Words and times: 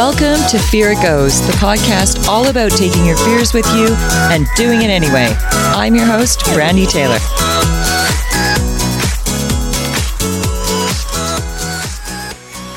Welcome 0.00 0.40
to 0.48 0.58
Fear 0.58 0.92
It 0.92 1.02
Goes, 1.02 1.46
the 1.46 1.52
podcast 1.52 2.26
all 2.26 2.48
about 2.48 2.70
taking 2.70 3.04
your 3.04 3.18
fears 3.18 3.52
with 3.52 3.66
you 3.74 3.88
and 4.32 4.46
doing 4.56 4.80
it 4.80 4.88
anyway. 4.88 5.28
I'm 5.42 5.94
your 5.94 6.06
host, 6.06 6.42
Brandy 6.54 6.86
Taylor. 6.86 7.18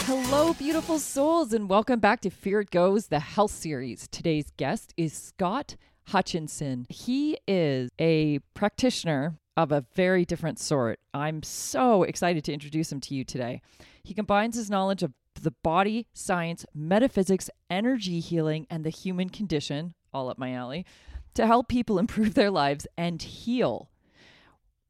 Hello, 0.04 0.54
beautiful 0.56 1.00
souls, 1.00 1.54
and 1.54 1.70
welcome 1.70 2.02
back 2.02 2.20
to 2.24 2.30
Fear 2.30 2.60
It 2.60 2.72
Goes, 2.72 3.08
the 3.08 3.22
health 3.22 3.52
series. 3.52 4.10
Today's 4.12 4.52
guest 4.58 4.94
is 4.98 5.14
Scott 5.14 5.78
Hutchinson. 6.08 6.88
He 6.90 7.38
is 7.48 7.90
a 8.00 8.40
practitioner 8.54 9.38
of 9.56 9.72
a 9.72 9.86
very 9.96 10.26
different 10.26 10.60
sort. 10.60 11.00
I'm 11.14 11.42
so 11.42 12.04
excited 12.04 12.44
to 12.44 12.54
introduce 12.54 12.92
him 12.92 13.00
to 13.00 13.16
you 13.16 13.24
today. 13.24 13.62
He 14.04 14.14
combines 14.14 14.58
his 14.58 14.70
knowledge 14.70 15.04
of 15.04 15.14
the 15.44 15.52
body, 15.52 16.08
science, 16.14 16.66
metaphysics, 16.74 17.50
energy 17.70 18.20
healing, 18.20 18.66
and 18.70 18.84
the 18.84 18.90
human 18.90 19.30
condition, 19.30 19.94
all 20.14 20.30
up 20.30 20.38
my 20.38 20.54
alley, 20.54 20.86
to 21.34 21.46
help 21.46 21.68
people 21.68 22.00
improve 22.00 22.34
their 22.34 22.52
lives 22.52 22.88
and 22.98 23.22
heal. 23.22 23.90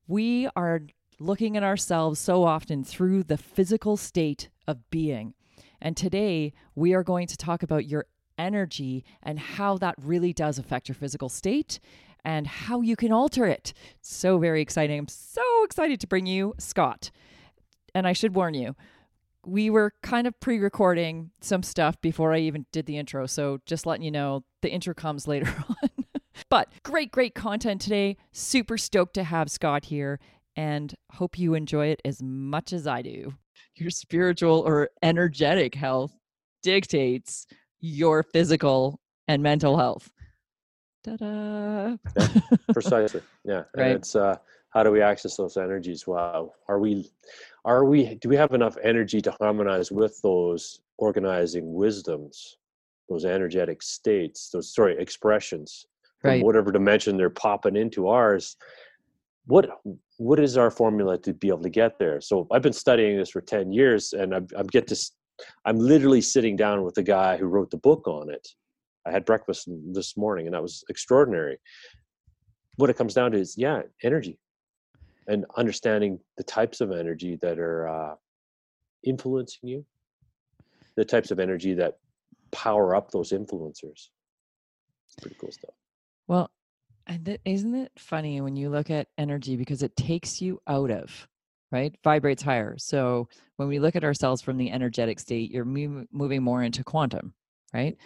We 0.08 0.48
are 0.56 0.82
looking 1.20 1.58
at 1.58 1.64
ourselves 1.64 2.20
so 2.20 2.44
often 2.44 2.84
through 2.84 3.24
the 3.24 3.38
physical 3.38 3.98
state 3.98 4.50
of 4.68 4.90
being. 4.90 5.34
And 5.82 5.98
today 5.98 6.54
we 6.76 6.94
are 6.94 7.04
going 7.04 7.28
to 7.28 7.38
talk 7.38 7.64
about 7.64 7.86
your 7.86 8.06
energy 8.38 9.04
and 9.22 9.40
how 9.40 9.78
that 9.78 9.96
really 10.02 10.34
does 10.34 10.58
affect 10.58 10.88
your 10.88 10.96
physical 10.96 11.30
state 11.30 11.80
and 12.26 12.48
how 12.48 12.82
you 12.82 12.96
can 12.96 13.12
alter 13.12 13.46
it. 13.46 13.74
So 14.02 14.38
very 14.38 14.62
exciting. 14.62 14.98
I'm 14.98 15.08
so 15.08 15.44
excited 15.64 16.00
to 16.02 16.08
bring 16.08 16.26
you 16.26 16.54
Scott. 16.58 17.12
And 17.94 18.08
I 18.08 18.14
should 18.14 18.34
warn 18.34 18.54
you, 18.54 18.76
we 19.46 19.70
were 19.70 19.94
kind 20.02 20.28
of 20.28 20.40
pre 20.40 20.60
recording 20.60 21.32
some 21.42 21.64
stuff 21.64 22.00
before 22.02 22.34
I 22.34 22.40
even 22.40 22.66
did 22.72 22.86
the 22.86 22.98
intro. 22.98 23.26
So 23.26 23.60
just 23.66 23.86
letting 23.86 24.04
you 24.04 24.12
know, 24.12 24.44
the 24.62 24.70
intro 24.72 24.94
comes 24.94 25.28
later 25.28 25.54
on. 25.70 25.90
but 26.50 26.72
great, 26.84 27.12
great 27.12 27.36
content 27.36 27.82
today. 27.82 28.18
Super 28.32 28.78
stoked 28.78 29.16
to 29.16 29.24
have 29.24 29.50
Scott 29.52 29.86
here 29.86 30.20
and 30.56 30.94
hope 31.12 31.38
you 31.40 31.54
enjoy 31.56 31.88
it 31.88 32.02
as 32.06 32.22
much 32.22 32.74
as 32.74 32.86
I 32.88 33.02
do. 33.02 33.34
Your 33.76 33.90
spiritual 33.90 34.60
or 34.66 34.90
energetic 35.02 35.74
health 35.76 36.16
dictates 36.62 37.48
your 37.80 38.24
physical 38.24 39.00
and 39.28 39.42
mental 39.42 39.78
health. 39.78 40.12
Ta-da! 41.04 41.98
Yeah, 42.18 42.38
precisely. 42.72 43.22
Yeah, 43.44 43.64
and 43.74 43.82
Right. 43.82 43.92
it's 43.96 44.16
uh, 44.16 44.38
how 44.70 44.84
do 44.84 44.92
we 44.92 45.02
access 45.02 45.36
those 45.36 45.58
energies? 45.58 46.08
Wow, 46.08 46.54
are 46.70 46.80
we, 46.80 47.12
are 47.66 47.86
we? 47.86 48.16
Do 48.16 48.30
we 48.30 48.36
have 48.36 48.54
enough 48.54 48.78
energy 48.84 49.22
to 49.22 49.32
harmonize 49.40 49.92
with 49.92 50.20
those 50.22 50.82
organizing 50.98 51.74
wisdoms, 51.74 52.58
those 53.10 53.26
energetic 53.26 53.82
states, 53.82 54.50
those 54.52 54.74
sorry 54.74 54.98
expressions, 55.00 55.88
from 56.20 56.32
Right. 56.32 56.44
whatever 56.44 56.72
dimension 56.72 57.18
they're 57.18 57.30
popping 57.30 57.76
into 57.76 58.08
ours? 58.08 58.58
What 59.46 59.70
what 60.18 60.40
is 60.40 60.58
our 60.58 60.72
formula 60.72 61.18
to 61.20 61.34
be 61.34 61.50
able 61.50 61.64
to 61.64 61.70
get 61.70 62.00
there? 62.00 62.22
So 62.22 62.48
I've 62.52 62.62
been 62.62 62.74
studying 62.74 63.18
this 63.18 63.30
for 63.30 63.42
ten 63.42 63.72
years, 63.74 64.14
and 64.14 64.34
I'm, 64.34 64.48
I'm 64.56 64.68
get 64.68 64.88
to, 64.88 65.12
i'm 65.66 65.80
literally 65.80 66.22
sitting 66.22 66.56
down 66.56 66.84
with 66.84 66.96
the 66.96 67.04
guy 67.04 67.38
who 67.38 67.48
wrote 67.48 67.72
the 67.72 67.78
book 67.78 68.08
on 68.08 68.30
it. 68.30 68.48
I 69.06 69.12
had 69.12 69.26
breakfast 69.26 69.68
this 69.92 70.16
morning, 70.16 70.48
and 70.48 70.54
that 70.54 70.62
was 70.62 70.84
extraordinary. 70.90 71.58
What 72.78 72.90
it 72.90 72.96
comes 72.98 73.14
down 73.14 73.32
to 73.32 73.38
is, 73.38 73.58
yeah, 73.58 73.82
energy, 74.02 74.40
and 75.28 75.46
understanding 75.58 76.20
the 76.38 76.44
types 76.44 76.82
of 76.82 76.92
energy 76.92 77.38
that 77.42 77.60
are 77.60 77.88
uh, 77.88 78.16
influencing 79.04 79.70
you, 79.70 79.86
the 80.96 81.06
types 81.06 81.32
of 81.32 81.40
energy 81.40 81.74
that 81.74 81.98
power 82.52 82.96
up 82.96 83.12
those 83.12 83.32
influencers. 83.32 84.10
It's 85.08 85.16
pretty 85.22 85.36
cool 85.40 85.52
stuff. 85.52 85.74
Well, 86.28 86.52
and 87.08 87.26
that, 87.26 87.42
isn't 87.46 87.76
it 87.76 87.92
funny 87.98 88.42
when 88.42 88.56
you 88.56 88.70
look 88.70 88.90
at 88.90 89.08
energy 89.18 89.58
because 89.58 89.84
it 89.84 89.96
takes 89.96 90.42
you 90.42 90.62
out 90.68 90.92
of, 90.92 91.28
right? 91.72 91.96
Vibrates 92.04 92.44
higher. 92.44 92.76
So 92.78 93.28
when 93.58 93.68
we 93.68 93.80
look 93.80 93.96
at 93.96 94.04
ourselves 94.04 94.42
from 94.42 94.58
the 94.58 94.72
energetic 94.72 95.20
state, 95.20 95.52
you're 95.52 95.66
mov- 95.66 96.08
moving 96.12 96.44
more 96.44 96.64
into 96.64 96.84
quantum, 96.84 97.34
right? 97.74 97.98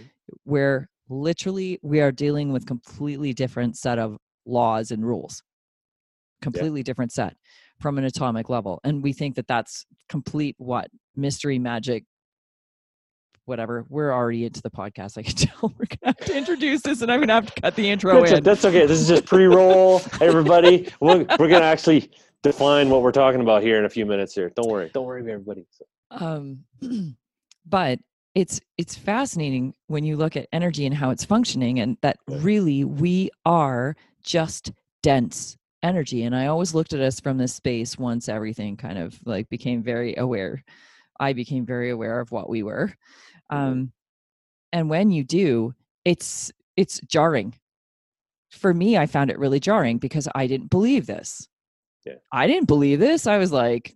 Where 0.43 0.89
literally 1.09 1.79
we 1.81 2.01
are 2.01 2.11
dealing 2.11 2.51
with 2.51 2.65
completely 2.65 3.33
different 3.33 3.77
set 3.77 3.99
of 3.99 4.17
laws 4.45 4.91
and 4.91 5.05
rules. 5.05 5.43
Completely 6.41 6.83
different 6.83 7.11
set 7.11 7.35
from 7.79 7.97
an 7.97 8.03
atomic 8.03 8.49
level. 8.49 8.79
And 8.83 9.03
we 9.03 9.13
think 9.13 9.35
that 9.35 9.47
that's 9.47 9.85
complete 10.09 10.55
what? 10.57 10.89
Mystery 11.15 11.59
magic 11.59 12.03
whatever. 13.47 13.85
We're 13.89 14.13
already 14.13 14.45
into 14.45 14.61
the 14.61 14.69
podcast. 14.69 15.17
I 15.17 15.23
can 15.23 15.35
tell 15.35 15.73
we're 15.77 15.85
gonna 15.85 16.15
have 16.17 16.17
to 16.17 16.37
introduce 16.37 16.81
this, 16.81 17.01
and 17.01 17.11
I'm 17.11 17.21
gonna 17.21 17.33
have 17.33 17.53
to 17.53 17.61
cut 17.61 17.75
the 17.75 17.89
intro 17.89 18.19
That's, 18.19 18.31
in. 18.33 18.43
that's 18.43 18.65
okay. 18.65 18.85
This 18.85 18.99
is 18.99 19.07
just 19.07 19.25
pre-roll, 19.25 20.01
everybody. 20.21 20.89
We're, 20.99 21.25
we're 21.39 21.47
gonna 21.47 21.65
actually 21.65 22.11
define 22.43 22.89
what 22.89 23.01
we're 23.01 23.11
talking 23.11 23.41
about 23.41 23.63
here 23.63 23.79
in 23.79 23.85
a 23.85 23.89
few 23.89 24.05
minutes. 24.05 24.35
Here, 24.35 24.51
don't 24.55 24.69
worry. 24.69 24.91
Don't 24.93 25.05
worry, 25.05 25.21
everybody. 25.31 25.65
So, 25.71 25.85
um, 26.11 26.59
but 27.65 27.99
it's 28.35 28.59
it's 28.77 28.95
fascinating 28.95 29.73
when 29.87 30.03
you 30.03 30.17
look 30.17 30.35
at 30.35 30.47
energy 30.51 30.85
and 30.85 30.93
how 30.93 31.09
it's 31.09 31.25
functioning, 31.25 31.79
and 31.79 31.97
that 32.01 32.17
really 32.27 32.83
we 32.83 33.29
are 33.45 33.95
just 34.23 34.71
dense 35.01 35.57
energy. 35.83 36.23
And 36.23 36.35
I 36.35 36.47
always 36.47 36.73
looked 36.73 36.93
at 36.93 37.01
us 37.01 37.19
from 37.19 37.37
this 37.37 37.53
space 37.53 37.97
once 37.97 38.29
everything 38.29 38.77
kind 38.77 38.97
of 38.97 39.19
like 39.25 39.49
became 39.49 39.83
very 39.83 40.15
aware. 40.15 40.63
I 41.19 41.33
became 41.33 41.65
very 41.65 41.89
aware 41.89 42.19
of 42.19 42.31
what 42.31 42.49
we 42.49 42.63
were. 42.63 42.93
Mhm. 43.51 43.57
Um, 43.57 43.93
and 44.73 44.89
when 44.89 45.11
you 45.11 45.23
do, 45.23 45.73
it's 46.05 46.51
it's 46.75 46.99
jarring. 47.07 47.55
For 48.51 48.73
me, 48.73 48.97
I 48.97 49.05
found 49.05 49.29
it 49.29 49.39
really 49.39 49.59
jarring 49.59 49.97
because 49.97 50.27
I 50.35 50.47
didn't 50.47 50.69
believe 50.69 51.05
this. 51.05 51.47
Yeah. 52.05 52.15
I 52.31 52.47
didn't 52.47 52.67
believe 52.67 52.99
this. 52.99 53.27
I 53.27 53.37
was 53.37 53.51
like, 53.51 53.95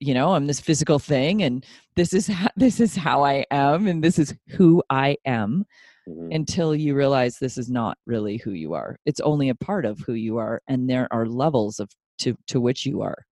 you 0.00 0.14
know, 0.14 0.34
I'm 0.34 0.46
this 0.46 0.60
physical 0.60 0.98
thing, 0.98 1.42
and 1.42 1.64
this 1.96 2.12
is 2.12 2.30
this 2.56 2.80
is 2.80 2.96
how 2.96 3.24
I 3.24 3.44
am, 3.50 3.86
and 3.86 4.02
this 4.02 4.18
is 4.18 4.34
who 4.50 4.82
I 4.90 5.16
am. 5.24 5.64
Mhm. 6.08 6.34
Until 6.34 6.74
you 6.74 6.94
realize 6.94 7.38
this 7.38 7.58
is 7.58 7.68
not 7.70 7.98
really 8.06 8.36
who 8.38 8.52
you 8.52 8.74
are. 8.74 8.98
It's 9.04 9.20
only 9.20 9.48
a 9.50 9.54
part 9.54 9.84
of 9.84 9.98
who 10.00 10.14
you 10.14 10.38
are, 10.38 10.60
and 10.68 10.88
there 10.88 11.06
are 11.12 11.26
levels 11.26 11.78
of 11.80 11.90
to 12.18 12.36
to 12.48 12.60
which 12.60 12.84
you 12.86 13.02
are. 13.02 13.26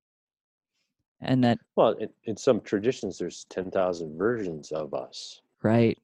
And 1.21 1.43
that 1.45 1.59
Well, 1.77 1.93
in, 1.93 2.09
in 2.25 2.37
some 2.37 2.61
traditions, 2.61 3.19
there's 3.19 3.45
ten 3.49 3.71
thousand 3.71 4.17
versions 4.19 4.71
of 4.73 4.93
us. 4.95 5.41
right, 5.63 5.99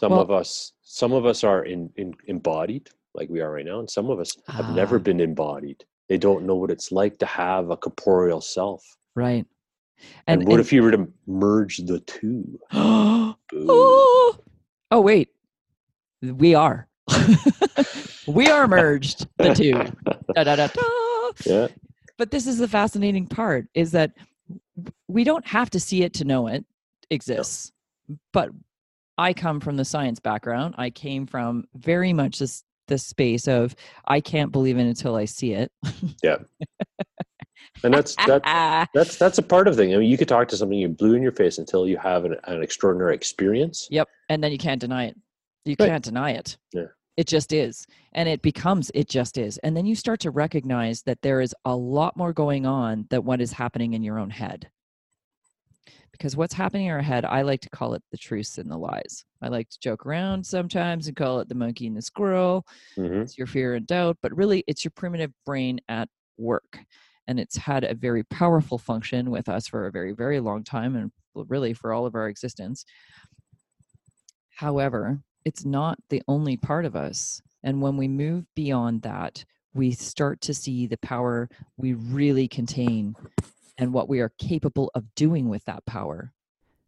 Some 0.00 0.12
Well- 0.12 0.20
of 0.20 0.30
us, 0.30 0.72
some 0.82 1.12
of 1.12 1.24
us 1.26 1.42
are 1.44 1.64
in, 1.64 1.90
in 1.96 2.14
embodied, 2.26 2.90
like 3.14 3.28
we 3.30 3.40
are 3.40 3.50
right 3.52 3.64
now, 3.66 3.78
and 3.80 3.88
some 3.90 4.10
of 4.10 4.20
us 4.20 4.36
have 4.48 4.74
never 4.74 4.96
Ah. 4.96 5.00
been 5.00 5.20
embodied. 5.20 5.84
They 6.08 6.18
don't 6.18 6.44
know 6.46 6.54
what 6.56 6.70
it's 6.70 6.92
like 6.92 7.18
to 7.18 7.26
have 7.26 7.70
a 7.70 7.76
corporeal 7.76 8.40
self. 8.40 8.96
right. 9.14 9.46
And, 10.28 10.46
what 10.46 10.60
if 10.60 10.72
you 10.72 10.82
were 10.84 10.92
to 10.92 11.08
merge 11.26 11.78
the 11.78 11.98
two? 12.00 12.60
oh, 12.72 14.38
oh 14.92 15.00
wait, 15.00 15.30
we 16.22 16.54
are. 16.54 16.86
we 18.26 18.48
are 18.48 18.68
merged, 18.68 19.26
the 19.38 19.54
two. 19.54 19.72
Da, 20.34 20.44
da, 20.44 20.56
da. 20.56 20.68
Yeah. 21.44 21.68
But 22.18 22.30
this 22.30 22.46
is 22.46 22.58
the 22.58 22.68
fascinating 22.68 23.26
part 23.26 23.66
is 23.74 23.92
that 23.92 24.12
we 25.06 25.24
don't 25.24 25.46
have 25.46 25.70
to 25.70 25.80
see 25.80 26.02
it 26.02 26.14
to 26.14 26.24
know 26.24 26.48
it 26.48 26.64
exists. 27.10 27.72
But 28.32 28.50
I 29.16 29.32
come 29.32 29.60
from 29.60 29.76
the 29.76 29.84
science 29.84 30.20
background. 30.20 30.74
I 30.78 30.90
came 30.90 31.26
from 31.26 31.64
very 31.74 32.12
much 32.12 32.38
this 32.38 32.64
this 32.88 33.06
space 33.06 33.46
of 33.46 33.76
I 34.06 34.20
can't 34.20 34.50
believe 34.50 34.78
it 34.78 34.86
until 34.86 35.14
I 35.14 35.26
see 35.26 35.52
it. 35.52 35.70
Yeah. 36.22 36.38
and 37.84 37.94
that's 37.94 38.16
that 38.26 38.88
that's 38.94 39.16
that's 39.16 39.38
a 39.38 39.42
part 39.42 39.68
of 39.68 39.76
the 39.76 39.82
thing. 39.82 39.94
I 39.94 39.98
mean, 39.98 40.10
you 40.10 40.18
could 40.18 40.28
talk 40.28 40.48
to 40.48 40.56
something 40.56 40.78
you 40.78 40.88
blew 40.88 41.14
in 41.14 41.22
your 41.22 41.32
face 41.32 41.58
until 41.58 41.86
you 41.86 41.96
have 41.98 42.24
an, 42.24 42.36
an 42.44 42.62
extraordinary 42.62 43.14
experience. 43.14 43.86
Yep, 43.90 44.08
and 44.28 44.42
then 44.42 44.50
you 44.50 44.58
can't 44.58 44.80
deny 44.80 45.06
it. 45.06 45.16
You 45.68 45.76
Right. 45.78 45.88
can't 45.90 46.04
deny 46.04 46.30
it. 46.30 46.56
Yeah. 46.72 46.86
It 47.18 47.26
just 47.26 47.52
is. 47.52 47.86
And 48.12 48.28
it 48.28 48.40
becomes 48.42 48.90
it 48.94 49.08
just 49.08 49.36
is. 49.36 49.58
And 49.58 49.76
then 49.76 49.84
you 49.86 49.94
start 49.94 50.20
to 50.20 50.30
recognize 50.30 51.02
that 51.02 51.20
there 51.20 51.40
is 51.40 51.54
a 51.64 51.76
lot 51.76 52.16
more 52.16 52.32
going 52.32 52.64
on 52.64 53.06
than 53.10 53.24
what 53.24 53.40
is 53.40 53.52
happening 53.52 53.92
in 53.92 54.02
your 54.02 54.18
own 54.18 54.30
head. 54.30 54.70
Because 56.10 56.36
what's 56.36 56.54
happening 56.54 56.86
in 56.86 56.92
our 56.92 57.02
head, 57.02 57.24
I 57.24 57.42
like 57.42 57.60
to 57.60 57.70
call 57.70 57.92
it 57.94 58.02
the 58.10 58.16
truths 58.16 58.56
and 58.56 58.70
the 58.70 58.78
lies. 58.78 59.24
I 59.42 59.48
like 59.48 59.68
to 59.68 59.78
joke 59.78 60.06
around 60.06 60.44
sometimes 60.46 61.06
and 61.06 61.16
call 61.16 61.40
it 61.40 61.48
the 61.48 61.54
monkey 61.54 61.86
and 61.86 61.96
the 61.96 62.02
squirrel. 62.02 62.64
hmm 62.96 63.20
It's 63.20 63.36
your 63.36 63.46
fear 63.46 63.74
and 63.74 63.86
doubt, 63.86 64.16
but 64.22 64.34
really 64.34 64.64
it's 64.66 64.84
your 64.84 64.92
primitive 64.96 65.32
brain 65.44 65.80
at 65.88 66.08
work. 66.38 66.78
And 67.26 67.38
it's 67.38 67.56
had 67.58 67.84
a 67.84 67.94
very 67.94 68.24
powerful 68.24 68.78
function 68.78 69.30
with 69.30 69.50
us 69.50 69.68
for 69.68 69.86
a 69.86 69.92
very, 69.92 70.12
very 70.12 70.40
long 70.40 70.64
time 70.64 70.96
and 70.96 71.12
really 71.34 71.74
for 71.74 71.92
all 71.92 72.06
of 72.06 72.14
our 72.14 72.28
existence. 72.28 72.84
However, 74.56 75.20
it's 75.48 75.64
not 75.64 75.98
the 76.10 76.22
only 76.28 76.58
part 76.58 76.84
of 76.84 76.94
us. 76.94 77.40
And 77.62 77.80
when 77.80 77.96
we 77.96 78.06
move 78.06 78.44
beyond 78.54 79.00
that, 79.00 79.46
we 79.72 79.92
start 79.92 80.42
to 80.42 80.52
see 80.52 80.86
the 80.86 80.98
power 80.98 81.48
we 81.78 81.94
really 81.94 82.48
contain 82.48 83.14
and 83.78 83.94
what 83.94 84.10
we 84.10 84.20
are 84.20 84.32
capable 84.38 84.90
of 84.94 85.14
doing 85.14 85.48
with 85.48 85.64
that 85.64 85.86
power. 85.86 86.34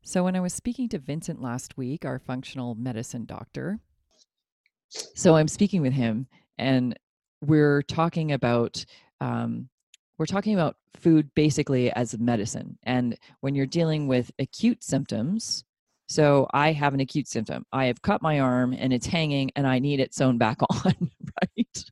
So, 0.02 0.24
when 0.24 0.36
I 0.36 0.40
was 0.40 0.52
speaking 0.52 0.90
to 0.90 0.98
Vincent 0.98 1.40
last 1.40 1.78
week, 1.78 2.04
our 2.04 2.18
functional 2.18 2.74
medicine 2.74 3.24
doctor, 3.24 3.80
so 4.90 5.36
I'm 5.36 5.48
speaking 5.48 5.80
with 5.80 5.94
him, 5.94 6.26
and 6.58 6.98
we're 7.40 7.80
talking 7.82 8.32
about 8.32 8.84
um, 9.22 9.70
we're 10.18 10.26
talking 10.26 10.52
about 10.52 10.76
food 10.96 11.30
basically 11.34 11.90
as 11.92 12.18
medicine. 12.18 12.76
And 12.82 13.16
when 13.40 13.54
you're 13.54 13.64
dealing 13.64 14.06
with 14.06 14.30
acute 14.38 14.84
symptoms, 14.84 15.64
so 16.10 16.48
I 16.52 16.72
have 16.72 16.92
an 16.92 16.98
acute 16.98 17.28
symptom. 17.28 17.64
I 17.72 17.86
have 17.86 18.02
cut 18.02 18.20
my 18.20 18.40
arm 18.40 18.74
and 18.76 18.92
it's 18.92 19.06
hanging, 19.06 19.52
and 19.54 19.64
I 19.64 19.78
need 19.78 20.00
it 20.00 20.12
sewn 20.12 20.38
back 20.38 20.58
on. 20.84 21.10
Right? 21.40 21.84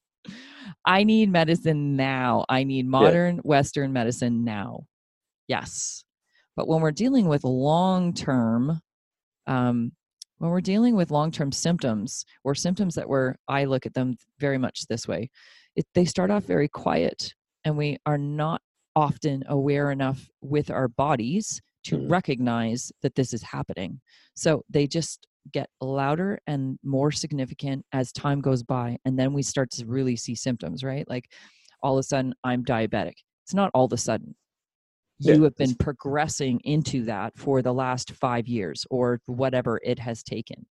I 0.84 1.04
need 1.04 1.30
medicine 1.30 1.94
now. 1.94 2.44
I 2.48 2.64
need 2.64 2.84
modern 2.88 3.38
Western 3.44 3.92
medicine 3.92 4.44
now. 4.44 4.86
Yes. 5.46 6.02
But 6.56 6.66
when 6.66 6.80
we're 6.80 6.90
dealing 6.90 7.28
with 7.28 7.44
long 7.44 8.12
term, 8.12 8.80
um, 9.46 9.92
when 10.38 10.50
we're 10.50 10.62
dealing 10.62 10.96
with 10.96 11.12
long 11.12 11.30
term 11.30 11.52
symptoms 11.52 12.24
or 12.42 12.56
symptoms 12.56 12.96
that 12.96 13.08
were, 13.08 13.36
I 13.46 13.66
look 13.66 13.86
at 13.86 13.94
them 13.94 14.16
very 14.40 14.58
much 14.58 14.88
this 14.88 15.06
way, 15.06 15.30
it, 15.76 15.86
they 15.94 16.04
start 16.04 16.32
off 16.32 16.42
very 16.42 16.66
quiet 16.66 17.34
and 17.64 17.76
we 17.76 17.98
are 18.04 18.18
not 18.18 18.62
often 18.96 19.44
aware 19.46 19.92
enough 19.92 20.28
with 20.40 20.72
our 20.72 20.88
bodies 20.88 21.60
to 21.88 21.98
Mhm. 21.98 22.10
recognize 22.10 22.92
that 23.02 23.14
this 23.14 23.32
is 23.32 23.42
happening. 23.42 24.00
So 24.34 24.64
they 24.68 24.86
just 24.86 25.26
get 25.52 25.70
louder 25.80 26.38
and 26.46 26.78
more 26.82 27.10
significant 27.10 27.86
as 27.92 28.12
time 28.12 28.40
goes 28.40 28.62
by. 28.62 28.98
And 29.04 29.18
then 29.18 29.32
we 29.32 29.42
start 29.42 29.70
to 29.72 29.86
really 29.86 30.16
see 30.16 30.34
symptoms, 30.34 30.84
right? 30.84 31.08
Like 31.08 31.32
all 31.82 31.96
of 31.96 32.00
a 32.00 32.02
sudden, 32.02 32.34
I'm 32.44 32.64
diabetic. 32.64 33.14
It's 33.44 33.54
not 33.54 33.70
all 33.72 33.86
of 33.86 33.92
a 33.92 33.96
sudden. 33.96 34.36
Yeah, 35.20 35.34
You 35.34 35.42
have 35.44 35.56
been 35.56 35.74
progressing 35.74 36.60
into 36.64 37.04
that 37.06 37.36
for 37.36 37.62
the 37.62 37.72
last 37.74 38.12
five 38.12 38.46
years 38.46 38.86
or 38.90 39.20
whatever 39.26 39.80
it 39.82 39.98
has 39.98 40.22
taken. 40.22 40.66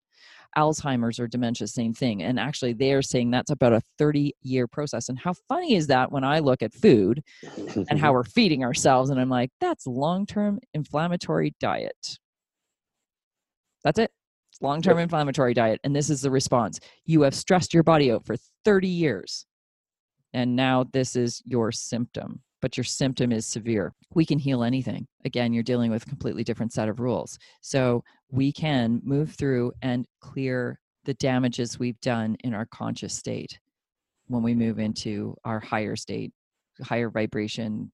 Alzheimer's 0.57 1.21
or 1.21 1.27
dementia, 1.27 1.67
same 1.67 1.93
thing. 1.93 2.23
And 2.23 2.41
actually, 2.41 2.73
they're 2.73 3.03
saying 3.03 3.31
that's 3.31 3.51
about 3.51 3.73
a 3.73 3.83
30 3.99 4.35
year 4.43 4.67
process. 4.67 5.09
And 5.09 5.19
how 5.19 5.35
funny 5.49 5.75
is 5.75 5.87
that 5.89 6.11
when 6.11 6.25
I 6.25 6.39
look 6.39 6.63
at 6.63 6.73
food 6.73 7.23
and 7.89 7.99
how 7.99 8.13
we're 8.13 8.25
feeding 8.37 8.65
ourselves? 8.65 9.11
And 9.11 9.21
I'm 9.21 9.29
like, 9.29 9.51
that's 9.61 9.87
long 9.87 10.27
term 10.27 10.59
inflammatory 10.75 11.55
diet. 11.61 12.19
That's 13.85 13.99
it. 13.99 14.11
Long 14.61 14.81
term 14.81 14.99
inflammatory 14.99 15.55
diet. 15.55 15.81
And 15.85 15.95
this 15.95 16.11
is 16.11 16.23
the 16.23 16.31
response. 16.31 16.81
You 17.05 17.23
have 17.23 17.35
stressed 17.35 17.75
your 17.75 17.83
body 17.83 18.11
out 18.11 18.25
for 18.25 18.37
30 18.65 18.89
years. 18.89 19.47
And 20.33 20.57
now 20.57 20.85
this 20.93 21.17
is 21.17 21.43
your 21.45 21.73
symptom, 21.73 22.43
but 22.67 22.77
your 22.77 22.83
symptom 22.83 23.31
is 23.31 23.47
severe. 23.47 23.93
We 24.13 24.27
can 24.27 24.41
heal 24.41 24.65
anything. 24.65 25.07
Again, 25.25 25.53
you're 25.53 25.63
dealing 25.63 25.93
with 25.93 26.03
a 26.03 26.07
completely 26.07 26.43
different 26.43 26.73
set 26.73 26.89
of 26.89 26.99
rules. 26.99 27.39
So 27.61 28.03
we 28.33 28.51
can 28.51 29.01
move 29.05 29.31
through 29.31 29.73
and 29.83 30.05
clear 30.21 30.81
the 31.05 31.15
damages 31.15 31.79
we've 31.79 32.01
done 32.01 32.37
in 32.43 32.55
our 32.55 32.67
conscious 32.67 33.15
state 33.15 33.61
when 34.27 34.43
we 34.43 34.53
move 34.53 34.81
into 34.81 35.37
our 35.45 35.61
higher 35.61 35.95
state, 35.95 36.33
higher 36.83 37.09
vibration, 37.09 37.93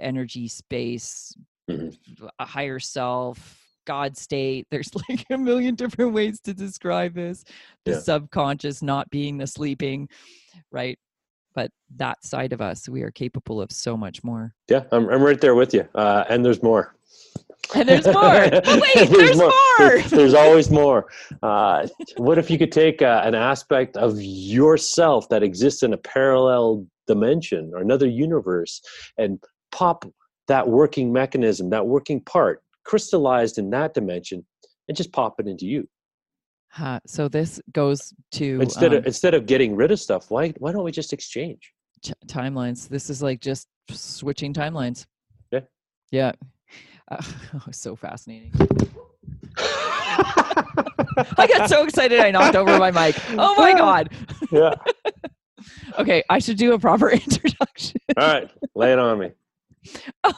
energy 0.00 0.48
space, 0.48 1.32
Mhm. 1.68 1.96
a 2.40 2.44
higher 2.44 2.80
self, 2.80 3.64
God 3.84 4.16
state. 4.16 4.66
There's 4.72 4.90
like 5.08 5.24
a 5.30 5.38
million 5.38 5.76
different 5.76 6.14
ways 6.14 6.40
to 6.40 6.52
describe 6.52 7.14
this. 7.14 7.44
The 7.84 7.92
Yeah. 7.92 7.98
subconscious 8.00 8.82
not 8.82 9.08
being 9.10 9.38
the 9.38 9.46
sleeping, 9.46 10.08
right? 10.72 10.98
But 11.54 11.70
that 11.96 12.24
side 12.24 12.52
of 12.52 12.60
us, 12.60 12.88
we 12.88 13.02
are 13.02 13.10
capable 13.10 13.60
of 13.60 13.72
so 13.72 13.96
much 13.96 14.22
more. 14.22 14.54
yeah, 14.68 14.84
I'm 14.92 15.08
I'm 15.08 15.22
right 15.22 15.40
there 15.40 15.54
with 15.54 15.74
you. 15.74 15.88
Uh, 15.94 16.24
and 16.28 16.44
there's 16.44 16.62
more. 16.62 16.94
And 17.74 17.88
there's 17.88 18.06
more. 18.06 18.14
Oh, 18.64 18.80
wait, 18.80 19.10
there's 19.10 19.36
more. 19.36 19.52
There's, 19.78 20.10
there's 20.10 20.34
always 20.34 20.70
more. 20.70 21.06
Uh, 21.42 21.86
what 22.16 22.38
if 22.38 22.50
you 22.50 22.58
could 22.58 22.72
take 22.72 23.02
uh, 23.02 23.22
an 23.24 23.34
aspect 23.34 23.96
of 23.96 24.20
yourself 24.20 25.28
that 25.28 25.42
exists 25.42 25.82
in 25.82 25.92
a 25.92 25.96
parallel 25.96 26.86
dimension 27.06 27.70
or 27.74 27.80
another 27.80 28.06
universe 28.06 28.80
and 29.18 29.42
pop 29.72 30.04
that 30.48 30.68
working 30.68 31.12
mechanism, 31.12 31.70
that 31.70 31.86
working 31.86 32.20
part, 32.20 32.62
crystallized 32.84 33.58
in 33.58 33.70
that 33.70 33.94
dimension, 33.94 34.44
and 34.88 34.96
just 34.96 35.12
pop 35.12 35.38
it 35.38 35.46
into 35.46 35.66
you 35.66 35.88
Huh, 36.72 37.00
so 37.04 37.28
this 37.28 37.60
goes 37.72 38.12
to 38.32 38.60
instead 38.60 38.92
um, 38.92 38.98
of 38.98 39.06
instead 39.06 39.34
of 39.34 39.46
getting 39.46 39.74
rid 39.74 39.90
of 39.90 39.98
stuff. 40.00 40.30
Why 40.30 40.50
why 40.58 40.72
don't 40.72 40.84
we 40.84 40.92
just 40.92 41.12
exchange? 41.12 41.72
ch- 42.02 42.12
timelines. 42.26 42.88
This 42.88 43.10
is 43.10 43.22
like 43.22 43.40
just 43.40 43.68
switching 43.90 44.52
timelines. 44.52 45.06
Yeah. 45.50 45.60
Yeah. 46.10 46.32
Uh, 47.10 47.22
so 47.72 47.96
fascinating. 47.96 48.52
I 49.56 51.46
got 51.46 51.68
so 51.68 51.84
excited 51.84 52.20
I 52.20 52.30
knocked 52.30 52.56
over 52.56 52.78
my 52.78 52.90
mic. 52.90 53.16
Oh 53.30 53.54
my 53.56 53.72
god. 53.74 54.10
yeah. 54.52 54.74
Okay, 55.98 56.22
I 56.30 56.38
should 56.38 56.56
do 56.56 56.72
a 56.72 56.78
proper 56.78 57.10
introduction. 57.10 58.00
All 58.16 58.26
right, 58.26 58.50
lay 58.74 58.92
it 58.92 58.98
on 58.98 59.18
me. 59.18 59.32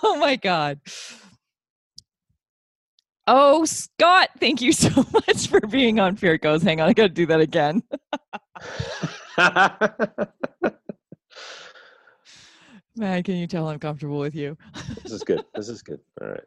Oh 0.02 0.16
my 0.18 0.36
god. 0.36 0.80
Oh, 3.26 3.64
Scott, 3.64 4.30
thank 4.40 4.60
you 4.60 4.72
so 4.72 4.90
much 5.12 5.46
for 5.46 5.60
being 5.60 6.00
on 6.00 6.16
Fear 6.16 6.34
It 6.34 6.42
Goes. 6.42 6.62
Hang 6.62 6.80
on, 6.80 6.88
I 6.88 6.92
got 6.92 7.04
to 7.04 7.08
do 7.08 7.26
that 7.26 7.40
again. 7.40 7.82
Man, 12.96 13.22
can 13.22 13.36
you 13.36 13.46
tell 13.46 13.68
I'm 13.68 13.78
comfortable 13.78 14.18
with 14.18 14.34
you? 14.34 14.58
this 15.02 15.12
is 15.12 15.22
good. 15.22 15.44
This 15.54 15.68
is 15.68 15.82
good. 15.82 16.00
All 16.20 16.28
right. 16.28 16.44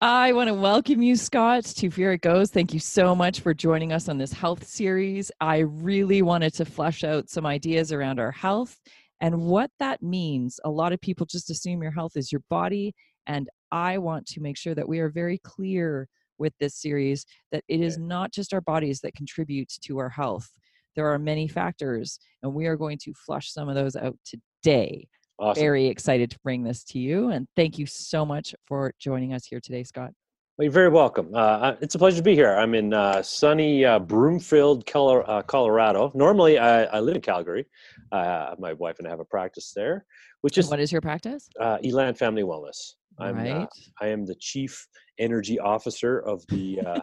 I 0.00 0.32
want 0.32 0.48
to 0.48 0.54
welcome 0.54 1.02
you, 1.02 1.16
Scott, 1.16 1.64
to 1.64 1.90
Fear 1.90 2.12
It 2.12 2.22
Goes. 2.22 2.50
Thank 2.50 2.72
you 2.72 2.80
so 2.80 3.14
much 3.14 3.40
for 3.40 3.52
joining 3.52 3.92
us 3.92 4.08
on 4.08 4.16
this 4.16 4.32
health 4.32 4.66
series. 4.66 5.30
I 5.40 5.58
really 5.58 6.22
wanted 6.22 6.54
to 6.54 6.64
flesh 6.64 7.04
out 7.04 7.28
some 7.28 7.44
ideas 7.44 7.92
around 7.92 8.18
our 8.20 8.32
health 8.32 8.78
and 9.20 9.42
what 9.42 9.70
that 9.80 10.02
means. 10.02 10.60
A 10.64 10.70
lot 10.70 10.92
of 10.92 11.00
people 11.00 11.26
just 11.26 11.50
assume 11.50 11.82
your 11.82 11.92
health 11.92 12.16
is 12.16 12.32
your 12.32 12.42
body, 12.48 12.94
and 13.26 13.48
I 13.70 13.98
want 13.98 14.26
to 14.28 14.40
make 14.40 14.56
sure 14.56 14.74
that 14.74 14.88
we 14.88 15.00
are 15.00 15.08
very 15.08 15.38
clear 15.38 16.08
with 16.38 16.52
this 16.60 16.74
series 16.76 17.26
that 17.52 17.64
it 17.68 17.80
is 17.80 17.98
not 17.98 18.32
just 18.32 18.54
our 18.54 18.60
bodies 18.60 19.00
that 19.00 19.14
contribute 19.14 19.72
to 19.82 19.98
our 19.98 20.08
health. 20.08 20.48
There 20.94 21.08
are 21.08 21.18
many 21.18 21.48
factors, 21.48 22.18
and 22.42 22.54
we 22.54 22.66
are 22.66 22.76
going 22.76 22.98
to 23.02 23.12
flush 23.14 23.52
some 23.52 23.68
of 23.68 23.74
those 23.74 23.96
out 23.96 24.16
today 24.24 25.08
Awesome. 25.40 25.60
very 25.60 25.86
excited 25.86 26.30
to 26.32 26.38
bring 26.42 26.64
this 26.64 26.82
to 26.84 26.98
you. 26.98 27.30
And 27.30 27.46
thank 27.54 27.78
you 27.78 27.86
so 27.86 28.26
much 28.26 28.54
for 28.66 28.92
joining 28.98 29.34
us 29.34 29.44
here 29.44 29.60
today, 29.60 29.84
Scott. 29.84 30.10
Well, 30.58 30.64
you're 30.64 30.72
very 30.72 30.88
welcome. 30.88 31.32
Uh, 31.32 31.76
it's 31.80 31.94
a 31.94 32.00
pleasure 32.00 32.16
to 32.16 32.22
be 32.22 32.34
here. 32.34 32.52
I'm 32.52 32.74
in 32.74 32.92
uh, 32.92 33.22
sunny 33.22 33.84
uh, 33.84 34.00
Broomfield, 34.00 34.82
uh, 34.92 35.42
Colorado. 35.42 36.10
Normally, 36.16 36.58
I, 36.58 36.82
I 36.86 36.98
live 36.98 37.14
in 37.14 37.22
Calgary. 37.22 37.64
Uh, 38.10 38.56
my 38.58 38.72
wife 38.72 38.98
and 38.98 39.06
I 39.06 39.10
have 39.10 39.20
a 39.20 39.24
practice 39.24 39.72
there, 39.72 40.04
which 40.40 40.56
And 40.56 40.64
is 40.64 40.70
what 40.70 40.80
is 40.80 40.90
your 40.90 41.00
practice? 41.00 41.48
uh, 41.60 41.78
Elan 41.84 42.14
Family 42.14 42.42
Wellness. 42.42 42.94
I'm, 43.20 43.36
right. 43.36 43.68
I 44.00 44.08
am 44.08 44.26
the 44.26 44.34
chief 44.34 44.84
energy 45.20 45.60
officer 45.60 46.18
of 46.18 46.44
the 46.48 46.80
uh, 46.80 47.00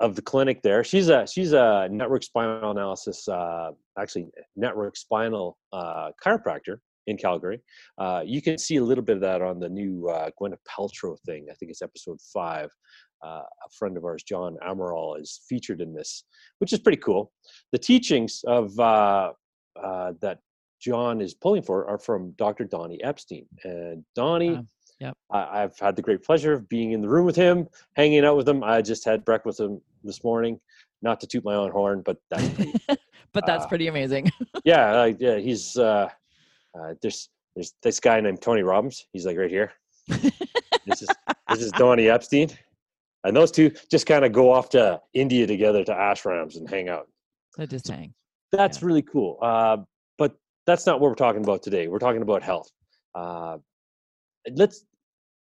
of 0.00 0.16
the 0.16 0.22
clinic 0.22 0.62
there. 0.62 0.82
She's 0.82 1.10
a 1.10 1.26
she's 1.26 1.52
a 1.52 1.90
network 1.90 2.22
spinal 2.22 2.70
analysis, 2.70 3.28
uh, 3.28 3.72
actually 3.98 4.28
network 4.56 4.96
spinal 4.96 5.58
uh, 5.74 6.12
chiropractor 6.24 6.78
in 7.06 7.16
Calgary. 7.16 7.60
Uh, 7.98 8.22
you 8.24 8.40
can 8.42 8.58
see 8.58 8.76
a 8.76 8.84
little 8.84 9.04
bit 9.04 9.16
of 9.16 9.22
that 9.22 9.42
on 9.42 9.58
the 9.58 9.68
new 9.68 10.08
uh, 10.08 10.30
Gwyneth 10.40 10.58
Paltrow 10.68 11.16
thing. 11.26 11.46
I 11.50 11.54
think 11.54 11.70
it's 11.70 11.82
episode 11.82 12.18
five. 12.32 12.70
Uh, 13.24 13.42
a 13.42 13.70
friend 13.78 13.96
of 13.96 14.04
ours, 14.04 14.22
John 14.24 14.56
Amaral, 14.66 15.20
is 15.20 15.42
featured 15.48 15.80
in 15.80 15.94
this, 15.94 16.24
which 16.58 16.72
is 16.72 16.80
pretty 16.80 16.98
cool. 17.00 17.32
The 17.70 17.78
teachings 17.78 18.42
of 18.46 18.76
uh, 18.80 19.32
uh, 19.80 20.12
that 20.20 20.38
John 20.80 21.20
is 21.20 21.32
pulling 21.34 21.62
for 21.62 21.88
are 21.88 21.98
from 21.98 22.32
Dr. 22.32 22.64
Donnie 22.64 23.02
Epstein. 23.02 23.46
And 23.64 24.04
Donnie. 24.16 24.60
Yep. 25.00 25.16
I, 25.30 25.62
I've 25.62 25.78
had 25.78 25.94
the 25.96 26.02
great 26.02 26.22
pleasure 26.24 26.52
of 26.52 26.68
being 26.68 26.92
in 26.92 27.00
the 27.00 27.08
room 27.08 27.24
with 27.26 27.36
him, 27.36 27.68
hanging 27.96 28.24
out 28.24 28.36
with 28.36 28.48
him. 28.48 28.62
I 28.64 28.82
just 28.82 29.04
had 29.04 29.24
breakfast 29.24 29.60
with 29.60 29.70
him 29.70 29.80
this 30.04 30.22
morning. 30.24 30.58
Not 31.00 31.20
to 31.20 31.26
toot 31.26 31.44
my 31.44 31.54
own 31.54 31.70
horn, 31.72 32.02
but 32.04 32.18
that's 32.30 32.48
pretty, 32.50 32.72
but 33.32 33.44
that's 33.46 33.64
Uh, 33.64 33.68
pretty 33.68 33.88
amazing. 33.88 34.30
yeah, 34.64 35.06
yeah. 35.18 35.38
He's 35.38 35.76
uh, 36.78 36.94
there's 37.02 37.28
there's 37.54 37.74
this 37.82 38.00
guy 38.00 38.20
named 38.20 38.40
Tony 38.40 38.62
Robbins. 38.62 39.06
He's 39.12 39.26
like 39.26 39.36
right 39.36 39.50
here. 39.50 39.72
this 40.08 41.02
is 41.02 41.08
this 41.48 41.60
is 41.60 41.70
Donnie 41.72 42.08
Epstein, 42.08 42.48
and 43.24 43.36
those 43.36 43.50
two 43.50 43.70
just 43.90 44.06
kind 44.06 44.24
of 44.24 44.32
go 44.32 44.50
off 44.52 44.68
to 44.70 45.00
India 45.14 45.46
together 45.46 45.84
to 45.84 45.92
ashrams 45.92 46.56
and 46.56 46.68
hang 46.68 46.88
out. 46.88 47.08
so 47.54 47.66
just 47.66 47.86
saying. 47.86 48.12
That's 48.52 48.80
Yeah. 48.80 48.86
really 48.86 49.02
cool. 49.02 49.38
Uh, 49.42 49.78
but 50.18 50.34
that's 50.66 50.86
not 50.86 51.00
what 51.00 51.08
we're 51.10 51.14
talking 51.14 51.42
about 51.42 51.62
today. 51.62 51.88
We're 51.88 51.98
talking 51.98 52.22
about 52.22 52.42
health. 52.42 52.70
Uh, 53.14 53.58
let's 54.56 54.84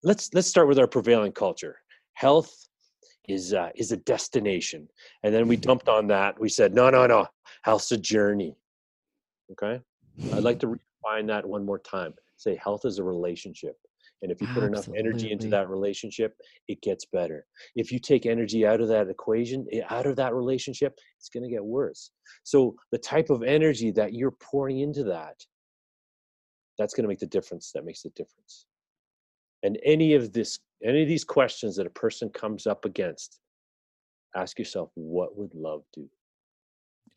let's 0.02 0.30
let's 0.34 0.48
start 0.48 0.68
with 0.68 0.78
our 0.78 0.86
prevailing 0.86 1.32
culture. 1.32 1.76
Health 2.14 2.52
is 3.28 3.52
uh, 3.54 3.70
is 3.74 3.92
a 3.92 3.96
destination, 3.98 4.88
and 5.22 5.34
then 5.34 5.46
we 5.48 5.56
dumped 5.56 5.88
on 5.88 6.06
that. 6.08 6.38
We 6.40 6.48
said, 6.48 6.74
no, 6.74 6.90
no, 6.90 7.06
no. 7.06 7.26
Health's 7.62 7.92
a 7.92 7.96
journey. 7.98 8.56
Okay. 9.52 9.80
I'd 10.32 10.42
like 10.44 10.58
to 10.60 10.78
redefine 11.06 11.26
that 11.28 11.46
one 11.46 11.64
more 11.64 11.78
time. 11.78 12.14
Say 12.36 12.56
health 12.62 12.84
is 12.84 12.98
a 12.98 13.04
relationship. 13.04 13.76
And 14.22 14.32
if 14.32 14.40
you 14.40 14.48
put 14.48 14.64
enough 14.64 14.88
energy 14.96 15.30
into 15.30 15.48
that 15.48 15.68
relationship, 15.68 16.34
it 16.66 16.82
gets 16.82 17.04
better. 17.06 17.46
If 17.76 17.92
you 17.92 18.00
take 18.00 18.26
energy 18.26 18.66
out 18.66 18.80
of 18.80 18.88
that 18.88 19.08
equation, 19.08 19.66
eh, 19.72 19.82
out 19.90 20.06
of 20.06 20.16
that 20.16 20.34
relationship, 20.34 20.98
it's 21.18 21.28
going 21.28 21.44
to 21.44 21.48
get 21.48 21.64
worse. 21.64 22.10
So 22.42 22.74
the 22.90 22.98
type 22.98 23.30
of 23.30 23.42
energy 23.42 23.92
that 23.92 24.14
you're 24.14 24.32
pouring 24.32 24.80
into 24.80 25.04
that, 25.04 25.36
that's 26.78 26.94
going 26.94 27.04
to 27.04 27.08
make 27.08 27.20
the 27.20 27.26
difference. 27.26 27.70
That 27.74 27.84
makes 27.84 28.02
the 28.02 28.10
difference. 28.10 28.66
And 29.62 29.78
any 29.84 30.14
of 30.14 30.32
this, 30.32 30.58
any 30.84 31.02
of 31.02 31.08
these 31.08 31.24
questions 31.24 31.76
that 31.76 31.86
a 31.86 31.90
person 31.90 32.28
comes 32.30 32.66
up 32.66 32.84
against, 32.84 33.40
ask 34.36 34.58
yourself, 34.58 34.90
what 34.94 35.36
would 35.36 35.54
love 35.54 35.82
do? 35.92 36.08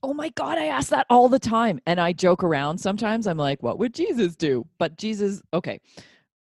Oh 0.04 0.14
my 0.14 0.30
God, 0.30 0.58
I 0.58 0.66
ask 0.68 0.90
that 0.90 1.06
all 1.10 1.30
the 1.30 1.40
time. 1.40 1.80
And 1.86 2.00
I 2.00 2.14
joke 2.14 2.44
around 2.44 2.78
sometimes. 2.78 3.28
I'm 3.28 3.38
like, 3.38 3.62
what 3.62 3.80
would 3.80 3.94
Jesus 3.94 4.36
do? 4.36 4.66
But 4.80 4.98
Jesus, 4.98 5.42
okay. 5.54 5.80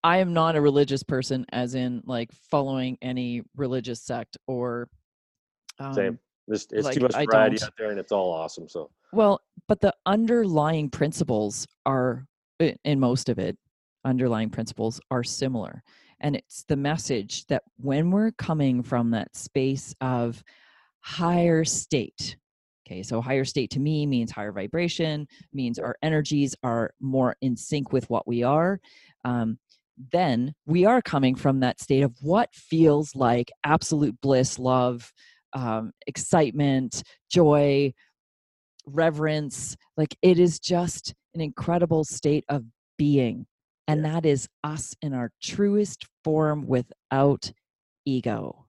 I 0.04 0.18
am 0.18 0.34
not 0.34 0.56
a 0.56 0.62
religious 0.62 1.04
person, 1.04 1.46
as 1.52 1.76
in 1.76 2.02
like 2.06 2.32
following 2.50 2.98
any 3.02 3.44
religious 3.56 4.02
sect 4.02 4.38
or. 4.48 4.90
Um, 5.80 5.94
Same. 5.94 6.20
There's, 6.48 6.68
it's 6.72 6.86
like, 6.86 6.96
too 6.96 7.02
much 7.02 7.14
variety 7.14 7.64
out 7.64 7.74
there, 7.78 7.92
and 7.92 8.00
it's 8.00 8.12
all 8.12 8.32
awesome. 8.32 8.68
So 8.68 8.90
Well, 9.14 9.42
but 9.68 9.80
the 9.80 9.94
underlying 10.06 10.90
principles 10.90 11.68
are, 11.86 12.26
in 12.60 13.00
most 13.00 13.30
of 13.30 13.38
it, 13.40 13.58
underlying 14.04 14.50
principles 14.50 15.00
are 15.12 15.24
similar. 15.24 15.84
And 16.20 16.36
it's 16.36 16.64
the 16.68 16.76
message 16.76 17.46
that 17.48 17.64
when 17.78 18.12
we're 18.12 18.32
coming 18.32 18.84
from 18.84 19.12
that 19.12 19.36
space 19.36 19.96
of 20.02 20.44
higher 21.00 21.64
state, 21.64 22.38
okay, 22.92 23.04
so 23.04 23.22
higher 23.22 23.46
state 23.46 23.70
to 23.72 23.80
me 23.80 24.06
means 24.06 24.32
higher 24.32 24.52
vibration, 24.52 25.28
means 25.54 25.80
our 25.80 25.96
energies 26.04 26.56
are 26.64 26.92
more 27.00 27.36
in 27.42 27.56
sync 27.56 27.94
with 27.94 28.10
what 28.10 28.28
we 28.28 28.44
are. 28.44 28.80
Um, 29.24 29.58
then 30.12 30.54
we 30.66 30.86
are 30.86 31.02
coming 31.02 31.36
from 31.36 31.60
that 31.60 31.80
state 31.80 32.02
of 32.02 32.14
what 32.22 32.54
feels 32.54 33.16
like 33.16 33.52
absolute 33.64 34.20
bliss, 34.22 34.60
love, 34.60 35.12
um, 35.54 35.92
excitement, 36.08 37.04
joy, 37.30 37.94
reverence 38.88 39.78
like 39.96 40.18
it 40.24 40.40
is 40.40 40.60
just 40.60 41.14
an 41.36 41.40
incredible 41.40 42.04
state 42.04 42.44
of 42.50 42.64
being 42.98 43.46
and 43.88 44.04
that 44.04 44.26
is 44.26 44.50
us 44.64 44.96
in 45.04 45.14
our 45.14 45.30
truest 45.40 46.08
form 46.24 46.66
without 46.66 47.52
ego 48.08 48.66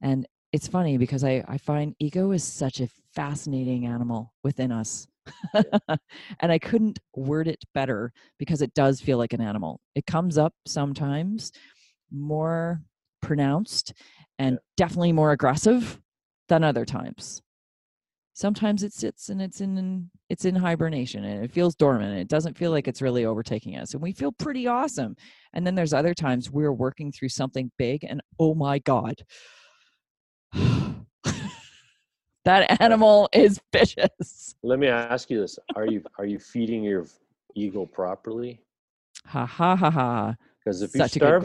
and 0.00 0.24
it's 0.52 0.68
funny 0.68 0.96
because 0.96 1.24
i 1.24 1.44
i 1.48 1.58
find 1.58 1.96
ego 1.98 2.30
is 2.30 2.44
such 2.44 2.80
a 2.80 2.86
fascinating 3.14 3.86
animal 3.86 4.32
within 4.42 4.72
us. 4.72 5.06
And 6.40 6.52
i 6.52 6.58
couldn't 6.58 6.98
word 7.16 7.48
it 7.48 7.64
better 7.72 8.12
because 8.38 8.60
it 8.60 8.74
does 8.74 9.00
feel 9.00 9.18
like 9.18 9.32
an 9.32 9.40
animal. 9.40 9.80
It 9.94 10.06
comes 10.06 10.36
up 10.38 10.52
sometimes 10.66 11.52
more 12.10 12.82
pronounced 13.22 13.94
and 14.38 14.58
definitely 14.76 15.12
more 15.12 15.32
aggressive 15.32 15.98
than 16.48 16.62
other 16.62 16.84
times. 16.84 17.40
Sometimes 18.34 18.82
it 18.82 18.92
sits 18.92 19.28
and 19.28 19.40
it's 19.40 19.60
in 19.60 20.10
it's 20.28 20.44
in 20.44 20.56
hibernation 20.56 21.24
and 21.24 21.44
it 21.44 21.52
feels 21.52 21.76
dormant 21.76 22.18
it 22.18 22.28
doesn't 22.28 22.58
feel 22.58 22.72
like 22.72 22.88
it's 22.88 23.00
really 23.00 23.24
overtaking 23.24 23.76
us 23.76 23.94
and 23.94 24.02
we 24.02 24.12
feel 24.12 24.32
pretty 24.32 24.66
awesome. 24.66 25.16
And 25.52 25.66
then 25.66 25.74
there's 25.76 25.94
other 25.94 26.14
times 26.14 26.50
we're 26.50 26.72
working 26.72 27.12
through 27.12 27.30
something 27.30 27.70
big 27.78 28.04
and 28.04 28.20
oh 28.38 28.54
my 28.54 28.80
god 28.80 29.14
that 32.44 32.80
animal 32.80 33.28
is 33.32 33.60
vicious 33.72 34.54
let 34.62 34.78
me 34.78 34.88
ask 34.88 35.30
you 35.30 35.40
this: 35.40 35.58
Are 35.76 35.86
you 35.86 36.02
are 36.18 36.24
you 36.24 36.38
feeding 36.38 36.82
your 36.82 37.06
eagle 37.54 37.86
properly? 37.86 38.60
ha 39.26 39.46
ha 39.46 39.76
ha 39.76 39.90
ha 39.90 40.36
Because 40.58 40.82
if 40.82 40.94
you 40.94 41.00
such 41.00 41.16
a 41.16 41.18
good 41.18 41.26
starve 41.26 41.42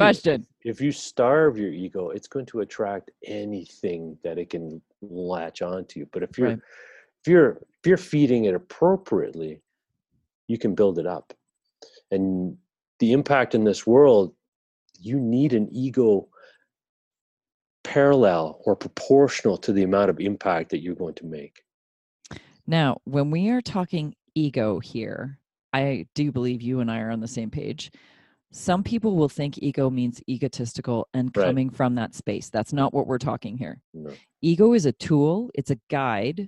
if 0.63 0.81
you 0.81 0.91
starve 0.91 1.57
your 1.57 1.71
ego, 1.71 2.09
it's 2.09 2.27
going 2.27 2.45
to 2.47 2.61
attract 2.61 3.11
anything 3.25 4.17
that 4.23 4.37
it 4.37 4.49
can 4.49 4.81
latch 5.01 5.61
onto. 5.61 6.05
But 6.11 6.23
if 6.23 6.37
you're 6.37 6.49
Right. 6.49 6.59
if 7.21 7.27
you're 7.31 7.51
if 7.51 7.87
you're 7.87 7.97
feeding 7.97 8.45
it 8.45 8.55
appropriately, 8.55 9.61
you 10.47 10.57
can 10.57 10.75
build 10.75 10.99
it 10.99 11.07
up. 11.07 11.33
And 12.11 12.57
the 12.99 13.13
impact 13.13 13.55
in 13.55 13.63
this 13.63 13.85
world, 13.87 14.33
you 14.99 15.19
need 15.19 15.53
an 15.53 15.69
ego 15.71 16.27
parallel 17.89 18.61
or 18.65 18.75
proportional 18.75 19.57
to 19.57 19.73
the 19.73 19.81
amount 19.81 20.11
of 20.11 20.19
impact 20.19 20.69
that 20.69 20.79
you're 20.83 20.93
going 20.93 21.15
to 21.15 21.25
make. 21.25 21.63
Now, 22.67 23.01
when 23.05 23.31
we 23.31 23.49
are 23.49 23.61
talking 23.61 24.13
ego 24.35 24.77
here, 24.77 25.39
I 25.73 26.05
do 26.13 26.31
believe 26.31 26.61
you 26.61 26.81
and 26.81 26.91
I 26.91 26.99
are 26.99 27.09
on 27.09 27.19
the 27.19 27.27
same 27.27 27.49
page. 27.49 27.91
Some 28.51 28.83
people 28.83 29.15
will 29.15 29.27
think 29.29 29.57
ego 29.57 29.89
means 29.89 30.21
egotistical 30.29 31.07
and 31.15 31.31
Right. 31.35 31.45
coming 31.45 31.71
from 31.71 31.95
that 31.95 32.13
space. 32.13 32.49
That's 32.49 32.73
not 32.73 32.93
what 32.93 33.07
we're 33.07 33.17
talking 33.17 33.57
here. 33.57 33.81
No. 33.95 34.11
Ego 34.43 34.73
is 34.73 34.85
a 34.85 34.91
tool, 34.91 35.49
it's 35.55 35.71
a 35.71 35.79
guide. 35.89 36.47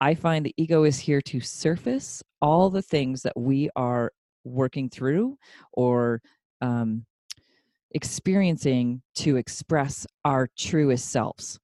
I 0.00 0.14
find 0.16 0.44
the 0.44 0.54
ego 0.56 0.82
is 0.82 0.98
here 0.98 1.20
to 1.22 1.40
surface 1.40 2.20
all 2.42 2.68
the 2.68 2.82
things 2.82 3.22
that 3.22 3.36
we 3.38 3.70
are 3.76 4.12
working 4.44 4.88
through 4.88 5.38
or 5.72 6.20
um, 6.60 7.04
experiencing 7.92 9.02
to 9.16 9.36
express 9.36 10.06
our 10.24 10.48
truest 10.56 11.10
selves 11.10 11.58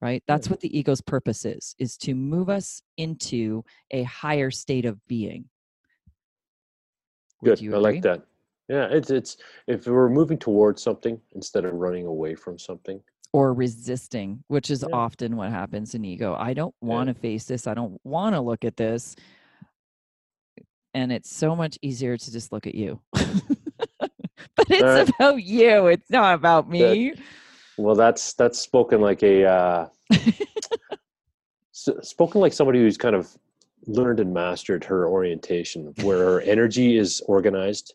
right 0.00 0.22
that's 0.26 0.48
what 0.48 0.60
the 0.60 0.78
ego's 0.78 1.00
purpose 1.00 1.44
is 1.44 1.74
is 1.78 1.96
to 1.96 2.14
move 2.14 2.48
us 2.48 2.80
into 2.96 3.62
a 3.90 4.02
higher 4.04 4.50
state 4.50 4.84
of 4.86 4.98
being 5.06 5.44
Good. 7.42 7.62
I 7.72 7.78
like 7.78 8.02
that. 8.02 8.22
Yeah, 8.68 8.86
it's 8.90 9.10
it's 9.10 9.38
if 9.66 9.86
we're 9.86 10.10
moving 10.10 10.38
towards 10.38 10.82
something 10.82 11.18
instead 11.34 11.64
of 11.64 11.72
running 11.72 12.04
away 12.06 12.34
from 12.34 12.58
something. 12.58 13.00
or 13.32 13.54
resisting 13.54 14.42
which 14.48 14.70
is 14.70 14.82
Yeah. 14.86 14.94
often 14.96 15.36
what 15.36 15.50
happens 15.50 15.94
in 15.94 16.04
ego 16.04 16.34
i 16.38 16.52
don't 16.52 16.74
want 16.80 17.08
to 17.08 17.14
face 17.14 17.44
this 17.44 17.66
i 17.68 17.74
don't 17.74 17.98
want 18.04 18.34
to 18.34 18.40
look 18.40 18.64
at 18.64 18.76
this 18.76 19.14
and 20.94 21.12
it's 21.12 21.30
so 21.34 21.54
much 21.54 21.78
easier 21.80 22.16
to 22.16 22.32
just 22.32 22.52
look 22.52 22.66
at 22.66 22.74
you 22.74 23.00
but 24.68 24.98
it's 24.98 25.10
about 25.10 25.42
you 25.42 25.86
it's 25.88 26.10
not 26.10 26.34
about 26.34 26.68
me 26.68 27.12
Well, 27.76 27.94
that's 27.94 28.34
that's 28.34 28.58
spoken 28.58 29.00
like 29.00 29.22
a 29.22 29.44
uh, 29.46 29.86
s- 31.74 31.88
spoken 32.02 32.40
like 32.40 32.52
somebody 32.52 32.78
who's 32.80 32.96
kind 32.98 33.14
of 33.16 33.36
learned 33.86 34.20
and 34.20 34.32
mastered 34.34 34.84
her 34.84 35.08
orientation, 35.08 35.94
where 36.02 36.18
her 36.18 36.40
energy 36.54 36.96
is 36.98 37.22
organized. 37.26 37.94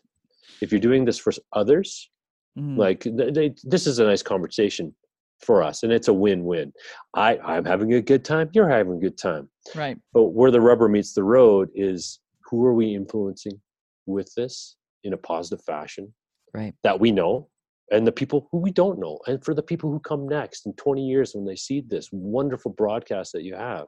If 0.60 0.72
you're 0.72 0.80
doing 0.80 1.04
this 1.04 1.18
for 1.18 1.32
others, 1.52 2.10
Mhm. 2.58 2.78
like 2.78 3.00
th- 3.00 3.34
they, 3.34 3.54
this 3.64 3.86
is 3.86 3.98
a 3.98 4.04
nice 4.04 4.22
conversation 4.22 4.94
for 5.40 5.62
us, 5.62 5.82
and 5.82 5.92
it's 5.92 6.08
a 6.08 6.12
win-win. 6.14 6.72
I 7.14 7.36
I'm 7.38 7.64
having 7.64 7.92
a 7.94 8.00
good 8.00 8.24
time. 8.24 8.48
You're 8.54 8.68
having 8.68 8.94
a 8.94 9.00
good 9.00 9.18
time. 9.18 9.48
right 9.74 9.98
But 10.14 10.30
where 10.38 10.50
the 10.50 10.60
rubber 10.60 10.88
meets 10.88 11.12
the 11.12 11.22
road 11.24 11.68
is 11.74 12.20
who 12.46 12.64
are 12.64 12.72
we 12.74 12.94
influencing 12.94 13.60
with 14.06 14.32
this 14.34 14.76
in 15.04 15.12
a 15.12 15.16
positive 15.18 15.62
fashion 15.64 16.12
right. 16.56 16.74
that 16.82 16.98
we 16.98 17.12
know 17.12 17.48
and 17.92 18.06
the 18.06 18.12
people 18.12 18.48
who 18.50 18.58
we 18.58 18.72
don't 18.72 18.98
know 18.98 19.18
and 19.26 19.44
for 19.44 19.54
the 19.54 19.62
people 19.62 19.90
who 19.90 20.00
come 20.00 20.26
next 20.28 20.66
in 20.66 20.72
20 20.74 21.04
years 21.06 21.34
when 21.34 21.44
they 21.44 21.56
see 21.56 21.80
this 21.86 22.08
wonderful 22.12 22.72
broadcast 22.72 23.32
that 23.32 23.44
you 23.44 23.54
have 23.54 23.86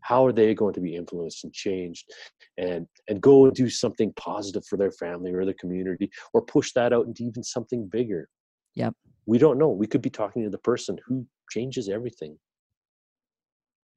how 0.00 0.26
are 0.26 0.32
they 0.32 0.54
going 0.54 0.74
to 0.74 0.80
be 0.80 0.94
influenced 0.96 1.44
and 1.44 1.52
changed 1.52 2.04
and 2.58 2.86
and 3.08 3.20
go 3.22 3.46
and 3.46 3.54
do 3.54 3.68
something 3.70 4.12
positive 4.16 4.64
for 4.66 4.76
their 4.76 4.92
family 4.92 5.32
or 5.32 5.44
their 5.44 5.54
community 5.54 6.10
or 6.34 6.42
push 6.42 6.72
that 6.72 6.92
out 6.92 7.06
into 7.06 7.22
even 7.24 7.42
something 7.42 7.88
bigger? 7.88 8.28
Yep. 8.74 8.92
we 9.26 9.38
don't 9.38 9.58
know. 9.58 9.68
We 9.70 9.86
could 9.86 10.02
be 10.02 10.10
talking 10.10 10.42
to 10.42 10.50
the 10.50 10.58
person 10.58 10.98
who 11.06 11.26
changes 11.50 11.88
everything. 11.88 12.36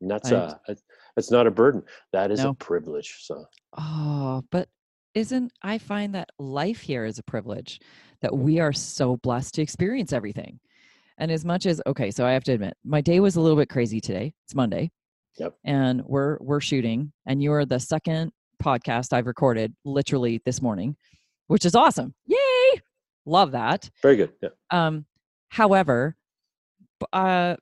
And 0.01 0.09
that's 0.09 0.31
I- 0.31 0.35
uh 0.35 0.75
that's 1.15 1.31
not 1.31 1.45
a 1.47 1.51
burden. 1.51 1.83
That 2.13 2.31
is 2.31 2.39
No. 2.43 2.51
a 2.51 2.53
privilege 2.53 3.17
so. 3.21 3.45
Oh, 3.77 4.43
but 4.51 4.69
isn't 5.13 5.51
I 5.61 5.77
find 5.77 6.15
that 6.15 6.29
life 6.39 6.81
here 6.81 7.05
is 7.05 7.19
a 7.19 7.23
privilege 7.23 7.79
that 8.21 8.35
we 8.35 8.59
are 8.59 8.73
so 8.73 9.17
blessed 9.17 9.55
to 9.55 9.61
experience 9.61 10.13
everything. 10.13 10.59
And 11.17 11.31
as 11.31 11.43
much 11.43 11.65
as 11.65 11.81
okay, 11.87 12.11
so 12.11 12.25
I 12.25 12.31
have 12.31 12.43
to 12.45 12.53
admit, 12.53 12.75
my 12.83 13.01
day 13.01 13.19
was 13.19 13.35
a 13.35 13.41
little 13.41 13.57
bit 13.57 13.69
crazy 13.69 13.99
today. 13.99 14.33
It's 14.45 14.55
Monday. 14.55 14.91
Yep. 15.37 15.55
And 15.65 16.03
we're 16.05 16.37
we're 16.39 16.61
shooting 16.61 17.11
and 17.25 17.41
you're 17.41 17.65
the 17.65 17.79
second 17.79 18.31
podcast 18.63 19.13
I've 19.13 19.27
recorded 19.27 19.73
literally 19.85 20.41
this 20.45 20.61
morning, 20.61 20.95
which 21.47 21.65
is 21.65 21.75
awesome. 21.75 22.13
Yay! 22.25 22.81
Love 23.25 23.51
that. 23.51 23.89
Very 24.01 24.15
good. 24.15 24.33
Yeah. 24.41 24.49
Um 24.71 25.05
however, 25.49 26.15
uh 27.13 27.55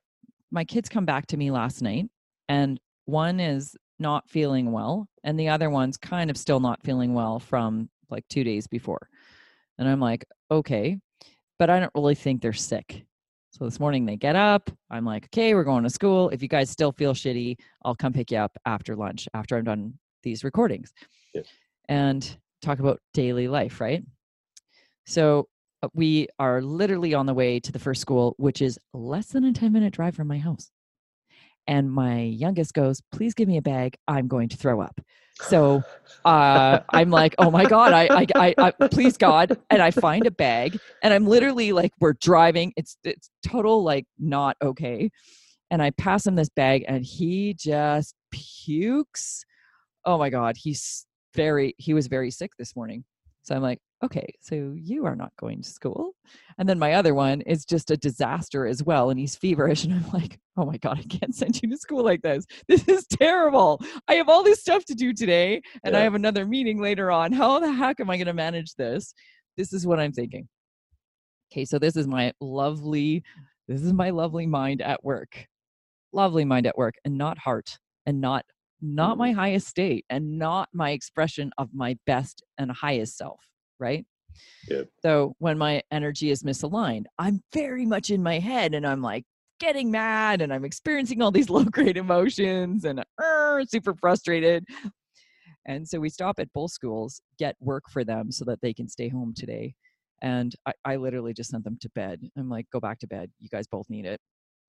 my 0.52 0.64
kids 0.64 0.88
come 0.90 1.06
back 1.06 1.28
to 1.28 1.38
me 1.38 1.52
last 1.52 1.82
night 1.82 2.06
and 2.48 2.80
one 3.06 3.40
is 3.40 3.76
not 4.00 4.30
feeling 4.30 4.72
well 4.72 5.08
and 5.24 5.40
the 5.40 5.50
other 5.50 5.70
one's 5.70 5.98
kind 5.98 6.30
of 6.30 6.38
still 6.38 6.60
not 6.60 6.84
feeling 6.84 7.14
well 7.14 7.40
from 7.40 7.90
like 8.10 8.28
2 8.30 8.44
days 8.44 8.68
before. 8.68 9.10
And 9.78 9.88
I'm 9.88 10.00
like, 10.00 10.26
"Okay, 10.52 10.98
but 11.60 11.70
I 11.70 11.80
don't 11.80 11.92
really 11.96 12.16
think 12.16 12.42
they're 12.42 12.54
sick." 12.54 13.06
So 13.58 13.64
this 13.64 13.80
morning 13.80 14.06
they 14.06 14.18
get 14.18 14.36
up. 14.36 14.70
I'm 14.90 15.06
like, 15.06 15.26
okay, 15.28 15.54
we're 15.54 15.64
going 15.64 15.84
to 15.84 15.90
school. 15.90 16.28
If 16.30 16.42
you 16.42 16.50
guys 16.50 16.70
still 16.70 16.92
feel 16.92 17.14
shitty, 17.14 17.56
I'll 17.86 17.96
come 17.96 18.12
pick 18.12 18.32
you 18.32 18.38
up 18.38 18.52
after 18.66 18.98
lunch, 18.98 19.30
after 19.34 19.56
I'm 19.56 19.64
done 19.64 19.94
these 20.24 20.44
recordings. 20.44 20.92
Yeah. 21.34 21.44
And 21.88 22.38
talk 22.62 22.80
about 22.80 23.00
daily 23.14 23.48
life, 23.48 23.80
right? 23.80 24.04
So 25.06 25.48
uh, 25.82 25.88
we 25.94 26.28
are 26.38 26.62
literally 26.62 27.14
on 27.14 27.28
the 27.28 27.34
way 27.34 27.62
to 27.62 27.72
the 27.72 27.80
first 27.80 28.02
school, 28.02 28.36
which 28.38 28.62
is 28.62 28.78
less 28.94 29.28
than 29.28 29.46
a 29.46 29.54
10 29.54 29.72
minute 29.72 29.94
drive 29.94 30.16
from 30.16 30.28
my 30.28 30.38
house. 30.38 30.70
And 31.68 31.92
my 31.92 32.22
youngest 32.22 32.74
goes, 32.74 33.02
please 33.12 33.34
give 33.34 33.48
me 33.48 33.58
a 33.58 33.62
bag. 33.62 33.98
I'm 34.08 34.28
going 34.28 34.50
to 34.50 34.58
throw 34.58 34.82
up. 34.82 35.00
So 35.42 35.84
uh, 36.24 36.80
I'm 36.90 37.10
like, 37.10 37.36
oh 37.40 37.52
my 37.52 37.66
God, 37.66 37.92
I, 37.92 38.08
I, 38.10 38.28
I, 38.36 38.56
I, 38.58 38.88
please 38.88 39.18
God. 39.18 39.58
And 39.70 39.82
I 39.82 39.92
find 39.92 40.26
a 40.26 40.32
bag 40.32 40.80
and 41.04 41.14
I'm 41.14 41.28
literally 41.28 41.74
like, 41.74 41.92
we're 42.00 42.14
driving. 42.14 42.72
It's, 42.78 42.98
it's 43.04 43.30
total 43.46 43.84
like 43.84 44.06
not 44.18 44.56
okay. 44.62 45.10
And 45.72 45.82
I 45.82 45.90
pass 45.92 46.26
him 46.26 46.36
this 46.36 46.50
bag 46.50 46.86
and 46.88 47.04
he 47.04 47.54
just 47.54 48.16
pukes. 48.32 49.44
Oh 50.06 50.18
my 50.18 50.30
God. 50.30 50.56
He's 50.58 51.06
very, 51.34 51.76
he 51.78 51.94
was 51.94 52.08
very 52.08 52.32
sick 52.32 52.52
this 52.58 52.76
morning. 52.76 53.04
So 53.44 53.56
I'm 53.56 53.62
like, 53.62 53.80
okay, 54.06 54.34
so 54.42 54.74
you 54.78 55.06
are 55.06 55.16
not 55.16 55.32
going 55.40 55.62
to 55.62 55.70
school. 55.70 56.14
And 56.58 56.68
then 56.68 56.80
my 56.80 56.94
other 56.94 57.14
one 57.14 57.42
is 57.42 57.66
just 57.66 57.92
a 57.92 57.98
disaster 57.98 58.66
as 58.66 58.84
well. 58.84 59.10
And 59.10 59.20
he's 59.20 59.36
feverish. 59.36 59.84
And 59.84 59.94
I'm 59.94 60.10
like, 60.12 60.40
oh 60.58 60.66
my 60.66 60.78
God, 60.78 61.00
I 61.00 61.04
can't 61.04 61.36
send 61.36 61.62
you 61.62 61.70
to 61.70 61.78
school 61.78 62.04
like 62.04 62.22
this. 62.22 62.46
This 62.68 62.88
is 62.88 63.06
terrible. 63.08 63.82
I 64.08 64.16
have 64.16 64.30
all 64.30 64.44
this 64.44 64.62
stuff 64.62 64.86
to 64.86 64.96
do 64.96 65.14
today 65.14 65.62
and 65.84 65.96
I 65.96 66.02
have 66.02 66.16
another 66.16 66.46
meeting 66.46 66.82
later 66.82 67.12
on. 67.12 67.32
How 67.32 67.60
the 67.60 67.72
heck 67.72 68.00
am 68.00 68.10
I 68.10 68.18
going 68.18 68.28
to 68.28 68.34
manage 68.34 68.74
this? 68.76 69.14
This 69.58 69.74
is 69.74 69.86
what 69.86 70.00
I'm 70.00 70.12
thinking. 70.12 70.48
Okay, 71.52 71.66
so 71.66 71.78
this 71.80 71.96
is 71.96 72.08
my 72.08 72.34
lovely, 72.40 73.24
this 73.68 73.82
is 73.82 73.94
my 73.94 74.10
lovely 74.10 74.48
mind 74.48 74.82
at 74.82 75.04
work. 75.04 75.48
Lovely 76.14 76.46
mind 76.46 76.66
at 76.66 76.78
work 76.78 76.96
and 77.06 77.18
not 77.18 77.38
heart 77.38 77.78
and 78.06 78.22
not 78.22 78.46
not 78.82 79.18
my 79.18 79.32
mm. 79.32 79.36
highest 79.36 79.68
state 79.68 80.06
and 80.10 80.38
not 80.38 80.70
my 80.74 80.92
expression 80.92 81.52
of 81.58 81.70
my 81.74 81.98
best 82.06 82.44
and 82.58 82.72
highest 82.72 83.18
self, 83.18 83.40
right? 83.80 84.06
Yep. 84.70 84.90
So 85.02 85.36
when 85.40 85.58
my 85.58 85.82
energy 85.92 86.30
is 86.32 86.44
misaligned, 86.44 87.06
I'm 87.20 87.42
very 87.54 87.86
much 87.86 88.10
in 88.10 88.22
my 88.24 88.40
head 88.40 88.74
and 88.74 88.86
I'm 88.86 89.02
like 89.02 89.24
getting 89.60 89.92
mad 89.92 90.42
and 90.42 90.54
I'm 90.54 90.66
experiencing 90.66 91.22
all 91.22 91.32
these 91.32 91.50
low 91.56 91.64
grade 91.64 91.98
emotions 91.98 92.84
and 92.86 93.04
uh, 93.22 93.66
super 93.66 93.94
frustrated. 93.96 94.66
And 95.68 95.88
so 95.88 96.00
we 96.00 96.10
stop 96.10 96.40
at 96.40 96.52
both 96.54 96.72
schools, 96.72 97.22
get 97.40 97.56
work 97.60 97.84
for 97.90 98.04
them 98.04 98.32
so 98.32 98.46
that 98.46 98.62
they 98.62 98.74
can 98.74 98.88
stay 98.88 99.10
home 99.10 99.34
today. 99.36 99.74
And 100.22 100.54
I, 100.66 100.74
I 100.86 100.96
literally 100.96 101.34
just 101.34 101.50
sent 101.50 101.64
them 101.64 101.78
to 101.82 101.90
bed. 101.96 102.22
I'm 102.38 102.50
like, 102.50 102.68
go 102.72 102.80
back 102.80 103.00
to 103.00 103.08
bed. 103.08 103.32
You 103.40 103.50
guys 103.50 103.68
both 103.68 103.90
need 103.90 104.06
it 104.06 104.20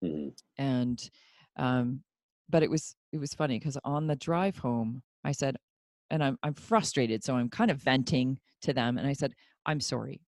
Mhm. 0.03 0.31
and 0.59 1.09
um 1.57 2.03
but 2.49 2.61
it 2.61 2.69
was 2.69 2.95
it 3.11 3.17
was 3.17 3.33
funny 3.33 3.57
because 3.57 3.79
on 3.83 4.05
the 4.05 4.15
drive 4.15 4.55
home 4.59 5.01
i 5.23 5.31
said 5.31 5.55
and 6.09 6.23
I'm, 6.23 6.37
I'm 6.43 6.53
frustrated 6.53 7.23
so 7.23 7.35
i'm 7.35 7.49
kind 7.49 7.71
of 7.71 7.77
venting 7.77 8.39
to 8.61 8.73
them 8.73 8.97
and 8.97 9.07
i 9.07 9.13
said 9.13 9.33
i'm 9.65 9.79
sorry. 9.81 10.21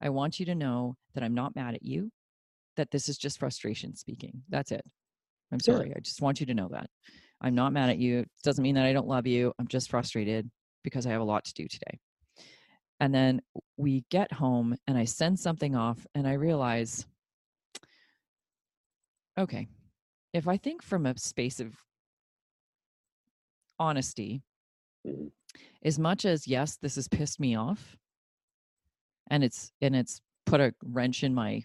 I 0.00 0.10
want 0.10 0.38
you 0.38 0.46
to 0.46 0.54
know 0.54 0.94
that 1.14 1.24
i'm 1.24 1.34
not 1.34 1.56
mad 1.56 1.74
at 1.74 1.82
you 1.82 2.10
that 2.76 2.90
this 2.92 3.08
is 3.08 3.18
just 3.18 3.40
frustration 3.40 3.96
speaking. 3.96 4.42
That's 4.48 4.70
it. 4.70 4.84
I'm 5.50 5.58
Yeah. 5.66 5.74
sorry. 5.74 5.92
I 5.96 6.00
just 6.00 6.22
want 6.22 6.38
you 6.38 6.46
to 6.46 6.54
know 6.54 6.68
that. 6.68 6.88
I'm 7.40 7.56
not 7.56 7.72
mad 7.72 7.90
at 7.90 7.98
you. 7.98 8.20
It 8.20 8.30
doesn't 8.44 8.62
mean 8.62 8.76
that 8.76 8.86
i 8.86 8.92
don't 8.92 9.08
love 9.08 9.26
you. 9.26 9.52
I'm 9.58 9.66
just 9.66 9.90
frustrated 9.90 10.48
because 10.84 11.06
i 11.06 11.10
have 11.10 11.20
a 11.20 11.24
lot 11.24 11.44
to 11.46 11.54
do 11.54 11.66
today. 11.66 11.98
And 13.00 13.12
then 13.14 13.42
we 13.76 14.04
get 14.10 14.32
home 14.32 14.76
and 14.86 14.96
i 14.96 15.04
send 15.04 15.38
something 15.40 15.74
off 15.74 16.06
and 16.14 16.26
i 16.28 16.34
realize 16.34 17.04
okay. 19.36 19.66
If 20.32 20.46
i 20.46 20.56
think 20.56 20.82
from 20.82 21.06
a 21.06 21.18
space 21.18 21.58
of 21.58 21.74
honesty 23.78 24.42
Mhm. 25.06 25.30
as 25.82 25.98
much 25.98 26.24
as 26.24 26.46
yes 26.46 26.76
this 26.76 26.96
has 26.96 27.08
pissed 27.08 27.40
me 27.40 27.54
off 27.54 27.96
and 29.30 29.44
it's 29.44 29.72
and 29.80 29.94
it's 29.94 30.20
put 30.46 30.60
a 30.60 30.74
wrench 30.84 31.22
in 31.22 31.34
my 31.34 31.62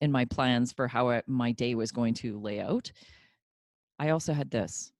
in 0.00 0.12
my 0.12 0.24
plans 0.26 0.72
for 0.72 0.88
how 0.88 1.10
I, 1.10 1.22
my 1.26 1.52
day 1.52 1.74
was 1.74 1.92
going 1.92 2.14
to 2.14 2.38
lay 2.38 2.60
out 2.60 2.92
i 3.98 4.10
also 4.10 4.32
had 4.32 4.50
this. 4.50 4.92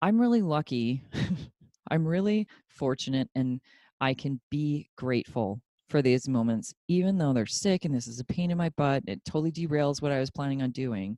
I'm 0.00 0.20
really 0.20 0.42
lucky. 0.42 1.02
I'm 1.90 2.06
really 2.06 2.46
fortunate 2.68 3.28
and 3.34 3.60
i 4.00 4.12
can 4.14 4.40
be 4.50 4.90
grateful 4.96 5.60
for 5.88 6.02
these 6.02 6.28
moments 6.28 6.74
even 6.86 7.16
though 7.18 7.32
they're 7.32 7.46
sick 7.46 7.84
and 7.86 7.94
this 7.94 8.06
is 8.06 8.20
a 8.20 8.24
pain 8.24 8.50
in 8.50 8.58
my 8.58 8.68
butt 8.70 9.02
it 9.06 9.24
totally 9.24 9.50
derails 9.50 10.00
what 10.02 10.12
i 10.12 10.20
was 10.20 10.30
planning 10.30 10.62
on 10.62 10.70
doing. 10.70 11.16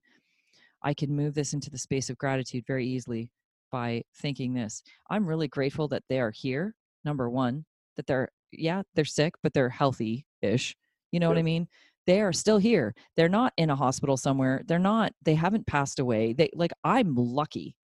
I 0.83 0.95
can 0.95 1.15
move 1.15 1.35
this 1.35 1.53
into 1.53 1.71
the 1.71 1.79
space 1.79 2.09
of 2.09 2.19
gratitude 2.19 2.65
very 2.67 2.87
easily 2.87 3.31
by 3.71 4.03
thinking 4.17 4.55
this. 4.55 4.83
I'm 5.11 5.27
really 5.27 5.49
grateful 5.49 5.89
that 5.89 6.05
they 6.09 6.21
are 6.21 6.31
here 6.31 6.75
number 7.05 7.31
one 7.31 7.65
that 7.97 8.07
they're 8.07 8.29
yeah 8.53 8.83
they're 8.95 9.05
sick 9.05 9.35
but 9.43 9.55
they're 9.55 9.69
healthy 9.69 10.27
ish 10.43 10.77
you 11.13 11.21
know 11.21 11.29
what 11.29 11.39
i 11.39 11.43
mean? 11.43 11.69
They 12.07 12.23
are 12.23 12.33
still 12.33 12.59
here. 12.59 12.95
They're 13.17 13.29
not 13.29 13.53
in 13.57 13.71
a 13.71 13.77
hospital 13.77 14.17
somewhere. 14.17 14.63
They're 14.67 14.79
not 14.79 15.13
they 15.25 15.35
haven't 15.35 15.67
passed 15.67 15.99
away. 15.99 16.33
They 16.33 16.51
like 16.55 16.73
i'm 16.83 17.15
lucky. 17.15 17.77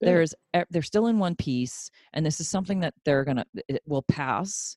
Yeah. 0.00 0.10
there's 0.10 0.34
they're 0.70 0.82
still 0.82 1.08
in 1.08 1.18
one 1.18 1.36
piece 1.36 1.90
and 2.14 2.24
this 2.24 2.40
is 2.40 2.48
something 2.48 2.80
that 2.80 2.94
they're 3.04 3.24
gonna 3.24 3.44
it 3.68 3.82
will 3.86 4.02
pass 4.02 4.76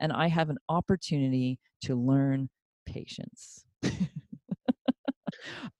and 0.00 0.12
i 0.12 0.26
have 0.26 0.50
an 0.50 0.58
opportunity 0.68 1.60
to 1.82 1.94
learn 1.94 2.48
patience 2.86 3.64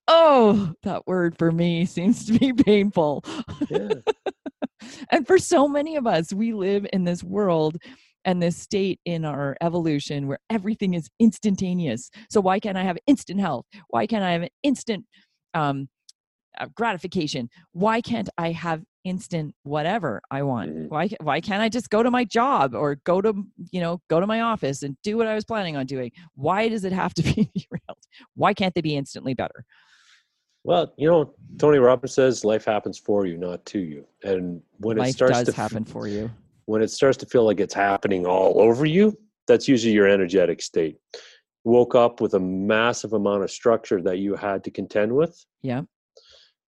oh 0.07 0.73
that 0.83 1.05
word 1.07 1.37
for 1.37 1.51
me 1.51 1.85
seems 1.85 2.25
to 2.25 2.37
be 2.37 2.53
painful 2.53 3.23
Yeah. 3.69 3.99
and 5.11 5.25
for 5.27 5.37
so 5.37 5.67
many 5.67 5.95
of 5.95 6.07
us, 6.07 6.33
we 6.33 6.53
live 6.53 6.85
in 6.93 7.03
this 7.03 7.23
world 7.23 7.77
and 8.25 8.41
this 8.41 8.57
state 8.57 8.99
in 9.05 9.25
our 9.25 9.55
evolution 9.61 10.27
where 10.27 10.39
everything 10.49 10.93
is 10.95 11.09
instantaneous. 11.19 12.09
So 12.29 12.41
why 12.41 12.59
can't 12.59 12.77
I 12.77 12.83
have 12.83 12.97
instant 13.07 13.39
health? 13.39 13.65
Why 13.89 14.07
can't 14.07 14.23
I 14.23 14.31
have 14.31 14.41
an 14.43 14.49
instant 14.63 15.05
um, 15.53 15.87
uh, 16.59 16.67
gratification? 16.75 17.49
Why 17.73 18.01
can't 18.01 18.29
I 18.37 18.51
have 18.51 18.83
instant 19.03 19.55
whatever 19.63 20.21
I 20.31 20.43
want? 20.43 20.71
Mhm. 20.71 20.89
Why 20.89 21.09
why 21.21 21.41
can't 21.41 21.61
I 21.61 21.69
just 21.69 21.89
go 21.89 22.03
to 22.03 22.11
my 22.11 22.25
job 22.25 22.73
or 22.75 22.95
go 23.05 23.21
to 23.21 23.33
you 23.71 23.81
know 23.81 24.01
go 24.09 24.19
to 24.19 24.27
my 24.27 24.41
office 24.41 24.83
and 24.83 24.97
do 25.03 25.17
what 25.17 25.27
I 25.27 25.35
was 25.35 25.45
planning 25.45 25.77
on 25.77 25.85
doing? 25.85 26.11
Why 26.35 26.69
does 26.69 26.85
it 26.85 26.93
have 26.93 27.13
to 27.15 27.23
be 27.23 27.51
derailed? 27.55 28.03
Why 28.35 28.53
can't 28.53 28.73
they 28.75 28.81
be 28.81 28.95
instantly 28.97 29.33
better? 29.35 29.65
Well, 30.65 30.91
you 30.97 31.07
know, 31.07 31.31
Tony 31.59 31.77
Robbins 31.77 32.13
says 32.13 32.43
life 32.43 32.65
happens 32.65 32.97
for 32.97 33.27
you, 33.27 33.37
not 33.37 33.63
to 33.67 33.79
you. 33.79 34.05
And 34.23 34.61
when 34.79 34.97
it 34.99 35.11
starts 35.13 35.43
to 35.43 35.51
f- 35.51 35.55
happen 35.55 35.85
for 35.85 36.07
you. 36.07 36.31
when 36.65 36.81
it 36.81 36.89
starts 36.89 37.17
to 37.17 37.27
feel 37.27 37.45
like 37.45 37.59
it's 37.59 37.73
happening 37.73 38.25
all 38.25 38.59
over 38.59 38.83
you, 38.85 39.15
that's 39.47 39.67
usually 39.67 39.93
your 39.93 40.07
energetic 40.07 40.63
state. 40.63 40.97
Woke 41.65 41.93
up 41.93 42.19
with 42.19 42.33
a 42.33 42.39
massive 42.39 43.13
amount 43.13 43.43
of 43.43 43.51
structure 43.51 44.01
that 44.01 44.17
you 44.17 44.35
had 44.35 44.63
to 44.63 44.71
contend 44.71 45.15
with, 45.15 45.45
Yeah. 45.61 45.83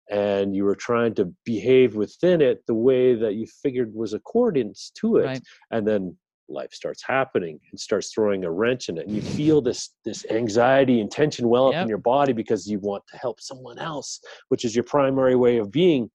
and 0.10 0.56
you 0.56 0.63
were 0.63 0.75
trying 0.75 1.13
to 1.15 1.25
behave 1.43 1.95
within 1.95 2.39
it 2.41 2.65
the 2.67 2.73
way 2.73 3.13
that 3.15 3.36
you 3.36 3.45
figured 3.45 3.93
was 3.93 4.13
accordance 4.13 4.91
to 5.01 5.17
it. 5.17 5.25
Right. 5.25 5.41
And 5.71 5.86
then 5.86 6.15
life 6.52 6.74
starts 6.74 7.02
happening 7.04 7.60
and 7.72 7.80
starts 7.80 8.14
throwing 8.14 8.44
a 8.46 8.52
wrench 8.52 8.90
in 8.90 8.98
it. 8.98 9.08
And 9.08 9.16
you 9.16 9.22
feel 9.22 9.62
this 9.62 9.92
this 10.06 10.26
anxiety 10.30 11.02
and 11.02 11.10
tension 11.12 11.48
well 11.50 11.68
up 11.68 11.74
Yep. 11.74 11.84
in 11.84 11.90
your 11.90 11.98
body 11.98 12.34
because 12.34 12.68
you 12.68 12.80
want 12.80 13.04
to 13.12 13.18
help 13.18 13.40
someone 13.42 13.80
else, 13.80 14.20
which 14.50 14.66
is 14.66 14.76
your 14.76 14.84
primary 14.84 15.36
way 15.36 15.58
of 15.58 15.72
being. 15.72 16.10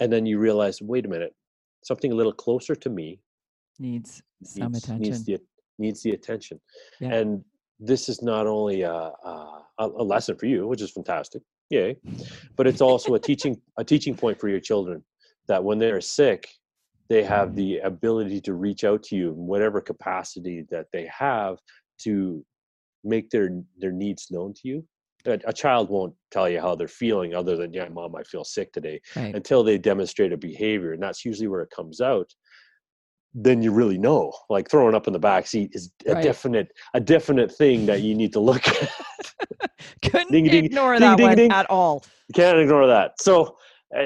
And 0.00 0.12
then 0.12 0.26
you 0.26 0.38
realize, 0.38 0.80
wait 0.80 1.06
a 1.06 1.08
minute, 1.08 1.34
something 1.84 2.12
a 2.12 2.14
little 2.14 2.32
closer 2.32 2.74
to 2.74 2.90
me 2.90 3.20
Needs 3.80 4.22
some 4.42 4.72
needs, 4.72 4.84
attention. 4.84 5.02
needs 5.02 5.24
the 5.24 5.38
needs 5.78 6.02
the 6.02 6.10
attention. 6.10 6.60
And 7.00 7.44
this 7.78 8.08
is 8.08 8.22
not 8.22 8.46
only 8.48 8.82
a, 8.82 8.92
a, 8.92 9.62
a 9.78 9.86
lesson 9.86 10.36
for 10.36 10.46
you, 10.46 10.66
which 10.66 10.82
is 10.82 10.90
fantastic, 10.90 11.42
yay, 11.70 11.96
but 12.56 12.66
it's 12.66 12.80
also 12.80 13.14
a 13.14 13.20
teaching 13.20 13.60
a 13.78 13.84
teaching 13.84 14.16
point 14.16 14.40
for 14.40 14.48
your 14.48 14.58
children 14.60 15.04
that 15.46 15.62
when 15.62 15.78
they're 15.78 16.00
sick, 16.00 16.48
they 17.08 17.22
have 17.22 17.54
the 17.54 17.78
ability 17.78 18.40
to 18.42 18.54
reach 18.54 18.84
out 18.84 19.02
to 19.02 19.16
you 19.16 19.30
in 19.30 19.36
whatever 19.46 19.80
capacity 19.80 20.64
that 20.70 20.86
they 20.92 21.06
have 21.06 21.56
to 22.02 22.44
make 23.04 23.30
their 23.30 23.50
their 23.78 23.92
needs 23.92 24.28
known 24.30 24.52
to 24.54 24.62
you 24.64 24.84
a, 25.26 25.38
a 25.46 25.52
child 25.52 25.88
won't 25.88 26.14
tell 26.30 26.48
you 26.48 26.60
how 26.60 26.74
they're 26.74 26.88
feeling 26.88 27.34
other 27.34 27.56
than 27.56 27.72
yeah 27.72 27.88
mom 27.88 28.14
i 28.16 28.22
feel 28.24 28.44
sick 28.44 28.72
today 28.72 29.00
Right. 29.16 29.34
until 29.34 29.62
they 29.62 29.78
demonstrate 29.78 30.32
a 30.32 30.36
behavior 30.36 30.92
and 30.92 31.02
that's 31.02 31.24
usually 31.24 31.48
where 31.48 31.62
it 31.62 31.70
comes 31.70 32.00
out 32.00 32.30
then 33.34 33.62
you 33.62 33.70
really 33.70 33.98
know 33.98 34.32
like 34.50 34.68
throwing 34.70 34.94
up 34.94 35.06
in 35.06 35.12
the 35.12 35.18
back 35.18 35.46
seat 35.46 35.70
is 35.74 35.92
a 36.06 36.14
Right. 36.14 36.22
definite 36.24 36.68
a 36.94 37.00
definite 37.00 37.52
thing 37.52 37.86
that 37.86 38.00
you 38.02 38.14
need 38.14 38.32
to 38.32 38.40
look 38.40 38.66
at 38.68 38.90
Couldn't 40.02 40.32
Ding, 40.32 40.46
ignore 40.46 40.98
ding, 40.98 41.00
that 41.00 41.16
ding, 41.16 41.48
one 41.48 41.50
at 41.52 41.70
all. 41.70 42.04
you 42.28 42.32
can't 42.34 42.58
ignore 42.58 42.86
that 42.88 43.20
so 43.20 43.56
uh, 43.96 44.02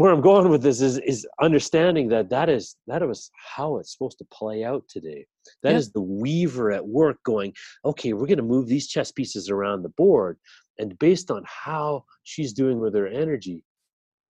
where 0.00 0.12
i'm 0.12 0.20
going 0.20 0.48
with 0.48 0.62
this 0.62 0.80
is 0.80 0.98
is 0.98 1.26
understanding 1.40 2.08
that 2.08 2.30
that 2.30 2.48
is 2.48 2.76
that 2.86 3.06
was 3.06 3.30
how 3.56 3.76
it's 3.78 3.92
supposed 3.92 4.18
to 4.18 4.24
play 4.32 4.64
out 4.64 4.82
today 4.88 5.26
That 5.62 5.74
is 5.76 5.86
Yep. 5.88 5.92
the 5.94 6.00
weaver 6.00 6.72
at 6.72 6.86
work 6.86 7.18
going 7.24 7.52
okay 7.84 8.12
we're 8.14 8.26
going 8.26 8.38
to 8.38 8.42
move 8.54 8.66
these 8.66 8.88
chess 8.88 9.12
pieces 9.12 9.50
around 9.50 9.82
the 9.82 9.90
board 9.90 10.38
and 10.78 10.98
based 10.98 11.30
on 11.30 11.42
how 11.46 12.04
she's 12.22 12.52
doing 12.52 12.78
with 12.80 12.94
her 12.94 13.06
energy 13.06 13.64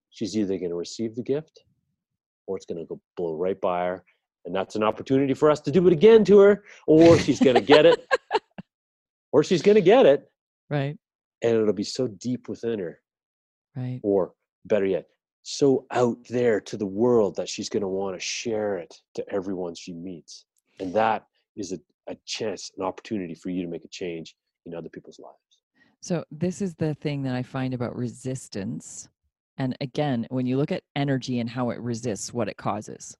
she's 0.09 0.37
either 0.37 0.57
going 0.57 0.71
to 0.71 0.75
receive 0.75 1.15
the 1.15 1.23
gift 1.23 1.61
or 2.47 2.57
it's 2.57 2.65
going 2.65 2.77
to 2.79 2.85
go 2.85 2.99
blow 3.15 3.35
right 3.35 3.59
by 3.61 3.85
her 3.85 4.03
and 4.45 4.53
that's 4.55 4.75
an 4.75 4.83
opportunity 4.83 5.33
for 5.33 5.49
us 5.49 5.61
to 5.61 5.71
do 5.71 5.85
it 5.87 5.93
again 5.93 6.23
to 6.25 6.39
her 6.39 6.63
or 6.87 7.17
she's 7.17 7.39
going 7.39 7.55
to 7.55 7.61
get 7.61 7.85
it 7.85 7.99
or 9.31 9.43
she's 9.43 9.61
going 9.61 9.75
to 9.75 9.81
get 9.81 10.05
it 10.05 10.29
Right. 10.69 10.97
and 11.43 11.53
it'll 11.55 11.73
be 11.73 11.83
so 11.83 12.07
deep 12.07 12.49
within 12.49 12.79
her 12.79 12.99
Right. 13.75 14.01
or 14.03 14.33
better 14.65 14.85
yet 14.85 15.05
so 15.43 15.85
out 15.91 16.17
there 16.29 16.61
to 16.61 16.77
the 16.77 16.85
world 16.85 17.35
that 17.35 17.49
she's 17.49 17.69
going 17.69 17.81
to 17.81 17.87
want 17.87 18.15
to 18.15 18.19
share 18.19 18.77
it 18.77 19.01
to 19.15 19.27
everyone 19.29 19.73
she 19.75 19.93
meets 19.93 20.45
and 20.79 20.93
that 20.93 21.25
is 21.55 21.71
a, 21.71 21.79
a 22.07 22.15
chance 22.25 22.71
an 22.77 22.83
opportunity 22.83 23.33
for 23.33 23.49
you 23.49 23.61
to 23.63 23.67
make 23.67 23.83
a 23.83 23.89
change 23.89 24.35
in 24.65 24.75
other 24.75 24.89
people's 24.89 25.19
lives 25.19 25.61
So 26.01 26.23
this 26.31 26.61
is 26.61 26.73
the 26.75 26.95
thing 26.95 27.21
that 27.23 27.35
I 27.35 27.43
find 27.43 27.73
about 27.73 27.95
resistance. 27.95 29.07
And 29.57 29.77
again, 29.81 30.25
when 30.29 30.47
you 30.47 30.57
look 30.57 30.71
at 30.71 30.83
energy 30.95 31.39
and 31.39 31.49
how 31.49 31.69
it 31.69 31.79
resists 31.79 32.33
what 32.33 32.47
it 32.49 32.57
causes. 32.57 33.15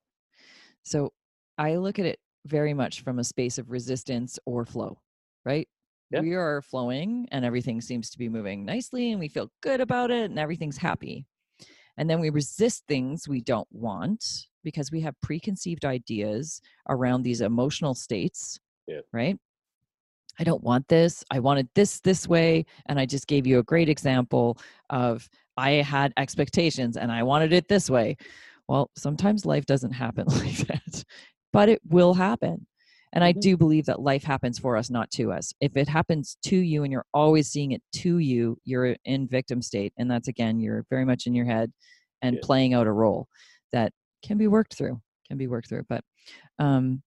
So 0.84 1.14
I 1.60 1.76
look 1.76 2.00
at 2.00 2.08
it 2.08 2.18
very 2.48 2.74
much 2.74 3.02
from 3.02 3.20
a 3.20 3.24
space 3.24 3.60
of 3.60 3.70
resistance 3.70 4.40
or 4.46 4.66
flow, 4.66 4.98
right? 5.46 5.68
Yeah. 6.10 6.22
We 6.22 6.34
are 6.34 6.64
flowing 6.64 7.28
and 7.32 7.46
everything 7.46 7.82
seems 7.82 8.10
to 8.10 8.18
be 8.18 8.30
moving 8.30 8.66
nicely 8.66 9.12
and 9.12 9.20
we 9.20 9.28
feel 9.28 9.52
good 9.62 9.80
about 9.80 10.10
it 10.10 10.32
and 10.32 10.40
everything's 10.40 10.78
happy. 10.78 11.28
And 11.98 12.10
then 12.10 12.20
we 12.20 12.30
resist 12.30 12.84
things 12.88 13.28
we 13.28 13.42
don't 13.42 13.68
want 13.72 14.48
because 14.64 14.92
we 14.92 15.02
have 15.02 15.20
preconceived 15.22 15.86
ideas 15.86 16.62
around 16.90 17.24
these 17.24 17.42
emotional 17.42 17.94
states, 17.96 18.60
Yeah. 18.88 19.02
right? 19.12 19.38
I 20.40 20.44
don't 20.44 20.64
want 20.64 20.88
this. 20.88 21.24
I 21.30 21.40
wanted 21.40 21.68
this 21.76 22.00
this 22.00 22.28
way. 22.28 22.66
And 22.86 23.00
I 23.00 23.06
just 23.06 23.28
gave 23.28 23.46
you 23.46 23.60
a 23.60 23.64
great 23.64 23.90
example 23.90 24.58
of 24.90 25.30
I 25.58 25.72
had 25.72 26.14
expectations 26.18 26.98
and 26.98 27.12
I 27.12 27.24
wanted 27.24 27.54
it 27.54 27.68
this 27.68 27.90
way. 27.90 28.18
Well, 28.68 28.90
sometimes 28.96 29.46
life 29.46 29.66
doesn't 29.66 29.92
happen 29.92 30.26
like 30.28 30.58
that, 30.68 31.04
but 31.52 31.70
it 31.70 31.82
will 31.88 32.14
happen. 32.14 32.66
And 33.14 33.24
I 33.24 33.34
Mhm. 33.34 33.42
do 33.42 33.58
believe 33.58 33.86
that 33.86 34.02
life 34.02 34.24
happens 34.24 34.58
for 34.60 34.78
us, 34.78 34.90
not 34.90 35.12
to 35.12 35.32
us. 35.32 35.54
If 35.62 35.76
it 35.78 35.88
happens 35.90 36.38
to 36.44 36.58
you 36.58 36.84
and 36.84 36.92
you're 36.92 37.06
always 37.14 37.50
seeing 37.50 37.72
it 37.72 37.84
to 37.94 38.20
you, 38.20 38.58
you're 38.64 38.96
in 39.06 39.28
victim 39.28 39.62
state. 39.62 39.94
And 39.98 40.10
that's 40.10 40.28
again, 40.28 40.60
you're 40.60 40.86
very 40.90 41.06
much 41.06 41.28
in 41.28 41.34
your 41.36 41.46
head 41.46 41.74
and 42.22 42.36
Yeah. 42.36 42.42
playing 42.42 42.74
out 42.74 42.88
a 42.88 42.92
role 42.92 43.28
that 43.72 43.94
can 44.24 44.38
be 44.38 44.48
worked 44.48 44.76
through, 44.76 45.02
can 45.28 45.38
be 45.38 45.48
worked 45.48 45.68
through. 45.70 45.84
But 45.90 46.04
um, 46.60 47.04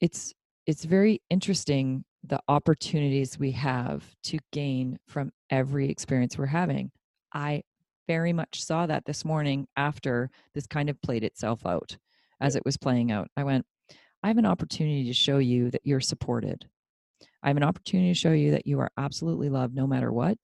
it's 0.00 0.32
it's 0.66 0.84
very 0.84 1.20
interesting 1.30 2.04
the 2.22 2.40
opportunities 2.48 3.38
we 3.38 3.50
have 3.52 4.14
to 4.24 4.38
gain 4.52 4.98
from 5.06 5.30
every 5.50 5.90
experience 5.90 6.38
we're 6.38 6.46
having. 6.46 6.90
I 7.34 7.62
very 8.08 8.32
much 8.32 8.62
saw 8.64 8.86
that 8.86 9.04
this 9.04 9.24
morning 9.24 9.66
after 9.76 10.30
this 10.54 10.66
kind 10.66 10.88
of 10.88 11.00
played 11.02 11.22
itself 11.24 11.66
out 11.66 11.98
as 12.40 12.56
it 12.56 12.64
was 12.64 12.76
playing 12.78 13.12
out. 13.12 13.28
I 13.36 13.44
went, 13.44 13.66
I 14.24 14.28
have 14.28 14.38
an 14.38 14.46
opportunity 14.46 15.04
to 15.04 15.12
show 15.12 15.36
you 15.36 15.70
that 15.70 15.82
you're 15.84 16.00
supported. 16.00 16.66
I 17.42 17.48
have 17.48 17.58
an 17.58 17.62
opportunity 17.62 18.08
to 18.08 18.18
show 18.18 18.32
you 18.32 18.52
that 18.52 18.66
you 18.66 18.80
are 18.80 18.90
absolutely 18.96 19.50
loved 19.50 19.74
no 19.74 19.86
matter 19.86 20.10
what. 20.10 20.38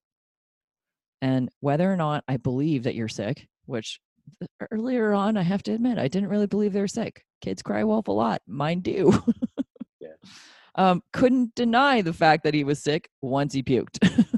And 1.19 1.49
whether 1.61 1.91
or 1.91 1.97
not 1.97 2.23
I 2.27 2.37
believe 2.37 2.83
that 2.83 2.93
you're 2.93 3.07
sick, 3.07 3.47
which 3.65 3.99
earlier 4.69 5.13
on, 5.13 5.35
I 5.35 5.41
have 5.41 5.63
to 5.63 5.73
admit, 5.73 5.97
I 5.97 6.09
didn't 6.09 6.29
really 6.29 6.45
believe 6.45 6.73
they 6.73 6.79
were 6.79 6.87
sick. 6.87 7.25
Kids 7.41 7.63
cry 7.63 7.83
wolf 7.83 8.07
a 8.07 8.11
lot. 8.11 8.43
Mine 8.45 8.81
do. 8.81 9.19
Yeah. 9.99 10.09
Um, 10.73 11.03
couldn't 11.11 11.53
deny 11.53 12.01
the 12.01 12.13
fact 12.13 12.45
that 12.45 12.53
he 12.53 12.63
was 12.63 12.79
sick 12.79 13.09
once 13.21 13.53
he 13.53 13.61
puked. 13.61 13.99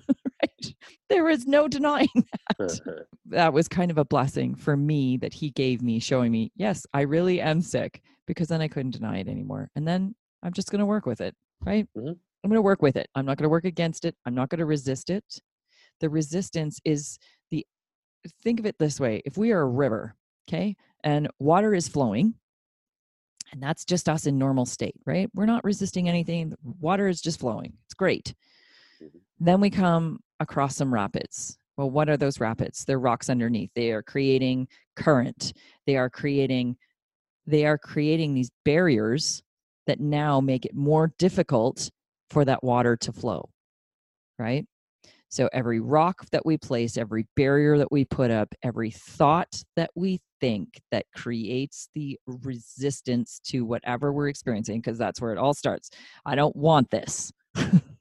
There 1.10 1.30
is 1.30 1.46
no 1.46 1.68
denying 1.68 2.08
that 2.60 3.06
That 3.28 3.54
was 3.54 3.68
kind 3.68 3.92
of 3.92 3.98
a 3.98 4.06
blessing 4.06 4.56
for 4.56 4.76
me 4.76 5.18
that 5.18 5.34
he 5.34 5.52
gave 5.52 5.82
me, 5.82 6.00
showing 6.00 6.32
me, 6.32 6.52
yes, 6.56 6.86
I 6.94 7.02
really 7.02 7.42
am 7.42 7.62
sick, 7.62 8.02
because 8.26 8.48
then 8.48 8.62
I 8.62 8.68
couldn't 8.68 8.92
deny 8.92 9.20
it 9.20 9.28
anymore. 9.28 9.70
And 9.76 9.88
then 9.88 10.16
I'm 10.42 10.54
just 10.54 10.72
going 10.72 10.80
to 10.80 10.86
work 10.86 11.06
with 11.06 11.22
it, 11.22 11.36
right? 11.62 11.88
Mhm. 11.98 12.18
I'm 12.44 12.50
going 12.50 12.58
to 12.58 12.62
work 12.62 12.82
with 12.82 12.98
it. 12.98 13.10
I'm 13.16 13.26
not 13.26 13.38
going 13.38 13.46
to 13.46 13.50
work 13.50 13.66
against 13.66 14.04
it. 14.06 14.16
I'm 14.26 14.36
not 14.36 14.50
going 14.50 14.60
to 14.60 14.66
resist 14.66 15.10
it. 15.10 15.24
The 16.02 16.10
resistance 16.10 16.80
is 16.84 17.18
the, 17.52 17.66
think 18.44 18.60
of 18.60 18.66
it 18.66 18.78
this 18.80 19.00
way 19.00 19.22
if 19.26 19.38
we 19.38 19.52
are 19.52 19.62
a 19.62 19.68
river, 19.68 20.16
okay, 20.50 20.76
and 21.04 21.30
water 21.40 21.74
is 21.74 21.88
flowing, 21.88 22.34
and 23.52 23.62
that's 23.62 23.86
just 23.86 24.10
us 24.10 24.26
in 24.26 24.38
normal 24.38 24.66
state, 24.66 24.96
right? 25.06 25.30
We're 25.34 25.46
not 25.46 25.64
resisting 25.64 26.10
anything. 26.10 26.54
Water 26.80 27.08
is 27.08 27.22
just 27.22 27.40
flowing. 27.40 27.74
It's 27.86 27.94
great. 27.94 28.34
Mhm. 29.02 29.12
Then 29.40 29.62
we 29.62 29.70
come 29.70 30.20
across 30.44 30.76
some 30.76 30.94
rapids. 30.94 31.58
Well, 31.78 31.90
what 31.90 32.10
are 32.10 32.18
those 32.18 32.40
rapids? 32.40 32.86
They're 32.86 33.00
rocks 33.00 33.30
underneath. 33.30 33.72
They 33.76 33.92
are 33.92 34.04
creating 34.04 34.68
current. 34.96 35.54
They 35.88 35.98
are 35.98 36.10
creating 36.10 36.78
they 37.46 37.66
are 37.66 37.78
creating 37.78 38.34
these 38.34 38.52
barriers 38.64 39.44
that 39.86 40.00
now 40.00 40.40
make 40.40 40.66
it 40.66 40.74
more 40.74 41.12
difficult 41.18 41.90
for 42.30 42.46
that 42.46 42.64
water 42.64 42.96
to 42.98 43.12
flow. 43.12 43.50
Right? 44.40 44.66
So 45.34 45.50
every 45.52 45.80
rock 45.80 46.26
that 46.32 46.46
we 46.46 46.58
place, 46.58 46.96
every 46.96 47.26
barrier 47.36 47.80
that 47.80 47.92
we 47.92 48.06
put 48.06 48.30
up, 48.30 48.54
every 48.62 48.92
thought 48.92 49.64
that 49.76 49.90
we 49.96 50.22
think 50.40 50.80
that 50.92 51.08
creates 51.16 51.90
the 51.96 52.20
resistance 52.28 53.42
to 53.46 53.66
whatever 53.66 54.14
we're 54.14 54.30
experiencing, 54.30 54.80
because 54.80 55.00
that's 55.00 55.20
where 55.20 55.32
it 55.32 55.40
all 55.40 55.56
starts. 55.56 55.90
I 56.24 56.36
don't 56.36 56.56
want 56.56 56.92
this. 56.92 57.32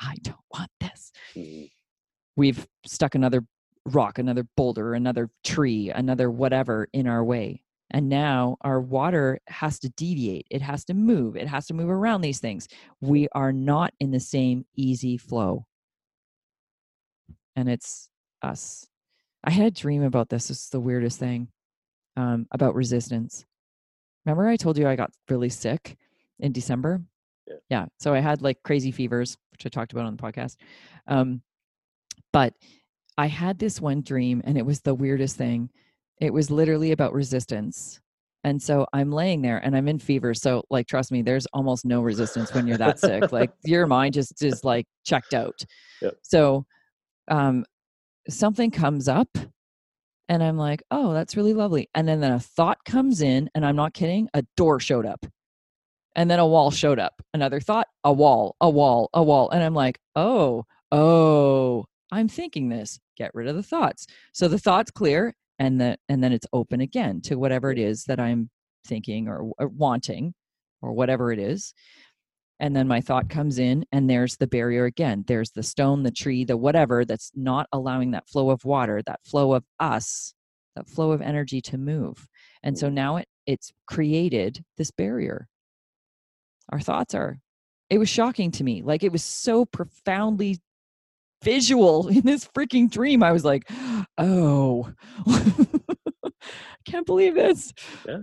I 0.00 0.16
don't 0.22 0.38
want 0.52 0.70
this. 0.80 1.12
Mhm. 1.34 1.70
We've 2.36 2.66
stuck 2.86 3.14
another 3.14 3.44
rock, 3.84 4.18
another 4.18 4.44
boulder, 4.56 4.94
another 4.94 5.30
tree, 5.44 5.90
another 5.90 6.30
whatever 6.30 6.88
in 6.92 7.06
our 7.06 7.24
way. 7.24 7.62
And 7.90 8.08
now 8.08 8.58
our 8.60 8.80
water 8.80 9.40
has 9.48 9.78
to 9.80 9.88
deviate. 9.88 10.46
It 10.50 10.60
has 10.60 10.84
to 10.86 10.94
move. 10.94 11.36
It 11.36 11.48
has 11.48 11.66
to 11.68 11.74
move 11.74 11.88
around 11.88 12.20
these 12.20 12.38
things. 12.38 12.68
We 13.00 13.28
are 13.32 13.52
not 13.52 13.94
in 13.98 14.10
the 14.10 14.20
same 14.20 14.66
easy 14.76 15.16
flow. 15.16 15.66
And 17.56 17.68
it's 17.68 18.10
us. 18.42 18.86
I 19.42 19.50
had 19.50 19.66
a 19.66 19.70
dream 19.70 20.02
about 20.02 20.28
this. 20.28 20.50
It's 20.50 20.68
the 20.68 20.80
weirdest 20.80 21.18
thing 21.18 21.48
um, 22.16 22.46
about 22.52 22.74
resistance. 22.74 23.46
Remember, 24.26 24.46
I 24.46 24.56
told 24.56 24.76
you 24.76 24.86
I 24.86 24.96
got 24.96 25.12
really 25.30 25.48
sick 25.48 25.96
in 26.38 26.52
December? 26.52 27.02
Yeah. 27.48 27.56
Yeah. 27.70 27.86
So 27.98 28.14
I 28.14 28.20
had 28.20 28.42
like 28.42 28.62
crazy 28.62 28.92
fevers, 28.92 29.36
which 29.52 29.66
I 29.66 29.68
talked 29.68 29.92
about 29.92 30.06
on 30.06 30.16
the 30.16 30.22
podcast. 30.22 30.56
Um, 31.06 31.42
but 32.32 32.54
I 33.16 33.26
had 33.26 33.58
this 33.58 33.80
one 33.80 34.02
dream, 34.02 34.42
and 34.44 34.56
it 34.56 34.64
was 34.64 34.80
the 34.80 34.94
weirdest 34.94 35.36
thing. 35.36 35.70
It 36.20 36.32
was 36.32 36.50
literally 36.50 36.92
about 36.92 37.12
resistance. 37.12 38.00
And 38.44 38.62
so 38.62 38.86
I'm 38.92 39.10
laying 39.10 39.42
there 39.42 39.58
and 39.58 39.76
I'm 39.76 39.88
in 39.88 39.98
fever. 39.98 40.32
So, 40.32 40.62
like, 40.70 40.86
trust 40.86 41.10
me, 41.10 41.22
there's 41.22 41.46
almost 41.52 41.84
no 41.84 42.00
resistance 42.00 42.54
when 42.54 42.66
you're 42.66 42.78
that 42.78 43.00
sick. 43.00 43.32
Like, 43.32 43.50
your 43.64 43.86
mind 43.86 44.14
just 44.14 44.42
is 44.42 44.64
like 44.64 44.86
checked 45.04 45.34
out. 45.34 45.60
Yep. 46.00 46.14
So, 46.22 46.64
um, 47.26 47.64
something 48.28 48.70
comes 48.70 49.08
up 49.08 49.36
and 50.28 50.42
I'm 50.42 50.56
like, 50.56 50.82
oh, 50.90 51.12
that's 51.12 51.36
really 51.36 51.54
lovely. 51.54 51.88
And 51.94 52.06
then, 52.06 52.20
then 52.20 52.32
a 52.32 52.40
thought 52.40 52.78
comes 52.84 53.22
in, 53.22 53.48
and 53.54 53.64
I'm 53.64 53.76
not 53.76 53.94
kidding, 53.94 54.28
a 54.34 54.44
door 54.56 54.78
showed 54.78 55.06
up. 55.06 55.26
And 56.14 56.30
then 56.30 56.38
a 56.38 56.46
wall 56.46 56.70
showed 56.70 56.98
up. 56.98 57.22
Another 57.32 57.60
thought, 57.60 57.86
a 58.04 58.12
wall, 58.12 58.56
a 58.60 58.68
wall, 58.68 59.10
a 59.14 59.22
wall. 59.22 59.50
And 59.50 59.62
I'm 59.62 59.74
like, 59.74 59.98
oh, 60.16 60.64
oh, 60.90 61.84
I'm 62.10 62.28
thinking 62.28 62.68
this. 62.68 62.98
Get 63.16 63.34
rid 63.34 63.48
of 63.48 63.56
the 63.56 63.62
thoughts. 63.62 64.06
So 64.32 64.48
the 64.48 64.58
thought's 64.58 64.90
clear, 64.90 65.34
and 65.58 65.80
the 65.80 65.98
and 66.08 66.22
then 66.22 66.32
it's 66.32 66.46
open 66.52 66.80
again 66.80 67.20
to 67.22 67.36
whatever 67.36 67.70
it 67.70 67.78
is 67.78 68.04
that 68.04 68.20
I'm 68.20 68.48
thinking 68.86 69.28
or, 69.28 69.50
or 69.58 69.66
uh, 69.66 69.68
wanting, 69.68 70.34
or 70.82 70.92
whatever 70.92 71.32
it 71.32 71.38
is. 71.38 71.74
And 72.60 72.74
then 72.74 72.88
my 72.88 73.00
thought 73.00 73.28
comes 73.28 73.58
in, 73.58 73.84
and 73.92 74.10
there's 74.10 74.36
the 74.36 74.46
barrier 74.48 74.84
again. 74.84 75.24
There's 75.26 75.50
the 75.50 75.62
stone, 75.62 76.02
the 76.02 76.10
tree, 76.10 76.44
the 76.44 76.56
whatever 76.56 77.04
that's 77.04 77.30
not 77.34 77.68
allowing 77.72 78.12
that 78.12 78.28
flow 78.28 78.50
of 78.50 78.64
water, 78.64 79.00
that 79.06 79.20
flow 79.24 79.52
of 79.52 79.64
us, 79.78 80.34
that 80.74 80.88
flow 80.88 81.12
of 81.12 81.22
energy 81.22 81.60
to 81.62 81.78
move. 81.78 82.28
And 82.62 82.76
so 82.76 82.88
mm. 82.88 82.94
now 82.94 83.16
it 83.16 83.28
it's 83.46 83.72
created 83.86 84.64
this 84.76 84.90
barrier. 84.90 85.48
Our 86.70 86.80
thoughts 86.80 87.14
are 87.14 87.38
it 87.90 87.98
was 87.98 88.08
shocking 88.08 88.50
to 88.52 88.64
me. 88.64 88.82
Like 88.82 89.02
it 89.02 89.12
was 89.12 89.24
so 89.24 89.64
profoundly 89.64 90.58
visual 91.42 92.08
in 92.08 92.22
this 92.22 92.46
freaking 92.46 92.90
dream. 92.90 93.22
I 93.22 93.32
was 93.32 93.44
like, 93.44 93.70
"Oh. 94.18 94.92
I 95.26 95.52
can't 96.84 97.06
believe 97.06 97.34
this." 97.34 97.72
Yeah. 98.06 98.18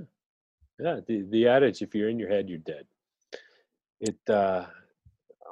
Yeah, 0.78 1.00
the 1.08 1.26
the 1.30 1.48
adage 1.48 1.82
if 1.82 1.96
you're 1.96 2.10
in 2.10 2.20
your 2.20 2.30
head, 2.30 2.50
you're 2.50 2.58
dead. 2.60 2.86
It 4.02 4.18
uh 4.30 4.66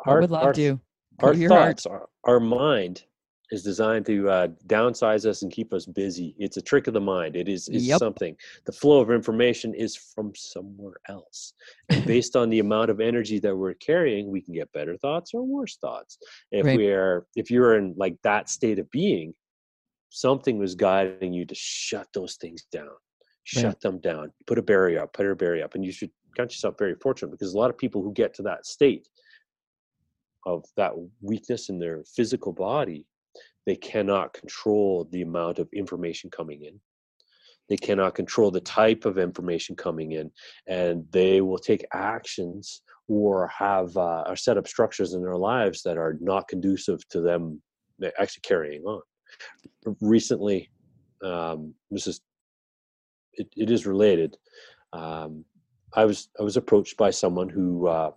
I 0.06 0.16
would 0.16 0.32
love 0.32 0.44
our, 0.44 0.54
to. 0.54 0.80
our 1.22 1.34
Go 1.34 1.48
thoughts, 1.48 1.86
our, 1.86 2.10
our 2.26 2.40
mind 2.42 3.06
is 3.52 3.64
designed 3.64 4.06
to 4.06 4.30
uh, 4.30 4.48
downsize 4.68 5.26
us 5.26 5.42
and 5.42 5.52
keep 5.52 5.74
us 5.74 5.86
busy. 5.86 6.36
It's 6.40 6.58
a 6.58 6.62
trick 6.62 6.88
of 6.88 6.94
the 6.94 7.02
mind. 7.02 7.36
It 7.36 7.48
is, 7.48 7.68
Yep. 7.72 8.00
something. 8.00 8.36
The 8.66 8.72
flow 8.72 9.00
of 9.00 9.12
information 9.12 9.74
is 9.74 9.96
from 9.96 10.34
somewhere 10.36 10.96
else. 11.08 11.54
And 11.90 12.06
based 12.08 12.36
on 12.36 12.50
the 12.50 12.60
amount 12.60 12.90
of 12.90 13.00
energy 13.00 13.40
that 13.40 13.56
we're 13.56 13.74
carrying, 13.76 14.30
we 14.32 14.42
can 14.42 14.54
get 14.54 14.72
better 14.72 14.98
thoughts 14.98 15.34
or 15.34 15.44
worse 15.44 15.78
thoughts. 15.78 16.18
If 16.52 16.66
Right. 16.66 16.78
we 16.78 16.88
are, 16.88 17.26
if 17.36 17.52
you're 17.52 17.78
in 17.78 17.94
like 17.98 18.16
that 18.24 18.50
state 18.50 18.80
of 18.80 18.90
being, 18.92 19.34
something 20.10 20.58
was 20.58 20.76
guiding 20.76 21.34
you 21.34 21.46
to 21.46 21.56
shut 21.56 22.08
those 22.14 22.36
things 22.38 22.64
down, 22.72 22.96
shut 23.44 23.66
Right. 23.66 23.80
them 23.82 24.00
down, 24.00 24.32
put 24.48 24.58
a 24.58 24.62
barrier 24.64 25.02
up, 25.04 25.14
put 25.14 25.26
a 25.28 25.36
barrier 25.36 25.66
up, 25.66 25.76
and 25.76 25.84
you 25.86 25.92
should 25.92 26.12
count 26.38 26.52
yourself 26.52 26.76
very 26.80 26.96
fortunate 26.96 27.32
because 27.32 27.54
a 27.54 27.58
lot 27.58 27.70
of 27.70 27.78
people 27.78 28.02
who 28.02 28.14
get 28.14 28.34
to 28.36 28.42
that 28.44 28.66
state 28.66 29.08
of 30.46 30.66
that 30.76 30.94
weakness 31.22 31.70
in 31.70 31.80
their 31.80 32.04
physical 32.06 32.52
body, 32.52 33.06
they 33.66 33.76
cannot 33.76 34.34
control 34.34 35.08
the 35.12 35.22
amount 35.22 35.60
of 35.60 35.70
information 35.74 36.30
coming 36.30 36.64
in. 36.64 36.80
They 37.70 37.78
cannot 37.78 38.16
control 38.16 38.52
the 38.52 38.62
type 38.62 39.06
of 39.06 39.18
information 39.18 39.76
coming 39.76 40.14
in, 40.14 40.32
and 40.68 41.06
they 41.12 41.42
will 41.42 41.58
take 41.58 41.86
actions 41.94 42.82
or 43.08 43.48
have 43.48 43.96
uh, 43.96 44.24
or 44.28 44.36
set 44.36 44.58
up 44.58 44.68
structures 44.68 45.14
in 45.14 45.22
their 45.22 45.38
lives 45.38 45.82
that 45.84 45.98
are 45.98 46.18
not 46.20 46.48
conducive 46.48 47.08
to 47.10 47.22
them 47.22 47.62
actually 48.20 48.42
carrying 48.42 48.84
on. 48.84 49.02
Recently, 50.02 50.70
um, 51.24 51.74
this 51.90 52.08
is 52.08 52.22
it, 53.34 53.48
it 53.56 53.72
is 53.72 53.86
related. 53.86 54.38
Um, 54.92 55.46
I 55.94 56.06
was 56.06 56.30
I 56.40 56.44
was 56.44 56.58
approached 56.58 56.98
by 56.98 57.12
someone 57.12 57.50
who 57.50 57.88
uh, 57.88 58.12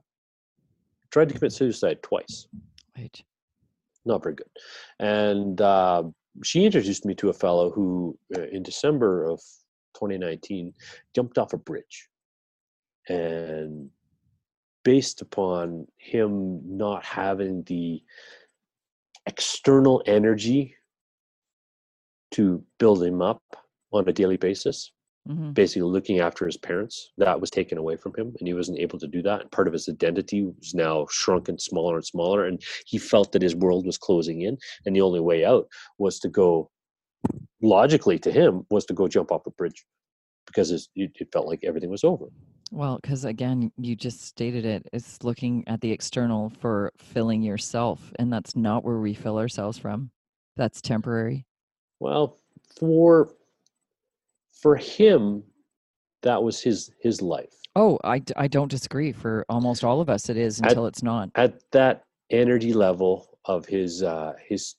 tried 1.10 1.28
to 1.28 1.34
commit 1.34 1.52
suicide 1.52 2.02
twice. 2.02 2.48
Right. 2.96 3.22
Not 4.06 4.22
very 4.22 4.36
good. 4.36 4.48
And 4.98 5.60
uh, 5.60 6.04
she 6.42 6.64
introduced 6.64 7.04
me 7.04 7.14
to 7.16 7.28
a 7.28 7.34
fellow 7.34 7.70
who, 7.70 8.18
uh, 8.34 8.46
in 8.48 8.62
December 8.62 9.24
of 9.24 9.40
2019, 9.94 10.72
jumped 11.14 11.38
off 11.38 11.52
a 11.52 11.58
bridge. 11.58 12.08
And 13.08 13.90
based 14.84 15.20
upon 15.20 15.86
him 15.96 16.60
not 16.64 17.04
having 17.04 17.64
the 17.64 18.02
external 19.26 20.02
energy 20.06 20.76
to 22.32 22.62
build 22.78 23.02
him 23.02 23.20
up 23.20 23.42
on 23.92 24.08
a 24.08 24.12
daily 24.12 24.36
basis, 24.36 24.92
hmm 25.26 25.52
basically 25.52 25.82
looking 25.82 26.20
after 26.20 26.44
his 26.44 26.56
parents 26.56 27.12
that 27.16 27.40
was 27.40 27.50
taken 27.50 27.78
away 27.78 27.96
from 27.96 28.12
him 28.14 28.34
and 28.38 28.46
he 28.46 28.52
wasn't 28.54 28.78
able 28.78 28.98
to 28.98 29.06
do 29.06 29.22
that 29.22 29.40
and 29.40 29.50
part 29.50 29.66
of 29.66 29.72
his 29.72 29.88
identity 29.88 30.42
was 30.44 30.74
now 30.74 31.06
shrunken 31.10 31.58
smaller 31.58 31.94
and 31.96 32.04
smaller 32.04 32.44
and 32.46 32.62
he 32.86 32.98
felt 32.98 33.32
that 33.32 33.40
his 33.42 33.56
world 33.56 33.86
was 33.86 33.96
closing 33.96 34.42
in 34.42 34.56
and 34.84 34.94
the 34.94 35.00
only 35.00 35.20
way 35.20 35.44
out 35.44 35.66
was 35.98 36.18
to 36.18 36.28
go 36.28 36.70
logically 37.62 38.18
to 38.18 38.30
him 38.30 38.66
was 38.70 38.84
to 38.84 38.92
go 38.94 39.08
jump 39.08 39.32
off 39.32 39.46
a 39.46 39.50
bridge 39.52 39.84
because 40.46 40.70
it, 40.70 40.82
it 40.94 41.28
felt 41.32 41.46
like 41.46 41.64
everything 41.64 41.90
was 41.90 42.04
over 42.04 42.26
Well, 42.70 42.98
because 43.00 43.24
again, 43.24 43.70
you 43.78 43.94
just 43.94 44.22
stated 44.22 44.64
it. 44.64 44.88
It's 44.92 45.22
looking 45.22 45.62
at 45.68 45.80
the 45.80 45.92
external 45.92 46.50
for 46.50 46.92
filling 46.98 47.42
yourself, 47.42 48.12
and 48.18 48.32
that's 48.32 48.56
not 48.56 48.84
where 48.84 48.98
we 48.98 49.14
fill 49.14 49.38
ourselves 49.38 49.78
from. 49.78 50.10
That's 50.56 50.80
temporary. 50.80 51.46
well 52.00 52.36
for 52.78 53.30
for 54.60 54.76
him 54.76 55.42
that 56.22 56.42
was 56.42 56.60
his 56.60 56.90
his 57.00 57.22
life. 57.22 57.52
Oh, 57.74 57.98
I, 58.04 58.22
I 58.36 58.48
don't 58.48 58.70
disagree. 58.70 59.12
For 59.12 59.44
almost 59.48 59.84
all 59.84 60.00
of 60.00 60.08
us, 60.08 60.28
it 60.30 60.36
is 60.36 60.60
At- 60.60 60.68
until 60.70 60.86
it's 60.86 61.02
not. 61.02 61.30
at 61.34 61.60
that 61.72 62.04
energy 62.30 62.72
level 62.72 63.38
of 63.44 63.64
his 63.66 64.02
uh 64.02 64.32
his 64.48 64.74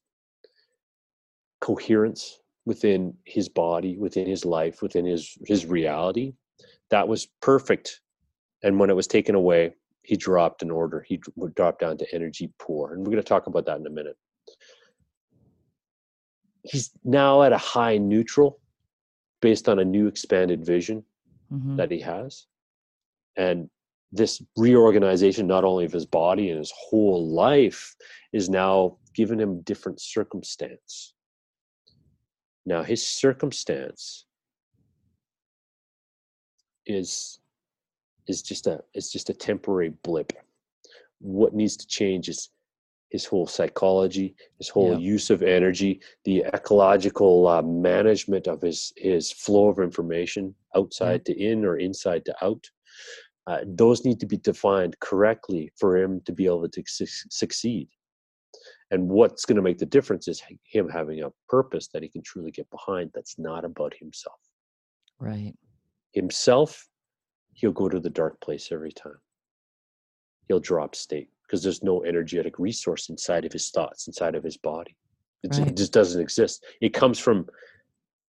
coherence 1.61 2.39
within 2.65 3.13
his 3.25 3.47
body 3.47 3.97
within 3.97 4.27
his 4.27 4.43
life 4.43 4.81
within 4.81 5.05
his 5.05 5.37
his 5.45 5.65
reality 5.65 6.33
that 6.89 7.07
was 7.07 7.27
perfect. 7.41 8.01
And 8.63 8.79
when 8.79 8.89
it 8.89 8.95
was 8.95 9.07
taken 9.07 9.35
away 9.35 9.73
he 10.03 10.15
dropped 10.15 10.61
an 10.63 10.71
order. 10.71 11.01
He 11.05 11.19
would 11.35 11.53
drop 11.53 11.79
down 11.79 11.97
to 11.97 12.15
energy 12.15 12.49
poor. 12.59 12.93
And 12.93 12.99
we're 12.99 13.11
going 13.11 13.23
to 13.23 13.27
talk 13.27 13.47
about 13.47 13.65
that 13.65 13.77
in 13.77 13.85
a 13.85 13.89
minute. 13.89 14.15
He's 16.63 16.91
now 17.03 17.43
at 17.43 17.51
a 17.51 17.57
high 17.57 17.97
neutral 17.97 18.59
based 19.41 19.69
on 19.69 19.79
a 19.79 19.85
new 19.85 20.07
expanded 20.07 20.65
vision 20.65 21.05
Mhm. 21.51 21.77
that 21.77 21.91
he 21.91 21.99
has. 22.01 22.47
And 23.35 23.69
this 24.11 24.41
reorganization 24.55 25.47
not 25.47 25.63
only 25.63 25.85
of 25.85 25.91
his 25.91 26.05
body 26.05 26.49
and 26.49 26.57
his 26.59 26.71
whole 26.75 27.27
life 27.27 27.95
is 28.31 28.49
now 28.49 28.97
giving 29.13 29.39
him 29.39 29.61
different 29.61 29.99
circumstance. 30.01 31.13
Now 32.65 32.83
his 32.83 33.05
circumstance 33.05 34.25
is 36.85 37.39
is 38.27 38.41
just 38.41 38.67
a 38.67 38.83
is 38.93 39.11
just 39.11 39.29
a 39.29 39.33
temporary 39.33 39.89
blip. 39.89 40.33
What 41.19 41.53
needs 41.53 41.77
to 41.77 41.87
change 41.87 42.29
is 42.29 42.49
his 43.09 43.25
whole 43.25 43.47
psychology 43.47 44.35
his 44.57 44.69
whole 44.69 44.91
Yeah. 44.93 44.97
use 45.13 45.29
of 45.29 45.41
energy 45.41 46.01
the 46.25 46.43
ecological 46.53 47.47
uh, 47.47 47.61
management 47.61 48.47
of 48.47 48.61
his 48.61 48.93
his 48.97 49.31
flow 49.31 49.69
of 49.69 49.79
information 49.79 50.53
outside 50.75 51.25
to 51.25 51.33
in 51.41 51.65
or 51.65 51.77
inside 51.77 52.25
to 52.25 52.35
out. 52.45 52.63
Uh, 53.47 53.59
those 53.65 54.03
need 54.03 54.19
to 54.19 54.25
be 54.25 54.37
defined 54.37 54.99
correctly 54.99 55.71
for 55.79 55.95
him 55.97 56.19
to 56.25 56.33
be 56.33 56.45
able 56.45 56.67
to 56.67 56.83
su- 56.85 57.05
succeed. 57.29 57.87
And 58.91 59.07
what's 59.07 59.45
going 59.45 59.55
to 59.55 59.61
make 59.61 59.77
the 59.77 59.85
difference 59.85 60.27
is 60.27 60.41
him 60.63 60.89
having 60.89 61.21
a 61.23 61.31
purpose 61.47 61.87
that 61.89 62.03
he 62.03 62.09
can 62.09 62.21
truly 62.23 62.51
get 62.51 62.69
behind 62.69 63.11
that's 63.13 63.39
not 63.39 63.63
about 63.63 63.93
himself. 63.93 64.39
Right. 65.19 65.55
himself 66.11 66.87
he'll 67.53 67.71
go 67.71 67.89
to 67.89 67.99
the 67.99 68.09
dark 68.09 68.39
place 68.41 68.69
every 68.71 68.91
time. 68.91 69.19
He'll 70.47 70.59
drop 70.59 70.93
state 70.95 71.29
because 71.47 71.63
there's 71.63 71.83
no 71.83 72.03
energetic 72.03 72.59
resource 72.59 73.09
inside 73.09 73.45
of 73.45 73.53
his 73.53 73.69
thoughts 73.69 74.07
inside 74.07 74.35
of 74.35 74.43
his 74.43 74.57
body 74.57 74.95
it, 75.43 75.57
Right. 75.57 75.67
it 75.67 75.77
just 75.77 75.93
doesn't 75.93 76.21
exist 76.21 76.65
it 76.81 76.93
comes 76.93 77.19
from 77.19 77.47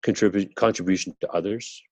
contribute 0.02 0.54
contribution 0.54 1.14
to 1.20 1.28
others 1.30 1.82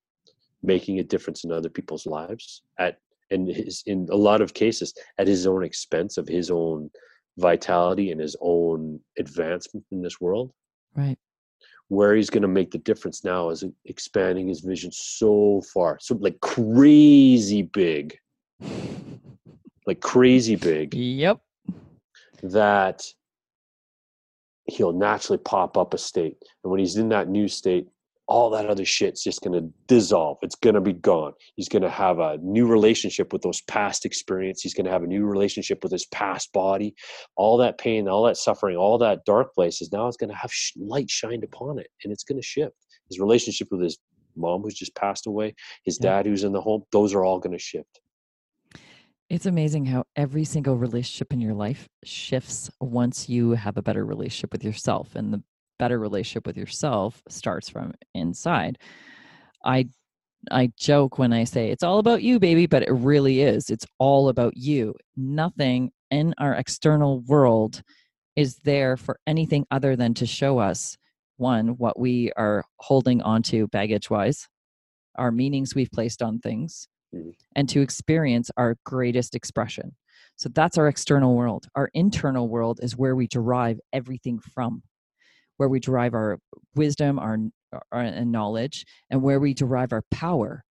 making 0.63 0.99
a 1.01 1.03
difference 1.03 1.45
in 1.45 1.53
other 1.53 1.69
people's 1.69 2.07
lives 2.07 2.63
at 2.79 2.99
and 3.31 3.49
his 3.49 3.83
in 3.87 4.07
a 4.11 4.17
lot 4.17 4.41
of 4.41 4.55
cases 4.55 4.95
at 5.19 5.27
his 5.27 5.47
own 5.47 5.65
expense 5.65 6.17
of 6.17 6.29
his 6.29 6.51
own 6.51 6.89
vitality 7.39 8.13
and 8.13 8.21
his 8.21 8.37
own 8.41 9.01
advancement 9.19 9.85
in 9.91 10.01
this 10.03 10.21
world 10.21 10.53
Right. 10.95 11.19
where 11.89 12.15
he's 12.15 12.31
going 12.31 12.43
to 12.43 12.49
make 12.49 12.71
the 12.71 12.79
difference 12.79 13.23
now 13.25 13.51
is 13.51 13.65
expanding 13.85 14.49
his 14.49 14.61
vision 14.61 14.91
so 14.93 15.61
far 15.75 15.99
so 16.01 16.15
like 16.17 16.39
crazy 16.41 17.63
big 17.63 18.17
like 19.87 20.01
crazy 20.01 20.57
big 20.57 20.95
Yep. 20.95 21.39
that 22.43 23.03
he'll 24.67 24.93
naturally 24.93 25.39
pop 25.39 25.77
up 25.77 25.95
a 25.95 25.99
state 25.99 26.37
and 26.65 26.71
when 26.71 26.81
he's 26.81 26.97
in 26.97 27.09
that 27.11 27.29
new 27.29 27.49
state 27.49 27.87
all 28.29 28.51
that 28.51 28.67
other 28.67 28.85
shit's 28.85 29.23
just 29.23 29.41
going 29.43 29.53
to 29.53 29.73
dissolve 29.87 30.37
it's 30.43 30.57
going 30.57 30.75
to 30.75 30.81
be 30.81 30.93
gone 30.93 31.33
he's 31.55 31.69
going 31.69 31.83
to 31.83 31.89
have 31.91 32.19
a 32.19 32.37
new 32.39 32.67
relationship 32.67 33.33
with 33.33 33.43
those 33.43 33.61
past 33.63 34.05
experiences. 34.05 34.63
he's 34.65 34.75
going 34.75 34.85
to 34.85 34.91
have 34.91 35.05
a 35.05 35.07
new 35.07 35.25
relationship 35.25 35.81
with 35.85 35.93
his 35.93 36.07
past 36.07 36.53
body 36.53 36.93
all 37.37 37.57
that 37.57 37.79
pain 37.79 38.09
all 38.09 38.25
that 38.25 38.37
suffering 38.37 38.77
all 38.77 38.99
that 38.99 39.25
dark 39.25 39.55
places 39.55 39.93
now 39.93 40.09
it's 40.09 40.17
going 40.17 40.31
to 40.31 40.35
have 40.37 40.53
sh- 40.53 40.73
light 40.77 41.09
shined 41.09 41.45
upon 41.45 41.79
it 41.79 41.87
and 42.03 42.13
it's 42.13 42.25
going 42.25 42.41
to 42.41 42.47
shift 42.47 42.75
his 43.09 43.21
relationship 43.21 43.69
with 43.71 43.81
his 43.81 43.97
mom 44.35 44.61
who's 44.63 44.75
just 44.75 44.95
passed 44.97 45.29
away 45.29 45.55
his 45.85 45.97
Yeah. 46.03 46.11
dad 46.17 46.27
who's 46.27 46.43
in 46.43 46.53
the 46.53 46.61
home 46.61 46.83
those 46.91 47.15
are 47.15 47.25
all 47.25 47.39
going 47.39 47.57
to 47.57 47.63
shift 47.63 48.01
It's 49.29 49.47
amazing 49.47 49.87
how 49.87 50.05
every 50.15 50.45
single 50.45 50.77
relationship 50.77 51.33
in 51.33 51.41
your 51.41 51.55
life 51.55 51.89
shifts 52.05 52.71
once 52.81 53.29
you 53.29 53.53
have 53.53 53.77
a 53.77 53.83
better 53.83 54.05
relationship 54.05 54.53
with 54.53 54.63
yourself. 54.63 55.17
And 55.17 55.33
the 55.33 55.43
better 55.79 55.99
relationship 55.99 56.47
with 56.47 56.57
yourself 56.57 57.23
starts 57.29 57.69
from 57.69 57.93
inside. 58.15 58.79
I 59.65 59.89
I 60.51 60.71
joke 60.79 61.19
when 61.19 61.33
I 61.33 61.43
say 61.43 61.71
it's 61.71 61.83
all 61.83 61.99
about 61.99 62.23
you, 62.23 62.39
baby, 62.39 62.67
but 62.67 62.85
it 62.85 62.93
really 62.93 63.41
is. 63.41 63.69
It's 63.69 63.87
all 63.99 64.29
about 64.29 64.57
you. 64.57 64.95
Nothing 65.17 65.91
in 66.11 66.35
our 66.39 66.55
external 66.55 67.21
world 67.23 67.83
is 68.37 68.57
there 68.63 68.97
for 68.97 69.19
anything 69.27 69.67
other 69.73 69.97
than 69.97 70.15
to 70.15 70.27
show 70.27 70.59
us 70.59 70.97
one, 71.37 71.77
what 71.79 71.99
we 71.99 72.31
are 72.37 72.65
holding 72.79 73.23
onto 73.23 73.67
baggage 73.69 74.09
wise, 74.09 74.47
our 75.17 75.33
meanings 75.33 75.75
we've 75.75 75.91
placed 75.91 76.23
on 76.23 76.39
things, 76.39 76.87
Mhm. 77.15 77.33
and 77.55 77.69
to 77.69 77.81
experience 77.81 78.51
our 78.57 78.77
greatest 78.85 79.35
expression. 79.35 79.95
So 80.37 80.49
that's 80.49 80.79
our 80.79 80.89
external 80.89 81.35
world. 81.35 81.67
Our 81.75 81.91
internal 81.95 82.49
world 82.49 82.81
is 82.83 82.97
where 82.97 83.17
we 83.17 83.27
derive 83.27 83.81
everything 83.93 84.39
from, 84.39 84.83
where 85.57 85.69
we 85.69 85.81
derive 85.81 86.15
our 86.15 86.39
wisdom, 86.75 87.19
our, 87.19 87.39
our 87.93 88.03
and 88.03 88.33
knowledge, 88.33 88.85
and 89.11 89.23
where 89.23 89.41
we 89.41 89.55
derive 89.55 89.93
our 89.93 90.05
power. 90.11 90.65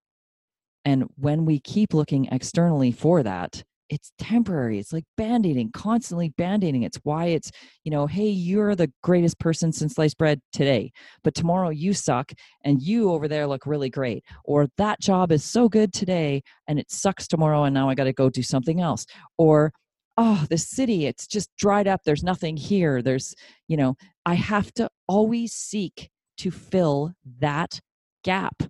And 0.83 1.05
when 1.15 1.45
we 1.45 1.59
keep 1.59 1.93
looking 1.93 2.25
externally 2.25 2.91
for 2.91 3.23
that, 3.23 3.63
it's 3.89 4.11
temporary. 4.17 4.79
It's 4.79 4.93
like 4.93 5.03
band-aiding, 5.17 5.71
constantly 5.71 6.29
band-aiding. 6.37 6.83
It's 6.83 6.99
why 7.03 7.25
it's, 7.25 7.51
you 7.83 7.91
know, 7.91 8.07
hey, 8.07 8.29
you're 8.29 8.75
the 8.75 8.91
greatest 9.03 9.39
person 9.39 9.71
since 9.71 9.95
sliced 9.95 10.17
bread 10.17 10.39
today, 10.51 10.91
but 11.23 11.35
tomorrow 11.35 11.69
you 11.69 11.93
suck 11.93 12.31
and 12.63 12.81
you 12.81 13.11
over 13.11 13.27
there 13.27 13.47
look 13.47 13.65
really 13.65 13.89
great. 13.89 14.23
Or 14.43 14.67
that 14.77 14.99
job 14.99 15.31
is 15.31 15.43
so 15.43 15.69
good 15.69 15.93
today 15.93 16.41
and 16.67 16.79
it 16.79 16.91
sucks 16.91 17.27
tomorrow 17.27 17.63
and 17.63 17.73
now 17.73 17.89
I 17.89 17.95
got 17.95 18.05
to 18.05 18.13
go 18.13 18.29
do 18.29 18.43
something 18.43 18.81
else. 18.81 19.05
Or 19.37 19.71
oh, 20.17 20.45
the 20.49 20.57
city, 20.57 21.05
it's 21.05 21.27
just 21.27 21.49
dried 21.57 21.87
up. 21.87 22.01
There's 22.05 22.23
nothing 22.23 22.57
here. 22.57 23.01
There's, 23.01 23.35
you 23.67 23.77
know, 23.77 23.95
I 24.25 24.35
have 24.35 24.73
to 24.75 24.89
always 25.07 25.53
seek 25.53 26.09
to 26.37 26.51
fill 26.51 27.13
that 27.39 27.79
gap, 28.23 28.63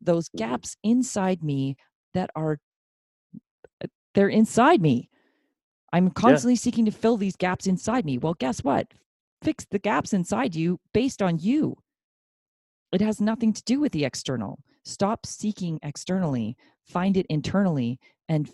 those 0.00 0.28
gaps 0.36 0.76
inside 0.82 1.42
me 1.42 1.76
that 2.14 2.30
are 2.34 2.58
they're 4.16 4.28
inside 4.28 4.80
me. 4.80 5.10
I'm 5.92 6.10
constantly 6.10 6.56
seeking 6.56 6.86
to 6.86 6.90
fill 6.90 7.16
these 7.16 7.36
gaps 7.36 7.66
inside 7.66 8.04
me. 8.04 8.18
Well, 8.18 8.34
guess 8.34 8.64
what? 8.64 8.88
Fix 9.42 9.66
the 9.70 9.78
gaps 9.78 10.12
inside 10.12 10.56
you 10.56 10.80
based 10.92 11.22
on 11.22 11.38
you. 11.38 11.76
It 12.92 13.02
has 13.02 13.20
nothing 13.20 13.52
to 13.52 13.62
do 13.64 13.78
with 13.78 13.92
the 13.92 14.06
external. 14.06 14.58
Stop 14.84 15.26
seeking 15.26 15.78
externally, 15.82 16.56
find 16.82 17.16
it 17.16 17.26
internally, 17.28 18.00
and 18.28 18.50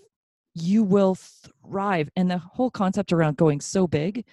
you 0.54 0.82
will 0.82 1.14
thrive. 1.14 2.10
And 2.16 2.28
the 2.28 2.38
whole 2.38 2.70
concept 2.70 3.12
around 3.12 3.36
going 3.36 3.60
so 3.60 3.86
big 3.86 4.24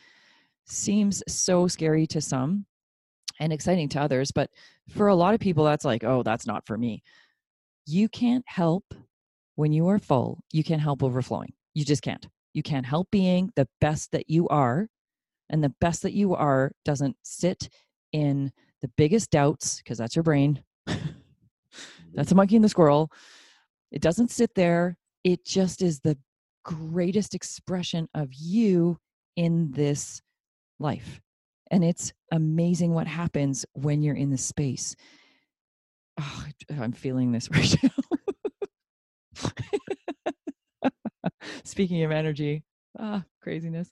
seems 0.65 1.21
so 1.27 1.67
scary 1.67 2.07
to 2.07 2.21
some 2.21 2.65
and 3.39 3.53
exciting 3.53 3.87
to 3.89 4.01
others. 4.01 4.31
But 4.31 4.49
for 4.89 5.07
a 5.07 5.15
lot 5.15 5.35
of 5.35 5.39
people, 5.39 5.63
that's 5.63 5.85
like, 5.85 6.03
oh, 6.03 6.23
that's 6.23 6.47
not 6.47 6.65
for 6.65 6.77
me. 6.77 7.03
You 7.85 8.09
can't 8.09 8.45
help 8.47 8.95
when 9.59 9.73
you 9.73 9.89
are 9.89 9.99
full, 9.99 10.39
you 10.53 10.63
can't 10.63 10.81
help 10.81 11.03
overflowing. 11.03 11.51
You 11.73 11.83
just 11.83 12.01
can't. 12.01 12.25
You 12.53 12.63
can't 12.63 12.85
help 12.85 13.11
being 13.11 13.51
the 13.57 13.67
best 13.81 14.13
that 14.13 14.29
you 14.29 14.47
are. 14.47 14.87
And 15.49 15.61
the 15.61 15.73
best 15.81 16.03
that 16.03 16.13
you 16.13 16.33
are 16.33 16.71
doesn't 16.85 17.17
sit 17.23 17.67
in 18.13 18.53
the 18.81 18.87
biggest 18.95 19.31
doubts, 19.31 19.79
because 19.79 19.97
that's 19.97 20.15
your 20.15 20.23
brain. 20.23 20.63
that's 22.13 22.31
a 22.31 22.35
monkey 22.35 22.55
and 22.55 22.63
the 22.63 22.69
squirrel. 22.69 23.11
It 23.91 24.01
doesn't 24.01 24.31
sit 24.31 24.55
there. 24.55 24.95
It 25.25 25.43
just 25.43 25.81
is 25.81 25.99
the 25.99 26.17
greatest 26.63 27.35
expression 27.35 28.07
of 28.13 28.29
you 28.31 28.97
in 29.35 29.71
this 29.71 30.21
life. 30.79 31.19
And 31.69 31.83
it's 31.83 32.13
amazing 32.31 32.93
what 32.93 33.07
happens 33.07 33.65
when 33.73 34.03
you're 34.03 34.15
in 34.15 34.29
the 34.29 34.37
space. 34.37 34.95
Oh, 36.17 36.45
I'm 36.79 36.93
feeling 36.93 37.33
this 37.33 37.49
right 37.51 37.75
now. 37.83 38.08
Speaking 41.63 42.03
of 42.03 42.11
energy, 42.11 42.63
ah, 42.97 43.23
craziness. 43.41 43.91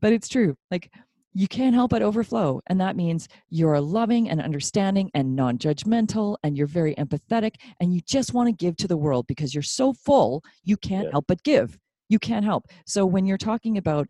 But 0.00 0.12
it's 0.12 0.28
true. 0.28 0.56
Like 0.70 0.90
you 1.34 1.48
can't 1.48 1.74
help 1.74 1.90
but 1.90 2.02
overflow. 2.02 2.60
And 2.68 2.80
that 2.80 2.96
means 2.96 3.28
you're 3.50 3.80
loving 3.80 4.28
and 4.30 4.40
understanding 4.40 5.10
and 5.14 5.36
non 5.36 5.58
judgmental 5.58 6.36
and 6.42 6.56
you're 6.56 6.66
very 6.66 6.94
empathetic 6.96 7.56
and 7.80 7.94
you 7.94 8.00
just 8.06 8.34
want 8.34 8.48
to 8.48 8.52
give 8.52 8.76
to 8.78 8.88
the 8.88 8.96
world 8.96 9.26
because 9.26 9.54
you're 9.54 9.62
so 9.62 9.92
full, 9.92 10.42
you 10.64 10.76
can't 10.76 11.04
Yeah. 11.04 11.10
help 11.12 11.26
but 11.28 11.42
give. 11.42 11.78
You 12.08 12.18
can't 12.18 12.44
help. 12.44 12.66
So 12.86 13.04
when 13.04 13.26
you're 13.26 13.36
talking 13.38 13.76
about 13.76 14.08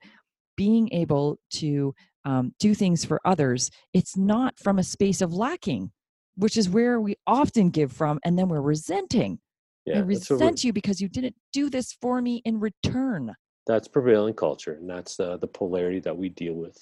being 0.57 0.89
able 0.93 1.39
to 1.53 1.95
um, 2.25 2.53
do 2.59 2.75
things 2.75 3.05
for 3.05 3.21
others, 3.25 3.71
it's 3.93 4.17
not 4.17 4.59
from 4.59 4.79
a 4.79 4.85
space 4.85 5.21
of 5.21 5.35
lacking, 5.35 5.91
which 6.37 6.57
is 6.57 6.69
where 6.69 7.01
we 7.01 7.17
often 7.27 7.71
give 7.71 7.93
from 7.93 8.21
and 8.25 8.39
then 8.39 8.49
we're 8.49 8.61
resenting. 8.61 9.41
Yeah, 9.89 10.01
I 10.01 10.03
that's 10.03 10.31
what 10.31 10.39
we're- 10.39 10.47
resent 10.47 10.65
you 10.65 10.73
because 10.73 11.01
you 11.01 11.09
didn't 11.09 11.37
do 11.53 11.71
this 11.71 11.93
for 12.01 12.21
me 12.21 12.43
in 12.45 12.61
return. 12.61 13.35
that's 13.67 13.89
prevailing 13.89 14.35
culture, 14.35 14.75
and 14.81 14.89
that's 14.89 15.17
the 15.17 15.37
the 15.39 15.47
polarity 15.47 16.01
that 16.01 16.17
we 16.17 16.29
deal 16.31 16.55
with 16.55 16.79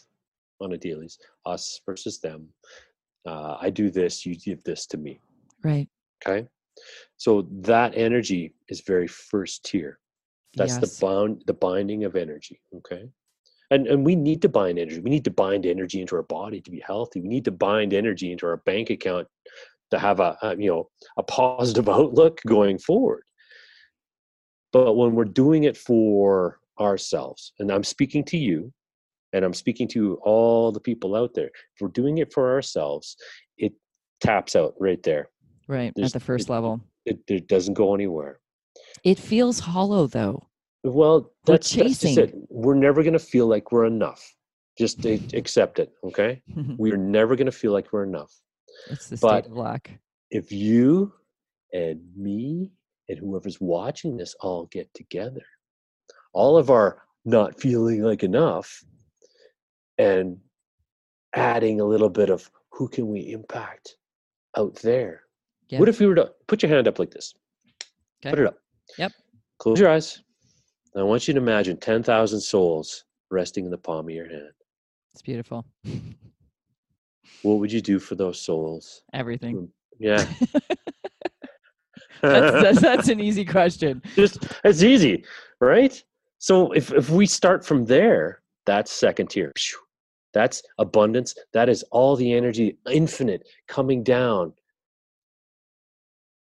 on 0.61 0.73
a 0.73 0.79
daily. 0.79 1.09
Us 1.45 1.81
versus 1.87 2.21
them. 2.21 2.49
Uh, 3.27 3.57
I 3.61 3.71
do 3.71 3.91
this, 3.91 4.25
you 4.25 4.37
give 4.37 4.63
this 4.63 4.87
to 4.87 4.97
me. 4.97 5.19
Right. 5.65 5.89
Okay, 6.21 6.47
so 7.17 7.49
that 7.73 7.91
energy 7.97 8.55
is 8.69 8.81
very 8.83 9.09
first 9.09 9.65
tier. 9.65 9.99
That's 10.55 10.79
yes. 10.79 10.83
the 10.85 11.07
bound, 11.07 11.43
the 11.47 11.55
binding 11.55 12.05
of 12.05 12.15
energy. 12.17 12.61
Okay, 12.79 13.05
and 13.73 13.87
and 13.89 14.07
we 14.07 14.15
need 14.15 14.41
to 14.43 14.49
bind 14.49 14.79
energy. 14.79 15.01
We 15.01 15.11
need 15.11 15.25
to 15.25 15.31
bind 15.33 15.67
energy 15.67 16.01
into 16.01 16.15
our 16.17 16.23
body 16.23 16.61
to 16.61 16.71
be 16.71 16.81
healthy. 16.87 17.21
We 17.21 17.29
need 17.29 17.45
to 17.47 17.51
bind 17.51 17.93
energy 17.93 18.31
into 18.33 18.47
our 18.47 18.59
bank 18.59 18.91
account 18.91 19.27
to 19.91 19.99
have 19.99 20.21
a, 20.21 20.37
a 20.43 20.57
you 20.57 20.69
know 20.71 20.89
a 21.19 21.23
positive 21.23 21.89
outlook 21.99 22.41
going 22.47 22.79
forward. 22.79 23.23
But 24.73 24.95
when 24.95 25.15
we're 25.15 25.25
doing 25.25 25.65
it 25.65 25.77
for 25.77 26.59
ourselves, 26.81 27.53
and 27.59 27.71
I'm 27.71 27.85
speaking 27.85 28.25
to 28.25 28.37
you, 28.37 28.73
and 29.33 29.45
I'm 29.45 29.55
speaking 29.55 29.89
to 29.89 30.19
all 30.23 30.73
the 30.73 30.81
people 30.81 31.15
out 31.17 31.33
there, 31.35 31.47
if 31.47 31.81
we're 31.81 31.89
doing 31.89 32.19
it 32.19 32.33
for 32.33 32.53
ourselves, 32.53 33.17
it 33.57 33.73
taps 34.21 34.55
out 34.57 34.75
right 34.79 35.03
there. 35.03 35.29
right. 35.69 35.93
there's- 35.95 36.11
At 36.15 36.21
the 36.21 36.25
first 36.25 36.49
it- 36.49 36.53
level. 36.53 36.81
It, 37.07 37.21
it 37.29 37.47
doesn't 37.47 37.75
go 37.75 37.95
anywhere. 37.95 38.41
It 39.05 39.17
feels 39.19 39.61
hollow 39.61 40.09
though. 40.09 40.49
Well, 40.83 41.21
We're 41.47 41.55
that's, 41.55 41.71
that's 41.73 41.89
just 41.91 42.03
chasing. 42.03 42.19
it. 42.25 42.35
We're 42.49 42.75
never 42.75 43.05
going 43.05 43.13
to 43.13 43.19
feel 43.21 43.47
like 43.47 43.71
we're 43.71 43.85
enough. 43.87 44.23
Just 44.77 45.05
accept 45.07 45.79
it, 45.79 45.91
okay? 46.05 46.43
We're 46.77 46.97
never 46.99 47.35
going 47.37 47.47
to 47.47 47.53
feel 47.53 47.73
like 47.73 47.93
we're 47.93 48.03
enough. 48.05 48.31
It's 48.91 49.09
the 49.09 49.17
But- 49.17 49.45
state 49.45 49.51
of 49.53 49.57
lack. 49.57 49.99
If 50.31 50.51
you 50.53 51.13
and 51.73 52.01
me 52.17 52.73
and 53.09 53.19
whoever's 53.19 53.61
watching 53.61 54.17
this 54.17 54.35
all 54.41 54.67
get 54.67 54.93
together, 54.95 55.45
all 56.33 56.57
of 56.59 56.71
our 56.71 57.03
not 57.25 57.61
feeling 57.61 58.03
like 58.03 58.23
enough 58.23 58.85
and 59.99 60.39
adding 61.35 61.81
a 61.81 61.85
little 61.85 62.09
bit 62.11 62.31
of 62.31 62.51
who 62.73 62.89
can 62.89 63.09
we 63.09 63.33
impact 63.33 63.97
out 64.57 64.75
there. 64.77 65.23
Yeah. 65.69 65.79
What 65.81 65.89
if 65.89 65.99
we 66.01 66.07
were 66.07 66.15
to 66.17 66.33
put 66.47 66.63
your 66.63 66.71
hand 66.71 66.87
up 66.89 66.99
like 66.99 67.11
this? 67.11 67.35
Put 68.23 68.39
it 68.39 68.47
up. 68.47 68.59
Yep. 68.99 69.13
Close 69.59 69.81
your 69.81 69.91
eyes. 69.91 70.23
I 70.97 71.03
want 71.03 71.29
you 71.29 71.35
to 71.35 71.41
imagine 71.41 71.77
10,000 71.79 72.41
souls 72.41 73.05
resting 73.31 73.65
in 73.65 73.71
the 73.71 73.79
palm 73.79 74.07
of 74.09 74.15
your 74.15 74.29
hand. 74.29 74.53
It's 75.13 75.23
beautiful. 75.23 75.65
What 77.43 77.59
would 77.59 77.73
you 77.73 77.81
do 77.81 77.99
for 77.99 78.15
those 78.15 78.41
souls? 78.41 79.03
Everything. 79.13 79.57
Mm, 79.57 79.69
yeah. 79.99 80.27
That's, 82.23 82.63
that's, 82.63 82.81
that's 82.81 83.09
an 83.09 83.21
easy 83.21 83.45
question. 83.45 84.03
Just 84.15 84.39
it's 84.65 84.83
easy, 84.83 85.23
right? 85.61 86.03
So 86.39 86.73
if 86.73 86.91
if 86.93 87.11
we 87.11 87.27
start 87.27 87.65
from 87.65 87.85
there, 87.85 88.41
that's 88.65 88.91
second 88.91 89.29
tier. 89.29 89.53
That's 90.33 90.63
abundance. 90.79 91.35
That 91.53 91.69
is 91.69 91.83
all 91.93 92.17
the 92.17 92.33
energy, 92.33 92.79
infinite, 92.91 93.49
coming 93.69 94.03
down 94.03 94.53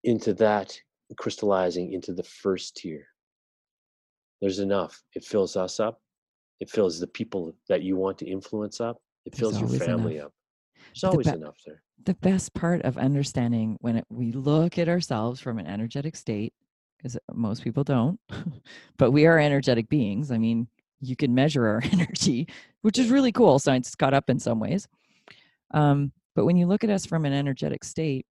into 0.04 0.34
that, 0.34 0.78
crystallizing 1.16 1.92
into 1.92 2.12
the 2.12 2.22
first 2.22 2.76
tier. 2.76 3.06
There's 4.40 4.58
enough. 4.58 5.02
It 5.14 5.24
fills 5.24 5.56
us 5.56 5.80
up. 5.80 6.00
It 6.60 6.70
fills 6.70 6.98
the 6.98 7.06
people 7.06 7.54
that 7.68 7.82
you 7.82 7.96
want 7.96 8.18
to 8.18 8.26
influence 8.26 8.80
up. 8.80 9.00
It 9.24 9.34
fills 9.34 9.60
your 9.60 9.68
family 9.68 10.16
enough. 10.16 10.26
up. 10.26 10.32
There's 11.00 11.26
The 11.26 11.32
be- 11.32 11.38
enough 11.38 11.58
there. 11.64 11.82
The 12.04 12.14
best 12.14 12.54
part 12.54 12.82
of 12.82 12.96
understanding 12.96 13.76
when 13.80 13.96
it, 13.96 14.04
we 14.08 14.32
look 14.32 14.78
at 14.78 14.88
ourselves 14.88 15.40
from 15.40 15.58
an 15.58 15.66
energetic 15.66 16.16
state, 16.16 16.54
because 16.96 17.18
most 17.32 17.62
people 17.62 17.84
don't, 17.84 18.18
but 18.96 19.10
we 19.10 19.26
are 19.26 19.38
energetic 19.38 19.88
beings. 19.88 20.30
I 20.30 20.38
mean, 20.38 20.68
you 21.00 21.16
can 21.16 21.34
measure 21.34 21.66
our 21.66 21.82
energy, 21.92 22.48
which 22.82 22.98
is 22.98 23.10
really 23.10 23.32
cool. 23.32 23.58
Science 23.58 23.88
has 23.88 23.94
caught 23.94 24.14
up 24.14 24.30
in 24.30 24.38
some 24.38 24.60
ways. 24.60 24.88
Um, 25.72 26.12
but 26.34 26.44
when 26.44 26.56
you 26.56 26.66
look 26.66 26.84
at 26.84 26.90
us 26.90 27.04
from 27.04 27.24
an 27.24 27.32
energetic 27.32 27.84
state, 27.84 28.24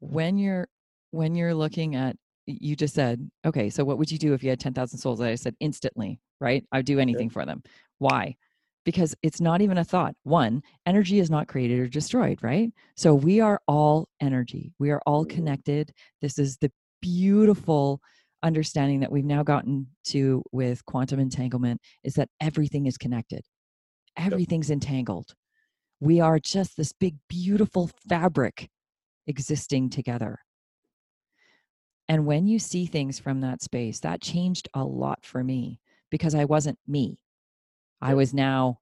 when 0.00 0.36
you're 0.36 0.68
when 1.10 1.34
you're 1.34 1.54
looking 1.54 1.94
at 1.94 2.16
you 2.46 2.76
just 2.76 2.94
said 2.94 3.30
okay 3.46 3.70
so 3.70 3.84
what 3.84 3.96
would 3.96 4.12
you 4.12 4.18
do 4.18 4.34
if 4.34 4.42
you 4.42 4.50
had 4.50 4.60
10,000 4.60 4.98
souls 4.98 5.20
i 5.20 5.34
said 5.34 5.56
instantly 5.60 6.20
right 6.40 6.64
i'd 6.72 6.84
do 6.84 6.98
anything 6.98 7.30
for 7.30 7.46
them 7.46 7.62
why 7.98 8.36
because 8.84 9.14
it's 9.22 9.40
not 9.40 9.60
even 9.60 9.78
a 9.78 9.84
thought. 9.84 10.14
One 10.24 10.62
energy 10.86 11.18
is 11.18 11.30
not 11.30 11.48
created 11.48 11.80
or 11.80 11.88
destroyed 11.88 12.42
right? 12.42 12.72
So 12.96 13.14
we 13.14 13.40
are 13.40 13.60
all 13.66 14.08
energy. 14.20 14.72
We 14.78 14.90
are 14.90 15.00
all 15.06 15.24
Mhm. 15.24 15.30
connected. 15.30 15.92
This 16.20 16.38
is 16.38 16.58
the 16.58 16.72
beautiful 17.00 18.00
understanding 18.42 19.00
that 19.00 19.10
we've 19.10 19.24
now 19.24 19.42
gotten 19.42 19.86
to 20.04 20.42
with 20.52 20.84
quantum 20.84 21.18
entanglement 21.18 21.80
is 22.02 22.14
that 22.14 22.28
everything 22.40 22.86
is 22.86 22.98
connected. 22.98 23.42
Everything's 24.16 24.70
entangled. 24.70 25.34
We 26.00 26.20
are 26.20 26.38
just 26.38 26.76
this 26.76 26.92
big, 26.92 27.16
beautiful 27.28 27.90
fabric 28.08 28.70
existing 29.26 29.90
together. 29.90 30.40
And 32.08 32.26
when 32.26 32.46
you 32.46 32.58
see 32.58 32.84
things 32.84 33.18
from 33.18 33.40
that 33.40 33.62
space, 33.62 34.00
that 34.00 34.20
changed 34.20 34.68
a 34.74 34.84
lot 34.84 35.24
for 35.24 35.42
me 35.42 35.80
because 36.10 36.34
I 36.34 36.44
wasn't 36.44 36.78
me. 36.86 37.18
I 38.04 38.14
was 38.14 38.34
now 38.34 38.78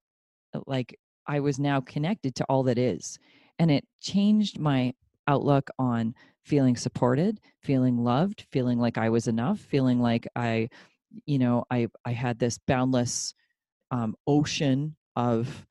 uh, 0.55 0.61
like, 0.67 0.99
I 1.27 1.41
was 1.41 1.59
now 1.59 1.81
connected 1.81 2.35
to 2.37 2.45
all 2.45 2.65
that 2.65 2.79
is. 2.79 3.19
And 3.59 3.71
it 3.71 3.85
changed 4.01 4.59
my 4.59 4.95
outlook 5.29 5.71
on 5.79 6.15
feeling 6.45 6.77
supported, 6.77 7.39
feeling 7.63 8.03
loved, 8.03 8.47
feeling 8.51 8.79
like 8.79 8.99
I 8.99 9.09
was 9.09 9.29
enough, 9.29 9.61
feeling 9.61 10.01
like 10.01 10.27
I, 10.35 10.69
you 11.27 11.39
know, 11.39 11.65
I, 11.71 11.87
I 12.05 12.13
had 12.13 12.39
this 12.39 12.59
boundless 12.67 13.35
um, 13.91 14.17
ocean 14.27 14.97
of 15.15 15.67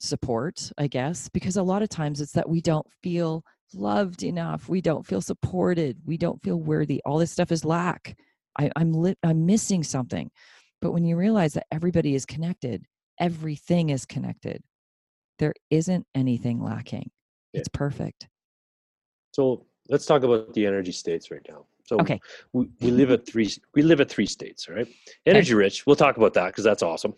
support, 0.00 0.72
I 0.78 0.88
guess, 0.88 1.28
because 1.28 1.56
a 1.56 1.62
lot 1.62 1.82
of 1.82 1.88
times 1.88 2.20
it's 2.20 2.32
that 2.32 2.48
we 2.48 2.60
don't 2.60 2.86
feel 3.02 3.44
loved 3.74 4.22
enough, 4.22 4.68
we 4.68 4.80
don't 4.80 5.06
feel 5.06 5.20
supported, 5.20 5.98
we 6.06 6.16
don't 6.16 6.42
feel 6.42 6.58
worthy. 6.58 7.00
All 7.04 7.18
this 7.18 7.30
stuff 7.30 7.52
is 7.52 7.64
lack. 7.64 8.16
I, 8.58 8.70
I'm 8.74 8.92
lit, 8.92 9.18
I'm 9.22 9.46
missing 9.46 9.84
something. 9.84 10.30
But 10.80 10.92
when 10.92 11.04
you 11.04 11.16
realize 11.16 11.54
that 11.54 11.66
everybody 11.72 12.14
is 12.14 12.24
connected, 12.24 12.84
everything 13.18 13.90
is 13.90 14.04
connected, 14.06 14.62
there 15.38 15.54
isn't 15.70 16.06
anything 16.14 16.62
lacking. 16.62 17.10
Yeah. 17.52 17.60
It's 17.60 17.68
perfect. 17.68 18.28
So 19.32 19.66
let's 19.88 20.06
talk 20.06 20.22
about 20.22 20.52
the 20.54 20.66
energy 20.66 20.92
states 20.92 21.30
right 21.30 21.44
now. 21.48 21.66
So 21.88 21.96
okay. 22.00 22.20
we, 22.52 22.68
we 22.82 22.90
live 22.90 23.10
at 23.10 23.26
three 23.26 23.50
we 23.74 23.80
live 23.80 24.02
at 24.02 24.10
three 24.10 24.26
states, 24.26 24.68
right? 24.68 24.86
Energy 25.24 25.54
okay. 25.54 25.58
rich, 25.58 25.86
we'll 25.86 25.96
talk 25.96 26.18
about 26.18 26.34
that 26.34 26.48
because 26.48 26.62
that's 26.62 26.82
awesome. 26.82 27.14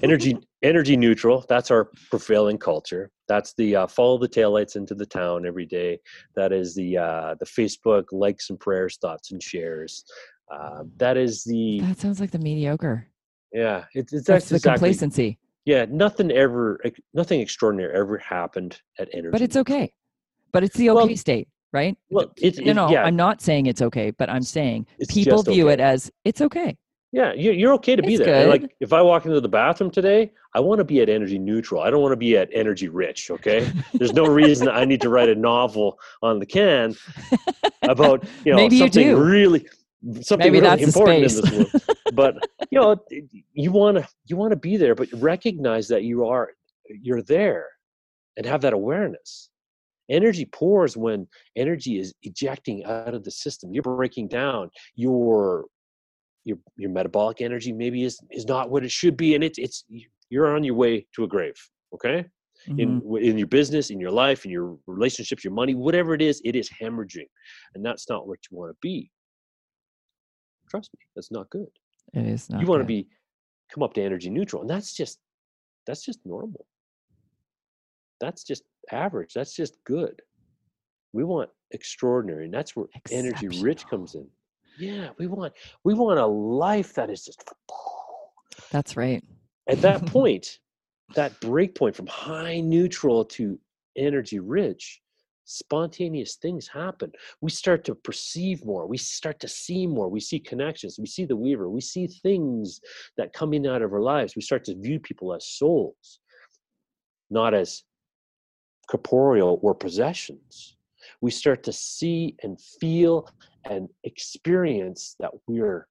Energy 0.00 0.38
energy 0.62 0.96
neutral, 0.96 1.44
that's 1.48 1.72
our 1.72 1.90
prevailing 2.08 2.56
culture. 2.56 3.10
That's 3.26 3.52
the 3.54 3.74
uh, 3.74 3.86
follow 3.88 4.16
the 4.16 4.28
taillights 4.28 4.76
into 4.76 4.94
the 4.94 5.06
town 5.06 5.44
every 5.44 5.66
day. 5.66 5.98
That 6.36 6.52
is 6.52 6.76
the 6.76 6.98
uh, 6.98 7.34
the 7.40 7.46
Facebook 7.46 8.04
likes 8.12 8.48
and 8.48 8.60
prayers, 8.60 8.96
thoughts 8.96 9.32
and 9.32 9.42
shares. 9.42 10.04
Uh, 10.50 10.84
that 10.96 11.16
is 11.16 11.44
the 11.44 11.80
That 11.80 11.98
sounds 11.98 12.20
like 12.20 12.30
the 12.30 12.38
mediocre. 12.38 13.08
Yeah, 13.52 13.84
it's, 13.94 14.12
it's 14.12 14.26
that's, 14.26 14.48
the 14.48 14.56
exactly, 14.56 14.78
complacency. 14.78 15.38
Yeah, 15.64 15.86
nothing 15.88 16.30
ever 16.30 16.80
nothing 17.14 17.40
extraordinary 17.40 17.94
ever 17.94 18.18
happened 18.18 18.80
at 18.98 19.08
energy. 19.12 19.32
But 19.32 19.40
it's 19.42 19.56
okay. 19.56 19.92
But 20.52 20.62
it's 20.62 20.76
the 20.76 20.90
okay 20.90 21.06
well, 21.08 21.16
state 21.16 21.48
right? 21.72 21.96
Well, 22.10 22.32
it's, 22.38 22.58
you 22.58 22.74
know, 22.74 22.88
yeah. 22.88 23.04
I'm 23.04 23.16
not 23.16 23.42
saying 23.42 23.66
it's 23.66 23.82
okay, 23.82 24.10
but 24.10 24.30
I'm 24.30 24.42
saying 24.42 24.86
it's 24.98 25.12
people 25.12 25.42
view 25.42 25.66
okay. 25.66 25.74
it 25.74 25.80
as 25.80 26.10
it's 26.24 26.40
okay. 26.40 26.76
Yeah, 27.12 27.32
you're 27.32 27.72
okay 27.74 27.96
to 27.96 28.02
be 28.02 28.14
it's 28.14 28.24
there. 28.24 28.48
Like 28.48 28.74
if 28.80 28.92
I 28.92 29.00
walk 29.00 29.24
into 29.24 29.40
the 29.40 29.48
bathroom 29.48 29.90
today, 29.90 30.32
I 30.54 30.60
want 30.60 30.80
to 30.80 30.84
be 30.84 31.00
at 31.00 31.08
energy 31.08 31.38
neutral. 31.38 31.80
I 31.80 31.88
don't 31.88 32.02
want 32.02 32.12
to 32.12 32.16
be 32.16 32.36
at 32.36 32.50
energy 32.52 32.88
rich. 32.88 33.30
Okay, 33.30 33.70
there's 33.94 34.12
no 34.12 34.26
reason 34.26 34.68
I 34.68 34.84
need 34.84 35.00
to 35.02 35.08
write 35.08 35.28
a 35.28 35.34
novel 35.34 35.98
on 36.20 36.40
the 36.40 36.46
can 36.46 36.94
about 37.82 38.24
you 38.44 38.52
know 38.52 38.56
Maybe 38.56 38.80
something 38.80 39.06
you 39.06 39.22
really 39.22 39.66
something 40.22 40.52
Maybe 40.52 40.60
really 40.60 40.82
important 40.82 41.16
in 41.16 41.22
this 41.22 41.52
world. 41.52 41.82
but 42.14 42.36
you 42.70 42.80
know, 42.80 42.96
you 43.52 43.72
want 43.72 43.98
to 43.98 44.08
you 44.26 44.36
want 44.36 44.52
to 44.52 44.56
be 44.56 44.76
there, 44.76 44.94
but 44.94 45.08
recognize 45.14 45.88
that 45.88 46.02
you 46.04 46.26
are 46.26 46.50
you're 46.88 47.22
there, 47.22 47.66
and 48.36 48.46
have 48.46 48.60
that 48.62 48.72
awareness. 48.72 49.50
Energy 50.08 50.44
pours 50.44 50.96
when 50.96 51.26
energy 51.56 51.98
is 51.98 52.14
ejecting 52.22 52.84
out 52.84 53.12
of 53.14 53.24
the 53.24 53.30
system. 53.30 53.72
You're 53.72 53.82
breaking 53.82 54.28
down. 54.28 54.70
Your 54.94 55.66
your 56.46 56.58
your 56.76 56.90
metabolic 56.90 57.42
energy 57.42 57.72
maybe 57.72 58.04
is 58.04 58.18
is 58.30 58.46
not 58.46 58.70
what 58.70 58.84
it 58.84 58.90
should 58.90 59.16
be 59.16 59.34
and 59.34 59.44
it's 59.44 59.58
it's 59.58 59.84
you're 60.30 60.54
on 60.54 60.64
your 60.64 60.74
way 60.74 61.06
to 61.14 61.24
a 61.24 61.28
grave 61.28 61.56
okay? 61.92 62.24
Mm-hmm. 62.68 62.80
in 62.80 63.22
in 63.22 63.38
your 63.38 63.48
business 63.48 63.90
in 63.90 64.00
your 64.00 64.10
life 64.10 64.44
in 64.44 64.50
your 64.50 64.78
relationships 64.86 65.44
your 65.44 65.52
money 65.52 65.74
whatever 65.74 66.14
it 66.14 66.22
is 66.22 66.40
it 66.44 66.56
is 66.56 66.70
hemorrhaging 66.70 67.28
and 67.74 67.84
that's 67.84 68.08
not 68.08 68.26
what 68.26 68.38
you 68.48 68.56
want 68.56 68.70
to 68.70 68.76
be 68.80 69.10
trust 70.68 70.90
me 70.94 71.00
that's 71.14 71.30
not 71.30 71.48
good 71.50 71.68
it 72.14 72.26
is 72.26 72.48
not 72.50 72.60
you 72.60 72.66
want 72.66 72.80
to 72.80 72.86
be 72.86 73.08
come 73.72 73.82
up 73.82 73.94
to 73.94 74.02
energy 74.02 74.30
neutral 74.30 74.62
and 74.62 74.70
that's 74.70 74.94
just 74.94 75.18
that's 75.86 76.04
just 76.04 76.20
normal 76.24 76.66
that's 78.20 78.44
just 78.44 78.64
average. 78.90 79.32
That's 79.34 79.54
just 79.54 79.76
good. 79.84 80.20
We 81.12 81.24
want 81.24 81.50
extraordinary, 81.72 82.44
and 82.44 82.54
that's 82.54 82.76
where 82.76 82.86
energy 83.10 83.48
rich 83.60 83.86
comes 83.88 84.14
in. 84.14 84.26
Yeah, 84.78 85.10
we 85.18 85.26
want 85.26 85.54
we 85.84 85.94
want 85.94 86.18
a 86.18 86.26
life 86.26 86.94
that 86.94 87.10
is 87.10 87.24
just. 87.24 87.42
That's 88.70 88.96
right. 88.96 89.22
At 89.68 89.80
that 89.82 90.04
point, 90.12 90.58
that 91.14 91.38
break 91.40 91.74
point 91.74 91.96
from 91.96 92.06
high 92.06 92.60
neutral 92.60 93.24
to 93.24 93.58
energy 93.96 94.38
rich, 94.38 95.00
spontaneous 95.46 96.36
things 96.36 96.68
happen. 96.68 97.10
We 97.40 97.50
start 97.50 97.84
to 97.84 97.94
perceive 97.94 98.64
more. 98.64 98.86
We 98.86 98.98
start 98.98 99.40
to 99.40 99.48
see 99.48 99.86
more. 99.86 100.08
We 100.08 100.20
see 100.20 100.38
connections. 100.38 100.98
We 100.98 101.06
see 101.06 101.24
the 101.24 101.36
weaver. 101.36 101.70
We 101.70 101.80
see 101.80 102.06
things 102.06 102.80
that 103.16 103.32
come 103.32 103.54
in 103.54 103.66
out 103.66 103.80
of 103.80 103.92
our 103.94 104.02
lives. 104.02 104.36
We 104.36 104.42
start 104.42 104.64
to 104.64 104.76
view 104.76 105.00
people 105.00 105.32
as 105.32 105.46
souls, 105.46 106.20
not 107.30 107.54
as 107.54 107.82
corporeal 108.88 109.58
or 109.62 109.74
possessions, 109.74 110.76
we 111.20 111.30
start 111.30 111.62
to 111.64 111.72
see 111.72 112.36
and 112.42 112.60
feel 112.80 113.28
and 113.64 113.88
experience 114.04 115.16
that 115.20 115.30
we're 115.46 115.88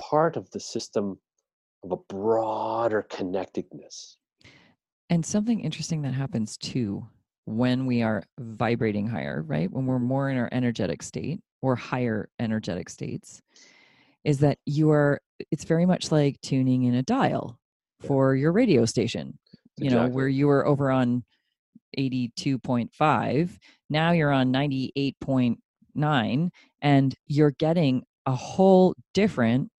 part 0.00 0.36
of 0.36 0.50
the 0.50 0.60
system 0.60 1.18
of 1.84 1.92
a 1.92 1.96
broader 2.08 3.06
connectedness. 3.10 4.18
And 5.10 5.24
something 5.24 5.60
interesting 5.60 6.02
that 6.02 6.14
happens 6.14 6.56
too 6.56 7.06
when 7.44 7.86
we 7.86 8.02
are 8.02 8.22
vibrating 8.38 9.06
higher, 9.06 9.42
right? 9.42 9.70
When 9.70 9.86
we're 9.86 9.98
more 9.98 10.30
in 10.30 10.38
our 10.38 10.48
energetic 10.52 11.02
state 11.02 11.40
or 11.60 11.76
higher 11.76 12.28
energetic 12.38 12.88
states, 12.88 13.40
is 14.24 14.38
that 14.38 14.58
you 14.66 14.90
are, 14.90 15.20
it's 15.50 15.64
very 15.64 15.86
much 15.86 16.12
like 16.12 16.40
tuning 16.40 16.84
in 16.84 16.94
a 16.94 17.02
dial 17.02 17.58
for 18.00 18.36
your 18.36 18.52
radio 18.52 18.84
station, 18.84 19.38
you 19.76 19.86
exactly. 19.86 20.08
know, 20.08 20.14
where 20.14 20.28
you 20.28 20.46
were 20.46 20.66
over 20.66 20.90
on 20.90 21.24
82.5 21.98 23.58
now 23.90 24.12
you're 24.12 24.32
on 24.32 24.52
98.9 24.52 26.48
and 26.80 27.14
you're 27.26 27.50
getting 27.52 28.02
a 28.26 28.34
whole 28.34 28.94
different 29.14 29.70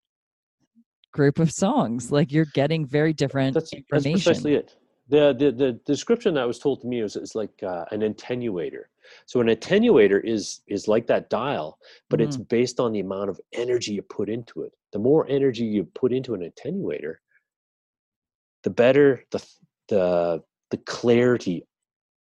group 1.12 1.40
of 1.40 1.52
songs 1.52 2.12
like 2.12 2.32
you're 2.32 2.48
getting 2.54 2.86
very 2.86 3.14
different 3.14 3.54
that's, 3.54 3.74
information 3.74 4.14
that's 4.14 4.24
precisely 4.24 4.56
it 4.56 4.76
the, 5.10 5.36
the 5.38 5.52
the 5.52 5.72
description 5.86 6.34
that 6.34 6.48
was 6.48 6.60
told 6.60 6.82
to 6.82 6.88
me 6.88 7.02
was 7.02 7.16
is 7.16 7.36
like 7.36 7.62
uh, 7.64 7.86
an 7.92 8.02
attenuator 8.02 8.84
so 9.26 9.42
an 9.42 9.48
attenuator 9.48 10.24
is 10.24 10.62
is 10.68 10.88
like 10.88 11.08
that 11.08 11.30
dial 11.30 11.78
but 12.10 12.20
mm-hmm. 12.20 12.30
it's 12.30 12.38
based 12.38 12.80
on 12.80 12.92
the 12.94 13.00
amount 13.00 13.30
of 13.30 13.40
energy 13.54 13.94
you 13.94 14.02
put 14.02 14.30
into 14.30 14.64
it 14.64 14.72
the 14.94 15.00
more 15.00 15.28
energy 15.30 15.66
you 15.66 15.84
put 15.84 16.14
into 16.14 16.34
an 16.34 16.50
attenuator 16.50 17.16
the 18.64 18.70
better 18.70 19.24
the 19.32 19.46
the 19.90 20.42
the 20.72 20.78
clarity 20.78 21.68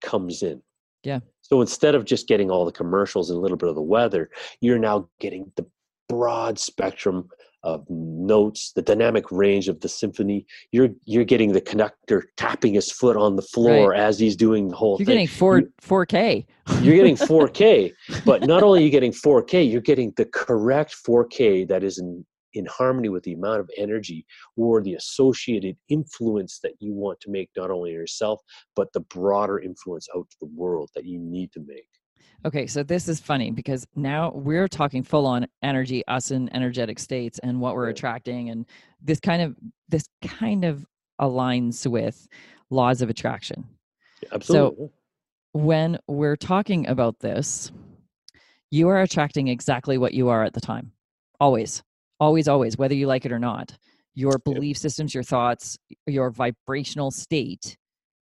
comes 0.02 0.42
in. 0.42 0.62
Yeah. 1.02 1.20
So 1.40 1.60
instead 1.60 1.94
of 1.94 2.04
just 2.04 2.28
getting 2.28 2.50
all 2.50 2.64
the 2.64 2.72
commercials 2.72 3.30
and 3.30 3.38
a 3.38 3.40
little 3.40 3.56
bit 3.56 3.68
of 3.68 3.74
the 3.74 3.82
weather, 3.82 4.30
you're 4.60 4.78
now 4.78 5.08
getting 5.20 5.50
the 5.56 5.66
broad 6.08 6.58
spectrum 6.58 7.28
of 7.66 7.84
notes, 7.90 8.70
the 8.76 8.80
dynamic 8.80 9.30
range 9.32 9.68
of 9.68 9.80
the 9.80 9.88
symphony. 9.88 10.46
You're 10.70 10.90
you're 11.04 11.24
getting 11.24 11.52
the 11.52 11.60
conductor 11.60 12.24
tapping 12.36 12.74
his 12.74 12.92
foot 12.92 13.16
on 13.16 13.34
the 13.34 13.42
floor 13.42 13.90
right. 13.90 13.98
as 13.98 14.20
he's 14.20 14.36
doing 14.36 14.68
the 14.68 14.76
whole 14.76 14.96
you're 14.98 15.06
thing. 15.06 15.14
Getting 15.16 15.26
four 15.26 15.62
four 15.80 16.06
K. 16.06 16.46
You're 16.80 16.94
getting 16.94 17.16
four 17.16 17.48
K, 17.48 17.92
but 18.24 18.46
not 18.46 18.62
only 18.62 18.80
are 18.80 18.84
you 18.84 18.90
getting 18.90 19.12
four 19.12 19.42
K, 19.42 19.64
you're 19.64 19.80
getting 19.80 20.12
the 20.16 20.26
correct 20.26 20.94
four 20.94 21.26
K 21.26 21.64
that 21.64 21.82
is 21.82 21.98
in 21.98 22.24
in 22.54 22.64
harmony 22.66 23.08
with 23.08 23.24
the 23.24 23.34
amount 23.34 23.60
of 23.60 23.68
energy 23.76 24.24
or 24.56 24.80
the 24.80 24.94
associated 24.94 25.76
influence 25.88 26.60
that 26.62 26.72
you 26.78 26.94
want 26.94 27.20
to 27.20 27.30
make 27.30 27.50
not 27.54 27.70
only 27.70 27.90
yourself 27.90 28.40
but 28.74 28.90
the 28.94 29.00
broader 29.00 29.58
influence 29.58 30.08
out 30.16 30.26
to 30.30 30.36
the 30.40 30.48
world 30.54 30.88
that 30.94 31.04
you 31.04 31.18
need 31.18 31.52
to 31.52 31.60
make 31.66 31.88
okay 32.44 32.66
so 32.66 32.82
this 32.82 33.08
is 33.08 33.20
funny 33.20 33.50
because 33.50 33.86
now 33.94 34.30
we're 34.34 34.68
talking 34.68 35.02
full 35.02 35.26
on 35.26 35.46
energy 35.62 36.06
us 36.06 36.30
in 36.30 36.52
energetic 36.54 36.98
states 36.98 37.38
and 37.42 37.60
what 37.60 37.74
we're 37.74 37.88
attracting 37.88 38.50
and 38.50 38.66
this 39.00 39.20
kind 39.20 39.42
of 39.42 39.56
this 39.88 40.08
kind 40.22 40.64
of 40.64 40.84
aligns 41.20 41.86
with 41.90 42.28
laws 42.68 43.00
of 43.00 43.08
attraction. 43.08 43.64
Absolutely 44.32 44.86
so 44.86 44.92
when 45.52 45.98
we're 46.06 46.36
talking 46.36 46.86
about 46.88 47.18
this 47.20 47.70
you 48.70 48.88
are 48.88 49.00
attracting 49.00 49.48
exactly 49.48 49.96
what 49.96 50.12
you 50.12 50.28
are 50.28 50.44
at 50.44 50.52
the 50.52 50.60
time 50.60 50.92
always 51.40 51.82
always 52.20 52.48
always 52.48 52.76
whether 52.76 52.94
you 52.94 53.06
like 53.06 53.24
it 53.24 53.32
or 53.32 53.38
not. 53.38 53.76
Your 54.14 54.38
belief 54.38 54.78
systems 54.78 55.14
your 55.14 55.22
thoughts 55.22 55.78
your 56.06 56.30
vibrational 56.30 57.10
state 57.10 57.76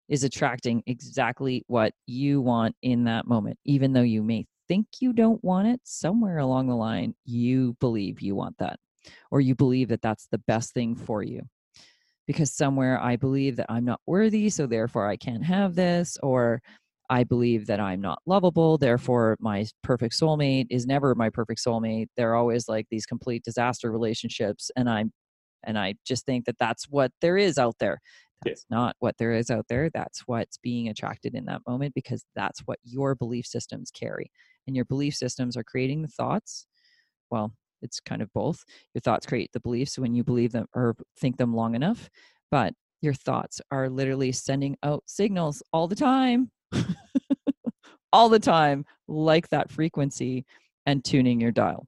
is 0.10 0.24
attracting 0.24 0.84
exactly 0.88 1.64
what 1.68 1.93
you 2.05 2.41
want 2.41 2.76
in 2.82 3.03
that 3.03 3.28
moment 3.28 3.58
even 3.66 3.93
though 3.93 4.01
you 4.01 4.24
may 4.24 4.45
think 4.68 4.86
you 4.99 5.14
don't 5.14 5.43
want 5.43 5.68
it 5.68 5.80
somewhere 5.84 6.39
along 6.39 6.68
the 6.68 6.76
line 6.76 7.14
you 7.26 7.76
believe 7.80 8.22
you 8.22 8.36
want 8.36 8.58
that 8.58 8.80
or 9.32 9.41
you 9.41 9.55
believe 9.55 9.89
that 9.89 10.01
that's 10.01 10.28
the 10.32 10.39
best 10.39 10.74
thing 10.74 10.95
for 10.95 11.24
you 11.24 11.41
because 12.28 12.51
somewhere 12.53 12.99
I 13.01 13.16
believe 13.16 13.55
that 13.55 13.68
I'm 13.70 13.86
not 13.86 14.01
worthy, 14.05 14.49
so 14.49 14.68
therefore 14.68 15.08
I 15.08 15.16
can't 15.16 15.43
have 15.45 15.76
this, 15.76 16.18
or 16.22 16.62
I 17.10 17.24
believe 17.24 17.68
that 17.68 17.80
I'm 17.80 18.01
not 18.01 18.22
lovable, 18.26 18.78
therefore 18.78 19.38
my 19.39 19.66
perfect 19.82 20.14
soulmate 20.14 20.68
is 20.70 20.86
never 20.86 21.16
my 21.16 21.30
perfect 21.30 21.64
soulmate. 21.66 22.08
They're 22.18 22.36
always 22.36 22.68
like 22.68 22.88
these 22.91 23.05
complete 23.05 23.43
disaster 23.43 23.91
relationships, 23.91 24.70
and 24.76 24.89
I'm 24.89 25.12
and 25.64 25.80
I 25.80 25.95
just 26.05 26.26
think 26.26 26.45
that 26.45 26.58
that's 26.60 26.86
what 26.89 27.12
there 27.22 27.38
is 27.38 27.58
out 27.58 27.76
there. 27.80 27.99
That's 28.43 28.65
yeah. 28.69 28.77
not 28.77 28.95
what 28.99 29.17
there 29.17 29.33
is 29.33 29.49
out 29.49 29.65
there. 29.67 29.89
That's 29.93 30.21
what's 30.27 30.57
being 30.57 30.89
attracted 30.89 31.35
in 31.35 31.45
that 31.45 31.61
moment 31.67 31.93
because 31.95 32.25
that's 32.35 32.59
what 32.61 32.79
your 32.83 33.15
belief 33.15 33.45
systems 33.45 33.91
carry. 33.91 34.31
And 34.67 34.75
your 34.75 34.85
belief 34.85 35.15
systems 35.15 35.57
are 35.57 35.63
creating 35.63 36.01
the 36.01 36.07
thoughts. 36.07 36.67
Well, 37.31 37.53
it's 37.81 37.99
kind 37.99 38.21
of 38.21 38.31
both. 38.33 38.63
Your 38.93 39.01
thoughts 39.01 39.25
create 39.25 39.51
the 39.53 39.59
beliefs 39.59 39.97
when 39.97 40.13
you 40.13 40.23
believe 40.23 40.51
them 40.51 40.67
or 40.75 40.95
think 41.19 41.38
them 41.38 41.55
long 41.55 41.75
enough, 41.75 42.09
but 42.51 42.73
your 43.01 43.13
thoughts 43.13 43.61
are 43.71 43.89
literally 43.89 44.31
sending 44.31 44.75
out 44.83 45.03
signals 45.05 45.61
all 45.71 45.88
the 45.88 45.95
time. 45.95 46.51
all 48.13 48.29
the 48.29 48.39
time, 48.39 48.85
like 49.07 49.49
that 49.49 49.71
frequency 49.71 50.45
and 50.85 51.03
tuning 51.03 51.39
your 51.39 51.51
dial. 51.51 51.88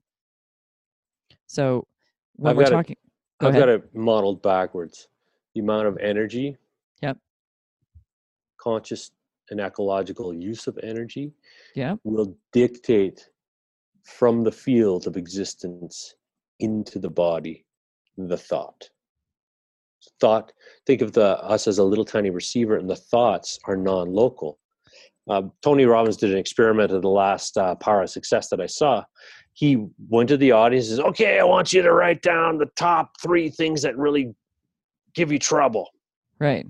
So 1.47 1.87
when 2.35 2.51
I've 2.51 2.57
we're 2.57 2.65
talking, 2.65 2.97
Go 3.41 3.47
I've 3.47 3.55
ahead. 3.55 3.61
got 3.61 3.69
it 3.69 3.95
modeled 3.95 4.41
backwards. 4.41 5.07
The 5.55 5.61
amount 5.61 5.87
of 5.87 5.97
energy. 5.97 6.57
Yep. 7.01 7.17
Conscious 8.59 9.11
and 9.49 9.59
ecological 9.59 10.33
use 10.33 10.67
of 10.67 10.77
energy. 10.83 11.31
Yeah. 11.75 11.95
Will 12.03 12.35
dictate 12.53 13.29
from 14.03 14.43
the 14.43 14.51
field 14.51 15.07
of 15.07 15.17
existence 15.17 16.15
into 16.59 16.99
the 16.99 17.09
body 17.09 17.65
the 18.17 18.37
thought. 18.37 18.89
Thought. 20.19 20.51
Think 20.85 21.01
of 21.01 21.13
the 21.13 21.39
us 21.39 21.67
as 21.67 21.77
a 21.77 21.83
little 21.83 22.05
tiny 22.05 22.29
receiver, 22.29 22.77
and 22.77 22.89
the 22.89 22.95
thoughts 22.95 23.59
are 23.65 23.77
non-local. 23.77 24.59
Uh, 25.29 25.43
Tony 25.61 25.85
Robbins 25.85 26.17
did 26.17 26.31
an 26.31 26.37
experiment 26.37 26.91
at 26.91 27.01
the 27.01 27.09
last 27.09 27.57
uh, 27.57 27.75
Power 27.75 28.03
of 28.03 28.09
Success 28.09 28.49
that 28.49 28.59
I 28.59 28.65
saw, 28.65 29.03
he 29.53 29.85
went 30.07 30.29
to 30.29 30.37
the 30.37 30.53
audience 30.53 30.87
and 30.87 30.97
says, 30.97 31.05
okay, 31.05 31.39
I 31.39 31.43
want 31.43 31.73
you 31.73 31.81
to 31.81 31.91
write 31.91 32.21
down 32.21 32.57
the 32.57 32.69
top 32.77 33.11
three 33.21 33.49
things 33.49 33.81
that 33.81 33.97
really 33.97 34.33
give 35.13 35.31
you 35.31 35.39
trouble. 35.39 35.89
Right. 36.39 36.65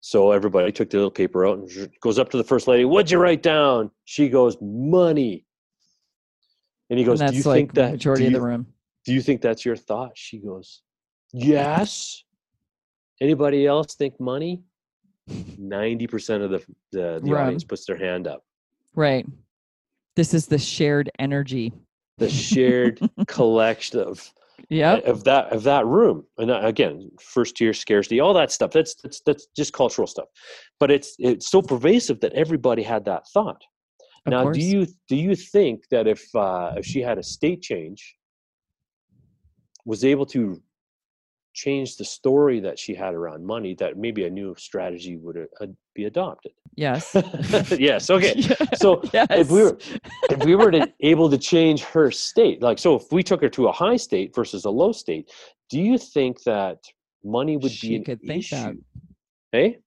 So 0.00 0.30
everybody 0.30 0.70
took 0.70 0.90
the 0.90 0.98
little 0.98 1.10
paper 1.10 1.46
out 1.46 1.58
and 1.58 1.90
goes 2.00 2.18
up 2.18 2.30
to 2.30 2.36
the 2.36 2.44
first 2.44 2.68
lady. 2.68 2.84
What'd 2.84 3.10
you 3.10 3.18
write 3.18 3.42
down? 3.42 3.90
She 4.04 4.28
goes, 4.28 4.56
money. 4.60 5.44
And 6.90 6.98
he 6.98 7.04
goes, 7.04 7.20
and 7.20 7.32
Do 7.32 7.36
you 7.36 7.42
like 7.42 7.56
think 7.56 7.74
that 7.74 7.92
majority 7.92 8.24
you, 8.24 8.28
of 8.28 8.34
the 8.34 8.40
room? 8.40 8.66
Do 9.04 9.12
you 9.12 9.20
think 9.20 9.40
that's 9.40 9.64
your 9.64 9.76
thought? 9.76 10.12
She 10.14 10.38
goes, 10.38 10.82
Yes. 11.32 12.22
Anybody 13.20 13.66
else 13.66 13.94
think 13.94 14.20
money? 14.20 14.62
90% 15.28 16.44
of 16.44 16.50
the, 16.50 16.62
the, 16.92 17.20
the 17.24 17.34
audience 17.34 17.64
puts 17.64 17.84
their 17.84 17.96
hand 17.96 18.28
up. 18.28 18.44
Right. 18.94 19.26
This 20.14 20.32
is 20.32 20.46
the 20.46 20.58
shared 20.58 21.10
energy 21.18 21.72
the 22.18 22.28
shared 22.28 23.00
collection 23.26 24.00
of 24.00 24.32
yeah 24.68 24.96
of 25.04 25.24
that 25.24 25.52
of 25.52 25.62
that 25.64 25.86
room. 25.86 26.24
And 26.38 26.50
uh, 26.50 26.60
again 26.62 27.10
first 27.20 27.56
tier 27.56 27.72
scarcity 27.72 28.20
all 28.20 28.34
that 28.34 28.52
stuff. 28.52 28.70
That's 28.70 28.94
that's 28.94 29.20
that's 29.20 29.46
just 29.56 29.72
cultural 29.72 30.06
stuff. 30.06 30.28
But 30.80 30.90
it's 30.90 31.14
it's 31.18 31.48
so 31.50 31.62
pervasive 31.62 32.20
that 32.20 32.32
everybody 32.32 32.82
had 32.82 33.04
that 33.04 33.26
thought. 33.28 33.62
Of 34.26 34.30
now 34.32 34.42
course. 34.42 34.56
do 34.56 34.62
you 34.62 34.86
do 35.08 35.16
you 35.16 35.34
think 35.36 35.84
that 35.90 36.06
if 36.06 36.22
uh 36.34 36.74
if 36.76 36.86
she 36.86 37.00
had 37.00 37.18
a 37.18 37.22
state 37.22 37.62
change 37.62 38.16
was 39.84 40.04
able 40.04 40.26
to 40.26 40.60
change 41.56 41.96
the 41.96 42.04
story 42.04 42.60
that 42.60 42.78
she 42.78 42.94
had 42.94 43.14
around 43.14 43.44
money 43.44 43.74
that 43.74 43.96
maybe 43.96 44.26
a 44.26 44.30
new 44.30 44.54
strategy 44.58 45.16
would 45.16 45.48
uh, 45.60 45.66
be 45.94 46.04
adopted. 46.04 46.52
Yes. 46.76 47.16
Yes 47.78 48.10
okay. 48.10 48.40
So 48.74 49.00
yes. 49.12 49.26
if 49.30 49.50
we 49.50 49.62
were 49.62 49.78
if 50.30 50.44
we 50.44 50.54
were 50.54 50.70
to, 50.70 50.92
able 51.00 51.30
to 51.30 51.38
change 51.38 51.82
her 51.84 52.10
state 52.10 52.62
like 52.62 52.78
so 52.78 52.94
if 52.96 53.10
we 53.10 53.22
took 53.22 53.40
her 53.40 53.48
to 53.48 53.68
a 53.68 53.72
high 53.72 53.96
state 53.96 54.34
versus 54.34 54.66
a 54.66 54.70
low 54.70 54.92
state 54.92 55.30
do 55.70 55.80
you 55.80 55.96
think 55.98 56.42
that 56.44 56.78
money 57.24 57.56
would 57.56 57.72
she 57.72 57.88
be 57.88 57.96
an 57.96 58.04
could 58.04 58.20
think 58.20 58.40
issue? 58.44 58.56
That. 58.56 58.76
hey 59.52 59.78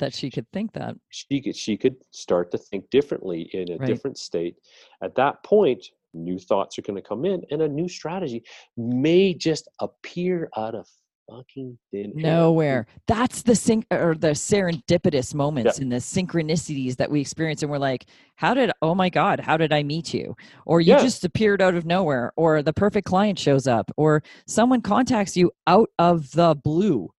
that 0.00 0.12
she 0.12 0.28
could 0.28 0.50
think 0.52 0.72
that. 0.72 0.96
She 1.10 1.40
could 1.40 1.56
she 1.56 1.76
could 1.76 1.96
start 2.10 2.50
to 2.50 2.58
think 2.58 2.90
differently 2.90 3.42
in 3.52 3.70
a 3.70 3.76
right. 3.76 3.86
different 3.86 4.18
state. 4.18 4.56
At 5.02 5.14
that 5.14 5.42
point 5.44 5.86
new 6.12 6.38
thoughts 6.38 6.78
are 6.78 6.82
going 6.82 7.00
to 7.02 7.08
come 7.08 7.24
in 7.24 7.42
and 7.50 7.62
a 7.62 7.68
new 7.68 7.88
strategy 7.88 8.42
may 8.76 9.34
just 9.34 9.68
appear 9.80 10.48
out 10.56 10.74
of 10.74 10.86
fucking 11.28 11.78
thin 11.90 12.12
nowhere. 12.14 12.86
That's 13.06 13.42
the 13.42 13.54
sync 13.54 13.86
or 13.90 14.14
the 14.14 14.28
serendipitous 14.28 15.34
moments 15.34 15.78
yeah. 15.78 15.82
and 15.82 15.92
the 15.92 15.96
synchronicities 15.96 16.96
that 16.96 17.10
we 17.10 17.20
experience 17.20 17.62
and 17.62 17.70
we're 17.70 17.78
like 17.78 18.06
how 18.36 18.52
did 18.52 18.70
oh 18.82 18.94
my 18.94 19.08
god 19.08 19.40
how 19.40 19.56
did 19.56 19.72
i 19.72 19.82
meet 19.82 20.12
you? 20.12 20.36
Or 20.66 20.80
you 20.80 20.94
yeah. 20.94 21.00
just 21.00 21.24
appeared 21.24 21.62
out 21.62 21.74
of 21.74 21.84
nowhere 21.84 22.32
or 22.36 22.62
the 22.62 22.72
perfect 22.72 23.06
client 23.06 23.38
shows 23.38 23.66
up 23.66 23.90
or 23.96 24.22
someone 24.46 24.80
contacts 24.80 25.36
you 25.36 25.52
out 25.66 25.90
of 25.98 26.30
the 26.32 26.54
blue 26.62 27.10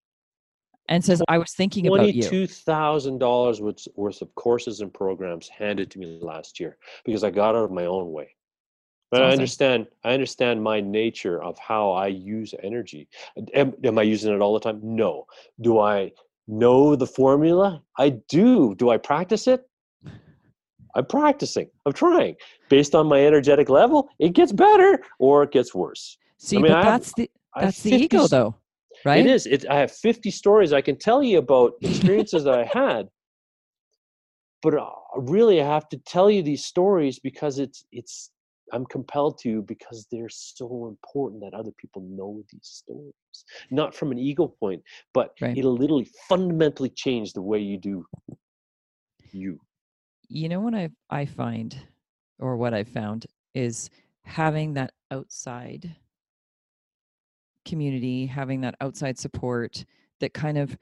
and 0.87 1.03
says 1.03 1.21
i 1.27 1.37
was 1.37 1.53
thinking 1.53 1.87
about 1.87 2.13
you. 2.13 2.23
$22000 2.23 3.91
worth 3.95 4.21
of 4.21 4.35
courses 4.35 4.81
and 4.81 4.93
programs 4.93 5.49
handed 5.49 5.89
to 5.91 5.99
me 5.99 6.19
last 6.21 6.59
year 6.59 6.77
because 7.05 7.23
i 7.23 7.29
got 7.29 7.55
out 7.55 7.65
of 7.65 7.71
my 7.71 7.85
own 7.85 8.11
way 8.11 8.29
but 9.11 9.21
awesome. 9.21 9.29
I 9.29 9.33
understand. 9.33 9.87
I 10.03 10.13
understand 10.13 10.63
my 10.63 10.81
nature 10.81 11.41
of 11.41 11.57
how 11.59 11.91
I 11.91 12.07
use 12.07 12.53
energy. 12.63 13.07
Am, 13.53 13.73
am 13.83 13.97
I 13.97 14.03
using 14.03 14.33
it 14.33 14.41
all 14.41 14.53
the 14.53 14.59
time? 14.59 14.79
No. 14.83 15.25
Do 15.61 15.79
I 15.79 16.11
know 16.47 16.95
the 16.95 17.07
formula? 17.07 17.81
I 17.97 18.09
do. 18.29 18.75
Do 18.75 18.89
I 18.89 18.97
practice 18.97 19.47
it? 19.47 19.67
I'm 20.95 21.05
practicing. 21.05 21.69
I'm 21.85 21.93
trying. 21.93 22.35
Based 22.69 22.95
on 22.95 23.07
my 23.07 23.25
energetic 23.25 23.69
level, 23.69 24.09
it 24.17 24.33
gets 24.33 24.51
better 24.51 25.01
or 25.19 25.43
it 25.43 25.51
gets 25.51 25.75
worse. 25.75 26.17
See, 26.37 26.57
I 26.57 26.61
mean, 26.61 26.71
but 26.71 26.83
that's 26.83 27.07
have, 27.07 27.15
the 27.15 27.31
that's 27.59 27.83
the 27.83 27.95
ego, 27.95 28.27
though, 28.27 28.55
right? 29.03 29.19
It 29.19 29.27
is. 29.27 29.45
It, 29.45 29.65
I 29.69 29.79
have 29.79 29.91
50 29.91 30.31
stories 30.31 30.73
I 30.73 30.81
can 30.81 30.97
tell 30.97 31.21
you 31.21 31.37
about 31.37 31.73
experiences 31.81 32.45
that 32.45 32.53
I 32.53 32.63
had, 32.63 33.07
but 34.61 34.75
uh, 34.75 34.89
really, 35.17 35.61
I 35.61 35.65
have 35.65 35.89
to 35.89 35.97
tell 35.97 36.29
you 36.29 36.41
these 36.41 36.65
stories 36.65 37.19
because 37.19 37.59
it's 37.59 37.85
it's 37.91 38.31
I'm 38.73 38.85
compelled 38.85 39.37
to 39.39 39.61
because 39.63 40.07
they're 40.11 40.29
so 40.29 40.87
important 40.87 41.41
that 41.41 41.53
other 41.53 41.71
people 41.77 42.01
know 42.09 42.43
these 42.51 42.83
stories. 42.83 43.13
Not 43.69 43.93
from 43.93 44.11
an 44.11 44.19
ego 44.19 44.47
point, 44.59 44.81
but 45.13 45.31
right. 45.41 45.57
it'll 45.57 45.75
literally 45.75 46.09
fundamentally 46.27 46.89
change 46.89 47.33
the 47.33 47.41
way 47.41 47.59
you 47.59 47.77
do 47.77 48.05
you. 49.31 49.59
You 50.27 50.49
know 50.49 50.59
what 50.59 50.73
I 50.73 50.89
I 51.09 51.25
find 51.25 51.77
or 52.39 52.57
what 52.57 52.73
I've 52.73 52.87
found 52.87 53.25
is 53.53 53.89
having 54.23 54.73
that 54.73 54.91
outside 55.11 55.95
community, 57.65 58.25
having 58.25 58.61
that 58.61 58.75
outside 58.81 59.19
support 59.19 59.85
that 60.19 60.33
kind 60.33 60.57
of 60.57 60.77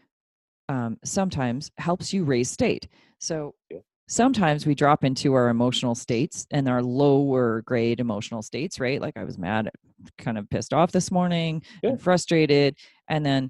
um, 0.69 0.97
sometimes 1.03 1.71
helps 1.77 2.13
you 2.13 2.23
raise 2.23 2.49
state. 2.49 2.87
So 3.19 3.55
yeah 3.69 3.79
sometimes 4.13 4.65
we 4.65 4.75
drop 4.75 5.03
into 5.03 5.33
our 5.33 5.49
emotional 5.49 5.95
states 5.95 6.45
and 6.51 6.69
our 6.69 6.83
lower 6.83 7.61
grade 7.63 7.99
emotional 7.99 8.43
states, 8.43 8.79
right? 8.79 9.01
Like 9.01 9.17
I 9.17 9.23
was 9.23 9.37
mad, 9.37 9.71
kind 10.19 10.37
of 10.37 10.49
pissed 10.49 10.73
off 10.73 10.91
this 10.91 11.11
morning 11.11 11.63
yeah. 11.81 11.91
and 11.91 12.01
frustrated. 12.01 12.77
And 13.09 13.25
then 13.25 13.49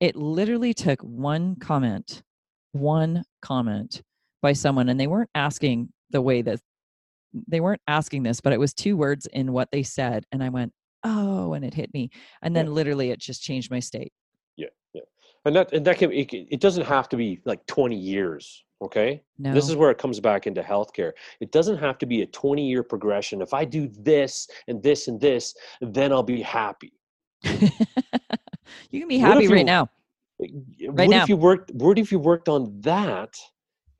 it 0.00 0.16
literally 0.16 0.74
took 0.74 1.00
one 1.02 1.56
comment, 1.56 2.22
one 2.72 3.22
comment 3.40 4.02
by 4.42 4.54
someone, 4.54 4.88
and 4.88 4.98
they 4.98 5.06
weren't 5.06 5.30
asking 5.36 5.92
the 6.10 6.20
way 6.20 6.42
that 6.42 6.58
they 7.46 7.60
weren't 7.60 7.80
asking 7.86 8.24
this, 8.24 8.40
but 8.40 8.52
it 8.52 8.60
was 8.60 8.74
two 8.74 8.96
words 8.96 9.26
in 9.26 9.52
what 9.52 9.70
they 9.70 9.84
said. 9.84 10.24
And 10.32 10.42
I 10.42 10.48
went, 10.48 10.72
oh, 11.04 11.52
and 11.52 11.64
it 11.64 11.74
hit 11.74 11.94
me. 11.94 12.10
And 12.42 12.54
then 12.54 12.66
yeah. 12.66 12.72
literally 12.72 13.10
it 13.10 13.20
just 13.20 13.42
changed 13.42 13.70
my 13.70 13.80
state. 13.80 14.12
And 15.44 15.56
that, 15.56 15.72
and 15.72 15.84
that 15.86 15.98
can, 15.98 16.12
it, 16.12 16.32
it 16.32 16.60
doesn't 16.60 16.86
have 16.86 17.08
to 17.10 17.16
be 17.16 17.40
like 17.44 17.66
20 17.66 17.96
years 17.96 18.64
Okay. 18.82 19.22
No. 19.38 19.54
This 19.54 19.68
is 19.68 19.76
where 19.76 19.90
it 19.90 19.98
comes 19.98 20.18
back 20.18 20.46
into 20.48 20.60
healthcare. 20.60 21.12
It 21.40 21.52
doesn't 21.52 21.78
have 21.78 21.98
to 21.98 22.06
be 22.06 22.22
a 22.22 22.26
20 22.26 22.68
year 22.68 22.82
progression. 22.82 23.40
If 23.40 23.54
I 23.54 23.64
do 23.64 23.88
this 23.88 24.48
and 24.66 24.82
this 24.82 25.06
and 25.06 25.20
this, 25.20 25.54
then 25.80 26.12
I'll 26.12 26.24
be 26.24 26.42
happy. 26.42 26.92
you 27.44 29.00
can 29.00 29.08
be 29.08 29.18
happy 29.18 29.46
right 29.46 29.64
now. 29.64 29.88
Right 30.88 31.08
now. 31.08 31.22
if 31.22 31.28
you 31.28 31.36
worked 31.36 31.70
what 31.70 31.98
if 31.98 32.10
you 32.10 32.18
worked 32.18 32.48
on 32.48 32.80
that 32.80 33.36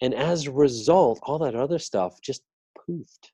and 0.01 0.13
as 0.15 0.49
a 0.49 0.51
result, 0.51 1.21
all 1.23 1.39
that 1.39 1.55
other 1.55 1.79
stuff 1.79 2.21
just 2.21 2.43
poofed? 2.77 3.31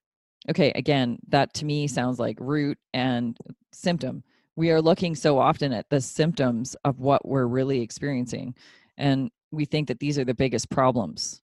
Okay, 0.50 0.70
again, 0.74 1.18
that 1.28 1.54
to 1.54 1.64
me 1.64 1.86
sounds 1.86 2.18
like 2.18 2.36
root 2.38 2.78
and 2.92 3.38
symptom. 3.72 4.22
We 4.58 4.72
are 4.72 4.82
looking 4.82 5.14
so 5.14 5.38
often 5.38 5.72
at 5.72 5.88
the 5.88 6.00
symptoms 6.00 6.74
of 6.84 6.98
what 6.98 7.24
we're 7.24 7.46
really 7.46 7.80
experiencing. 7.80 8.56
And 8.96 9.30
we 9.52 9.66
think 9.66 9.86
that 9.86 10.00
these 10.00 10.18
are 10.18 10.24
the 10.24 10.34
biggest 10.34 10.68
problems. 10.68 11.40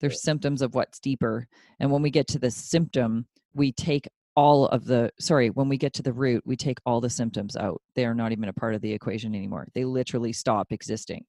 They're 0.00 0.10
symptoms 0.10 0.62
of 0.62 0.74
what's 0.74 0.98
deeper. 0.98 1.46
And 1.78 1.92
when 1.92 2.02
we 2.02 2.10
get 2.10 2.26
to 2.26 2.40
the 2.40 2.50
symptom, 2.50 3.28
we 3.54 3.70
take 3.70 4.08
all 4.34 4.66
of 4.66 4.84
the 4.84 5.12
sorry 5.20 5.50
when 5.50 5.68
we 5.68 5.78
get 5.78 5.94
to 5.94 6.02
the 6.02 6.12
root 6.12 6.42
we 6.44 6.56
take 6.56 6.78
all 6.84 7.00
the 7.00 7.08
symptoms 7.08 7.56
out 7.56 7.80
they 7.94 8.04
are 8.04 8.14
not 8.14 8.32
even 8.32 8.50
a 8.50 8.52
part 8.52 8.74
of 8.74 8.82
the 8.82 8.92
equation 8.92 9.34
anymore 9.34 9.66
they 9.72 9.82
literally 9.82 10.30
stop 10.30 10.72
existing 10.72 11.24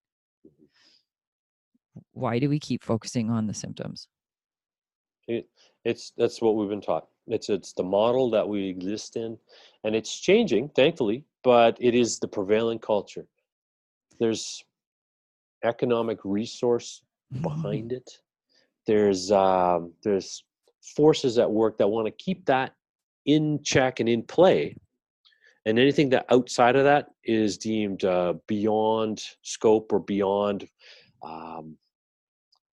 why 2.12 2.38
do 2.38 2.50
we 2.50 2.60
keep 2.60 2.84
focusing 2.84 3.30
on 3.30 3.48
the 3.48 3.54
symptoms 3.54 4.10
It, 5.26 5.48
it's 5.86 6.12
that's 6.18 6.42
what 6.42 6.58
we've 6.58 6.70
been 6.70 6.82
taught. 6.82 7.08
It's 7.28 7.50
it's 7.50 7.74
the 7.74 7.84
model 7.84 8.30
that 8.32 8.48
we 8.48 8.68
exist 8.68 9.18
in, 9.18 9.38
and 9.84 9.96
it's 9.96 10.20
changing, 10.20 10.70
thankfully. 10.70 11.26
But 11.44 11.78
it 11.80 11.94
is 11.96 12.20
the 12.20 12.28
prevailing 12.28 12.80
culture. 12.80 13.26
There's 14.20 14.64
economic 15.64 16.20
resource 16.24 17.02
behind 17.42 17.92
it. 17.92 18.10
There's 18.86 19.32
um, 19.32 19.94
there's 20.04 20.44
forces 20.96 21.38
at 21.38 21.52
work 21.52 21.78
that 21.78 21.88
want 21.88 22.08
to 22.08 22.12
keep 22.12 22.46
that 22.46 22.74
in 23.26 23.62
check 23.64 24.00
and 24.00 24.08
in 24.08 24.24
play, 24.24 24.76
and 25.66 25.78
anything 25.78 26.10
that 26.10 26.26
outside 26.30 26.76
of 26.78 26.86
that 26.86 27.08
is 27.26 27.58
deemed 27.58 28.06
uh, 28.06 28.34
beyond 28.48 29.22
scope 29.42 29.92
or 29.92 30.00
beyond 30.00 30.68
um, 31.24 31.78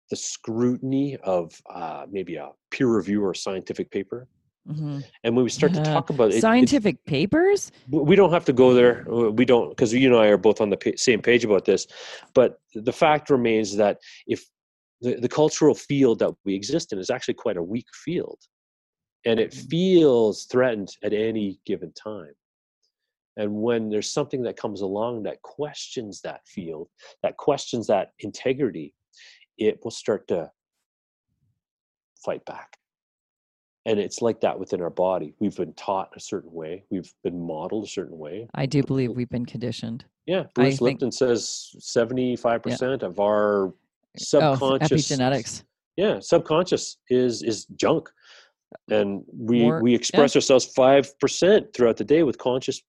the 0.10 0.16
scrutiny 0.18 1.16
of 1.24 1.60
uh, 1.74 2.06
maybe 2.12 2.36
a 2.36 2.50
peer 2.70 2.94
review 2.94 3.24
or 3.24 3.34
scientific 3.34 3.90
paper. 3.90 4.28
Mhm. 4.68 5.04
And 5.24 5.36
when 5.36 5.44
we 5.44 5.50
start 5.50 5.74
to 5.74 5.82
talk 5.84 6.10
about 6.12 6.30
it, 6.32 6.36
it, 6.36 6.42
scientific 6.42 7.04
papers 7.06 7.72
we 7.90 8.16
don't 8.16 8.32
have 8.32 8.46
to 8.46 8.54
go 8.54 8.74
there. 8.74 9.12
uh, 9.12 9.32
We 9.32 9.44
don't 9.44 9.70
because 9.70 9.92
you 9.94 10.08
and 10.08 10.16
I 10.16 10.28
are 10.28 10.38
both 10.38 10.62
on 10.62 10.70
the 10.70 10.78
pa- 10.78 10.92
same 10.98 11.22
page 11.22 11.44
about 11.44 11.66
this. 11.66 11.88
But 12.36 12.60
the 12.76 12.94
fact 12.94 13.30
remains 13.30 13.76
that 13.78 14.00
if 14.28 14.46
the, 15.02 15.16
the 15.16 15.28
cultural 15.30 15.74
field 15.74 16.20
that 16.20 16.32
we 16.46 16.54
exist 16.54 16.94
in 16.94 17.00
is 17.00 17.10
actually 17.10 17.34
quite 17.34 17.58
a 17.58 17.64
weak 17.64 17.88
field, 18.06 18.40
and 19.26 19.40
it 19.40 19.52
Mhm. 19.52 19.70
feels 19.70 20.46
threatened 20.46 20.90
at 21.04 21.12
any 21.12 21.60
given 21.66 21.92
time. 21.94 22.36
And 23.38 23.64
when 23.64 23.90
there's 23.90 24.10
something 24.12 24.44
that 24.44 24.58
comes 24.58 24.82
along 24.82 25.24
that 25.24 25.42
questions 25.42 26.22
that 26.22 26.46
field, 26.48 26.90
that 27.24 27.38
questions 27.38 27.88
that 27.88 28.14
integrity, 28.20 28.94
it 29.58 29.84
will 29.84 29.92
start 29.92 30.28
to 30.28 30.52
fight 32.24 32.46
back. 32.46 32.78
And 33.86 34.00
it's 34.00 34.22
like 34.22 34.42
that 34.42 34.60
within 34.60 34.82
our 34.82 34.90
body. 34.92 35.34
We've 35.40 35.56
been 35.56 35.74
taught 35.74 36.10
a 36.16 36.20
certain 36.20 36.52
way, 36.52 36.84
we've 36.92 37.12
been 37.24 37.42
modeled 37.42 37.86
a 37.86 37.88
certain 37.88 38.18
way. 38.18 38.48
i 38.54 38.66
do 38.66 38.84
believe 38.84 39.12
we've 39.12 39.30
been 39.30 39.46
conditioned. 39.46 40.06
Yeah, 40.28 40.44
Bruce 40.54 40.78
think- 40.78 40.82
Lipton 40.82 41.12
says 41.12 41.76
75% 41.80 43.02
of 43.02 43.20
our 43.20 43.68
eh, 43.68 43.70
oh 43.70 43.74
subconscious 44.18 45.10
epigenetics. 45.10 45.64
Yeah 45.98 46.20
subconscious 46.20 46.98
is 47.10 47.42
is 47.42 47.66
junk. 47.76 48.10
And 48.90 49.24
we 49.36 49.64
More- 49.64 49.82
we 49.82 49.96
express 49.96 50.36
ourselves 50.36 50.72
5% 50.74 51.74
throughout 51.74 51.98
the 51.98 52.06
day 52.06 52.24
with 52.24 52.38
conscious 52.38 52.82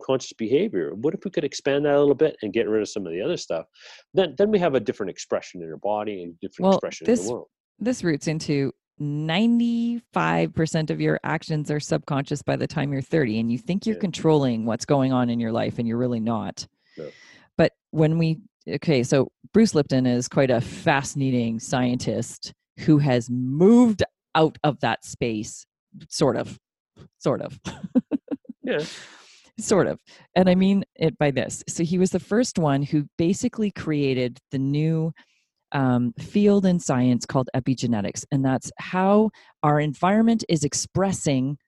conscious 0.00 0.32
behavior. 0.32 0.94
What 0.94 1.14
if 1.14 1.24
we 1.24 1.30
could 1.32 1.44
expand 1.44 1.84
that 1.84 1.94
a 1.96 1.98
little 1.98 2.14
bit 2.14 2.36
and 2.42 2.52
get 2.52 2.68
rid 2.68 2.82
of 2.82 2.88
some 2.88 3.04
of 3.06 3.12
the 3.12 3.20
other 3.20 3.36
stuff? 3.36 3.66
Then 4.14 4.36
then 4.38 4.52
we 4.52 4.60
have 4.60 4.74
a 4.76 4.80
different 4.80 5.10
expression 5.10 5.62
in 5.62 5.68
our 5.68 5.76
body 5.78 6.22
and 6.22 6.38
different 6.40 6.68
Well, 6.68 6.74
expression 6.78 7.10
in 7.10 7.16
the 7.16 7.32
world. 7.32 7.48
this 7.80 8.04
roots 8.04 8.28
into 8.28 8.72
95% 9.00 10.90
of 10.90 11.00
your 11.00 11.18
actions 11.24 11.70
are 11.70 11.80
subconscious 11.80 12.42
by 12.42 12.56
the 12.56 12.66
time 12.66 12.92
you're 12.92 13.02
30 13.02 13.40
and 13.40 13.50
you 13.52 13.58
think 13.58 13.86
you're 13.86 13.96
Yeah. 13.96 14.00
controlling 14.00 14.64
what's 14.64 14.84
going 14.84 15.12
on 15.12 15.30
in 15.30 15.40
your 15.40 15.52
life 15.52 15.78
and 15.78 15.86
you're 15.88 15.98
really 15.98 16.20
not. 16.20 16.66
No. 16.96 17.08
but 17.56 17.72
when 17.92 18.18
we 18.18 18.38
okay 18.68 19.02
so 19.04 19.30
bruce 19.52 19.72
lipton 19.74 20.04
is 20.04 20.26
quite 20.28 20.50
a 20.50 20.60
fascinating 20.60 21.58
scientist 21.60 22.52
who 22.80 22.98
has 22.98 23.30
moved 23.30 24.02
out 24.34 24.58
of 24.64 24.80
that 24.80 25.04
space 25.04 25.64
sort 26.08 26.36
of 26.36 26.58
sort 27.18 27.40
of. 27.40 27.58
Yeah. 28.62 28.84
Sort 29.60 29.88
of. 29.88 29.98
And 30.36 30.48
i 30.48 30.54
mean 30.54 30.84
it 30.94 31.18
by 31.18 31.32
this. 31.32 31.64
So 31.68 31.82
he 31.82 31.98
was 31.98 32.10
the 32.10 32.20
first 32.20 32.60
one 32.60 32.80
who 32.80 33.08
basically 33.18 33.72
created 33.72 34.38
the 34.52 34.58
new 34.58 35.12
um, 35.72 36.12
field 36.18 36.64
in 36.64 36.78
science 36.80 37.26
called 37.26 37.48
epigenetics 37.54 38.24
and 38.32 38.44
that's 38.44 38.70
how 38.78 39.30
our 39.62 39.80
environment 39.80 40.44
is 40.48 40.64
expressing 40.64 41.58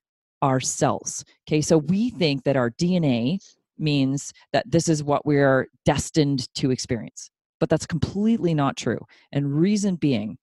our 0.42 0.60
cells 0.60 1.24
okay 1.46 1.60
so 1.60 1.78
we 1.78 2.10
think 2.10 2.44
that 2.44 2.56
our 2.56 2.70
dna 2.70 3.38
means 3.78 4.32
that 4.52 4.70
this 4.70 4.88
is 4.88 5.04
what 5.04 5.26
we're 5.26 5.66
destined 5.84 6.52
to 6.54 6.70
experience 6.70 7.30
but 7.58 7.68
that's 7.68 7.86
completely 7.86 8.54
not 8.54 8.76
true 8.76 8.98
and 9.32 9.54
reason 9.60 9.96
being 9.96 10.38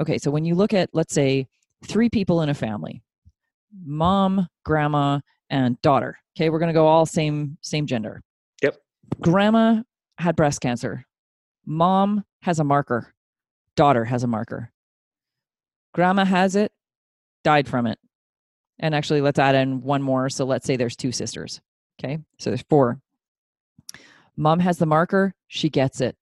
okay 0.00 0.18
so 0.18 0.30
when 0.30 0.44
you 0.44 0.54
look 0.54 0.74
at 0.74 0.90
let's 0.92 1.14
say 1.14 1.46
three 1.86 2.08
people 2.10 2.42
in 2.42 2.48
a 2.48 2.54
family 2.54 3.00
mom 3.84 4.48
grandma 4.64 5.20
and 5.50 5.80
daughter 5.82 6.18
okay 6.36 6.50
we're 6.50 6.58
going 6.58 6.68
to 6.68 6.72
go 6.74 6.86
all 6.86 7.06
same 7.06 7.56
same 7.62 7.86
gender 7.86 8.22
Yep. 8.62 8.76
grandma 9.20 9.82
had 10.18 10.34
breast 10.34 10.60
cancer 10.60 11.04
mom 11.64 12.24
has 12.42 12.58
a 12.58 12.64
marker. 12.64 13.14
Daughter 13.76 14.04
has 14.04 14.22
a 14.22 14.26
marker. 14.26 14.72
Grandma 15.94 16.24
has 16.24 16.56
it 16.56 16.72
died 17.44 17.68
from 17.68 17.86
it. 17.86 17.98
And 18.78 18.94
actually 18.94 19.20
let's 19.20 19.38
add 19.38 19.54
in 19.54 19.82
one 19.82 20.02
more. 20.02 20.28
So 20.28 20.44
let's 20.44 20.66
say 20.66 20.76
there's 20.76 20.96
two 20.96 21.12
sisters 21.12 21.60
okay? 21.98 22.18
So 22.38 22.50
there's 22.50 22.64
four. 22.68 23.00
Mom 24.36 24.60
has 24.60 24.78
the 24.78 24.86
marker 24.86 25.34
she 25.48 25.68
gets 25.68 26.00
it. 26.00 26.16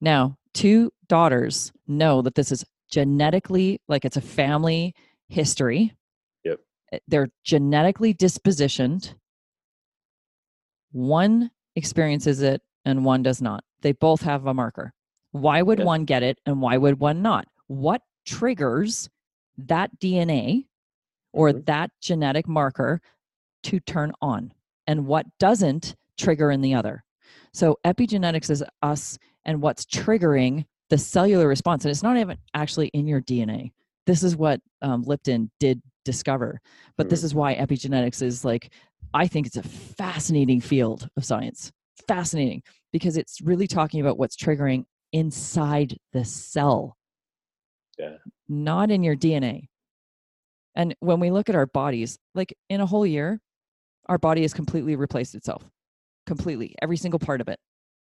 Now 0.00 0.36
two 0.54 0.92
daughters 1.08 1.72
know 1.86 2.22
that 2.22 2.34
this 2.34 2.52
is 2.52 2.64
genetically 2.90 3.80
like 3.88 4.04
it's 4.04 4.16
a 4.16 4.22
family 4.22 4.94
history. 5.28 5.94
Yep. 6.44 6.60
Uh, 6.92 6.98
they're 7.08 7.28
genetically 7.44 8.14
dispositioned. 8.14 9.14
One 10.92 11.50
experiences 11.74 12.42
it 12.42 12.60
and 12.84 13.04
one 13.04 13.22
does 13.22 13.40
not. 13.42 13.64
They 13.80 13.92
both 13.92 14.22
have 14.22 14.46
a 14.46 14.54
marker. 14.54 14.92
Why 15.32 15.62
would 15.62 15.78
Yeah. 15.78 15.84
one 15.84 16.04
get 16.04 16.22
it 16.22 16.38
and 16.46 16.60
why 16.60 16.76
would 16.76 17.00
one 17.00 17.22
not? 17.22 17.46
What 17.66 18.02
triggers 18.26 19.08
that 19.58 19.98
dna 19.98 20.66
or 21.32 21.52
Mhm. 21.52 21.66
that 21.66 21.90
genetic 22.00 22.46
marker 22.48 23.00
to 23.64 23.80
turn 23.80 24.12
on? 24.20 24.52
And 24.86 25.06
what 25.06 25.26
doesn't 25.38 25.94
trigger 26.18 26.50
in 26.50 26.60
the 26.60 26.74
other? 26.74 27.04
So 27.52 27.78
epigenetics 27.84 28.50
is 28.50 28.64
us 28.82 29.18
and 29.44 29.62
what's 29.62 29.84
triggering 29.84 30.66
the 30.90 30.98
cellular 30.98 31.48
response 31.48 31.84
and 31.84 31.90
it's 31.90 32.02
not 32.02 32.18
even 32.18 32.36
actually 32.52 32.88
in 32.88 33.06
your 33.06 33.22
dna 33.22 33.72
this 34.04 34.22
is 34.22 34.36
what 34.36 34.60
um, 34.82 35.02
lipton 35.04 35.50
did 35.58 35.80
discover 36.04 36.60
but 36.98 37.08
this 37.08 37.24
is 37.24 37.34
why 37.34 37.54
epigenetics 37.54 38.20
is 38.20 38.44
like 38.44 38.70
i 39.14 39.26
think 39.26 39.46
it's 39.46 39.56
a 39.56 39.62
fascinating 39.62 40.60
field 40.60 41.08
of 41.16 41.24
science 41.24 41.72
fascinating 42.08 42.62
because 42.92 43.16
it's 43.16 43.40
really 43.40 43.66
talking 43.66 44.00
about 44.00 44.18
what's 44.18 44.36
triggering 44.36 44.84
inside 45.12 45.96
the 46.12 46.24
cell. 46.24 46.96
Yeah. 47.98 48.16
not 48.48 48.90
in 48.90 49.02
your 49.02 49.14
dna 49.14 49.68
and 50.74 50.94
when 51.00 51.20
we 51.20 51.30
look 51.30 51.50
at 51.50 51.54
our 51.54 51.66
bodies 51.66 52.18
like 52.34 52.56
in 52.70 52.80
a 52.80 52.86
whole 52.86 53.06
year 53.06 53.38
our 54.06 54.18
body 54.18 54.42
has 54.42 54.54
completely 54.54 54.96
replaced 54.96 55.34
itself. 55.34 55.62
Completely. 56.26 56.74
Every 56.80 56.96
single 56.96 57.20
part 57.20 57.40
of 57.40 57.48
it. 57.48 57.58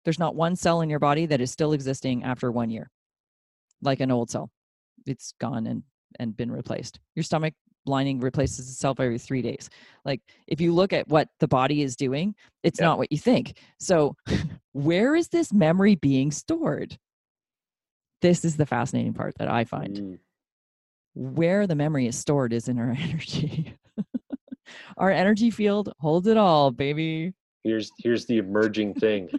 There's 0.04 0.20
not 0.20 0.36
one 0.36 0.56
cell 0.56 0.82
in 0.82 0.90
your 0.90 1.00
body 1.00 1.26
that 1.26 1.42
is 1.42 1.52
still 1.52 1.74
existing 1.74 2.24
after 2.24 2.52
one 2.52 2.70
year. 2.70 2.90
Like 3.82 4.00
an 4.00 4.12
old 4.12 4.30
cell. 4.30 4.52
It's 5.06 5.34
gone 5.40 5.68
and 5.68 5.84
and 6.20 6.36
been 6.36 6.52
replaced. 6.52 7.00
Your 7.16 7.24
stomach 7.24 7.54
lining 7.86 8.20
replaces 8.20 8.70
itself 8.70 9.00
every 9.00 9.18
three 9.20 9.42
days. 9.42 9.70
Like 10.06 10.22
if 10.48 10.60
you 10.62 10.74
look 10.74 10.94
at 10.94 11.08
what 11.08 11.30
the 11.40 11.48
body 11.48 11.82
is 11.82 11.96
doing 11.96 12.36
it's 12.64 12.80
Yeah. 12.80 12.88
not 12.88 12.98
what 12.98 13.12
you 13.12 13.18
think. 13.18 13.60
So 13.80 14.16
where 14.74 15.16
is 15.16 15.28
this 15.30 15.54
memory 15.54 15.96
being 15.96 16.32
stored? 16.32 16.98
This 18.22 18.44
is 18.46 18.58
the 18.58 18.66
fascinating 18.66 19.14
part 19.14 19.36
that 19.38 19.48
i 19.50 19.64
find. 19.66 19.96
Mm. 19.98 20.20
where 21.14 21.68
the 21.68 21.76
memory 21.76 22.08
is 22.08 22.18
stored 22.18 22.54
is 22.54 22.68
in 22.68 22.80
our 22.80 22.92
energy. 23.00 23.74
Our 24.98 25.12
energy 25.12 25.52
field 25.52 25.94
holds 26.00 26.28
it 26.28 26.38
all 26.38 26.72
baby. 26.72 27.34
Here's 27.64 27.92
here's 28.00 28.26
the 28.26 28.38
emerging 28.38 28.96
thing. 28.96 29.30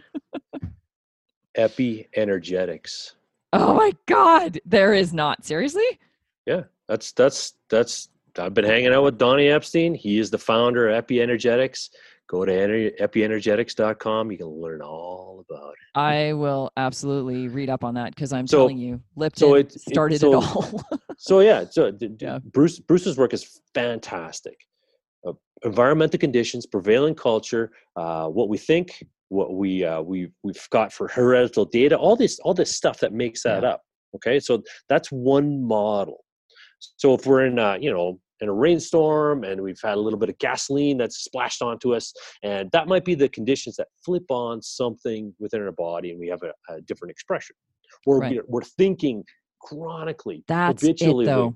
Epi-energetics 1.55 3.15
oh 3.53 3.73
my 3.73 3.91
god 4.05 4.59
there 4.65 4.93
is 4.93 5.13
not. 5.13 5.43
Seriously? 5.43 5.99
Yeah 6.45 6.63
that's 6.87 7.11
that's 7.13 7.53
that's 7.69 8.09
i've 8.39 8.53
been 8.53 8.65
hanging 8.65 8.93
out 8.93 9.03
with 9.03 9.17
donny 9.17 9.47
epstein. 9.49 9.93
He 9.93 10.19
is 10.19 10.29
the 10.29 10.37
founder 10.37 10.89
of 10.89 10.95
epi-energetics 10.95 11.89
go 12.29 12.43
to 12.43 12.51
ener- 12.51 12.99
epienergetics.com 12.99 14.31
you 14.31 14.37
can 14.37 14.47
learn 14.47 14.81
all 14.81 15.45
about 15.49 15.69
it. 15.71 15.99
I 15.99 16.33
will 16.33 16.71
absolutely 16.75 17.47
read 17.47 17.69
up 17.69 17.83
on 17.85 17.93
that 17.95 18.13
because 18.13 18.33
I'm 18.33 18.47
So- 18.47 18.57
telling 18.59 18.77
you, 18.77 19.01
Lipton 19.15 19.39
so 19.39 19.53
it- 19.55 19.73
it- 19.75 19.81
started 19.81 20.19
so- 20.19 20.33
it 20.33 20.35
all. 20.35 20.81
so 21.17 21.39
yeah 21.39 21.65
so 21.69 21.91
Yeah. 22.19 22.39
bruce 22.39 22.79
bruce's 22.79 23.17
work 23.17 23.33
is 23.33 23.61
fantastic. 23.73 24.57
Uh, 25.25 25.33
environmental 25.63 26.19
conditions 26.19 26.65
prevailing 26.65 27.15
culture 27.15 27.71
uh, 27.95 28.27
what 28.27 28.49
we 28.49 28.57
think 28.57 29.03
what 29.29 29.53
we 29.55 29.83
uh, 29.83 30.01
we 30.01 30.29
we've 30.43 30.67
got 30.69 30.91
for 30.93 31.07
heredital 31.09 31.69
data 31.71 31.97
all 31.97 32.15
this 32.15 32.39
all 32.39 32.53
this 32.53 32.75
stuff 32.75 32.99
that 32.99 33.13
makes 33.13 33.43
that 33.43 33.63
Yeah. 33.63 33.69
up 33.69 33.81
okay? 34.15 34.39
So 34.39 34.63
that's 34.89 35.11
one 35.11 35.63
model. 35.63 36.23
So 36.97 37.13
if 37.13 37.25
we're 37.25 37.45
in 37.45 37.57
uh, 37.57 37.77
you 37.79 37.91
know 37.91 38.19
in 38.41 38.49
a 38.49 38.53
rainstorm 38.53 39.43
and 39.43 39.61
we've 39.61 39.79
had 39.83 39.95
a 39.95 39.99
little 39.99 40.19
bit 40.19 40.29
of 40.29 40.37
gasoline 40.37 40.97
that's 40.97 41.17
splashed 41.23 41.61
onto 41.61 41.95
us 41.95 42.13
and 42.43 42.69
that 42.71 42.87
might 42.87 43.03
be 43.05 43.15
the 43.15 43.29
conditions 43.29 43.75
that 43.75 43.87
flip 44.05 44.23
on 44.29 44.61
something 44.61 45.33
within 45.39 45.61
our 45.61 45.71
body 45.71 46.11
and 46.11 46.19
we 46.19 46.27
have 46.27 46.41
a, 46.43 46.73
a 46.73 46.81
different 46.81 47.11
expression 47.11 47.55
or 48.05 48.19
Right. 48.19 48.35
we're, 48.35 48.43
we're 48.47 48.61
thinking 48.61 49.23
chronically 49.61 50.43
That's 50.47 50.83
it, 50.83 50.87
habitually 50.87 51.25
though. 51.25 51.55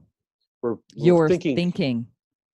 we're, 0.62 0.74
we're 0.74 0.80
You're 0.96 1.28
thinking, 1.30 1.56
thinking. 1.56 2.08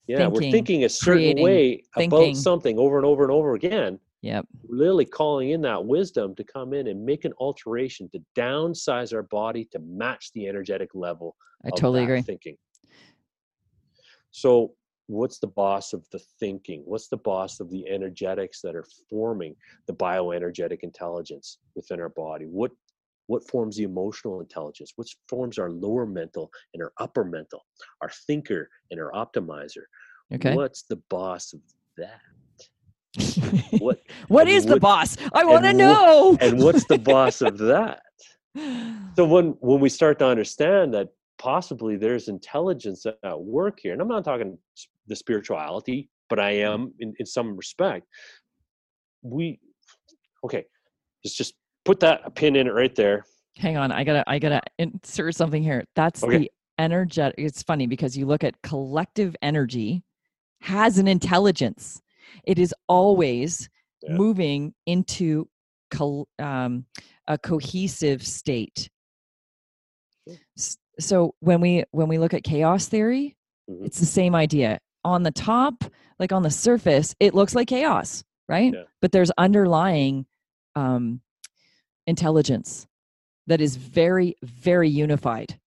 yeah 0.08 0.28
we're 0.28 0.42
thinking, 0.42 0.52
thinking 0.52 0.84
a 0.84 0.90
certain 0.90 1.14
creating, 1.22 1.44
way 1.44 1.84
thinking. 1.96 2.18
about 2.32 2.36
something 2.36 2.78
over 2.78 2.98
and 2.98 3.06
over 3.06 3.24
and 3.24 3.32
over 3.32 3.54
again 3.56 4.00
Yep. 4.24 4.46
we're 4.68 4.78
literally 4.78 5.06
calling 5.06 5.52
in 5.52 5.62
that 5.62 5.86
wisdom 5.86 6.36
to 6.36 6.44
come 6.44 6.74
in 6.74 6.88
and 6.88 7.06
make 7.06 7.24
an 7.24 7.32
alteration 7.40 8.10
to 8.12 8.20
downsize 8.36 9.14
our 9.14 9.24
body 9.24 9.66
to 9.72 9.80
match 9.80 10.32
the 10.34 10.48
energetic 10.48 10.90
level 10.94 11.36
I 11.66 11.70
totally 11.72 12.04
agree. 12.04 12.22
thinking. 12.22 12.56
So, 14.38 14.76
what's 15.08 15.40
the 15.40 15.48
boss 15.48 15.94
of 15.94 16.06
the 16.12 16.20
thinking? 16.40 16.84
What's 16.86 17.08
the 17.08 17.18
boss 17.18 17.60
of 17.60 17.72
the 17.72 17.88
energetics 17.90 18.62
that 18.62 18.76
are 18.76 18.86
forming 19.10 19.56
the 19.88 19.94
bioenergetic 19.94 20.82
intelligence 20.82 21.58
within 21.76 22.00
our 22.00 22.10
body? 22.10 22.46
What 22.46 22.70
what 23.26 23.50
forms 23.50 23.78
the 23.78 23.84
emotional 23.84 24.40
intelligence? 24.40 24.94
What 24.96 25.08
forms 25.28 25.58
our 25.58 25.72
lower 25.72 26.06
mental 26.06 26.52
and 26.76 26.84
our 26.84 26.94
upper 27.00 27.26
mental, 27.26 27.66
our 28.02 28.12
thinker 28.28 28.70
and 28.92 29.02
our 29.02 29.12
optimizer? 29.12 29.86
Okay. 30.32 30.54
What's 30.54 30.84
the 30.84 30.98
boss 31.10 31.54
of 31.54 31.62
that? 31.98 32.22
What 33.80 34.00
what 34.28 34.46
the 34.46 34.78
boss? 34.80 35.18
I 35.34 35.46
want 35.46 35.66
to 35.66 35.74
know. 35.74 36.38
and 36.40 36.62
what's 36.62 36.86
the 36.86 37.00
boss 37.00 37.42
of 37.42 37.58
that? 37.74 38.04
so 39.16 39.26
when 39.26 39.56
when 39.62 39.80
we 39.80 39.90
start 39.90 40.20
to 40.20 40.28
understand 40.28 40.94
that 40.94 41.10
possibly 41.38 41.96
there's 41.98 42.28
intelligence 42.28 43.06
at- 43.06 43.40
work 43.40 43.80
here 43.82 43.94
and 43.94 44.02
i'm 44.02 44.08
not 44.08 44.24
talking 44.24 44.58
the 45.08 45.16
spirituality 45.16 46.10
but 46.30 46.40
i 46.40 46.52
am 46.52 46.94
in, 47.00 47.14
in 47.20 47.26
some 47.26 47.56
respect 47.56 48.06
we 49.22 49.60
okay 50.44 50.66
let's 51.24 51.36
just 51.36 51.54
put 51.86 52.00
that 52.00 52.34
pin 52.36 52.56
in 52.56 52.68
it 52.68 52.74
right 52.74 52.96
there 52.96 53.24
Hang 53.58 53.76
on, 53.76 53.92
I 53.92 54.04
gotta 54.04 54.24
I 54.28 54.38
gotta 54.38 54.62
insert 54.78 55.34
something 55.34 55.64
here. 55.64 55.84
That's 55.96 56.24
Okay. 56.24 56.38
the 56.38 56.52
energetic. 56.78 57.34
It's 57.40 57.64
funny 57.64 57.88
because 57.88 58.16
you 58.16 58.28
look 58.28 58.44
at 58.44 58.54
collective 58.62 59.36
energy 59.42 60.04
has 60.62 61.00
an 61.00 61.08
intelligence. 61.08 62.00
It 62.46 62.60
is 62.60 62.72
always 62.88 63.68
Yeah. 64.04 64.14
moving 64.14 64.76
into 64.86 65.50
col- 65.90 66.28
um, 66.38 66.86
a 67.28 67.36
cohesive 67.40 68.22
state. 68.24 68.92
So 71.00 71.36
when 71.40 71.62
we 71.62 71.84
when 71.92 72.08
we 72.08 72.18
look 72.18 72.34
at 72.34 72.44
chaos 72.44 72.88
theory, 72.88 73.36
Mhm. 73.70 73.86
it's 73.86 74.00
the 74.00 74.06
same 74.06 74.34
idea. 74.36 74.80
On 75.04 75.24
the 75.24 75.32
top, 75.32 75.84
like 76.20 76.32
on 76.32 76.42
the 76.44 76.50
surface, 76.50 77.16
it 77.20 77.34
looks 77.34 77.54
like 77.56 77.68
chaos, 77.68 78.24
right? 78.50 78.74
Yeah. 78.74 78.84
But 79.02 79.12
there's 79.12 79.32
underlying 79.38 80.26
um, 80.76 81.22
intelligence 82.08 82.88
that 83.48 83.62
is 83.62 83.76
very, 83.76 84.36
very 84.44 84.90
unified. 84.90 85.60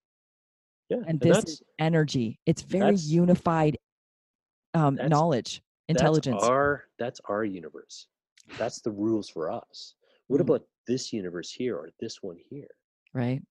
yeah 0.89 0.99
And 1.07 1.19
this 1.21 1.63
energy. 1.79 2.39
It's 2.47 2.63
very 2.63 2.97
unified 2.97 3.79
um, 4.75 4.97
knowledge, 4.97 5.63
intelligence. 5.89 6.37
that's 6.41 6.49
our 6.49 6.85
that's 6.99 7.21
our 7.29 7.45
universe 7.45 8.07
that's 8.59 8.81
the 8.83 8.91
rules 8.91 9.29
for 9.29 9.51
us 9.51 9.95
what 10.29 10.39
Mm. 10.39 10.43
about 10.47 10.63
this 10.87 11.13
universe 11.13 11.51
here 11.53 11.77
or 11.77 11.91
this 12.01 12.23
one 12.23 12.37
here 12.51 12.71
right? 13.13 13.43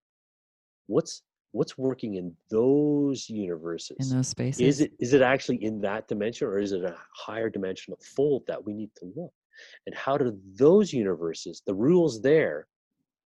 what's 0.87 1.23
what's 1.51 1.77
working 1.77 2.15
in 2.15 2.35
those 2.49 3.29
universes 3.29 3.97
In 4.11 4.17
those 4.17 4.27
spaces. 4.27 4.61
is 4.61 4.81
it 4.81 4.91
is 4.99 5.13
it 5.13 5.21
actually 5.21 5.63
in 5.63 5.81
that 5.81 6.07
dimension 6.07 6.47
or 6.47 6.59
is 6.59 6.71
it 6.71 6.83
a 6.83 6.95
higher 7.15 7.49
dimensional 7.49 7.99
fold 8.15 8.43
that 8.47 8.63
we 8.63 8.73
need 8.73 8.91
to 8.97 9.05
look 9.15 9.33
and 9.87 9.95
how 9.95 10.17
do 10.17 10.37
those 10.57 10.93
universes 10.93 11.61
the 11.65 11.73
rules 11.73 12.21
there 12.21 12.67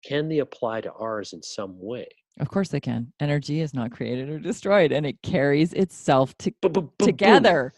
can 0.05 0.27
they 0.29 0.39
apply 0.39 0.81
to 0.81 0.91
ours 0.93 1.33
in 1.33 1.41
some 1.43 1.75
way 1.79 2.07
Of 2.39 2.49
course 2.49 2.69
they 2.69 2.79
can. 2.81 3.13
Energy 3.19 3.59
is 3.61 3.73
not 3.73 3.91
created 3.91 4.29
or 4.29 4.39
destroyed 4.39 4.91
and 4.91 5.05
it 5.05 5.21
carries 5.21 5.73
itself 5.73 6.35
to- 6.39 6.53
together. 6.99 7.73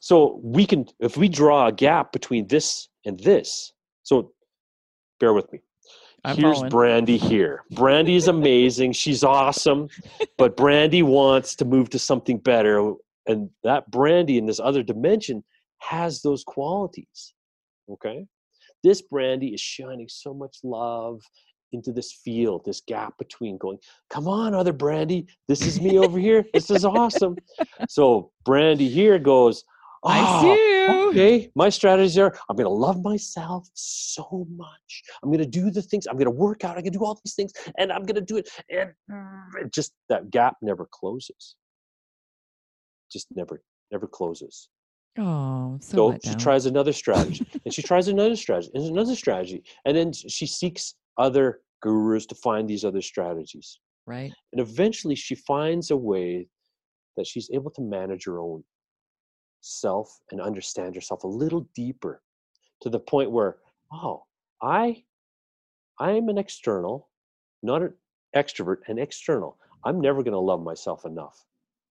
so 0.00 0.40
we 0.42 0.64
can 0.66 0.86
if 1.00 1.16
we 1.16 1.28
draw 1.28 1.66
a 1.66 1.72
gap 1.72 2.12
between 2.12 2.46
this 2.46 2.88
and 3.04 3.18
this 3.20 3.72
so 4.04 4.32
bear 5.20 5.32
with 5.34 5.52
me 5.52 5.58
I'm 6.24 6.36
Here's 6.36 6.56
following. 6.56 6.70
Brandy 6.70 7.16
here. 7.16 7.64
Brandy 7.70 8.16
is 8.16 8.28
amazing. 8.28 8.92
She's 8.92 9.22
awesome. 9.24 9.88
But 10.36 10.56
Brandy 10.56 11.02
wants 11.02 11.54
to 11.56 11.64
move 11.64 11.90
to 11.90 11.98
something 11.98 12.38
better. 12.38 12.94
And 13.26 13.50
that 13.62 13.90
Brandy 13.90 14.38
in 14.38 14.46
this 14.46 14.60
other 14.60 14.82
dimension 14.82 15.44
has 15.78 16.22
those 16.22 16.44
qualities. 16.44 17.34
Okay? 17.90 18.26
This 18.82 19.02
Brandy 19.02 19.48
is 19.48 19.60
shining 19.60 20.08
so 20.08 20.34
much 20.34 20.58
love 20.62 21.20
into 21.72 21.92
this 21.92 22.12
field, 22.12 22.62
this 22.64 22.80
gap 22.80 23.16
between 23.18 23.58
going, 23.58 23.78
come 24.10 24.26
on, 24.26 24.54
other 24.54 24.72
Brandy. 24.72 25.26
This 25.48 25.66
is 25.66 25.80
me 25.80 25.98
over 25.98 26.18
here. 26.18 26.44
This 26.52 26.70
is 26.70 26.84
awesome. 26.84 27.36
So 27.88 28.32
Brandy 28.44 28.88
here 28.88 29.18
goes, 29.18 29.64
I 30.04 30.20
"Ah, 30.20 30.40
see 30.40 30.46
you. 30.46 31.10
okay 31.10 31.50
my 31.54 31.68
strategies 31.68 32.18
are 32.18 32.32
i'm 32.48 32.56
going 32.56 32.64
to 32.66 32.70
love 32.70 33.02
myself 33.02 33.68
so 33.74 34.46
much 34.56 35.02
i'm 35.22 35.28
going 35.30 35.38
to 35.40 35.46
do 35.46 35.70
the 35.70 35.82
things 35.82 36.06
i'm 36.06 36.16
going 36.16 36.26
to 36.26 36.30
work 36.30 36.64
out 36.64 36.76
i'm 36.76 36.82
going 36.82 36.92
to 36.92 36.98
do 36.98 37.04
all 37.04 37.20
these 37.24 37.34
things 37.34 37.52
and 37.78 37.90
i'm 37.92 38.02
going 38.04 38.14
to 38.14 38.20
do 38.20 38.36
it 38.36 38.48
and 38.70 38.92
just 39.72 39.92
that 40.08 40.30
gap 40.30 40.56
never 40.62 40.86
closes 40.90 41.56
just 43.12 43.26
never 43.34 43.62
never 43.92 44.06
closes 44.06 44.68
Oh, 45.20 45.78
so, 45.80 46.12
so 46.12 46.18
she 46.22 46.30
down. 46.30 46.38
tries 46.38 46.66
another 46.66 46.92
strategy 47.02 47.44
and 47.64 47.74
she 47.74 47.82
tries 47.82 48.06
another 48.06 48.36
strategy 48.36 48.70
and 48.74 48.84
another 48.84 49.16
strategy 49.16 49.64
and 49.84 49.96
then 49.96 50.12
she 50.12 50.46
seeks 50.46 50.94
other 51.16 51.60
gurus 51.82 52.24
to 52.26 52.34
find 52.36 52.68
these 52.68 52.84
other 52.84 53.02
strategies 53.02 53.80
right? 54.06 54.32
and 54.52 54.60
eventually 54.60 55.16
she 55.16 55.34
finds 55.34 55.90
a 55.90 55.96
way 55.96 56.46
that 57.16 57.26
she's 57.26 57.50
able 57.52 57.70
to 57.72 57.82
manage 57.82 58.24
her 58.26 58.38
own 58.38 58.62
self 59.60 60.20
and 60.30 60.40
understand 60.40 60.94
yourself 60.94 61.24
a 61.24 61.28
little 61.28 61.68
deeper 61.74 62.22
to 62.80 62.90
the 62.90 63.00
point 63.00 63.30
where 63.30 63.56
oh 63.92 64.22
i 64.62 65.02
i 65.98 66.12
am 66.12 66.28
an 66.28 66.38
external 66.38 67.08
not 67.62 67.82
an 67.82 67.92
extrovert 68.36 68.78
an 68.88 68.98
external. 68.98 69.56
I'm 69.84 70.00
never 70.00 70.22
going 70.22 70.32
to 70.32 70.38
love 70.38 70.62
myself 70.62 71.04
enough. 71.04 71.44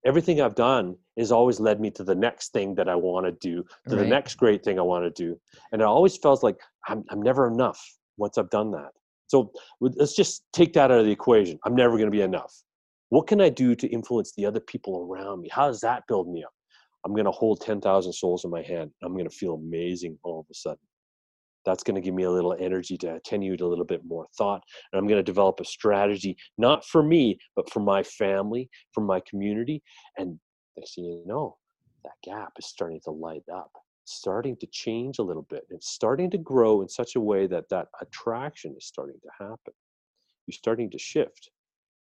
Everything 0.05 0.41
i've 0.41 0.55
done 0.55 0.95
has 1.17 1.31
always 1.31 1.59
led 1.59 1.81
me 1.81 1.89
to 1.91 2.03
the 2.03 2.15
next 2.15 2.53
thing 2.53 2.75
that 2.75 2.87
i 2.87 2.95
want 2.95 3.25
to 3.25 3.31
do 3.31 3.65
to 3.89 3.95
the 3.95 4.05
next 4.05 4.35
great 4.35 4.63
thing 4.63 4.79
i 4.79 4.81
want 4.81 5.03
to 5.03 5.23
do 5.23 5.37
and 5.71 5.81
it 5.81 5.85
always 5.85 6.15
felt 6.15 6.43
like 6.43 6.57
I'm, 6.87 7.03
I'm 7.09 7.21
never 7.21 7.47
enough 7.47 7.83
once 8.17 8.37
i've 8.37 8.49
done 8.49 8.71
that. 8.71 8.91
So 9.27 9.51
let's 9.81 10.15
just 10.15 10.45
take 10.53 10.71
that 10.73 10.89
out 10.91 10.99
of 10.99 11.05
the 11.05 11.11
equation. 11.11 11.59
I'm 11.65 11.75
never 11.75 11.97
going 11.97 12.09
to 12.09 12.17
be 12.17 12.21
enough. 12.21 12.53
What 13.09 13.27
can 13.27 13.41
i 13.41 13.49
do 13.49 13.75
to 13.75 13.87
influence 13.87 14.31
the 14.33 14.45
other 14.45 14.61
people 14.61 15.01
around 15.01 15.41
me? 15.41 15.49
How 15.51 15.67
does 15.67 15.81
that 15.81 16.03
build 16.07 16.29
me 16.31 16.43
up 16.43 16.53
i'm 17.05 17.13
going 17.13 17.25
to 17.25 17.31
hold 17.31 17.61
10000 17.61 18.13
souls 18.13 18.45
in 18.45 18.51
my 18.51 18.61
hand 18.61 18.91
i'm 19.03 19.13
going 19.13 19.29
to 19.29 19.35
feel 19.35 19.55
amazing 19.55 20.17
all 20.23 20.39
of 20.39 20.45
a 20.51 20.53
sudden. 20.53 20.79
That's 21.65 21.83
going 21.83 21.95
to 21.95 22.01
give 22.01 22.13
me 22.13 22.23
a 22.23 22.31
little 22.31 22.55
energy 22.57 22.97
to 22.99 23.15
attenuate 23.15 23.59
a 23.59 23.67
little 23.67 23.83
bit 23.83 24.01
more 24.05 24.25
thought 24.37 24.61
and 24.91 24.99
i'm 24.99 25.07
going 25.07 25.19
to 25.19 25.23
develop 25.23 25.59
a 25.59 25.65
strategy 25.65 26.37
not 26.57 26.85
for 26.85 27.03
me 27.03 27.37
but 27.55 27.69
for 27.69 27.81
my 27.81 28.03
family 28.03 28.69
for 28.93 29.01
my 29.01 29.21
community 29.29 29.83
and 30.17 30.39
next 30.77 30.95
thing 30.95 31.05
you 31.05 31.23
know 31.25 31.57
that 32.05 32.13
gap 32.23 32.53
is 32.57 32.67
starting 32.67 33.01
to 33.03 33.11
light 33.11 33.43
up 33.53 33.71
starting 34.05 34.55
to 34.55 34.67
change 34.67 35.19
a 35.19 35.21
little 35.23 35.45
bit 35.49 35.65
it's 35.69 35.89
starting 35.89 36.31
to 36.31 36.37
grow 36.37 36.81
in 36.81 36.87
such 36.87 37.17
a 37.17 37.19
way 37.19 37.47
that 37.47 37.67
that 37.69 37.87
attraction 38.01 38.73
is 38.77 38.85
starting 38.85 39.19
to 39.21 39.29
happen. 39.43 39.73
You're 40.45 40.53
starting 40.53 40.89
to 40.91 40.97
shift 40.97 41.51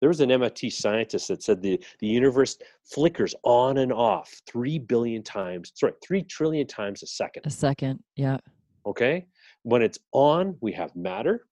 there 0.01 0.09
was 0.09 0.20
an 0.20 0.30
MIT 0.30 0.70
scientist 0.70 1.28
that 1.28 1.42
said 1.42 1.62
the, 1.62 1.82
the 2.01 2.07
universe 2.07 2.59
flickers 2.84 3.34
on 3.42 3.78
and 3.78 3.92
off 3.92 4.34
3 4.47 4.78
billion 4.80 5.22
times, 5.22 5.72
sorry, 5.74 5.94
3 6.03 6.22
trillion 6.24 6.66
times 6.66 7.03
a 7.03 7.07
second. 7.07 7.42
A 7.47 7.51
second. 7.51 8.03
Yeah. 8.14 8.38
Okay? 8.84 9.26
When 9.62 9.82
it's 9.82 9.99
on, 10.12 10.57
we 10.61 10.72
have 10.72 10.94
matter 10.94 11.47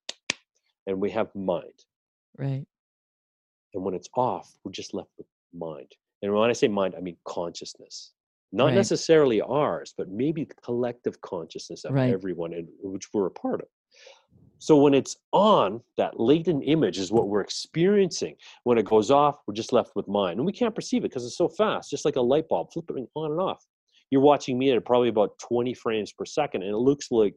and 0.87 0.99
we 1.01 1.09
have 1.11 1.33
mind. 1.35 1.85
Right. 2.37 2.65
And 3.73 3.83
when 3.83 3.93
it's 3.93 4.09
off, 4.15 4.53
we're 4.63 4.71
just 4.71 4.93
left 4.93 5.09
with 5.17 5.27
mind. 5.53 5.91
And 6.21 6.33
when 6.33 6.49
I 6.49 6.53
say 6.53 6.67
mind, 6.67 6.95
I 6.97 7.01
mean 7.01 7.17
consciousness. 7.27 8.13
Not 8.51 8.65
Right. 8.67 8.75
necessarily 8.75 9.41
ours, 9.41 9.93
but 9.97 10.07
maybe 10.09 10.45
the 10.45 10.53
collective 10.63 11.19
consciousness 11.21 11.83
of 11.83 11.93
Right. 11.93 12.13
everyone 12.13 12.53
in 12.53 12.67
which 12.83 13.07
we're 13.13 13.25
a 13.25 13.31
part 13.31 13.61
of. 13.61 13.67
So 14.59 14.77
when 14.77 14.93
it's 14.93 15.17
on, 15.31 15.81
that 15.97 16.19
latent 16.19 16.63
image 16.65 16.97
is 16.97 17.11
what 17.11 17.27
we're 17.27 17.41
experiencing. 17.41 18.35
When 18.63 18.77
it 18.77 18.85
goes 18.85 19.11
off, 19.11 19.37
we're 19.45 19.53
just 19.53 19.73
left 19.73 19.95
with 19.95 20.07
mind. 20.07 20.37
And 20.37 20.45
we 20.45 20.53
can't 20.53 20.73
perceive 20.73 21.03
it 21.03 21.09
because 21.09 21.25
it's 21.25 21.37
so 21.37 21.47
fast, 21.47 21.89
just 21.89 22.05
like 22.05 22.15
a 22.15 22.21
light 22.21 22.47
bulb 22.47 22.71
flipping 22.71 23.07
on 23.15 23.31
and 23.31 23.39
off. 23.39 23.63
You're 24.11 24.21
watching 24.21 24.57
me 24.57 24.71
at 24.71 24.85
probably 24.85 25.09
about 25.09 25.37
20 25.39 25.73
frames 25.73 26.11
per 26.11 26.25
second, 26.25 26.63
and 26.63 26.71
it 26.71 26.77
looks 26.77 27.11
like 27.11 27.35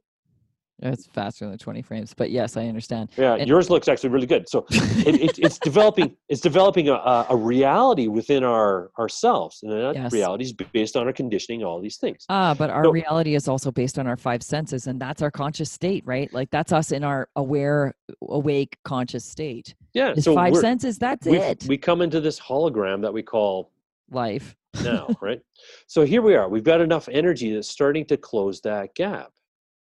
It's 0.81 1.07
faster 1.07 1.49
than 1.49 1.59
20 1.59 1.83
frames, 1.83 2.15
but 2.15 2.31
yes, 2.31 2.57
I 2.57 2.67
understand. 2.67 3.09
Yeah, 3.17 3.35
And- 3.35 3.49
yours 3.49 3.69
looks 3.69 3.89
actually 3.89 4.11
really 4.11 4.29
good. 4.29 4.49
So 4.49 4.65
it, 4.71 5.21
it, 5.21 5.39
it's 5.41 5.59
developing 5.71 6.17
it's 6.29 6.41
developing 6.41 6.89
a, 6.89 7.27
a 7.29 7.37
reality 7.37 8.07
within 8.07 8.45
our 8.45 8.91
ourselves, 8.99 9.61
and 9.63 9.73
that 9.73 9.95
Yes. 9.97 10.13
reality 10.13 10.45
is 10.45 10.53
based 10.53 10.97
on 10.97 11.07
our 11.07 11.13
conditioning, 11.13 11.65
all 11.65 11.81
these 11.81 11.97
things. 11.97 12.25
Ah, 12.29 12.55
but 12.57 12.71
our 12.71 12.85
So- 12.85 12.93
reality 12.93 13.35
is 13.35 13.49
also 13.49 13.73
based 13.73 13.99
on 13.99 14.07
our 14.07 14.17
five 14.17 14.43
senses, 14.43 14.87
and 14.87 15.01
that's 15.01 15.21
our 15.21 15.31
conscious 15.33 15.71
state, 15.73 16.05
right? 16.07 16.33
Like 16.33 16.51
that's 16.51 16.73
us 16.73 16.93
in 16.93 17.03
our 17.03 17.29
aware, 17.35 17.95
awake, 18.29 18.77
conscious 18.85 19.25
state. 19.25 19.75
Yeah, 19.95 20.11
It's 20.11 20.25
so 20.25 20.35
five 20.35 20.55
senses. 20.57 20.97
That's 20.99 21.27
it. 21.27 21.65
we 21.67 21.77
come 21.77 22.03
into 22.03 22.21
this 22.21 22.39
hologram 22.39 23.03
that 23.03 23.13
we 23.13 23.23
call 23.25 23.73
Life. 24.11 24.55
now, 24.85 25.09
right? 25.21 25.41
So 25.89 26.05
here 26.07 26.23
we 26.23 26.37
are. 26.37 26.49
We've 26.49 26.63
got 26.63 26.81
enough 26.81 27.09
energy 27.11 27.53
that's 27.53 27.69
starting 27.69 28.05
to 28.07 28.17
close 28.17 28.61
that 28.61 28.95
gap. 28.95 29.33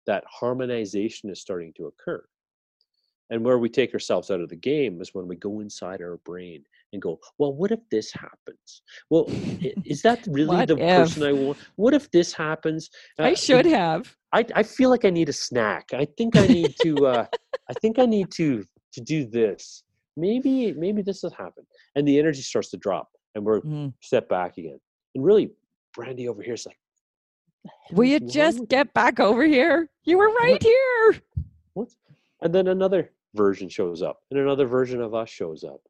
That 0.08 0.24
harmonization 0.28 1.30
is 1.30 1.42
starting 1.42 1.74
to 1.78 1.88
occur. 1.88 2.24
And 3.30 3.44
where 3.44 3.60
we 3.60 3.68
take 3.68 3.94
ourselves 3.94 4.32
out 4.32 4.40
of 4.40 4.48
the 4.48 4.56
game 4.56 5.02
is 5.02 5.14
when 5.14 5.28
we 5.28 5.36
go 5.36 5.60
inside 5.60 6.02
our 6.02 6.18
brain 6.24 6.64
and 6.94 7.02
go, 7.02 7.20
well, 7.38 7.54
what 7.54 7.72
if 7.72 7.82
this 7.92 8.12
happens? 8.14 8.82
Well, 9.10 9.28
is 9.84 10.02
that 10.04 10.26
really 10.28 10.66
the 10.66 10.78
person? 10.78 11.24
I 11.24 11.34
want? 11.34 11.58
What 11.76 11.94
if 11.94 12.10
this 12.12 12.32
happens? 12.34 12.90
I 13.20 13.34
Uh, 13.34 13.36
should 13.36 13.66
have. 13.66 14.16
I, 14.32 14.46
I 14.56 14.64
feel 14.64 14.90
like 14.90 15.04
I 15.04 15.10
need 15.10 15.28
a 15.28 15.34
snack. 15.34 15.90
I 15.94 16.06
think 16.18 16.38
I 16.38 16.48
need 16.48 16.76
to. 16.78 17.06
Uh, 17.06 17.26
I 17.70 17.74
think 17.82 18.00
I 18.00 18.06
need 18.06 18.32
to 18.34 18.64
to 18.94 19.02
do 19.02 19.26
this. 19.26 19.84
Maybe 20.16 20.72
maybe 20.74 21.02
this 21.02 21.22
will 21.24 21.32
happen, 21.32 21.68
and 21.96 22.08
the 22.08 22.18
energy 22.18 22.42
starts 22.42 22.70
to 22.72 22.78
drop, 22.78 23.10
and 23.36 23.46
we're 23.46 23.62
Mm. 23.62 23.94
step 24.02 24.30
back 24.30 24.58
again. 24.58 24.80
And 25.16 25.24
really, 25.24 25.52
Brandy 25.94 26.28
over 26.30 26.42
here 26.42 26.54
is 26.54 26.66
like, 26.66 26.78
"What 26.78 26.78
the 26.78 26.82
hell 26.82 26.87
Will 27.92 28.06
you 28.06 28.20
just 28.20 28.68
get 28.68 28.94
back 28.94 29.20
over 29.20 29.46
here? 29.46 29.90
You 30.04 30.18
were 30.18 30.30
right 30.30 30.62
here. 30.62 31.22
What? 31.74 31.90
And 32.42 32.54
then 32.54 32.68
another 32.68 33.12
version 33.36 33.70
shows 33.70 34.02
up, 34.02 34.20
and 34.32 34.40
another 34.40 34.66
version 34.66 35.02
of 35.02 35.14
us 35.14 35.30
shows 35.30 35.64
up. 35.64 35.82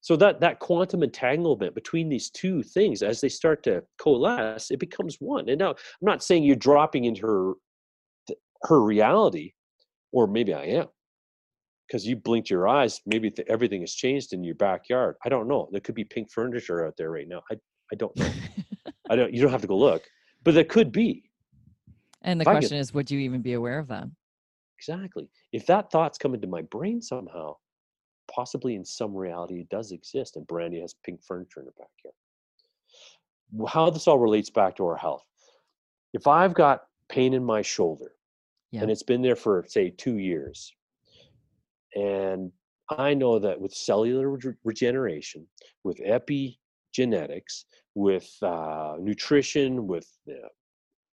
So 0.00 0.16
that 0.16 0.40
that 0.40 0.58
quantum 0.58 1.02
entanglement 1.02 1.74
between 1.74 2.08
these 2.08 2.28
two 2.30 2.62
things, 2.62 3.02
as 3.02 3.20
they 3.20 3.28
start 3.30 3.62
to 3.64 3.82
coalesce, 3.98 4.70
it 4.70 4.78
becomes 4.78 5.16
one. 5.18 5.48
And 5.48 5.58
now 5.58 5.70
I'm 5.70 5.76
not 6.02 6.22
saying 6.22 6.44
you're 6.44 6.56
dropping 6.56 7.04
into 7.04 7.26
her 7.26 7.52
her 8.64 8.82
reality, 8.82 9.52
or 10.12 10.26
maybe 10.26 10.52
I 10.52 10.64
am, 10.64 10.88
because 11.86 12.06
you 12.06 12.16
blinked 12.16 12.50
your 12.50 12.68
eyes. 12.68 13.00
Maybe 13.06 13.30
th- 13.30 13.48
everything 13.48 13.80
has 13.80 13.94
changed 13.94 14.32
in 14.32 14.44
your 14.44 14.56
backyard. 14.56 15.16
I 15.24 15.28
don't 15.28 15.48
know. 15.48 15.68
There 15.72 15.80
could 15.80 15.94
be 15.94 16.04
pink 16.04 16.30
furniture 16.30 16.86
out 16.86 16.96
there 16.98 17.10
right 17.10 17.28
now. 17.28 17.42
I 17.50 17.56
I 17.92 17.96
don't 17.96 18.16
know. 18.18 18.30
I 19.10 19.16
don't. 19.16 19.32
You 19.32 19.40
don't 19.42 19.52
have 19.52 19.62
to 19.62 19.66
go 19.66 19.78
look, 19.78 20.02
but 20.44 20.54
there 20.54 20.64
could 20.64 20.92
be. 20.92 21.30
And 22.22 22.40
the 22.40 22.42
If 22.42 22.48
question 22.48 22.78
is, 22.78 22.94
would 22.94 23.10
you 23.10 23.18
even 23.20 23.42
be 23.42 23.54
aware 23.54 23.78
of 23.78 23.88
that? 23.88 24.04
Exactly. 24.78 25.28
If 25.52 25.66
that 25.66 25.90
thought's 25.90 26.18
come 26.18 26.34
into 26.34 26.46
my 26.46 26.62
brain 26.62 27.00
somehow, 27.02 27.56
possibly 28.34 28.74
in 28.76 28.84
some 28.84 29.14
reality 29.14 29.60
it 29.60 29.68
does 29.68 29.92
exist, 29.92 30.36
and 30.36 30.46
Brandy 30.46 30.80
has 30.80 30.94
pink 31.04 31.22
furniture 31.22 31.60
in 31.60 31.66
her 31.66 31.72
backyard. 31.78 32.14
How 33.68 33.90
this 33.90 34.08
all 34.08 34.18
relates 34.18 34.50
back 34.50 34.76
to 34.76 34.86
our 34.86 34.96
health. 34.96 35.24
If 36.12 36.26
I've 36.26 36.54
got 36.54 36.84
pain 37.08 37.34
in 37.34 37.44
my 37.44 37.62
shoulder, 37.62 38.12
Yeah. 38.70 38.82
and 38.82 38.90
it's 38.90 39.02
been 39.02 39.22
there 39.22 39.36
for 39.36 39.64
say 39.68 39.90
two 39.90 40.18
years, 40.18 40.72
and 41.94 42.52
I 42.88 43.14
know 43.14 43.38
that 43.38 43.60
with 43.60 43.72
cellular 43.72 44.30
rege- 44.30 44.56
regeneration, 44.64 45.46
with 45.84 45.98
epigenetics, 45.98 47.64
with 47.94 48.28
uh, 48.42 48.96
nutrition, 49.00 49.86
with 49.86 50.08
uh, 50.28 50.48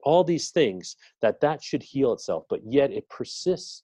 all 0.04 0.24
these 0.24 0.50
things, 0.50 0.96
that 1.22 1.40
that 1.42 1.64
should 1.64 1.84
heal 1.84 2.14
itself. 2.14 2.46
But 2.50 2.62
yet 2.68 2.92
it 2.92 3.08
persists 3.10 3.84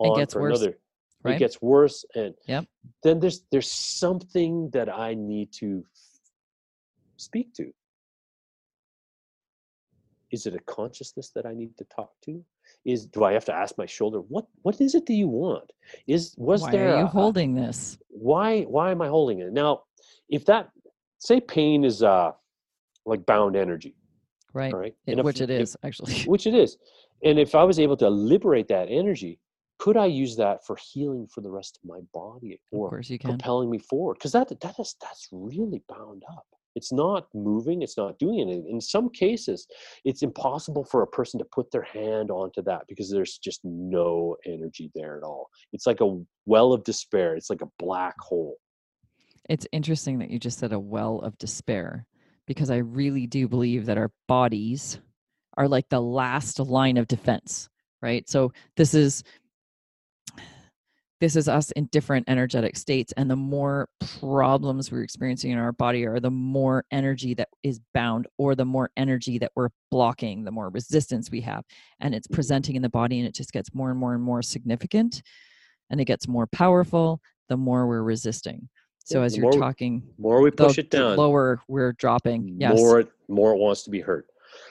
It 0.00 0.14
gets 0.16 0.32
for 0.34 0.40
worse, 0.42 0.60
another. 0.60 0.78
right? 1.24 1.34
It 1.36 1.38
gets 1.38 1.60
worse, 1.60 2.04
and 2.14 2.34
Yep. 2.46 2.64
then 3.02 3.20
there's 3.20 3.42
there's 3.50 3.70
something 3.72 4.70
that 4.70 4.88
I 4.88 5.14
need 5.14 5.52
to 5.54 5.84
speak 7.16 7.52
to. 7.54 7.72
Is 10.32 10.46
it 10.46 10.54
a 10.54 10.58
consciousness 10.60 11.30
that 11.34 11.46
I 11.46 11.54
need 11.54 11.76
to 11.78 11.84
talk 11.84 12.10
to? 12.24 12.44
Is 12.84 13.06
do 13.06 13.24
I 13.24 13.32
have 13.32 13.44
to 13.46 13.54
ask 13.54 13.78
my 13.78 13.86
shoulder 13.86 14.18
what 14.18 14.46
what 14.62 14.80
is 14.80 14.94
it 14.94 15.06
that 15.06 15.14
you 15.14 15.28
want? 15.28 15.70
Is 16.06 16.34
was 16.36 16.62
Why 16.62 16.72
there 16.72 16.88
are 16.94 16.98
you 16.98 17.04
a- 17.04 17.08
holding 17.08 17.54
this? 17.54 17.98
why 18.08 18.62
why 18.62 18.90
am 18.90 19.00
I 19.02 19.08
holding 19.08 19.38
it 19.40 19.52
now? 19.52 19.82
If 20.28 20.44
that 20.46 20.70
say 21.26 21.40
pain 21.40 21.84
is 21.84 22.02
uh 22.02 22.32
like 23.04 23.24
bound 23.26 23.56
energy, 23.56 23.94
Right. 24.52 24.72
right, 24.72 24.94
It- 25.06 25.18
if- 25.18 25.24
which 25.24 25.40
it 25.40 25.50
if- 25.50 25.76
actually. 25.84 26.14
which 26.32 26.46
it 26.46 26.54
is. 26.54 26.76
And 27.24 27.38
if 27.38 27.54
I 27.54 27.64
was 27.64 27.78
able 27.78 27.96
to 27.98 28.08
liberate 28.10 28.68
that 28.68 28.88
energy, 28.90 29.38
could 29.78 29.96
I 29.96 30.06
use 30.06 30.36
that 30.36 30.64
for 30.66 30.76
healing 30.90 31.26
for 31.26 31.40
the 31.42 31.50
rest 31.50 31.78
of 31.78 31.88
my 31.88 32.00
body 32.12 32.52
Of 32.54 32.78
or 32.78 32.88
course 32.90 33.10
you 33.10 33.18
can. 33.18 33.30
propelling 33.30 33.70
me 33.70 33.78
forward? 33.78 34.14
Because 34.14 34.32
that 34.32 34.48
that 34.60 34.78
is 34.78 34.94
that's 35.00 35.28
really 35.32 35.82
bound 35.88 36.22
up. 36.36 36.46
It's 36.74 36.92
not 36.92 37.26
moving. 37.34 37.80
It's 37.80 37.96
not 37.96 38.18
doing 38.18 38.38
anything. 38.40 38.68
In 38.68 38.82
some 38.82 39.08
cases, 39.08 39.66
it's 40.04 40.22
impossible 40.22 40.84
for 40.84 41.00
a 41.02 41.06
person 41.06 41.38
to 41.38 41.46
put 41.56 41.70
their 41.70 41.82
hand 41.98 42.30
onto 42.30 42.60
that 42.64 42.82
because 42.86 43.10
there's 43.10 43.38
just 43.38 43.60
no 43.64 44.36
energy 44.44 44.90
there 44.94 45.16
at 45.16 45.22
all. 45.22 45.48
It's 45.72 45.86
like 45.86 46.02
a 46.02 46.20
well 46.44 46.72
of 46.74 46.84
despair. 46.84 47.34
It's 47.34 47.48
like 47.48 47.62
a 47.62 47.70
black 47.78 48.14
hole. 48.20 48.56
It's 49.48 49.66
interesting 49.72 50.18
that 50.18 50.30
you 50.30 50.38
just 50.38 50.58
said 50.58 50.72
a 50.72 50.78
well 50.78 51.20
of 51.20 51.38
despair 51.38 52.06
because 52.46 52.70
I 52.70 52.78
really 52.78 53.26
do 53.26 53.48
believe 53.48 53.86
that 53.86 53.98
our 53.98 54.10
bodies 54.28 54.98
are 55.56 55.68
like 55.68 55.88
the 55.88 56.00
last 56.00 56.60
line 56.60 56.96
of 56.96 57.08
defense, 57.08 57.68
right? 58.02 58.28
So 58.28 58.52
this 58.76 58.94
is 58.94 59.24
this 61.20 61.34
is 61.34 61.48
us 61.48 61.70
in 61.70 61.86
different 61.86 62.28
energetic 62.28 62.76
states 62.76 63.12
and 63.16 63.30
the 63.30 63.36
more 63.36 63.88
problems 64.20 64.92
we're 64.92 65.02
experiencing 65.02 65.50
in 65.50 65.58
our 65.58 65.72
body 65.72 66.04
are 66.04 66.20
the 66.20 66.30
more 66.30 66.84
energy 66.90 67.32
that 67.32 67.48
is 67.62 67.80
bound 67.94 68.26
or 68.36 68.54
the 68.54 68.64
more 68.64 68.90
energy 68.96 69.38
that 69.38 69.52
we're 69.56 69.70
blocking 69.90 70.44
the 70.44 70.50
more 70.50 70.68
resistance 70.68 71.30
we 71.30 71.40
have 71.40 71.64
and 72.00 72.14
it's 72.14 72.26
mm-hmm. 72.26 72.34
presenting 72.34 72.76
in 72.76 72.82
the 72.82 72.88
body 72.88 73.18
and 73.18 73.26
it 73.26 73.34
just 73.34 73.52
gets 73.52 73.74
more 73.74 73.90
and 73.90 73.98
more 73.98 74.14
and 74.14 74.22
more 74.22 74.42
significant 74.42 75.22
and 75.90 76.00
it 76.00 76.04
gets 76.04 76.28
more 76.28 76.46
powerful 76.46 77.20
the 77.48 77.56
more 77.56 77.86
we're 77.86 78.02
resisting 78.02 78.68
so 79.06 79.22
as 79.22 79.32
the 79.32 79.38
you're 79.38 79.50
more- 79.52 79.60
talking 79.60 80.02
More 80.18 80.40
we 80.42 80.50
the, 80.50 80.56
push 80.56 80.78
it 80.78 80.90
the 80.90 80.98
down, 80.98 81.16
lower 81.16 81.60
we're 81.68 81.92
dropping 81.92 82.56
yes 82.58 82.76
more 82.76 83.00
it 83.00 83.08
more 83.28 83.52
it 83.52 83.58
wants 83.58 83.82
to 83.84 83.90
be 83.90 84.00
heard. 84.00 84.24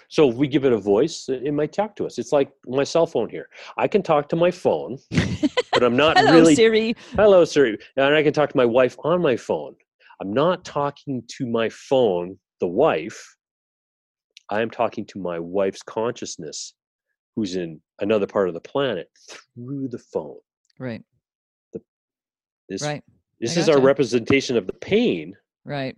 So 0.08 0.30
if 0.30 0.36
we 0.36 0.48
give 0.48 0.66
it 0.66 0.74
a 0.74 0.78
voice, 0.78 1.30
it 1.30 1.44
it 1.44 1.54
might 1.54 1.72
talk 1.74 1.96
to 1.98 2.06
us. 2.06 2.18
It's 2.18 2.32
like 2.32 2.52
my 2.68 2.84
cell 2.84 3.08
phone 3.08 3.30
here. 3.30 3.48
I 3.78 3.88
can 3.88 4.02
talk 4.04 4.30
to 4.30 4.36
my 4.36 4.52
phone, 4.52 4.98
but 5.74 5.84
I'm 5.84 5.96
not 5.96 6.18
hello 6.20 6.34
really 6.34 6.56
siri 6.56 6.96
hello 7.16 7.46
Siri, 7.46 7.78
and 7.98 8.14
I 8.16 8.22
can 8.24 8.34
talk 8.34 8.50
to 8.50 8.58
my 8.58 8.66
wife 8.66 8.96
on 9.04 9.22
my 9.22 9.36
phone. 9.38 9.76
I'm 10.22 10.34
not 10.34 10.64
talking 10.64 11.24
to 11.38 11.46
my 11.46 11.70
phone, 11.70 12.38
the 12.60 12.68
wife. 12.68 13.36
I 14.50 14.62
am 14.62 14.70
talking 14.70 15.06
to 15.08 15.20
my 15.20 15.40
wife's 15.40 15.82
consciousness, 15.84 16.76
who's 17.36 17.56
in 17.56 17.82
another 18.00 18.28
part 18.28 18.48
of 18.48 18.54
the 18.54 18.62
planet 18.62 19.10
through 19.56 19.88
the 19.90 20.00
phone. 20.14 20.40
right 20.80 21.04
This 22.70 22.82
right 22.82 23.04
this 23.40 23.58
I 23.58 23.62
is 23.62 23.70
our 23.70 23.80
representation 23.82 24.58
of 24.58 24.68
the 24.68 24.74
pain, 24.74 25.36
right 25.66 25.96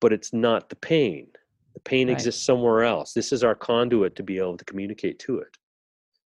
but 0.00 0.12
it's 0.12 0.32
not 0.32 0.68
the 0.68 0.76
pain. 0.76 1.28
The 1.74 1.80
pain 1.80 2.08
Right. 2.08 2.14
exists 2.14 2.44
somewhere 2.44 2.82
else. 2.82 3.12
This 3.12 3.32
is 3.32 3.44
our 3.44 3.54
conduit 3.54 4.16
to 4.16 4.22
be 4.24 4.38
able 4.38 4.56
to 4.56 4.64
communicate 4.64 5.18
to 5.20 5.38
it. 5.38 5.56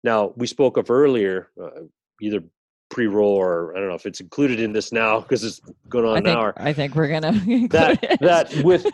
Now, 0.04 0.32
we 0.38 0.46
spoke 0.48 0.78
of 0.78 0.92
earlier, 0.92 1.50
uh, 1.62 1.82
either 2.22 2.44
pre-roll 2.92 3.34
or 3.34 3.76
I 3.76 3.80
don't 3.80 3.90
know 3.90 3.96
if 3.96 4.06
it's 4.06 4.20
included 4.20 4.60
in 4.60 4.72
this 4.72 4.92
now 4.92 5.20
because 5.20 5.44
it's 5.44 5.60
going 5.90 6.06
on 6.06 6.14
I 6.14 6.18
an 6.20 6.24
think 6.26 6.38
hour. 6.38 6.54
I 6.58 6.72
think 6.74 6.94
we're 6.94 7.08
gonna 7.08 7.32
That 7.70 8.00
it. 8.04 8.20
that 8.20 8.54
with 8.64 8.86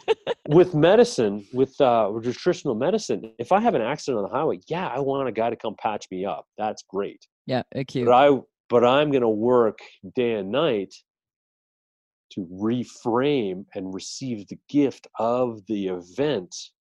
with 0.48 0.74
medicine, 0.74 1.46
with 1.54 1.80
uh, 1.82 2.10
nutritional 2.24 2.76
medicine, 2.76 3.34
if 3.38 3.52
I 3.52 3.60
have 3.60 3.76
an 3.76 3.82
accident 3.82 4.24
on 4.24 4.30
the 4.32 4.36
highway, 4.36 4.60
yeah, 4.70 4.88
I 4.88 5.00
want 5.00 5.28
a 5.28 5.32
guy 5.34 5.50
to 5.50 5.58
come 5.58 5.76
patch 5.78 6.06
me 6.10 6.26
up. 6.26 6.46
That's 6.58 6.84
great. 6.84 7.28
yeah 7.46 7.64
acute 7.76 8.06
But 8.06 8.14
I 8.14 8.40
but 8.70 8.86
I'm 8.86 9.12
going 9.12 9.24
to 9.24 9.28
work 9.30 9.80
day 10.16 10.34
and 10.36 10.50
night 10.52 10.94
to 12.32 12.46
reframe 12.46 13.66
and 13.76 13.94
receive 13.94 14.48
the 14.48 14.58
gift 14.70 15.08
of 15.18 15.66
the 15.68 15.88
event 15.88 16.56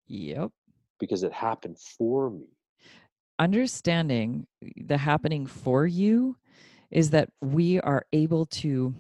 yep. 0.07 0.51
because 0.99 1.23
it 1.23 1.33
happened 1.33 1.77
for 1.99 2.31
me. 2.31 2.47
understanding 3.39 4.47
the 4.77 4.99
happening 4.99 5.47
for 5.47 5.87
you 5.87 6.37
is 6.91 7.11
that 7.11 7.31
we 7.41 7.81
are 7.81 8.05
able 8.13 8.47
to 8.47 8.95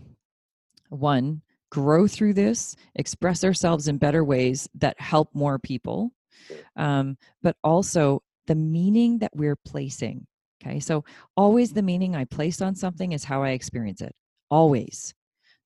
one 0.88 1.42
grow 1.70 2.06
through 2.06 2.34
this 2.34 2.74
express 2.96 3.44
ourselves 3.44 3.86
in 3.88 3.96
better 3.98 4.24
ways 4.24 4.68
that 4.74 5.00
help 5.00 5.28
more 5.34 5.58
people 5.58 6.10
um, 6.76 7.16
but 7.42 7.56
also 7.62 8.22
the 8.46 8.54
meaning 8.54 9.18
that 9.18 9.30
we're 9.34 9.56
placing 9.56 10.26
okay? 10.62 10.80
So 10.80 11.04
always 11.36 11.72
the 11.72 11.82
meaning 11.82 12.16
i 12.16 12.24
place 12.24 12.60
on 12.60 12.74
something 12.74 13.12
is 13.12 13.24
how 13.24 13.42
i 13.42 13.50
experience 13.50 14.00
it 14.00 14.14
always 14.50 15.14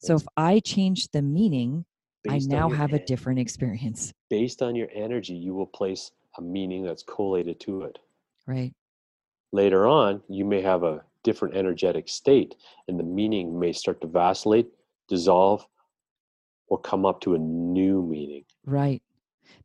so 0.05 0.15
if 0.17 0.27
i 0.37 0.61
change 0.61 1.09
the 1.13 1.23
meaning 1.23 1.85
i 2.29 2.35
Based 2.35 2.49
now 2.49 2.69
have 2.71 2.93
a 2.93 2.99
different 3.07 3.39
experience 3.39 4.13
Based 4.31 4.63
on 4.63 4.75
your 4.75 4.89
energy, 4.95 5.35
you 5.35 5.55
will 5.55 5.67
place 5.67 6.11
a 6.39 6.43
meaning 6.43 6.83
that's 6.83 7.03
collated 7.05 7.61
to 7.61 7.83
it. 7.83 7.99
right 8.47 8.73
later 9.53 9.87
on 9.87 10.23
you 10.29 10.45
may 10.45 10.61
have 10.61 10.83
a 10.83 11.03
different 11.23 11.55
energetic 11.55 12.09
state 12.09 12.55
and 12.89 12.99
the 12.99 13.05
meaning 13.05 13.59
may 13.59 13.73
start 13.73 14.01
to 14.01 14.07
vacillate 14.07 14.67
dissolve 15.09 15.67
or 16.69 16.79
come 16.79 17.05
up 17.07 17.21
to 17.21 17.35
a 17.35 17.39
new 17.39 18.03
meaning 18.03 18.45
Right. 18.67 19.03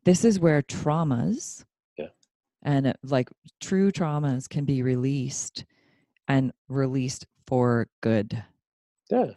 This 0.04 0.24
is 0.24 0.38
where 0.38 0.60
traumas 0.62 1.64
Yeah. 1.98 2.08
and 2.62 2.86
uh, 2.88 2.92
like 3.02 3.30
true 3.60 3.90
traumas 3.90 4.48
can 4.48 4.64
be 4.66 4.82
released 4.82 5.64
and 6.28 6.52
released 6.68 7.26
for 7.46 7.88
good. 8.02 8.44
yeah 9.10 9.30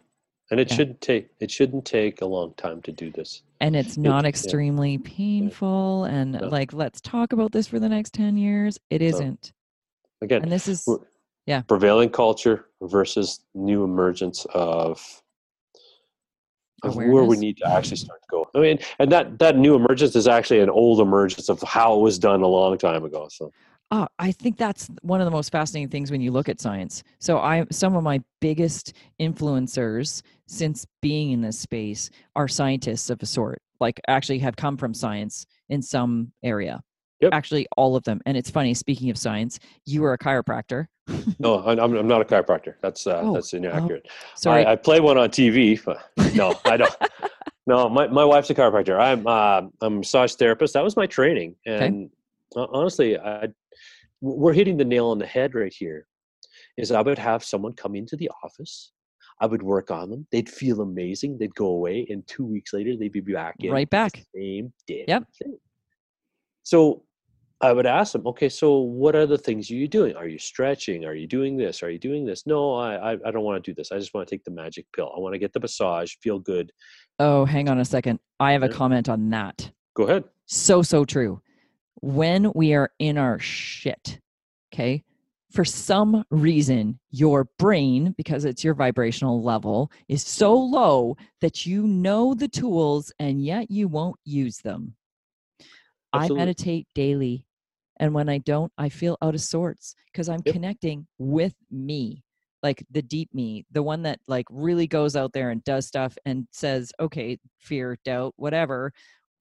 and 0.50 0.60
it 0.60 0.70
Yeah. 0.70 0.76
shouldn't 0.76 1.00
take 1.00 1.28
it 1.40 1.50
shouldn't 1.50 1.84
take 1.84 2.20
a 2.20 2.26
long 2.26 2.54
time 2.54 2.82
to 2.82 2.92
do 2.92 3.10
this 3.10 3.42
And 3.60 3.74
it's 3.76 3.96
It- 3.96 4.00
not 4.00 4.24
yeah. 4.24 4.28
extremely 4.28 4.98
painful 4.98 6.04
and 6.04 6.32
No. 6.32 6.48
like, 6.48 6.72
let's 6.74 7.00
talk 7.00 7.32
about 7.32 7.52
this 7.52 7.66
for 7.66 7.78
the 7.78 7.88
next 7.88 8.12
10 8.12 8.36
years. 8.36 8.78
It 8.90 9.00
isn't. 9.02 9.52
again 10.22 10.42
And 10.42 10.52
this 10.52 10.68
is, 10.68 10.86
yeah. 11.46 11.62
prevailing 11.62 12.10
culture 12.10 12.66
versus 12.82 13.40
new 13.54 13.84
emergence 13.84 14.46
of 14.54 15.22
of 16.82 16.96
where 16.96 17.24
we 17.24 17.36
need 17.38 17.56
to 17.56 17.66
actually 17.66 17.96
start 17.96 18.20
to 18.22 18.28
go. 18.30 18.50
I 18.54 18.58
mean, 18.58 18.78
and 18.98 19.10
that 19.10 19.38
that 19.38 19.56
new 19.56 19.74
emergence 19.74 20.14
is 20.16 20.28
actually 20.28 20.60
an 20.60 20.68
old 20.68 21.00
emergence 21.00 21.48
of 21.48 21.62
how 21.62 21.94
it 21.98 22.00
was 22.02 22.18
done 22.18 22.42
a 22.42 22.46
long 22.46 22.76
time 22.76 23.04
ago. 23.04 23.28
So 23.30 23.52
Oh, 23.90 24.06
I 24.18 24.32
think 24.32 24.56
that's 24.56 24.88
one 25.02 25.20
of 25.20 25.24
the 25.24 25.30
most 25.30 25.52
fascinating 25.52 25.88
things 25.88 26.10
when 26.10 26.20
you 26.20 26.32
look 26.32 26.48
at 26.48 26.60
science. 26.60 27.02
So 27.20 27.38
I 27.38 27.64
some 27.70 27.96
of 27.96 28.02
my 28.02 28.20
biggest 28.40 28.94
influencers 29.20 30.22
since 30.46 30.86
being 31.02 31.32
in 31.32 31.42
this 31.42 31.58
space 31.58 32.10
are 32.34 32.48
scientists 32.48 33.10
of 33.10 33.22
a 33.22 33.26
sort. 33.26 33.60
Like 33.80 34.00
actually 34.08 34.38
have 34.40 34.56
come 34.56 34.76
from 34.76 34.94
science 34.94 35.46
in 35.68 35.82
some 35.82 36.32
area. 36.42 36.80
Yep. 37.20 37.32
Actually 37.32 37.66
all 37.76 37.94
of 37.96 38.04
them. 38.04 38.20
And 38.26 38.36
it's 38.36 38.50
funny 38.50 38.74
speaking 38.74 39.10
of 39.10 39.18
science, 39.18 39.58
you 39.84 40.02
were 40.02 40.12
a 40.12 40.18
chiropractor. 40.18 40.86
no, 41.38 41.64
I'm 41.64 41.78
I'm 41.78 42.08
not 42.08 42.22
a 42.22 42.24
chiropractor. 42.24 42.74
That's 42.80 43.06
uh, 43.06 43.20
Oh, 43.22 43.34
that's 43.34 43.52
inaccurate. 43.52 44.06
Oh, 44.08 44.12
Sorry. 44.34 44.64
I, 44.64 44.72
I 44.72 44.76
play 44.76 45.00
one 45.00 45.18
on 45.18 45.28
TV. 45.28 45.80
No, 46.34 46.58
I 46.64 46.76
don't. 46.78 46.94
No, 47.66 47.88
my, 47.88 48.06
my 48.08 48.24
wife's 48.24 48.50
a 48.50 48.54
chiropractor. 48.54 48.98
I'm 48.98 49.26
uh, 49.26 49.68
I'm 49.80 49.94
a 49.94 49.98
massage 49.98 50.34
therapist. 50.34 50.74
That 50.74 50.84
was 50.84 50.96
my 50.96 51.06
training, 51.06 51.56
and 51.64 52.10
uh, 52.56 52.66
honestly, 52.70 53.18
I 53.18 53.48
we're 54.24 54.52
hitting 54.52 54.76
the 54.76 54.84
nail 54.84 55.08
on 55.08 55.18
the 55.18 55.26
head 55.26 55.54
right 55.54 55.72
here. 55.72 56.06
Is 56.76 56.90
I 56.92 57.02
would 57.02 57.18
have 57.18 57.44
someone 57.44 57.72
come 57.74 57.94
into 57.94 58.16
the 58.16 58.30
office. 58.42 58.92
I 59.40 59.46
would 59.46 59.62
work 59.62 59.90
on 59.90 60.10
them. 60.10 60.26
They'd 60.30 60.48
feel 60.48 60.80
amazing. 60.80 61.38
They'd 61.38 61.54
go 61.54 61.66
away, 61.66 62.06
and 62.08 62.26
two 62.26 62.44
weeks 62.46 62.72
later, 62.72 62.96
they'd 62.96 63.12
be 63.12 63.20
back 63.20 63.56
in 63.60 63.72
Right 63.72 63.88
the 63.90 63.94
back. 63.96 64.24
Same 64.34 64.72
damn 64.86 65.04
Yep. 65.08 65.24
thing. 65.42 65.58
So 66.62 67.04
I 67.60 67.72
would 67.72 67.86
ask 67.86 68.12
them, 68.12 68.26
okay, 68.26 68.48
so 68.48 68.78
what 68.78 69.14
are 69.16 69.26
the 69.26 69.38
things 69.38 69.68
you're 69.70 69.80
you 69.80 69.88
doing? 69.88 70.14
Are 70.16 70.28
you 70.28 70.38
stretching? 70.38 71.04
Are 71.04 71.14
you 71.14 71.26
doing 71.26 71.56
this? 71.56 71.82
Are 71.82 71.90
you 71.90 71.98
doing 71.98 72.24
this? 72.24 72.46
No, 72.46 72.74
I 72.74 73.12
I, 73.12 73.18
I 73.26 73.30
don't 73.30 73.42
want 73.44 73.62
to 73.62 73.70
do 73.70 73.74
this. 73.74 73.90
I 73.92 73.98
just 73.98 74.14
want 74.14 74.26
to 74.28 74.34
take 74.34 74.44
the 74.44 74.50
magic 74.50 74.86
pill. 74.94 75.12
I 75.16 75.20
want 75.20 75.34
to 75.34 75.38
get 75.38 75.52
the 75.52 75.60
massage, 75.60 76.14
feel 76.22 76.38
good. 76.38 76.70
oh, 77.18 77.44
hang 77.44 77.68
on 77.68 77.78
a 77.80 77.84
second. 77.84 78.18
I 78.40 78.52
have 78.52 78.62
a 78.62 78.68
comment 78.68 79.08
on 79.08 79.30
that. 79.30 79.70
Go 79.94 80.04
ahead. 80.04 80.24
so 80.46 80.82
so 80.82 81.04
true 81.04 81.40
when 82.00 82.50
we 82.54 82.74
are 82.74 82.90
in 82.98 83.16
our 83.18 83.38
shit 83.38 84.20
okay 84.72 85.02
for 85.50 85.64
some 85.64 86.24
reason 86.30 86.98
your 87.10 87.48
brain 87.58 88.12
because 88.16 88.44
it's 88.44 88.64
your 88.64 88.74
vibrational 88.74 89.42
level 89.42 89.90
is 90.08 90.22
so 90.26 90.54
low 90.56 91.16
that 91.40 91.64
you 91.64 91.86
know 91.86 92.34
the 92.34 92.48
tools 92.48 93.12
and 93.20 93.44
yet 93.44 93.70
you 93.70 93.86
won't 93.88 94.16
use 94.24 94.58
them 94.58 94.94
Absolutely. 96.12 96.36
i 96.42 96.44
meditate 96.44 96.86
daily 96.94 97.46
and 98.00 98.12
when 98.12 98.28
i 98.28 98.38
don't 98.38 98.72
i 98.78 98.88
feel 98.88 99.16
out 99.22 99.34
of 99.34 99.40
sorts 99.40 99.94
because 100.12 100.28
i'm 100.28 100.42
Yep. 100.44 100.54
connecting 100.54 101.06
with 101.18 101.54
me 101.70 102.24
like 102.62 102.84
the 102.90 103.02
deep 103.02 103.28
me 103.32 103.64
the 103.70 103.82
one 103.82 104.02
that 104.02 104.18
like 104.26 104.46
really 104.50 104.86
goes 104.86 105.14
out 105.14 105.32
there 105.32 105.50
and 105.50 105.62
does 105.64 105.86
stuff 105.86 106.16
and 106.24 106.48
says 106.50 106.90
okay 106.98 107.38
fear 107.60 107.96
doubt 108.04 108.32
whatever 108.36 108.92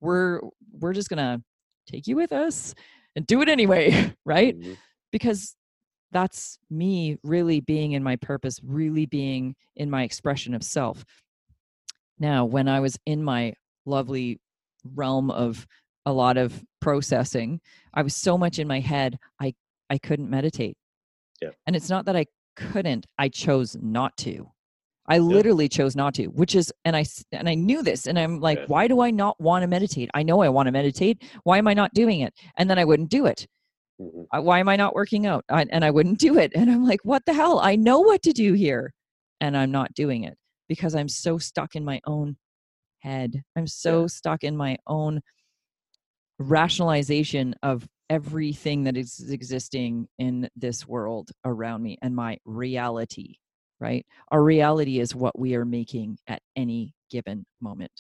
we're 0.02 0.42
we're 0.80 0.94
just 0.94 1.10
gonna 1.10 1.42
take 1.88 2.08
you 2.08 2.16
with 2.16 2.32
us 2.32 2.74
and 3.16 3.26
do 3.28 3.42
it 3.42 3.50
anyway 3.50 4.14
right 4.26 4.58
Mhm. 4.60 4.78
because 5.12 5.56
that's 6.12 6.60
me 6.70 7.18
really 7.24 7.60
being 7.60 7.94
in 7.94 8.04
my 8.04 8.16
purpose 8.18 8.60
really 8.64 9.06
being 9.06 9.56
in 9.76 9.90
my 9.90 10.04
expression 10.04 10.54
of 10.54 10.64
self 10.64 11.04
now 12.20 12.46
when 12.46 12.68
i 12.68 12.80
was 12.80 12.98
in 13.06 13.24
my 13.24 13.54
lovely 13.86 14.40
realm 14.96 15.32
of 15.32 15.66
a 16.06 16.14
lot 16.14 16.38
of 16.38 16.64
processing 16.82 17.60
i 17.94 18.02
was 18.02 18.16
so 18.16 18.38
much 18.38 18.60
in 18.60 18.68
my 18.68 18.80
head 18.80 19.18
i 19.40 19.54
i 19.90 19.98
couldn't 19.98 20.30
meditate 20.30 20.78
Yeah. 21.42 21.50
and 21.66 21.76
it's 21.76 21.90
not 21.90 22.06
that 22.06 22.16
i 22.16 22.26
couldn't 22.56 23.06
i 23.18 23.30
chose 23.30 23.76
not 23.82 24.16
to 24.18 24.50
i 25.08 25.18
literally 25.18 25.68
chose 25.70 25.96
not 25.96 26.14
to 26.14 26.28
which 26.28 26.56
is 26.56 26.72
and 26.86 26.96
I 26.96 27.06
and 27.32 27.50
i 27.50 27.56
knew 27.56 27.84
this 27.84 28.08
and 28.08 28.18
i'm 28.18 28.40
like 28.40 28.60
Yeah. 28.60 28.66
why 28.68 28.88
do 28.88 29.02
i 29.02 29.12
not 29.12 29.40
want 29.40 29.64
to 29.64 29.68
meditate 29.68 30.10
i 30.14 30.24
know 30.24 30.42
i 30.42 30.50
want 30.50 30.68
to 30.68 30.72
meditate 30.72 31.24
why 31.44 31.58
am 31.58 31.68
i 31.68 31.74
not 31.74 31.94
doing 31.94 32.22
it 32.22 32.34
and 32.58 32.70
then 32.70 32.80
i 32.80 32.86
wouldn't 32.86 33.10
do 33.10 33.26
it 33.26 33.48
Mhm. 34.02 34.26
I- 34.32 34.40
why 34.40 34.60
am 34.60 34.68
I 34.70 34.76
not 34.76 34.96
working 34.96 35.28
out? 35.28 35.46
I, 35.50 35.66
and 35.70 35.86
I 35.86 35.92
wouldn't 35.92 36.18
do 36.18 36.38
it. 36.40 36.52
And 36.56 36.70
I'm 36.72 36.84
like, 36.84 37.02
what 37.04 37.24
the 37.28 37.34
hell? 37.34 37.60
I 37.60 37.76
know 37.76 38.00
what 38.00 38.24
to 38.24 38.34
do 38.34 38.54
here. 38.54 38.92
And 39.40 39.56
I'm 39.56 39.72
not 39.72 39.94
doing 39.94 40.24
it 40.24 40.36
because 40.68 40.96
I'm 40.96 41.08
so 41.08 41.38
stuck 41.38 41.76
in 41.76 41.86
my 41.86 42.02
own 42.08 42.36
head. 43.00 43.44
I'm 43.56 43.68
so 43.68 44.08
stuck 44.08 44.44
in 44.44 44.58
my 44.58 44.78
own 44.88 45.22
rationalization 46.40 47.56
of 47.64 47.88
everything 48.10 48.84
that 48.86 48.98
is 48.98 49.30
existing 49.30 50.08
in 50.20 50.50
this 50.56 50.88
world 50.88 51.30
around 51.46 51.84
me 51.84 51.98
and 52.02 52.16
my 52.16 52.38
reality, 52.46 53.36
right? 53.84 54.06
Our 54.32 54.42
reality 54.42 55.00
is 55.02 55.14
what 55.14 55.38
we 55.38 55.56
are 55.56 55.66
making 55.66 56.18
at 56.28 56.42
any 56.56 56.94
given 57.12 57.46
moment. 57.60 57.92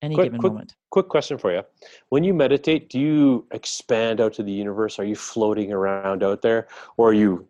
Any 0.00 0.14
Quick- 0.14 0.26
given 0.26 0.40
quick- 0.40 0.52
moment. 0.54 0.74
Quick 0.90 1.08
question 1.08 1.36
for 1.36 1.52
you. 1.52 1.62
When 2.08 2.24
you 2.24 2.32
meditate, 2.32 2.88
do 2.88 2.98
you 2.98 3.46
expand 3.52 4.20
out 4.20 4.32
to 4.34 4.42
the 4.42 4.50
universe? 4.50 4.98
Are 4.98 5.04
you 5.04 5.14
floating 5.14 5.72
around 5.72 6.22
out 6.22 6.40
there 6.40 6.68
or 6.96 7.10
are 7.10 7.12
you 7.12 7.46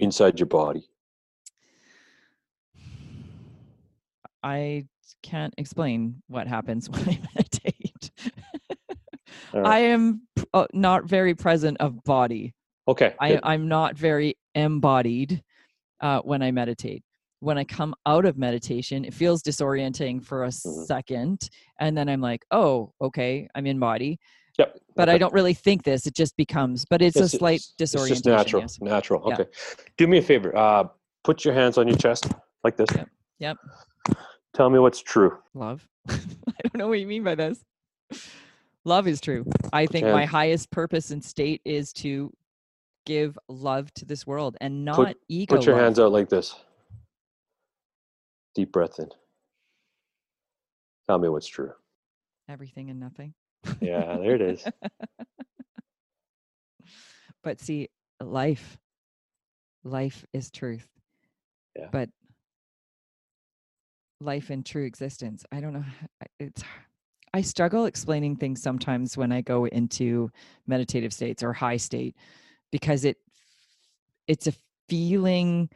inside 0.00 0.38
your 0.38 0.46
body? 0.46 0.86
I 4.42 4.86
can't 5.22 5.54
explain 5.56 6.22
what 6.28 6.46
happens 6.46 6.90
when 6.90 7.08
I 7.08 7.18
meditate. 7.34 8.10
Right. 9.54 9.66
I 9.66 9.78
am 9.78 10.28
uh, 10.52 10.66
not 10.74 11.06
very 11.06 11.34
present 11.34 11.78
of 11.80 12.04
body. 12.04 12.52
Okay. 12.86 13.14
I, 13.18 13.40
I'm 13.42 13.66
not 13.66 13.96
very 13.96 14.36
embodied 14.54 15.42
uh, 16.00 16.20
when 16.20 16.42
I 16.42 16.50
meditate. 16.50 17.02
When 17.44 17.58
I 17.58 17.64
come 17.64 17.94
out 18.06 18.24
of 18.24 18.38
meditation, 18.38 19.04
it 19.04 19.12
feels 19.12 19.42
disorienting 19.42 20.24
for 20.24 20.44
a 20.44 20.48
Mhm. 20.48 20.86
second. 20.86 21.50
And 21.78 21.94
then 21.96 22.08
I'm 22.08 22.22
like, 22.22 22.42
oh, 22.50 22.94
okay, 23.02 23.46
I'm 23.54 23.66
in 23.66 23.78
body. 23.78 24.18
Yep. 24.58 24.78
But 24.96 25.10
I 25.10 25.18
don't 25.18 25.32
really 25.34 25.52
think 25.52 25.82
this. 25.82 26.06
It 26.06 26.14
just 26.14 26.36
becomes, 26.38 26.86
but 26.88 27.02
it's, 27.02 27.16
a 27.16 27.28
slight 27.28 27.56
it's 27.56 27.74
disorientation. 27.76 28.22
just 28.22 28.24
natural. 28.24 28.62
Yes. 28.62 28.80
Natural. 28.80 29.22
Yeah. 29.26 29.34
Okay. 29.34 29.50
Do 29.98 30.06
me 30.06 30.18
a 30.18 30.22
favor. 30.22 30.56
Uh, 30.56 30.84
put 31.22 31.44
your 31.44 31.52
hands 31.52 31.76
on 31.76 31.86
your 31.86 31.98
chest 31.98 32.32
like 32.62 32.78
this. 32.78 32.88
Yep. 32.94 33.08
Yep. 33.40 33.56
Tell 34.54 34.70
me 34.70 34.78
what's 34.78 35.02
true. 35.02 35.36
Love. 35.52 35.86
I 36.08 36.16
don't 36.62 36.76
know 36.76 36.88
what 36.88 36.98
you 37.00 37.06
mean 37.06 37.24
by 37.24 37.34
this. 37.34 37.62
Love 38.86 39.06
is 39.06 39.20
true. 39.20 39.44
I 39.72 39.84
think 39.84 40.06
my 40.06 40.24
highest 40.24 40.70
purpose 40.70 41.10
and 41.10 41.22
state 41.22 41.60
is 41.66 41.92
to 41.94 42.32
give 43.04 43.38
love 43.48 43.92
to 43.94 44.06
this 44.06 44.26
world 44.26 44.56
and 44.62 44.84
not 44.84 45.14
ego. 45.28 45.56
Put 45.56 45.66
your 45.66 45.74
love. 45.74 45.84
hands 45.84 45.98
out 45.98 46.10
like 46.12 46.30
this. 46.30 46.54
Deep 48.54 48.72
breath 48.72 48.98
in. 48.98 49.08
Tell 51.08 51.18
me 51.18 51.28
what's 51.28 51.46
true. 51.46 51.72
Everything 52.48 52.90
and 52.90 53.00
nothing. 53.00 53.34
Yeah, 53.80 54.18
there 54.18 54.34
it 54.34 54.42
is. 54.42 54.64
but 57.42 57.60
see, 57.60 57.88
life, 58.20 58.78
life 59.82 60.24
is 60.32 60.50
truth. 60.50 60.86
Yeah. 61.76 61.88
But 61.90 62.10
life 64.20 64.50
in 64.50 64.62
true 64.62 64.84
existence, 64.84 65.44
I 65.52 65.60
don't 65.60 65.72
know. 65.72 65.84
It's 66.38 66.62
I 67.34 67.40
struggle 67.40 67.86
explaining 67.86 68.36
things 68.36 68.62
sometimes 68.62 69.16
when 69.16 69.32
I 69.32 69.40
go 69.40 69.66
into 69.66 70.30
meditative 70.68 71.12
states 71.12 71.42
or 71.42 71.52
high 71.52 71.78
state 71.78 72.14
because 72.70 73.04
it 73.04 73.16
it's 74.28 74.46
a 74.46 74.52
feeling 74.88 75.68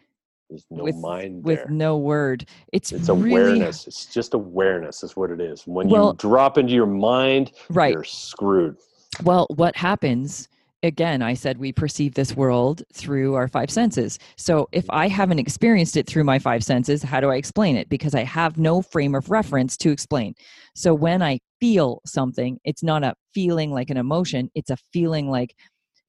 There's 0.48 0.66
no 0.70 0.84
with 0.84 0.96
mind 0.96 1.44
with 1.44 1.68
no 1.68 1.98
word. 1.98 2.46
It's, 2.72 2.92
It's 2.92 3.08
really 3.08 3.30
awareness. 3.30 3.86
It's 3.86 4.06
just 4.06 4.34
awareness 4.34 5.02
is 5.02 5.16
what 5.16 5.30
it 5.30 5.40
is. 5.40 5.66
When 5.66 5.88
Well- 5.88 6.08
you 6.08 6.16
drop 6.16 6.58
into 6.58 6.72
your 6.72 6.86
mind, 6.86 7.52
right. 7.70 7.92
you're 7.92 8.04
screwed. 8.04 8.76
Well, 9.22 9.46
what 9.56 9.76
happens 9.76 10.48
again, 10.84 11.22
I 11.22 11.34
said 11.34 11.58
we 11.58 11.72
perceive 11.72 12.14
this 12.14 12.36
world 12.36 12.82
through 12.94 13.34
our 13.34 13.48
five 13.48 13.70
senses. 13.70 14.18
So 14.36 14.68
if 14.72 14.84
I 14.90 15.08
haven't 15.08 15.40
experienced 15.40 15.96
it 15.96 16.06
through 16.06 16.24
my 16.24 16.38
five 16.38 16.62
senses, 16.62 17.02
how 17.02 17.20
do 17.20 17.30
I 17.30 17.36
explain 17.36 17.76
it? 17.76 17.88
Because 17.88 18.14
I 18.14 18.22
have 18.22 18.58
no 18.58 18.80
frame 18.80 19.14
of 19.14 19.28
reference 19.30 19.76
to 19.78 19.90
explain. 19.90 20.34
So 20.76 20.94
when 20.94 21.20
I 21.20 21.40
feel 21.60 22.00
something, 22.06 22.60
it's 22.64 22.84
not 22.84 23.02
a 23.02 23.14
feeling 23.34 23.72
like 23.72 23.90
an 23.90 23.96
emotion, 23.96 24.50
it's 24.54 24.70
a 24.70 24.76
feeling 24.92 25.28
like 25.28 25.56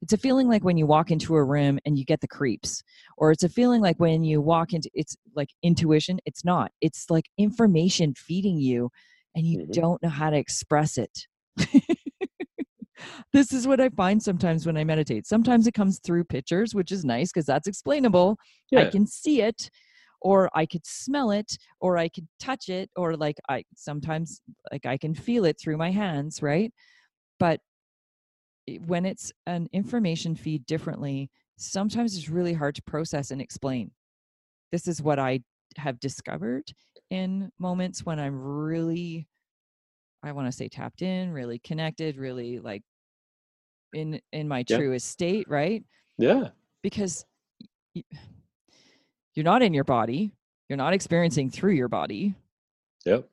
It's 0.02 0.14
a 0.14 0.18
feeling 0.18 0.48
like 0.48 0.64
when 0.64 0.78
you 0.78 0.86
walk 0.86 1.12
into 1.12 1.36
a 1.36 1.44
room 1.44 1.80
and 1.86 1.98
you 1.98 2.06
get 2.06 2.22
the 2.22 2.28
creeps, 2.28 2.82
or 3.18 3.32
it's 3.32 3.44
a 3.44 3.50
feeling 3.50 3.82
like 3.82 4.00
when 4.00 4.24
you 4.24 4.40
walk 4.42 4.74
into 4.74 4.90
it's 4.94 5.16
like 5.36 5.50
intuition. 5.62 6.20
It's 6.26 6.46
not. 6.46 6.72
It's 6.82 7.10
like 7.10 7.26
information 7.38 8.14
feeding 8.16 8.58
you, 8.60 8.90
and 9.36 9.46
you 9.46 9.58
Mhm. 9.60 9.72
don't 9.72 10.02
know 10.02 10.10
how 10.10 10.30
to 10.30 10.38
express 10.38 10.98
it. 10.98 11.28
this 13.34 13.54
is 13.54 13.68
what 13.68 13.80
I 13.82 13.90
find 13.90 14.22
sometimes 14.22 14.66
when 14.66 14.78
I 14.78 14.84
meditate. 14.84 15.26
Sometimes 15.28 15.68
it 15.68 15.74
comes 15.74 16.00
through 16.00 16.26
pictures, 16.26 16.74
which 16.74 16.92
is 16.92 17.06
nice 17.06 17.32
because 17.32 17.46
that's 17.46 17.68
explainable. 17.68 18.38
I 18.76 18.86
can 18.86 19.06
see 19.06 19.42
it, 19.42 19.70
or 20.22 20.50
I 20.54 20.66
could 20.66 20.86
smell 20.86 21.32
it, 21.32 21.58
or 21.82 21.98
I 21.98 22.10
could 22.10 22.28
touch 22.40 22.70
it, 22.70 22.90
or 22.96 23.16
like 23.18 23.38
I 23.50 23.64
sometimes 23.76 24.42
like 24.72 24.86
I 24.86 24.98
can 24.98 25.14
feel 25.14 25.46
it 25.46 25.58
through 25.62 25.78
my 25.78 25.92
hands, 25.92 26.42
right? 26.42 26.72
But 27.40 27.62
when 28.78 29.06
it's 29.06 29.32
an 29.48 29.68
information 29.74 30.36
feed 30.36 30.66
differently, 30.66 31.30
sometimes 31.58 32.18
it's 32.18 32.30
really 32.30 32.54
hard 32.54 32.76
to 32.76 32.82
process 32.84 33.32
and 33.32 33.42
explain. 33.42 33.92
This 34.72 34.88
is 34.88 35.02
what 35.02 35.20
I 35.20 35.42
have 35.78 36.00
discovered 36.00 36.64
in 37.10 37.52
moments 37.60 38.06
when 38.06 38.20
I'm 38.20 38.40
really, 38.40 39.28
I 40.24 40.32
want 40.32 40.48
to 40.48 40.52
say 40.52 40.68
tapped 40.68 41.02
in, 41.02 41.32
really 41.32 41.60
connected, 41.60 42.18
really 42.18 42.60
like 42.60 42.84
in 43.94 44.22
in 44.32 44.48
my 44.48 44.64
Yeah. 44.68 44.78
truest 44.78 45.08
state, 45.10 45.48
right? 45.50 45.84
Yeah. 46.18 46.50
Because 46.84 47.26
y- 47.96 48.04
you're 49.36 49.44
not 49.44 49.62
in 49.64 49.74
your 49.74 49.84
body, 49.84 50.32
you're 50.70 50.78
not 50.78 50.94
experiencing 50.94 51.50
through 51.50 51.74
your 51.74 51.88
body, 51.88 52.36
Yep. 53.06 53.28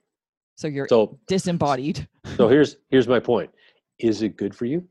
so 0.57 0.69
you're 0.69 0.89
So 0.89 1.19
disembodied. 1.27 2.09
so 2.37 2.49
here's 2.49 2.77
here's 2.89 3.09
my 3.09 3.21
point. 3.21 3.51
Is 3.99 4.23
it 4.23 4.37
good 4.37 4.55
for 4.55 4.65
you? 4.67 4.87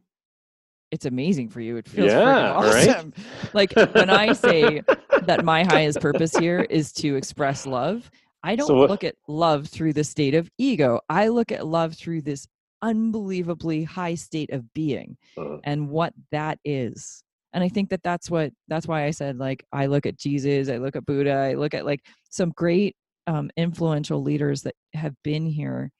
It's 0.91 1.05
amazing 1.05 1.49
for 1.49 1.61
you. 1.61 1.77
It 1.77 1.87
feels 1.87 2.11
Yeah, 2.11 2.53
freaking 2.53 2.73
right? 2.73 2.89
awesome. 2.89 3.13
Like 3.53 3.73
when 3.93 4.09
I 4.09 4.33
say 4.33 4.81
that 5.21 5.41
my 5.41 5.63
highest 5.63 5.99
purpose 5.99 6.35
here 6.35 6.61
is 6.69 6.91
to 6.93 7.15
express 7.15 7.65
love, 7.65 8.09
I 8.43 8.55
don't 8.55 8.67
So 8.67 8.75
what- 8.75 8.89
look 8.89 9.03
at 9.03 9.15
love 9.27 9.67
through 9.67 9.93
the 9.93 10.03
state 10.03 10.35
of 10.35 10.49
ego. 10.57 10.99
I 11.09 11.29
look 11.29 11.51
at 11.51 11.65
love 11.65 11.95
through 11.95 12.21
this 12.21 12.47
unbelievably 12.81 13.83
high 13.83 14.15
state 14.15 14.51
of 14.51 14.71
being 14.73 15.17
Uh, 15.37 15.57
and 15.63 15.89
what 15.89 16.13
that 16.31 16.59
is. 16.63 17.23
And 17.53 17.63
I 17.63 17.69
think 17.69 17.89
that 17.89 18.03
that's 18.03 18.29
what 18.29 18.51
that's 18.67 18.87
why 18.87 19.05
I 19.05 19.11
said 19.11 19.37
like 19.37 19.65
I 19.71 19.85
look 19.87 20.05
at 20.05 20.17
Jesus, 20.17 20.69
I 20.69 20.77
look 20.77 20.95
at 20.95 21.05
Buddha, 21.05 21.31
I 21.33 21.53
look 21.53 21.73
at 21.73 21.85
like 21.85 22.01
some 22.29 22.49
great 22.51 22.95
um, 23.27 23.49
influential 23.57 24.21
leaders 24.21 24.61
that 24.63 24.75
have 24.93 25.15
been 25.23 25.45
here. 25.47 25.91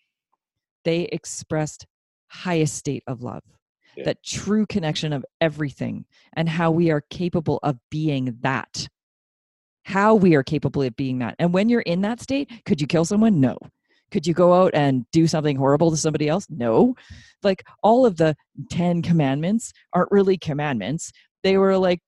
They 0.83 1.03
expressed 1.03 1.85
highest 2.27 2.75
state 2.75 3.03
of 3.07 3.21
love, 3.23 3.41
Yeah. 3.97 4.05
that 4.05 4.23
true 4.23 4.65
connection 4.65 5.13
of 5.13 5.25
everything, 5.41 6.05
and 6.33 6.47
how 6.49 6.71
we 6.71 6.91
are 6.91 7.01
capable 7.09 7.59
of 7.63 7.77
being 7.89 8.37
that. 8.41 8.87
How 9.83 10.15
we 10.15 10.33
are 10.35 10.43
capable 10.43 10.81
of 10.81 10.95
being 10.95 11.19
that. 11.19 11.35
And 11.37 11.53
when 11.53 11.69
you're 11.69 11.81
in 11.81 12.01
that 12.01 12.19
state, 12.21 12.49
could 12.65 12.81
you 12.81 12.87
kill 12.87 13.05
someone? 13.05 13.39
No. 13.39 13.57
Could 14.11 14.25
you 14.25 14.33
go 14.33 14.53
out 14.53 14.73
and 14.73 15.05
do 15.11 15.27
something 15.27 15.55
horrible 15.57 15.91
to 15.91 15.97
somebody 15.97 16.27
else? 16.27 16.47
No. 16.49 16.95
Like 17.43 17.63
all 17.83 18.05
of 18.05 18.17
the 18.17 18.35
10 18.71 19.01
commandments 19.01 19.73
aren't 19.93 20.11
really 20.11 20.37
commandments. 20.37 21.11
They 21.43 21.57
were 21.57 21.77
like, 21.77 21.99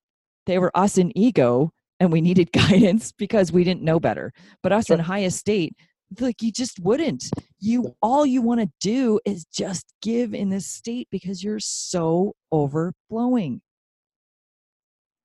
they 0.45 0.57
were 0.57 0.71
us 0.75 0.97
in 0.97 1.15
ego 1.17 1.71
and 1.99 2.11
we 2.11 2.21
needed 2.21 2.51
guidance 2.53 3.11
because 3.11 3.51
we 3.51 3.63
didn't 3.63 3.83
know 3.83 3.99
better. 3.99 4.31
But 4.63 4.71
us 4.71 4.89
in 4.89 4.97
Sure. 4.97 5.03
highest 5.03 5.37
state, 5.39 5.75
like 6.19 6.41
you 6.41 6.51
just 6.51 6.79
wouldn't. 6.79 7.25
You 7.59 7.95
all 8.01 8.25
you 8.25 8.41
want 8.41 8.61
to 8.61 8.69
do 8.79 9.19
is 9.25 9.45
just 9.45 9.85
give 10.01 10.33
in 10.33 10.49
this 10.49 10.67
state 10.67 11.07
because 11.11 11.43
you're 11.43 11.59
so 11.59 12.33
overflowing. 12.51 13.61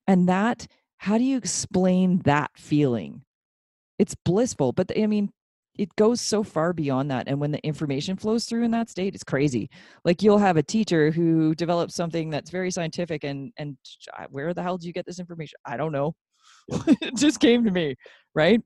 And 0.07 0.29
that, 0.29 0.67
how 0.99 1.19
do 1.19 1.25
you 1.25 1.37
explain 1.37 2.19
that 2.25 2.51
feeling? 2.57 3.23
It's 3.99 4.17
blissful, 4.25 4.73
but 4.73 4.91
I 4.99 5.07
mean, 5.07 5.31
it 5.79 5.95
goes 5.97 6.21
so 6.21 6.43
far 6.43 6.73
beyond 6.73 7.11
that. 7.11 7.29
And 7.29 7.41
when 7.41 7.51
the 7.53 7.65
information 7.65 8.17
flows 8.17 8.45
through 8.45 8.65
in 8.65 8.73
that 8.73 8.91
state, 8.91 9.15
it's 9.15 9.25
crazy. 9.25 9.71
Like 10.05 10.23
you'll 10.23 10.39
have 10.39 10.57
a 10.57 10.63
teacher 10.63 11.11
who 11.11 11.55
develops 11.55 11.95
something 11.95 12.29
that's 12.31 12.51
very 12.51 12.71
scientific, 12.71 13.25
and 13.25 13.53
and 13.57 13.77
where 14.31 14.53
the 14.53 14.63
hell 14.63 14.77
do 14.77 14.87
you 14.87 14.93
get 14.93 15.07
this 15.07 15.21
information? 15.21 15.57
I 15.65 15.77
don't 15.77 15.93
know. 15.93 16.15
it 17.01 17.17
just 17.17 17.41
came 17.41 17.65
to 17.65 17.71
me, 17.71 17.95
right? 18.35 18.61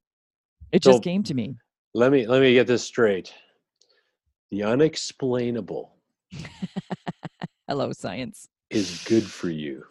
It 0.73 0.83
So- 0.83 0.93
just 0.93 1.05
came 1.05 1.23
to 1.25 1.35
me. 1.35 1.57
Let 1.97 2.13
me 2.13 2.27
let 2.27 2.43
me 2.43 2.53
get 2.53 2.67
this 2.67 2.85
straight. 2.85 3.33
The 4.51 4.63
unexplainable 4.65 5.97
Hello, 7.69 7.93
science. 7.93 8.49
is 8.71 9.03
good 9.05 9.25
for 9.25 9.49
you. 9.49 9.85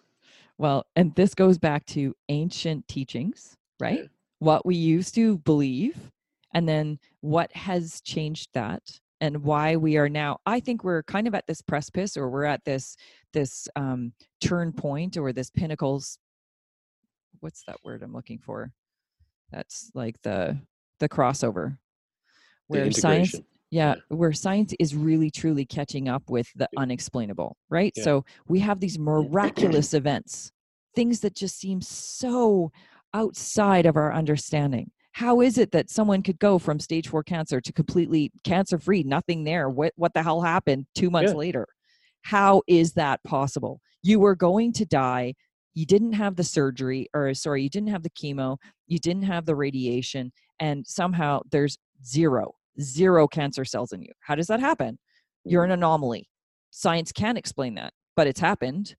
Well, 0.59 0.85
and 0.95 1.15
this 1.15 1.33
goes 1.33 1.57
back 1.57 1.85
to 1.87 2.15
ancient 2.29 2.87
teachings, 2.87 3.57
right? 3.79 4.01
Yeah. 4.01 4.07
What 4.37 4.65
we 4.65 4.75
used 4.75 5.15
to 5.15 5.39
believe, 5.39 6.11
and 6.53 6.69
then 6.69 6.99
what 7.21 7.51
has 7.53 8.01
changed 8.01 8.49
that, 8.53 8.83
and 9.19 9.43
why 9.43 9.75
we 9.75 9.97
are 9.97 10.07
now. 10.07 10.37
I 10.45 10.59
think 10.59 10.83
we're 10.83 11.03
kind 11.03 11.27
of 11.27 11.33
at 11.33 11.47
this 11.47 11.63
precipice, 11.63 12.15
or 12.15 12.29
we're 12.29 12.45
at 12.45 12.63
this 12.65 12.95
this 13.33 13.67
um, 13.75 14.13
turn 14.41 14.73
point, 14.73 15.17
or 15.17 15.33
this 15.33 15.49
pinnacles. 15.49 16.19
What's 17.39 17.63
that 17.65 17.77
word 17.83 18.03
I'm 18.03 18.13
looking 18.13 18.37
for? 18.37 18.71
That's 19.51 19.89
like 19.95 20.21
the 20.21 20.59
the 20.99 21.09
crossover, 21.09 21.77
where 22.67 22.91
science 22.91 23.35
yeah, 23.71 23.95
where 24.09 24.31
science 24.31 24.73
is 24.79 24.95
really 24.95 25.29
truly 25.29 25.65
catching 25.65 26.07
up 26.07 26.29
with 26.29 26.47
the 26.55 26.69
unexplainable, 26.77 27.57
right? 27.69 27.91
Yeah. 27.95 28.03
So 28.03 28.25
we 28.47 28.59
have 28.59 28.79
these 28.79 28.97
miraculous 28.97 29.93
events, 29.93 30.51
things 30.95 31.19
that 31.21 31.35
just 31.35 31.59
seem 31.59 31.81
so 31.81 32.71
outside 33.13 33.85
of 33.85 33.97
our 33.97 34.13
understanding. 34.13 34.91
How 35.13 35.41
is 35.41 35.57
it 35.57 35.71
that 35.71 35.89
someone 35.89 36.21
could 36.21 36.39
go 36.39 36.59
from 36.59 36.79
stage 36.79 37.07
four 37.07 37.23
cancer 37.23 37.59
to 37.59 37.73
completely 37.73 38.31
cancer 38.43 38.77
free, 38.77 39.03
nothing 39.03 39.43
there? 39.43 39.69
What 39.69 39.93
what 39.95 40.13
the 40.13 40.23
hell 40.23 40.41
happened 40.41 40.85
two 40.93 41.09
months 41.09 41.31
Yeah. 41.31 41.37
later? 41.37 41.67
How 42.21 42.61
is 42.67 42.93
that 42.93 43.23
possible? 43.23 43.81
You 44.03 44.19
were 44.19 44.35
going 44.35 44.73
to 44.73 44.85
die. 44.85 45.33
You 45.73 45.85
didn't 45.85 46.13
have 46.13 46.35
the 46.35 46.43
surgery, 46.43 47.09
or 47.13 47.33
sorry, 47.33 47.63
you 47.63 47.69
didn't 47.69 47.89
have 47.89 48.03
the 48.03 48.09
chemo, 48.09 48.57
you 48.87 48.99
didn't 48.99 49.23
have 49.23 49.45
the 49.45 49.55
radiation, 49.55 50.31
and 50.59 50.85
somehow 50.87 51.41
there's 51.51 51.77
zero, 52.05 52.55
zero 52.79 53.27
cancer 53.27 53.65
cells 53.65 53.93
in 53.93 54.01
you. 54.01 54.11
How 54.19 54.35
does 54.35 54.47
that 54.47 54.59
happen? 54.59 54.97
You're 55.43 55.63
an 55.63 55.71
mm. 55.71 55.75
anomaly. 55.75 56.29
Science 56.71 57.11
can't 57.11 57.37
explain 57.37 57.75
that, 57.75 57.93
but 58.15 58.27
it's 58.27 58.39
happened. 58.39 58.95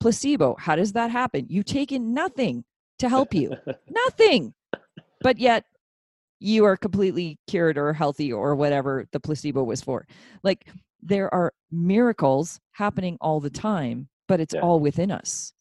Placebo, 0.00 0.56
how 0.58 0.76
does 0.76 0.92
that 0.92 1.10
happen? 1.10 1.46
You've 1.48 1.64
taken 1.64 2.12
nothing 2.12 2.64
to 2.98 3.08
help 3.08 3.34
you, 3.34 3.52
nothing. 3.90 4.54
But 5.22 5.38
yet 5.38 5.64
you 6.38 6.64
are 6.64 6.76
completely 6.76 7.38
cured 7.46 7.78
or 7.78 7.92
healthy 7.92 8.32
or 8.32 8.54
whatever 8.54 9.06
the 9.12 9.20
placebo 9.20 9.64
was 9.64 9.80
for. 9.80 10.06
Like 10.42 10.68
there 11.02 11.32
are 11.34 11.52
miracles 11.70 12.60
happening 12.72 13.16
all 13.20 13.40
the 13.40 13.50
time, 13.50 14.08
but 14.28 14.40
it's 14.40 14.54
Yeah. 14.54 14.60
all 14.60 14.80
within 14.80 15.10
us. 15.10 15.52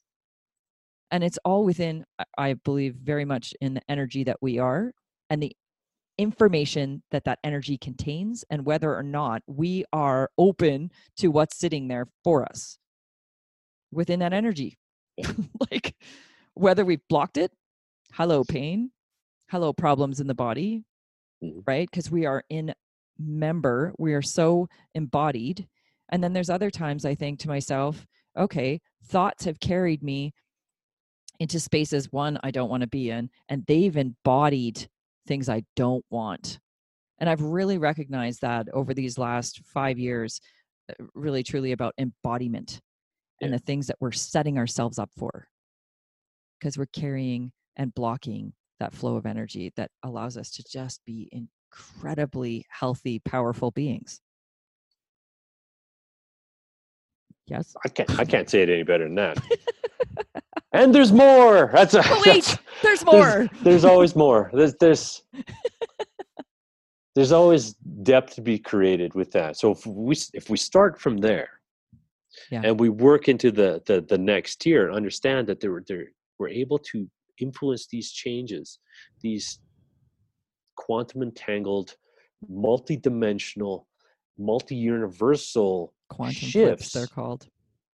And 1.11 1.23
it's 1.23 1.39
all 1.45 1.63
within, 1.63 2.05
I 2.37 2.55
believe, 2.55 2.95
very 2.95 3.25
much 3.25 3.53
in 3.61 3.75
the 3.75 3.81
energy 3.89 4.23
that 4.25 4.41
we 4.41 4.59
are 4.59 4.91
and 5.29 5.41
the 5.41 5.55
information 6.17 7.03
that 7.11 7.25
that 7.25 7.39
energy 7.43 7.77
contains, 7.77 8.43
and 8.49 8.65
whether 8.65 8.95
or 8.95 9.03
not 9.03 9.41
we 9.47 9.83
are 9.93 10.29
open 10.37 10.91
to 11.17 11.27
what's 11.29 11.57
sitting 11.57 11.87
there 11.87 12.07
for 12.23 12.43
us 12.43 12.77
within 13.91 14.19
that 14.19 14.33
energy. 14.33 14.77
Yeah. 15.17 15.31
like 15.71 15.95
whether 16.53 16.85
we've 16.85 17.05
blocked 17.09 17.37
it, 17.37 17.51
hello, 18.13 18.43
pain, 18.43 18.91
hello, 19.49 19.73
problems 19.73 20.19
in 20.19 20.27
the 20.27 20.33
body, 20.33 20.83
Mhm. 21.43 21.63
right? 21.67 21.89
Because 21.89 22.09
we 22.11 22.25
are 22.25 22.43
in 22.49 22.73
member, 23.17 23.93
we 23.97 24.13
are 24.13 24.21
so 24.21 24.67
embodied. 24.93 25.67
And 26.09 26.23
then 26.23 26.33
there's 26.33 26.49
other 26.49 26.69
times 26.71 27.05
I 27.05 27.15
think 27.15 27.39
to 27.39 27.47
myself, 27.47 28.05
okay, 28.37 28.79
thoughts 29.05 29.45
have 29.45 29.59
carried 29.59 30.03
me 30.03 30.33
into 31.39 31.59
spaces 31.59 32.11
one 32.11 32.39
I 32.43 32.51
don't 32.51 32.69
want 32.69 32.81
to 32.81 32.87
be 32.87 33.09
in, 33.09 33.29
and 33.49 33.65
they've 33.65 33.95
embodied 33.97 34.87
things 35.27 35.49
I 35.49 35.63
don't 35.75 36.05
want. 36.09 36.59
And 37.19 37.29
I've 37.29 37.41
really 37.41 37.77
recognized 37.77 38.41
that 38.41 38.67
over 38.73 38.93
these 38.93 39.17
last 39.17 39.61
five 39.65 39.97
years, 39.97 40.41
uh, 40.89 41.05
really 41.13 41.43
truly 41.43 41.71
about 41.71 41.93
embodiment 41.97 42.79
and 43.41 43.53
the 43.53 43.59
things 43.59 43.87
that 43.87 43.97
we're 43.99 44.11
setting 44.11 44.57
ourselves 44.57 44.99
up 44.99 45.09
for. 45.17 45.47
Because 46.59 46.77
we're 46.77 46.87
carrying 46.87 47.51
and 47.75 47.93
blocking 47.93 48.53
that 48.79 48.93
flow 48.93 49.15
of 49.15 49.25
energy 49.25 49.71
that 49.75 49.91
allows 50.03 50.37
us 50.37 50.51
to 50.51 50.63
just 50.63 51.01
be 51.05 51.29
incredibly 51.31 52.65
healthy, 52.69 53.19
powerful 53.19 53.71
beings. 53.71 54.21
Yes. 57.47 57.75
I 57.85 57.89
can't 57.89 58.19
I 58.19 58.25
can't 58.25 58.49
say 58.49 58.63
it 58.63 58.69
any 58.69 58.83
better 58.83 59.03
than 59.05 59.15
that. 59.15 59.37
and 60.73 60.93
there's 60.93 61.11
more. 61.11 61.69
That's 61.73 61.93
a 61.93 62.01
Oh, 62.05 62.15
wait, 62.25 62.43
that's- 62.43 62.57
there's 62.81 63.05
more. 63.05 63.21
There's, 63.23 63.49
there's 63.63 63.85
always 63.85 64.15
more. 64.15 64.49
There's 64.53 64.75
there's 64.79 65.21
there's 67.15 67.31
always 67.31 67.73
depth 68.03 68.35
to 68.35 68.41
be 68.41 68.59
created 68.59 69.13
with 69.13 69.31
that. 69.31 69.57
So 69.57 69.71
if 69.71 69.85
we 69.85 70.15
if 70.33 70.49
we 70.49 70.57
start 70.57 70.99
from 70.99 71.17
there, 71.17 71.49
Yeah. 72.51 72.61
and 72.65 72.79
we 72.79 72.89
work 72.89 73.27
into 73.29 73.51
the 73.51 73.81
the, 73.85 74.01
the 74.01 74.17
next 74.17 74.61
tier 74.61 74.87
and 74.87 74.95
understand 74.95 75.47
that 75.47 75.59
they're 75.59 75.83
they're 75.87 76.07
we're 76.39 76.49
able 76.49 76.79
to 76.79 77.09
influence 77.39 77.87
these 77.87 78.11
changes 78.11 78.79
these 79.21 79.59
quantum 80.77 81.21
entangled 81.21 81.95
multi-dimensional 82.47 83.87
multi-universal 84.37 85.93
Quantum 86.09 86.33
flips, 86.35 86.51
shifts 86.51 86.91
they're 86.93 87.07
called. 87.07 87.47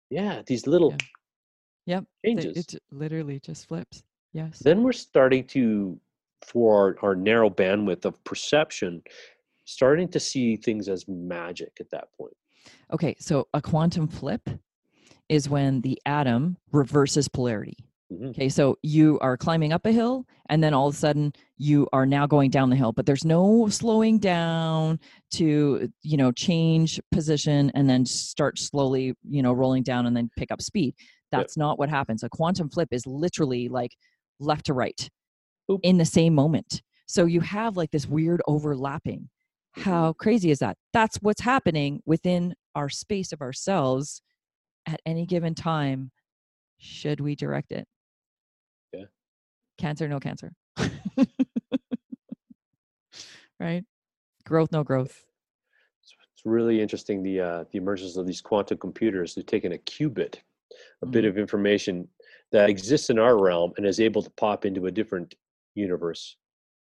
yeah 0.09 0.41
these 0.47 0.65
little 0.67 0.91
Yeah. 1.85 1.97
Yep. 1.97 2.05
changes 2.25 2.57
It 2.57 2.75
literally 2.91 3.39
just 3.39 3.67
flips. 3.67 4.03
Yes. 4.33 4.59
then 4.59 4.83
we're 4.83 4.91
starting 4.93 5.43
to 5.47 5.99
for 6.45 6.95
our, 7.01 7.09
our 7.09 7.15
narrow 7.15 7.49
bandwidth 7.49 8.05
of 8.05 8.23
perception 8.23 9.01
starting 9.65 10.07
to 10.09 10.19
see 10.19 10.55
things 10.55 10.87
as 10.89 11.05
magic 11.07 11.71
at 11.79 11.89
that 11.91 12.07
point 12.17 12.33
Okay, 12.93 13.15
so 13.19 13.47
a 13.53 13.61
quantum 13.61 14.07
flip 14.07 14.47
is 15.29 15.49
when 15.49 15.81
the 15.81 15.99
atom 16.05 16.57
reverses 16.71 17.27
polarity. 17.27 17.77
Mhm. 18.11 18.29
Okay, 18.29 18.49
so 18.49 18.77
you 18.81 19.19
are 19.19 19.37
climbing 19.37 19.71
up 19.71 19.85
a 19.85 19.91
hill 19.91 20.25
and 20.49 20.63
then 20.63 20.73
all 20.73 20.87
of 20.87 20.95
a 20.95 20.97
sudden 20.97 21.31
you 21.57 21.87
are 21.93 22.05
now 22.07 22.25
going 22.25 22.49
down 22.49 22.69
the 22.69 22.75
hill, 22.75 22.91
but 22.91 23.05
there's 23.05 23.23
no 23.23 23.67
slowing 23.69 24.17
down 24.17 24.99
to, 25.31 25.91
you 26.01 26.17
know, 26.17 26.31
change 26.31 26.99
position 27.11 27.71
and 27.75 27.87
then 27.87 28.05
start 28.05 28.57
slowly, 28.57 29.13
you 29.23 29.43
know, 29.43 29.53
rolling 29.53 29.83
down 29.83 30.07
and 30.07 30.17
then 30.17 30.29
pick 30.37 30.51
up 30.51 30.61
speed. 30.61 30.95
That's 31.31 31.55
not 31.55 31.77
what 31.77 31.89
happens. 31.89 32.23
A 32.23 32.29
quantum 32.29 32.69
flip 32.69 32.89
is 32.91 33.05
literally 33.05 33.67
like 33.69 33.95
left 34.39 34.65
to 34.65 34.73
right 34.73 35.07
Oop. 35.71 35.79
in 35.83 35.97
the 35.97 36.05
same 36.05 36.33
moment. 36.33 36.81
So 37.05 37.25
you 37.25 37.41
have 37.41 37.77
like 37.77 37.91
this 37.91 38.07
weird 38.07 38.41
overlapping. 38.47 39.29
How 39.73 40.13
crazy 40.13 40.49
is 40.49 40.59
that? 40.59 40.77
That's 40.93 41.17
what's 41.17 41.41
happening 41.41 42.01
within 42.07 42.55
our 42.73 42.89
space 42.89 43.31
of 43.31 43.41
ourselves 43.41 44.23
at 44.87 44.99
any 45.05 45.27
given 45.27 45.53
time. 45.53 46.11
Should 46.79 47.19
we 47.19 47.35
direct 47.35 47.71
it? 47.71 47.87
Cancer, 49.79 50.07
no 50.09 50.19
cancer. 50.19 50.51
right? 53.59 53.83
Growth, 54.45 54.71
no 54.71 54.83
growth. 54.83 55.23
It's, 56.03 56.13
really 56.45 56.81
interesting 56.81 57.23
the 57.23 57.39
uh, 57.41 57.63
the 57.71 57.77
emergence 57.77 58.15
of 58.15 58.25
these 58.25 58.41
quantum 58.41 58.77
computers. 58.77 59.35
They've 59.35 59.45
taken 59.45 59.73
a 59.73 59.77
qubit, 59.77 60.35
a 61.01 61.05
bit 61.05 61.25
Mhm. 61.25 61.29
of 61.29 61.37
information 61.37 62.07
that 62.51 62.69
exists 62.69 63.09
in 63.09 63.19
our 63.19 63.37
realm, 63.37 63.73
and 63.77 63.85
is 63.85 63.99
able 63.99 64.21
to 64.23 64.29
pop 64.31 64.65
into 64.65 64.85
a 64.87 64.91
different 64.91 65.35
universe 65.75 66.37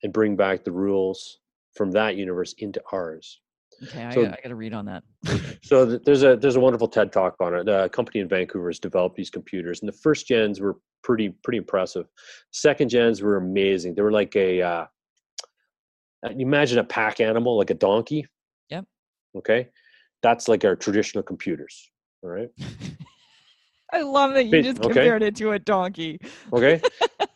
and 0.02 0.14
bring 0.14 0.36
back 0.36 0.64
the 0.64 0.72
rules 0.72 1.40
from 1.74 1.92
that 1.92 2.16
universe 2.16 2.54
into 2.60 2.82
ours. 2.92 3.42
Okay, 3.84 4.04
I, 4.04 4.14
So- 4.14 4.26
I 4.26 4.30
got 4.30 4.50
to 4.50 4.56
read 4.56 4.74
on 4.74 4.86
that. 4.86 5.04
So 5.64 5.86
there's 5.86 6.24
a 6.24 6.36
there's 6.36 6.58
a 6.58 6.60
wonderful 6.60 6.90
TED 6.90 7.14
talk 7.14 7.36
on 7.40 7.56
it. 7.56 7.70
A 7.70 7.88
company 7.88 8.20
in 8.20 8.28
Vancouver 8.28 8.68
has 8.68 8.80
developed 8.80 9.16
these 9.16 9.30
computers, 9.30 9.80
and 9.82 9.88
the 9.88 9.98
first 9.98 10.28
gens 10.28 10.60
were 10.60 10.76
pretty 11.04 11.30
pretty 11.42 11.58
impressive. 11.58 12.06
Second 12.52 12.90
gens 12.90 13.22
were 13.22 13.38
amazing. 13.38 13.96
They 13.96 14.02
were 14.02 14.12
like 14.12 14.36
a 14.36 14.62
uh, 14.62 14.86
uh, 16.26 16.30
you 16.36 16.46
imagine 16.46 16.80
a 16.80 16.84
pack 16.84 17.22
animal 17.22 17.58
like 17.58 17.70
a 17.70 17.76
donkey. 17.76 18.26
Yep. 18.70 18.86
Okay, 19.38 19.70
that's 20.22 20.50
like 20.50 20.66
our 20.66 20.76
traditional 20.76 21.24
computers. 21.24 21.90
All 22.24 22.30
right. 22.30 22.50
I 23.94 24.02
love 24.02 24.34
that 24.34 24.46
you 24.46 24.64
just 24.64 24.80
okay. 24.80 24.88
compared 24.88 25.22
it 25.22 25.36
to 25.38 25.52
a 25.52 25.60
donkey. 25.60 26.20
Okay. 26.52 26.82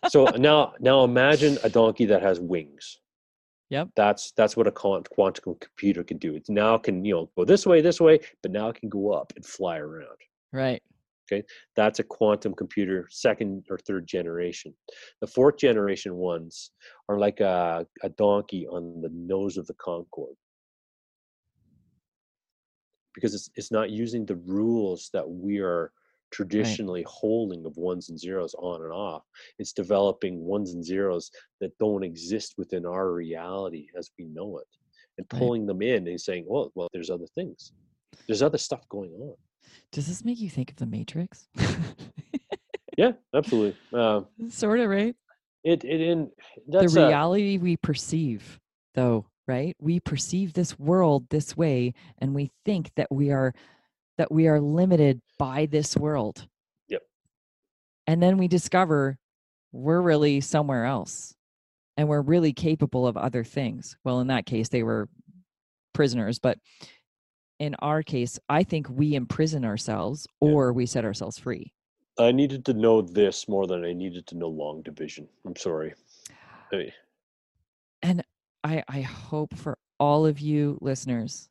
so 0.09 0.25
now 0.37 0.73
now 0.79 1.03
imagine 1.03 1.57
a 1.63 1.69
donkey 1.69 2.05
that 2.05 2.21
has 2.23 2.39
wings. 2.39 2.97
Yep. 3.69 3.89
That's 3.95 4.31
that's 4.31 4.55
what 4.55 4.67
a 4.67 4.71
quantum 4.71 5.55
computer 5.59 6.03
can 6.03 6.17
do. 6.17 6.35
It 6.35 6.47
now 6.47 6.77
can 6.77 7.03
you 7.03 7.13
know 7.13 7.29
go 7.37 7.43
this 7.43 7.65
way, 7.65 7.81
this 7.81 7.99
way, 7.99 8.19
but 8.41 8.51
now 8.51 8.69
it 8.69 8.75
can 8.77 8.89
go 8.89 9.11
up 9.11 9.33
and 9.35 9.45
fly 9.45 9.77
around. 9.77 10.17
Right. 10.53 10.81
Okay. 11.29 11.43
That's 11.75 11.99
a 11.99 12.03
quantum 12.03 12.53
computer, 12.53 13.07
second 13.11 13.65
or 13.69 13.77
third 13.77 14.07
generation. 14.07 14.73
The 15.19 15.27
fourth 15.27 15.57
generation 15.57 16.15
ones 16.15 16.71
are 17.09 17.19
like 17.19 17.41
a, 17.41 17.85
a 18.01 18.09
donkey 18.09 18.65
on 18.67 19.01
the 19.01 19.09
nose 19.13 19.57
of 19.57 19.67
the 19.67 19.73
Concorde. 19.73 20.37
Because 23.13 23.33
it's, 23.33 23.49
it's 23.55 23.71
not 23.71 23.89
using 23.89 24.25
the 24.25 24.35
rules 24.35 25.09
that 25.11 25.27
we 25.27 25.59
are 25.59 25.91
traditionally 26.31 27.03
holding 27.07 27.65
of 27.65 27.77
ones 27.77 28.09
and 28.09 28.19
zeros 28.19 28.53
on 28.59 28.83
and 28.83 28.91
off. 28.91 29.23
It's 29.59 29.73
developing 29.73 30.39
ones 30.43 30.73
and 30.73 30.83
zeros 30.83 31.31
that 31.61 31.77
don't 31.77 32.03
exist 32.03 32.55
within 32.57 32.85
our 32.85 33.11
reality 33.11 33.87
as 33.97 34.09
we 34.19 34.25
know 34.25 34.57
it 34.59 34.67
and 35.17 35.25
Right. 35.31 35.39
pulling 35.39 35.65
them 35.65 35.81
in 35.81 36.07
and 36.07 36.19
saying, 36.19 36.45
well, 36.47 36.71
well, 36.75 36.89
there's 36.93 37.09
other 37.09 37.27
things. 37.35 37.71
There's 38.27 38.41
other 38.43 38.57
stuff 38.57 38.87
going 38.89 39.11
on. 39.13 39.35
Does 39.91 40.07
this 40.07 40.23
make 40.25 40.39
you 40.39 40.49
think 40.49 40.69
of 40.71 40.77
the 40.77 40.85
Matrix? 40.85 41.47
Yeah, 42.97 43.11
absolutely. 43.35 43.77
Uh, 43.93 44.21
sort 44.49 44.79
of, 44.79 44.89
right? 44.89 45.15
It 45.63 45.83
it 45.83 46.01
in 46.01 46.31
that's 46.67 46.93
the 46.93 47.03
a- 47.03 47.07
reality 47.07 47.57
we 47.57 47.77
perceive, 47.77 48.59
though, 48.95 49.27
right? 49.47 49.75
We 49.79 49.99
perceive 49.99 50.53
this 50.53 50.79
world 50.79 51.29
this 51.29 51.55
way, 51.55 51.93
and 52.19 52.33
we 52.33 52.51
think 52.65 52.91
that 52.95 53.07
we 53.11 53.29
are 53.31 53.53
that 54.17 54.31
we 54.31 54.47
are 54.47 54.59
limited 54.59 55.21
by 55.37 55.65
this 55.67 55.95
world. 55.95 56.47
Yep. 56.89 57.01
And 58.07 58.21
then 58.21 58.37
we 58.37 58.47
discover 58.47 59.17
we're 59.71 60.01
really 60.01 60.41
somewhere 60.41 60.85
else, 60.85 61.35
and 61.97 62.07
we're 62.07 62.21
really 62.21 62.53
capable 62.53 63.05
of 63.07 63.17
other 63.17 63.43
things. 63.43 63.95
Well, 64.03 64.19
in 64.21 64.27
that 64.27 64.45
case, 64.45 64.69
they 64.69 64.83
were 64.83 65.07
prisoners, 65.93 66.39
but 66.39 66.57
in 67.59 67.75
our 67.79 68.03
case, 68.03 68.39
I 68.49 68.63
think 68.63 68.87
we 68.89 69.15
imprison 69.15 69.65
ourselves 69.65 70.27
Yeah. 70.41 70.49
or 70.51 70.73
we 70.73 70.85
set 70.85 71.05
ourselves 71.05 71.37
free. 71.39 71.73
I 72.19 72.31
needed 72.31 72.65
to 72.65 72.73
know 72.73 73.01
this 73.01 73.47
more 73.47 73.67
than 73.67 73.83
I 73.85 73.93
needed 73.93 74.25
to 74.27 74.37
know 74.37 74.47
long 74.47 74.81
division. 74.81 75.27
I'm 75.45 75.55
sorry. 75.55 75.93
I- 76.71 76.93
and 78.01 78.23
I 78.63 78.83
I 78.87 79.01
hope 79.01 79.55
for 79.55 79.77
all 79.99 80.25
of 80.25 80.39
you 80.39 80.77
listeners. 80.81 81.49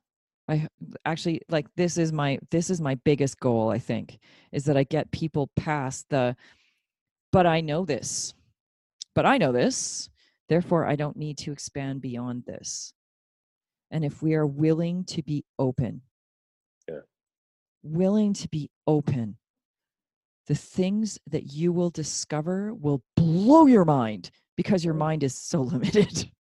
I 0.48 0.68
actually 1.04 1.42
like 1.48 1.66
this 1.76 1.98
is 1.98 2.12
my 2.12 2.38
this 2.50 2.70
is 2.70 2.80
my 2.80 2.94
biggest 3.04 3.40
goal 3.40 3.70
I 3.70 3.78
think 3.78 4.18
is 4.52 4.64
that 4.64 4.76
I 4.76 4.84
get 4.84 5.10
people 5.10 5.50
past 5.56 6.08
the 6.08 6.36
but 7.32 7.46
I 7.46 7.60
know 7.60 7.84
this. 7.84 8.32
But 9.14 9.26
I 9.26 9.38
know 9.38 9.52
this. 9.52 10.08
Therefore 10.48 10.86
I 10.86 10.96
don't 10.96 11.16
need 11.16 11.38
to 11.38 11.52
expand 11.52 12.00
beyond 12.00 12.44
this. 12.46 12.92
And 13.90 14.04
if 14.04 14.22
we 14.22 14.34
are 14.34 14.46
willing 14.46 15.04
to 15.04 15.22
be 15.22 15.44
open. 15.58 16.02
Yeah. 16.88 17.00
Willing 17.82 18.32
to 18.34 18.48
be 18.48 18.70
open. 18.86 19.36
The 20.46 20.54
things 20.54 21.18
that 21.26 21.52
you 21.52 21.72
will 21.72 21.90
discover 21.90 22.72
will 22.72 23.02
blow 23.16 23.66
your 23.66 23.84
mind 23.84 24.30
because 24.56 24.84
your 24.84 24.94
mind 24.94 25.24
is 25.24 25.34
so 25.34 25.60
limited. 25.74 26.30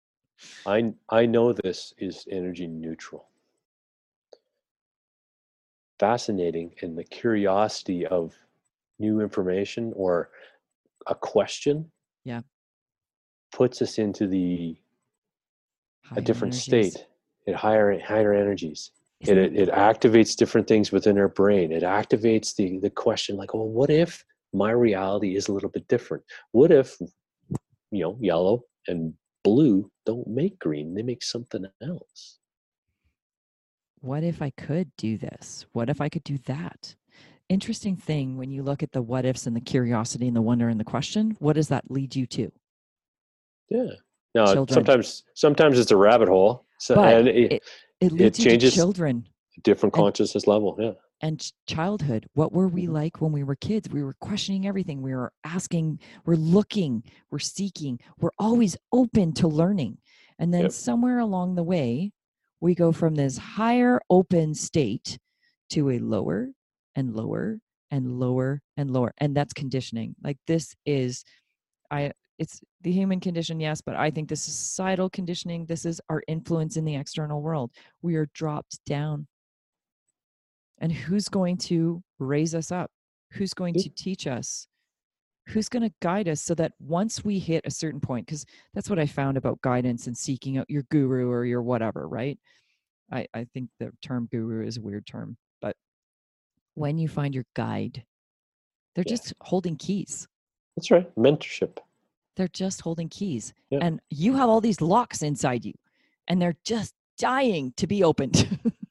I 0.64 0.92
I 1.08 1.26
know 1.26 1.52
this 1.52 1.92
is 1.98 2.26
energy 2.30 2.68
neutral. 2.68 3.28
Fascinating 5.98 6.74
and 6.82 6.96
the 6.96 7.04
curiosity 7.04 8.06
of 8.06 8.34
new 8.98 9.20
information 9.20 9.92
or 9.96 10.30
a 11.06 11.14
question 11.14 11.90
Yeah. 12.24 12.42
puts 13.52 13.80
us 13.82 13.98
into 13.98 14.26
the 14.26 14.76
a 16.16 16.20
different 16.20 16.54
energies. 16.54 16.92
state 16.94 17.06
at 17.48 17.54
higher 17.54 17.98
higher 17.98 18.32
energies. 18.34 18.90
It, 19.20 19.38
it 19.38 19.56
it 19.56 19.68
activates 19.70 20.36
different 20.36 20.66
things 20.68 20.92
within 20.92 21.18
our 21.18 21.28
brain. 21.28 21.72
It 21.72 21.82
activates 21.82 22.54
the 22.54 22.78
the 22.80 22.90
question 22.90 23.36
like, 23.36 23.54
well, 23.54 23.68
what 23.68 23.88
if 23.90 24.24
my 24.52 24.70
reality 24.72 25.36
is 25.36 25.48
a 25.48 25.52
little 25.52 25.70
bit 25.70 25.88
different? 25.88 26.22
What 26.52 26.70
if 26.70 26.96
you 27.90 28.02
know 28.02 28.18
yellow 28.20 28.64
and 28.88 29.14
blue 29.42 29.90
don't 30.04 30.26
make 30.26 30.58
green? 30.58 30.94
They 30.94 31.02
make 31.02 31.22
something 31.22 31.64
else. 31.82 32.35
What 34.06 34.22
if 34.22 34.40
I 34.40 34.50
could 34.50 34.90
do 34.96 35.18
this? 35.18 35.66
What 35.72 35.90
if 35.90 36.00
I 36.00 36.08
could 36.08 36.24
do 36.24 36.38
that? 36.46 36.94
Interesting 37.48 37.96
thing 37.96 38.36
when 38.36 38.50
you 38.50 38.62
look 38.62 38.82
at 38.82 38.92
the 38.92 39.02
what 39.02 39.24
ifs 39.24 39.46
and 39.46 39.54
the 39.56 39.60
curiosity 39.60 40.26
and 40.28 40.36
the 40.36 40.42
wonder 40.42 40.68
and 40.68 40.78
the 40.80 40.84
question, 40.84 41.36
what 41.40 41.54
does 41.54 41.68
that 41.68 41.90
lead 41.90 42.14
you 42.14 42.26
to? 42.26 42.50
Yeah. 43.68 43.86
Now 44.34 44.46
Children. 44.52 44.74
sometimes 44.74 45.24
sometimes 45.34 45.78
it's 45.78 45.90
a 45.90 45.96
rabbit 45.96 46.28
hole. 46.28 46.66
So 46.78 46.94
But 46.94 47.14
and 47.14 47.28
it, 47.28 47.52
it- 47.52 47.62
It 48.00 48.12
leads 48.12 48.38
you 48.38 48.50
changes- 48.50 48.72
to 48.72 48.76
children 48.76 49.26
different 49.64 49.94
and- 49.94 50.02
consciousness 50.04 50.46
level. 50.46 50.76
Yeah. 50.78 50.92
and 51.22 51.50
childhood. 51.66 52.28
What 52.34 52.52
were 52.52 52.68
we 52.68 52.86
like 52.88 53.22
when 53.22 53.32
we 53.32 53.42
were 53.42 53.56
kids? 53.56 53.88
We 53.88 54.02
were 54.04 54.12
questioning 54.20 54.66
everything. 54.66 55.00
We 55.00 55.14
were 55.14 55.32
asking, 55.44 55.98
we're 56.26 56.34
looking, 56.36 57.02
we're 57.30 57.38
seeking, 57.38 57.98
we're 58.18 58.36
always 58.38 58.76
open 58.92 59.32
to 59.34 59.48
learning. 59.48 59.96
And 60.38 60.52
then 60.52 60.64
Yep. 60.64 60.72
somewhere 60.72 61.18
along 61.20 61.54
the 61.54 61.62
way, 61.62 62.12
we 62.60 62.74
go 62.74 62.92
from 62.92 63.14
this 63.14 63.38
higher 63.38 64.00
open 64.10 64.54
state 64.54 65.18
to 65.70 65.90
a 65.90 65.98
lower 65.98 66.48
and 66.94 67.14
lower 67.14 67.58
and 67.90 68.18
lower 68.18 68.60
and 68.76 68.90
lower. 68.90 69.12
And 69.18 69.36
that's 69.36 69.52
conditioning. 69.52 70.14
Like 70.22 70.38
this 70.46 70.74
is, 70.86 71.24
I, 71.90 72.12
it's 72.38 72.60
the 72.82 72.92
human 72.92 73.20
condition, 73.20 73.60
yes, 73.60 73.80
but 73.80 73.96
I 73.96 74.10
think 74.10 74.28
this 74.28 74.48
is 74.48 74.56
societal 74.56 75.10
conditioning. 75.10 75.66
This 75.66 75.86
is 75.86 76.00
our 76.08 76.22
influence 76.28 76.76
in 76.76 76.84
the 76.84 76.96
external 76.96 77.42
world. 77.42 77.70
We 78.02 78.16
are 78.16 78.28
dropped 78.34 78.78
down 78.86 79.26
And 80.78 80.92
who's 80.92 81.28
going 81.28 81.58
to 81.58 82.02
raise 82.18 82.54
us 82.54 82.70
up? 82.70 82.90
Who's 83.32 83.54
going 83.54 83.74
to 83.74 83.88
teach 83.88 84.26
us? 84.26 84.68
Who's 85.48 85.68
going 85.68 85.82
to 85.88 85.94
guide 86.02 86.28
us 86.28 86.40
so 86.42 86.54
that 86.56 86.72
once 86.80 87.24
we 87.24 87.38
hit 87.38 87.64
a 87.66 87.70
certain 87.70 88.00
point, 88.00 88.26
because 88.26 88.44
that's 88.74 88.90
what 88.90 88.98
I 88.98 89.06
found 89.06 89.36
about 89.36 89.60
guidance 89.60 90.06
and 90.08 90.16
seeking 90.16 90.58
out 90.58 90.68
your 90.68 90.82
guru 90.90 91.30
or 91.30 91.44
your 91.44 91.62
whatever, 91.62 92.08
right? 92.08 92.38
I, 93.12 93.26
I 93.32 93.44
think 93.54 93.70
the 93.78 93.92
term 94.02 94.28
guru 94.32 94.66
is 94.66 94.76
a 94.76 94.80
weird 94.82 95.06
term, 95.06 95.36
but 95.60 95.76
when 96.74 96.98
you 96.98 97.06
find 97.08 97.32
your 97.34 97.44
guide, 97.54 98.04
they're 98.94 99.04
Yeah. 99.06 99.12
just 99.14 99.34
holding 99.40 99.76
keys. 99.76 100.26
That's 100.76 100.90
right. 100.90 101.14
Mentorship. 101.14 101.78
They're 102.36 102.48
just 102.48 102.80
holding 102.80 103.08
keys. 103.08 103.54
Yeah. 103.70 103.78
And 103.82 104.00
you 104.10 104.34
have 104.34 104.48
all 104.48 104.60
these 104.60 104.80
locks 104.80 105.22
inside 105.22 105.64
you, 105.64 105.74
and 106.26 106.42
they're 106.42 106.56
just 106.64 106.92
dying 107.18 107.72
to 107.76 107.86
be 107.86 108.02
opened. 108.02 108.58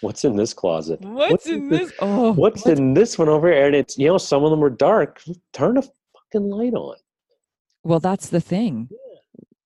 What's 0.00 0.24
in 0.24 0.36
this 0.36 0.52
closet? 0.52 1.00
What's 1.00 1.46
in 1.46 1.68
this? 1.68 1.92
Oh, 2.00 2.32
What's 2.32 2.66
in 2.66 2.94
this 2.94 3.18
one 3.18 3.28
over 3.28 3.50
here? 3.50 3.66
And 3.66 3.74
it's 3.74 3.96
you 3.96 4.08
know 4.08 4.18
some 4.18 4.44
of 4.44 4.50
them 4.50 4.62
are 4.62 4.70
dark. 4.70 5.22
Turn 5.52 5.78
a 5.78 5.82
fucking 5.82 6.50
light 6.50 6.74
on. 6.74 6.96
Well, 7.82 8.00
that's 8.00 8.28
the 8.28 8.40
thing. 8.40 8.88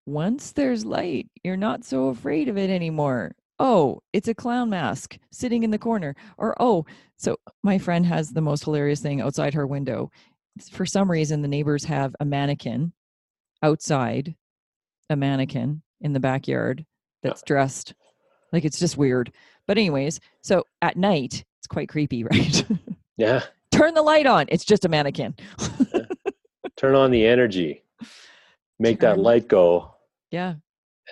Once 0.07 0.52
there's 0.52 0.85
light, 0.85 1.28
you're 1.43 1.57
not 1.57 1.85
so 1.85 2.09
afraid 2.09 2.48
of 2.48 2.59
it 2.59 2.70
anymore. 2.70 3.35
Oh, 3.59 4.02
it's 4.12 4.28
a 4.28 4.35
clown 4.35 4.70
mask 4.70 5.19
sitting 5.31 5.62
in 5.62 5.70
the 5.70 5.78
corner. 5.78 6.16
Or, 6.39 6.57
oh, 6.61 6.86
so 7.16 7.36
my 7.62 7.78
friend 7.78 8.07
has 8.07 8.31
the 8.31 8.40
most 8.40 8.65
hilarious 8.65 9.01
thing 9.01 9.20
outside 9.20 9.55
her 9.55 9.66
window. 9.66 10.11
For 10.73 10.86
some 10.86 11.11
reason, 11.11 11.43
the 11.43 11.48
neighbors 11.48 11.85
have 11.85 12.15
a 12.20 12.24
mannequin 12.24 12.93
outside, 13.62 14.35
a 15.11 15.16
mannequin 15.16 15.82
in 16.01 16.12
the 16.12 16.20
backyard 16.20 16.86
that's 17.23 17.43
dressed 17.43 17.94
like 18.52 18.65
it's 18.65 18.78
just 18.78 18.97
weird. 18.97 19.32
But, 19.70 19.78
anyways, 19.78 20.18
so 20.42 20.64
at 20.82 20.97
night, 20.97 21.44
it's 21.60 21.68
quite 21.68 21.88
creepy, 21.88 22.24
right? 22.32 22.66
Yeah. 23.16 23.44
Turn 23.70 23.94
the 23.94 24.02
light 24.02 24.26
on. 24.26 24.47
It's 24.48 24.64
just 24.64 24.84
a 24.84 24.88
mannequin. 24.88 25.36
Turn 26.76 26.97
on 26.97 27.12
the 27.12 27.24
energy. 27.24 27.84
Make 28.80 28.98
that 28.98 29.20
light 29.20 29.47
go, 29.47 29.94
yeah. 30.32 30.55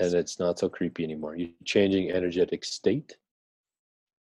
and 0.01 0.13
it's 0.13 0.41
not 0.41 0.59
so 0.59 0.69
creepy 0.69 1.05
anymore. 1.05 1.37
You're 1.37 1.51
changing 1.65 2.11
energetic 2.11 2.65
state. 2.65 3.17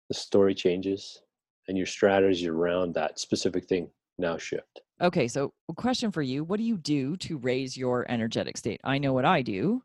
The 0.08 0.14
story 0.14 0.54
changes, 0.54 1.22
and 1.68 1.78
your 1.78 1.86
strategy 1.86 2.46
around 2.46 2.92
that 2.92 3.18
specific 3.18 3.66
thing 3.66 3.88
now 4.18 4.36
shift. 4.36 4.82
Okay, 5.00 5.28
so 5.28 5.54
a 5.70 5.72
question 5.72 6.12
for 6.12 6.20
you. 6.20 6.44
What 6.44 6.58
do 6.58 6.64
you 6.64 6.76
do 6.76 7.16
to 7.18 7.38
raise 7.38 7.74
your 7.74 8.04
energetic 8.10 8.58
state? 8.58 8.82
I 8.84 8.98
know 8.98 9.14
what 9.14 9.24
I 9.24 9.40
do. 9.40 9.80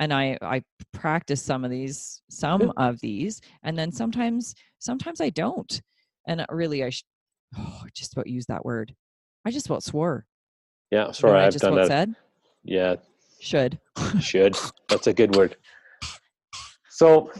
And 0.00 0.12
I 0.12 0.38
I 0.42 0.62
practice 0.92 1.42
some 1.42 1.64
of 1.64 1.70
these 1.70 2.22
some 2.28 2.72
of 2.76 3.00
these 3.00 3.40
and 3.62 3.78
then 3.78 3.92
sometimes 3.92 4.54
sometimes 4.78 5.20
I 5.20 5.30
don't. 5.30 5.80
And 6.26 6.40
uh, 6.40 6.46
really 6.50 6.82
I 6.84 6.90
sh- 6.90 7.04
oh, 7.56 7.80
I 7.84 7.88
just 7.94 8.12
about 8.12 8.26
used 8.26 8.48
that 8.48 8.64
word. 8.64 8.94
I 9.44 9.50
just 9.50 9.66
about 9.66 9.82
swore. 9.82 10.26
Yeah. 10.90 11.10
Sorry, 11.12 11.40
I 11.40 11.46
I've 11.46 11.52
just 11.52 11.62
done 11.64 11.76
that. 11.76 11.88
said 11.88 12.14
Yeah. 12.64 12.96
should. 13.40 13.78
Should. 14.20 14.56
That's 14.88 15.06
a 15.06 15.12
good 15.12 15.36
word. 15.36 15.56
So, 16.90 17.30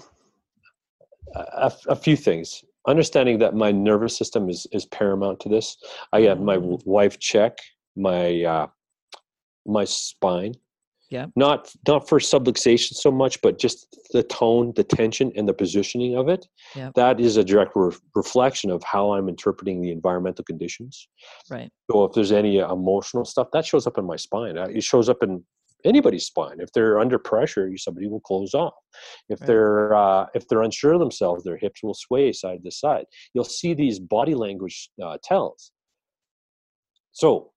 a, 1.35 1.73
a 1.89 1.97
few 1.97 2.17
things. 2.17 2.65
Understanding 2.87 3.39
that 3.39 3.55
my 3.55 3.73
nervous 3.73 4.17
system 4.17 4.51
is 4.51 4.67
is 4.73 4.85
paramount 4.87 5.41
to 5.41 5.49
this. 5.49 5.77
I 6.13 6.23
have 6.23 6.41
my 6.41 6.59
wife 6.59 7.19
check 7.19 7.59
my 7.97 8.43
uh, 8.43 8.67
my 9.67 9.85
spine. 9.85 10.55
Yeah. 11.15 11.27
Not 11.37 11.73
not 11.87 12.09
for 12.09 12.19
subluxation 12.19 12.93
so 13.05 13.11
much, 13.13 13.41
but 13.41 13.57
just 13.65 13.79
the 14.13 14.25
tone, 14.25 14.73
the 14.75 14.83
tension, 14.83 15.31
and 15.37 15.49
the 15.49 15.55
positioning 15.55 16.17
of 16.17 16.29
it. 16.29 16.43
Yep. 16.75 16.95
That 16.95 17.21
is 17.21 17.37
a 17.37 17.45
direct 17.45 17.73
re- 17.77 17.97
reflection 18.17 18.69
of 18.73 18.83
how 18.83 19.13
I'm 19.15 19.29
interpreting 19.29 19.81
the 19.81 19.93
environmental 19.93 20.45
conditions. 20.45 21.07
Right. 21.49 21.71
So 21.89 22.03
if 22.05 22.13
there's 22.15 22.33
any 22.33 22.59
emotional 22.59 23.25
stuff, 23.25 23.47
that 23.53 23.65
shows 23.65 23.87
up 23.87 23.97
in 23.97 24.05
my 24.13 24.17
spine. 24.17 24.59
Uh, 24.59 24.67
It 24.79 24.83
shows 24.83 25.09
up 25.09 25.23
in 25.23 25.45
anybody's 25.85 26.27
spine. 26.33 26.59
If 26.59 26.73
they're 26.73 26.99
under 26.99 27.19
pressure, 27.21 27.71
somebody 27.77 28.09
will 28.09 28.25
close 28.31 28.53
off. 28.53 28.75
If 29.29 29.41
Right. 29.41 29.47
they're 29.47 29.95
uh, 29.95 30.27
if 30.35 30.43
they're 30.49 30.63
unsure 30.69 30.95
of 30.95 31.01
themselves, 31.05 31.45
their 31.45 31.59
hips 31.65 31.81
will 31.85 31.95
sway 32.07 32.33
side 32.33 32.65
to 32.65 32.73
side. 32.73 33.07
You'll 33.35 33.53
see 33.61 33.73
these 33.73 34.01
body 34.01 34.35
language 34.35 34.91
uh, 35.01 35.19
tells. 35.23 35.71
So, 37.13 37.53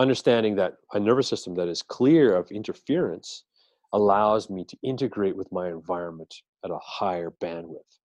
understanding 0.00 0.56
that 0.56 0.74
a 0.94 1.00
nervous 1.00 1.28
system 1.28 1.54
that 1.56 1.68
is 1.68 1.82
clear 1.82 2.34
of 2.34 2.50
interference 2.50 3.44
allows 3.92 4.48
me 4.50 4.64
to 4.64 4.76
integrate 4.82 5.36
with 5.36 5.50
my 5.52 5.68
environment 5.68 6.34
at 6.64 6.70
a 6.70 6.78
higher 6.82 7.32
bandwidth. 7.42 7.98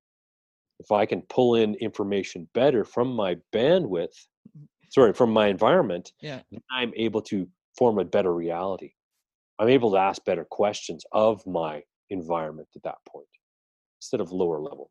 If 0.80 0.91
I 0.91 1.06
can 1.06 1.22
pull 1.24 1.56
in 1.56 1.76
information 1.76 2.48
better 2.53 2.84
from 2.84 3.14
my 3.14 3.38
bandwidth, 3.53 4.15
sorry, 4.90 5.14
from 5.14 5.32
my 5.32 5.48
environment, 5.48 6.14
Yeah. 6.20 6.41
then 6.52 6.61
I'm 6.72 6.94
able 6.95 7.22
to 7.24 7.48
form 7.78 7.99
a 7.99 8.06
better 8.06 8.34
reality. 8.34 8.94
I'm 9.60 9.70
able 9.70 9.91
to 9.91 9.98
ask 9.98 10.24
better 10.26 10.45
questions 10.45 11.06
of 11.11 11.45
my 11.45 11.84
environment 12.10 12.68
at 12.76 12.84
that 12.84 12.98
point 13.07 13.28
instead 13.99 14.20
of 14.20 14.32
lower 14.32 14.60
level. 14.60 14.90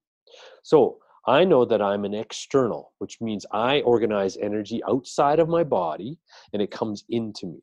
So 0.62 0.98
I 1.26 1.44
know 1.44 1.64
that 1.64 1.80
I'm 1.80 2.04
an 2.04 2.14
external, 2.14 2.92
which 2.98 3.20
means 3.20 3.46
I 3.52 3.80
organize 3.82 4.36
energy 4.36 4.80
outside 4.88 5.38
of 5.38 5.48
my 5.48 5.62
body 5.62 6.18
and 6.52 6.60
it 6.60 6.70
comes 6.70 7.04
into 7.08 7.46
me. 7.46 7.62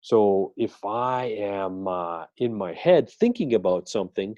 So 0.00 0.54
if 0.56 0.82
I 0.84 1.24
am 1.38 1.86
uh, 1.86 2.24
in 2.38 2.54
my 2.54 2.72
head 2.72 3.10
thinking 3.10 3.54
about 3.54 3.88
something, 3.88 4.34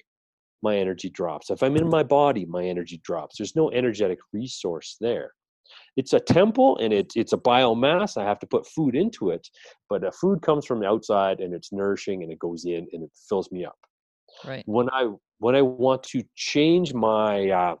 my 0.61 0.77
energy 0.77 1.09
drops. 1.09 1.49
If 1.49 1.63
I'm 1.63 1.77
in 1.77 1.89
my 1.89 2.03
body, 2.03 2.45
my 2.45 2.65
energy 2.65 2.99
drops. 3.03 3.37
There's 3.37 3.55
no 3.55 3.71
energetic 3.71 4.19
resource 4.33 4.97
there. 4.99 5.31
It's 5.95 6.13
a 6.13 6.19
temple 6.19 6.77
and 6.79 6.93
it, 6.93 7.13
it's 7.15 7.33
a 7.33 7.37
biomass. 7.37 8.17
I 8.17 8.25
have 8.25 8.39
to 8.39 8.47
put 8.47 8.67
food 8.67 8.95
into 8.95 9.29
it, 9.29 9.47
but 9.89 10.01
the 10.01 10.11
food 10.11 10.41
comes 10.41 10.65
from 10.65 10.81
the 10.81 10.87
outside 10.87 11.39
and 11.39 11.53
it's 11.53 11.71
nourishing 11.71 12.23
and 12.23 12.31
it 12.31 12.39
goes 12.39 12.65
in 12.65 12.87
and 12.91 13.03
it 13.03 13.11
fills 13.29 13.51
me 13.51 13.65
up. 13.65 13.77
Right. 14.45 14.63
When 14.65 14.89
I 14.89 15.09
when 15.39 15.55
I 15.55 15.61
want 15.61 16.03
to 16.03 16.23
change 16.35 16.93
my 16.93 17.49
uh, 17.49 17.75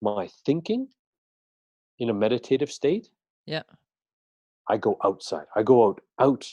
my 0.00 0.28
thinking 0.46 0.88
in 1.98 2.10
a 2.10 2.14
meditative 2.14 2.70
state, 2.70 3.10
Yeah. 3.46 3.62
I 4.68 4.76
go 4.76 4.96
outside. 5.04 5.46
I 5.56 5.62
go 5.62 5.88
out 5.88 6.00
out 6.20 6.46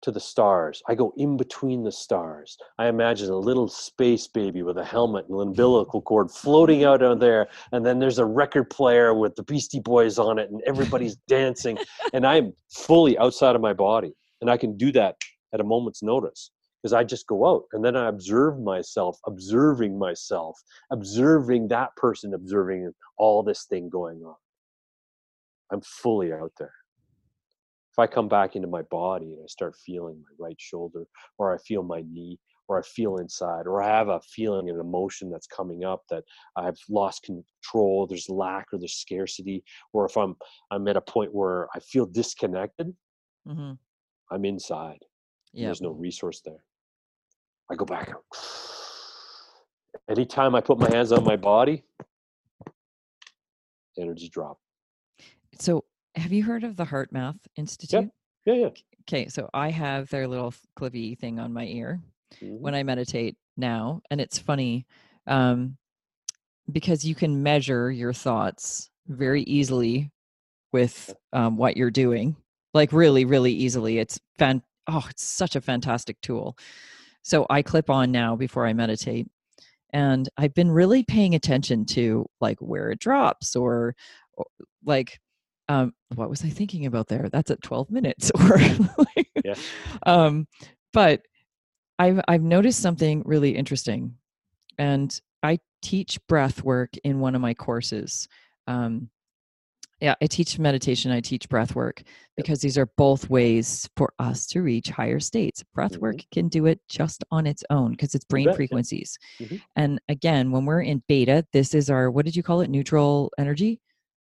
to 0.00 0.10
the 0.10 0.20
stars. 0.20 0.80
I 0.88 0.94
go 0.94 1.12
in 1.16 1.36
between 1.36 1.82
the 1.82 1.92
stars. 1.92 2.56
I 2.78 2.86
imagine 2.86 3.30
a 3.30 3.36
little 3.36 3.68
space 3.68 4.26
baby 4.28 4.62
with 4.62 4.78
a 4.78 4.84
helmet 4.84 5.26
and 5.28 5.34
an 5.40 5.48
umbilical 5.48 6.00
cord 6.00 6.30
floating 6.30 6.84
out 6.84 7.02
on 7.02 7.18
there, 7.18 7.48
and 7.72 7.84
then 7.84 7.98
there's 7.98 8.18
a 8.18 8.24
record 8.24 8.70
player 8.70 9.12
with 9.12 9.34
the 9.34 9.42
Beastie 9.42 9.80
Boys 9.80 10.18
on 10.18 10.38
it, 10.38 10.50
and 10.50 10.62
everybody's 10.66 11.16
dancing, 11.28 11.78
and 12.12 12.26
I'm 12.26 12.52
fully 12.70 13.18
outside 13.18 13.56
of 13.56 13.60
my 13.60 13.72
body, 13.72 14.14
and 14.40 14.48
I 14.48 14.56
can 14.56 14.76
do 14.76 14.92
that 14.92 15.16
at 15.52 15.60
a 15.60 15.64
moment's 15.64 16.02
notice 16.02 16.50
because 16.82 16.92
I 16.92 17.04
just 17.04 17.26
go 17.26 17.46
out 17.46 17.64
and 17.72 17.84
then 17.84 17.96
I 17.96 18.08
observe 18.08 18.60
myself, 18.60 19.18
observing 19.26 19.98
myself, 19.98 20.58
observing 20.90 21.68
that 21.68 21.94
person, 21.96 22.34
observing 22.34 22.92
all 23.16 23.42
this 23.42 23.64
thing 23.64 23.88
going 23.88 24.22
on. 24.22 24.36
I'm 25.70 25.82
fully 25.82 26.32
out 26.32 26.52
there 26.58 26.72
if 27.98 28.02
I 28.02 28.06
come 28.06 28.28
back 28.28 28.54
into 28.54 28.68
my 28.68 28.82
body 28.82 29.32
and 29.32 29.42
I 29.42 29.46
start 29.48 29.74
feeling 29.84 30.22
my 30.22 30.46
right 30.46 30.56
shoulder, 30.60 31.04
or 31.36 31.52
I 31.52 31.58
feel 31.58 31.82
my 31.82 32.04
knee, 32.08 32.38
or 32.68 32.78
I 32.78 32.82
feel 32.82 33.16
inside, 33.16 33.66
or 33.66 33.82
I 33.82 33.88
have 33.88 34.08
a 34.08 34.20
feeling, 34.20 34.70
an 34.70 34.78
emotion 34.78 35.30
that's 35.30 35.48
coming 35.48 35.84
up 35.84 36.02
that 36.08 36.22
I've 36.56 36.78
lost 36.88 37.24
control, 37.24 38.06
there's 38.06 38.28
lack 38.28 38.66
or 38.72 38.78
there's 38.78 38.94
scarcity, 38.94 39.64
or 39.92 40.04
if 40.04 40.16
I'm 40.16 40.36
I'm 40.70 40.86
at 40.86 40.96
a 40.96 41.00
point 41.00 41.34
where 41.34 41.66
I 41.74 41.80
feel 41.80 42.06
disconnected, 42.06 42.94
hmm 43.44 43.72
I'm 44.30 44.44
inside. 44.44 45.04
Yeah. 45.52 45.66
There's 45.66 45.80
no 45.80 45.90
resource 45.90 46.40
there. 46.44 46.62
I 47.70 47.74
go 47.74 47.84
back 47.84 48.10
out. 48.10 48.24
Anytime 50.08 50.54
I 50.54 50.60
put 50.60 50.78
my 50.78 50.88
hands 50.90 51.12
on 51.12 51.24
my 51.24 51.36
body, 51.36 51.84
energy 53.98 54.28
drop. 54.28 54.58
So, 55.58 55.84
have 56.14 56.32
you 56.32 56.44
heard 56.44 56.64
of 56.64 56.76
the 56.76 56.84
HeartMath 56.84 57.38
Institute? 57.56 58.10
Yeah, 58.46 58.54
yeah. 58.54 58.68
Okay, 59.02 59.28
so 59.28 59.50
I 59.52 59.70
have 59.70 60.08
their 60.10 60.26
little 60.26 60.54
clivy 60.78 61.18
thing 61.18 61.38
on 61.38 61.52
my 61.52 61.64
ear 61.66 62.00
Mhm. 62.42 62.60
when 62.60 62.74
I 62.74 62.82
meditate 62.82 63.36
now, 63.56 64.00
and 64.10 64.20
it's 64.20 64.38
funny 64.38 64.86
um, 65.26 65.76
because 66.72 67.04
you 67.04 67.14
can 67.14 67.42
measure 67.42 67.90
your 67.90 68.14
thoughts 68.14 68.90
very 69.06 69.42
easily 69.42 70.10
with 70.72 71.14
um, 71.32 71.56
what 71.58 71.76
you're 71.76 71.90
doing, 71.90 72.36
like 72.72 72.92
really, 72.92 73.24
really 73.26 73.52
easily. 73.52 73.98
It's 73.98 74.18
fan. 74.38 74.62
Oh, 74.86 75.06
it's 75.10 75.22
such 75.22 75.54
a 75.54 75.60
fantastic 75.60 76.18
tool. 76.22 76.56
So 77.28 77.44
I 77.50 77.60
clip 77.60 77.90
on 77.90 78.10
now 78.10 78.36
before 78.36 78.66
I 78.66 78.72
meditate, 78.72 79.28
and 79.92 80.26
I've 80.38 80.54
been 80.54 80.70
really 80.70 81.02
paying 81.02 81.34
attention 81.34 81.84
to 81.86 82.24
like 82.40 82.58
where 82.60 82.88
it 82.88 83.00
drops 83.00 83.54
or, 83.54 83.94
or 84.32 84.46
like 84.82 85.20
um, 85.68 85.92
what 86.14 86.30
was 86.30 86.42
I 86.42 86.48
thinking 86.48 86.86
about 86.86 87.08
there? 87.08 87.28
That's 87.30 87.50
at 87.50 87.62
12 87.62 87.90
minutes 87.90 88.30
or 88.34 88.56
like, 89.14 89.30
Yeah. 89.44 89.56
um, 90.06 90.46
but 90.94 91.20
I've 91.98 92.18
I've 92.26 92.42
noticed 92.42 92.80
something 92.80 93.22
really 93.26 93.54
interesting, 93.54 94.14
and 94.78 95.14
I 95.42 95.58
teach 95.82 96.18
breath 96.28 96.64
work 96.64 96.94
in 97.04 97.20
one 97.20 97.34
of 97.34 97.42
my 97.42 97.52
courses. 97.52 98.26
Um, 98.66 99.10
yeah, 100.00 100.14
I 100.22 100.26
teach 100.26 100.58
meditation, 100.58 101.10
I 101.10 101.20
teach 101.20 101.48
breath 101.48 101.74
work 101.74 102.02
because 102.36 102.60
these 102.60 102.78
are 102.78 102.86
both 102.96 103.28
ways 103.28 103.88
for 103.96 104.12
us 104.18 104.46
to 104.48 104.62
reach 104.62 104.88
higher 104.90 105.18
states. 105.18 105.64
Breath 105.74 105.94
Mhm. 105.94 106.00
work 106.00 106.16
can 106.32 106.48
do 106.48 106.66
it 106.66 106.80
just 106.88 107.24
on 107.30 107.46
its 107.46 107.64
own 107.70 107.92
because 107.92 108.14
it's 108.14 108.24
brain 108.24 108.52
frequencies. 108.54 109.18
Mhm. 109.40 109.60
And 109.76 110.00
again, 110.08 110.52
when 110.52 110.64
we're 110.66 110.82
in 110.82 111.02
beta, 111.08 111.44
this 111.52 111.74
is 111.74 111.90
our, 111.90 112.10
what 112.10 112.24
did 112.24 112.36
you 112.36 112.42
call 112.42 112.60
it? 112.60 112.70
Neutral 112.70 113.32
energy? 113.38 113.80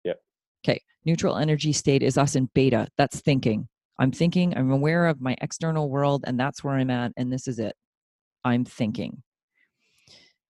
Yep. 0.04 0.20
Okay. 0.64 0.80
Neutral 1.04 1.36
energy 1.36 1.72
state 1.72 2.02
is 2.02 2.16
us 2.16 2.34
in 2.34 2.48
beta. 2.54 2.88
That's 2.96 3.20
thinking. 3.20 3.68
I'm 3.98 4.12
thinking, 4.12 4.56
I'm 4.56 4.70
aware 4.70 5.06
of 5.06 5.20
my 5.20 5.36
external 5.40 5.90
world, 5.90 6.24
and 6.26 6.38
that's 6.38 6.62
where 6.64 6.74
I'm 6.74 6.90
at, 6.90 7.12
and 7.16 7.32
this 7.32 7.46
is 7.48 7.58
it. 7.58 7.76
I'm 8.44 8.64
thinking. 8.64 9.22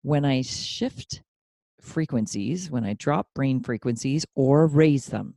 When 0.02 0.24
I 0.24 0.42
shift 0.42 1.22
frequencies, 1.80 2.70
when 2.70 2.84
I 2.84 2.94
drop 2.94 3.28
brain 3.34 3.60
frequencies 3.60 4.26
or 4.34 4.66
raise 4.66 5.06
them. 5.06 5.34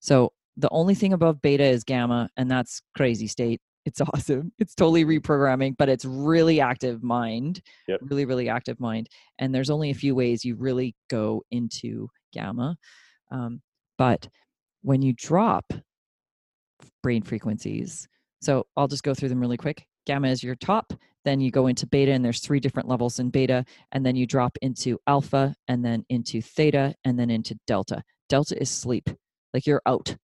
So 0.00 0.32
the 0.56 0.68
only 0.70 0.94
thing 0.94 1.12
above 1.12 1.40
beta 1.42 1.64
is 1.64 1.84
gamma, 1.84 2.28
and 2.36 2.50
that's 2.50 2.82
crazy 2.96 3.26
state. 3.26 3.60
It's 3.86 4.00
awesome. 4.14 4.52
It's 4.58 4.74
totally 4.74 5.04
reprogramming, 5.04 5.76
but 5.78 5.88
it's 5.88 6.04
really 6.04 6.60
active 6.60 7.02
mind, 7.02 7.62
Yep. 7.88 8.00
really, 8.02 8.24
really 8.24 8.48
active 8.48 8.78
mind. 8.80 9.08
And 9.38 9.54
there's 9.54 9.70
only 9.70 9.90
a 9.90 9.94
few 9.94 10.14
ways 10.14 10.44
you 10.44 10.54
really 10.56 10.94
go 11.08 11.42
into 11.50 12.08
gamma. 12.32 12.76
Um, 13.30 13.62
but 13.96 14.28
when 14.82 15.02
you 15.02 15.12
drop 15.12 15.72
brain 17.02 17.22
frequencies, 17.22 18.08
so 18.40 18.66
I'll 18.76 18.88
just 18.88 19.02
go 19.02 19.14
through 19.14 19.28
them 19.30 19.40
really 19.40 19.56
quick. 19.56 19.86
Gamma 20.06 20.28
is 20.28 20.42
your 20.42 20.54
top, 20.56 20.92
then 21.24 21.40
you 21.40 21.50
go 21.50 21.66
into 21.66 21.86
beta, 21.86 22.12
and 22.12 22.24
there's 22.24 22.40
three 22.40 22.60
different 22.60 22.88
levels 22.88 23.18
in 23.18 23.30
beta, 23.30 23.64
and 23.92 24.04
then 24.04 24.16
you 24.16 24.26
drop 24.26 24.56
into 24.62 24.98
alpha, 25.06 25.54
and 25.68 25.84
then 25.84 26.04
into 26.08 26.40
theta, 26.40 26.94
and 27.04 27.18
then 27.18 27.30
into 27.30 27.58
delta. 27.66 28.02
Delta 28.28 28.60
is 28.60 28.70
sleep, 28.70 29.10
like 29.52 29.66
you're 29.66 29.82
out. 29.86 30.16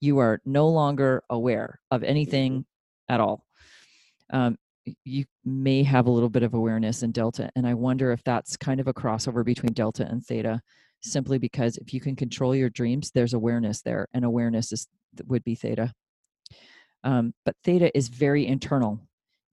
You 0.00 0.18
are 0.18 0.40
no 0.44 0.68
longer 0.68 1.22
aware 1.30 1.80
of 1.90 2.04
anything 2.04 2.66
at 3.08 3.20
all. 3.20 3.44
Um, 4.30 4.56
you 5.04 5.24
may 5.44 5.82
have 5.82 6.06
a 6.06 6.10
little 6.10 6.28
bit 6.28 6.42
of 6.42 6.54
awareness 6.54 7.02
in 7.02 7.10
delta, 7.10 7.50
and 7.56 7.66
I 7.66 7.74
wonder 7.74 8.12
if 8.12 8.22
that's 8.22 8.56
kind 8.56 8.80
of 8.80 8.88
a 8.88 8.94
crossover 8.94 9.44
between 9.44 9.72
delta 9.72 10.06
and 10.06 10.24
theta, 10.24 10.60
simply 11.00 11.38
because 11.38 11.76
if 11.78 11.92
you 11.94 12.00
can 12.00 12.16
control 12.16 12.54
your 12.54 12.70
dreams, 12.70 13.10
there's 13.10 13.34
awareness 13.34 13.82
there, 13.82 14.08
and 14.12 14.24
awareness 14.24 14.72
is 14.72 14.86
would 15.26 15.44
be 15.44 15.54
theta. 15.54 15.92
Um, 17.02 17.34
but 17.44 17.54
theta 17.64 17.96
is 17.96 18.08
very 18.08 18.46
internal. 18.46 19.00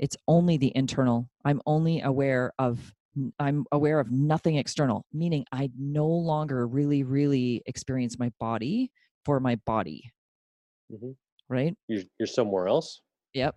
It's 0.02 0.18
only 0.28 0.58
the 0.58 0.72
internal. 0.76 1.30
I'm 1.46 1.62
only 1.66 2.02
aware 2.02 2.52
of 2.60 2.94
i'm 3.40 3.66
aware 3.74 4.00
of 4.00 4.10
nothing 4.10 4.56
external, 4.56 5.06
meaning 5.12 5.44
I 5.52 5.70
no 5.78 6.08
longer 6.08 6.66
really, 6.66 7.04
really 7.04 7.62
experience 7.66 8.18
my 8.18 8.32
body 8.40 8.90
for 9.26 9.40
my 9.42 9.58
body. 9.66 10.12
Mhm. 10.92 11.16
Right? 11.50 11.76
You're, 11.88 12.04
you're 12.20 12.28
somewhere 12.28 12.68
else. 12.68 13.02
Yep. 13.34 13.56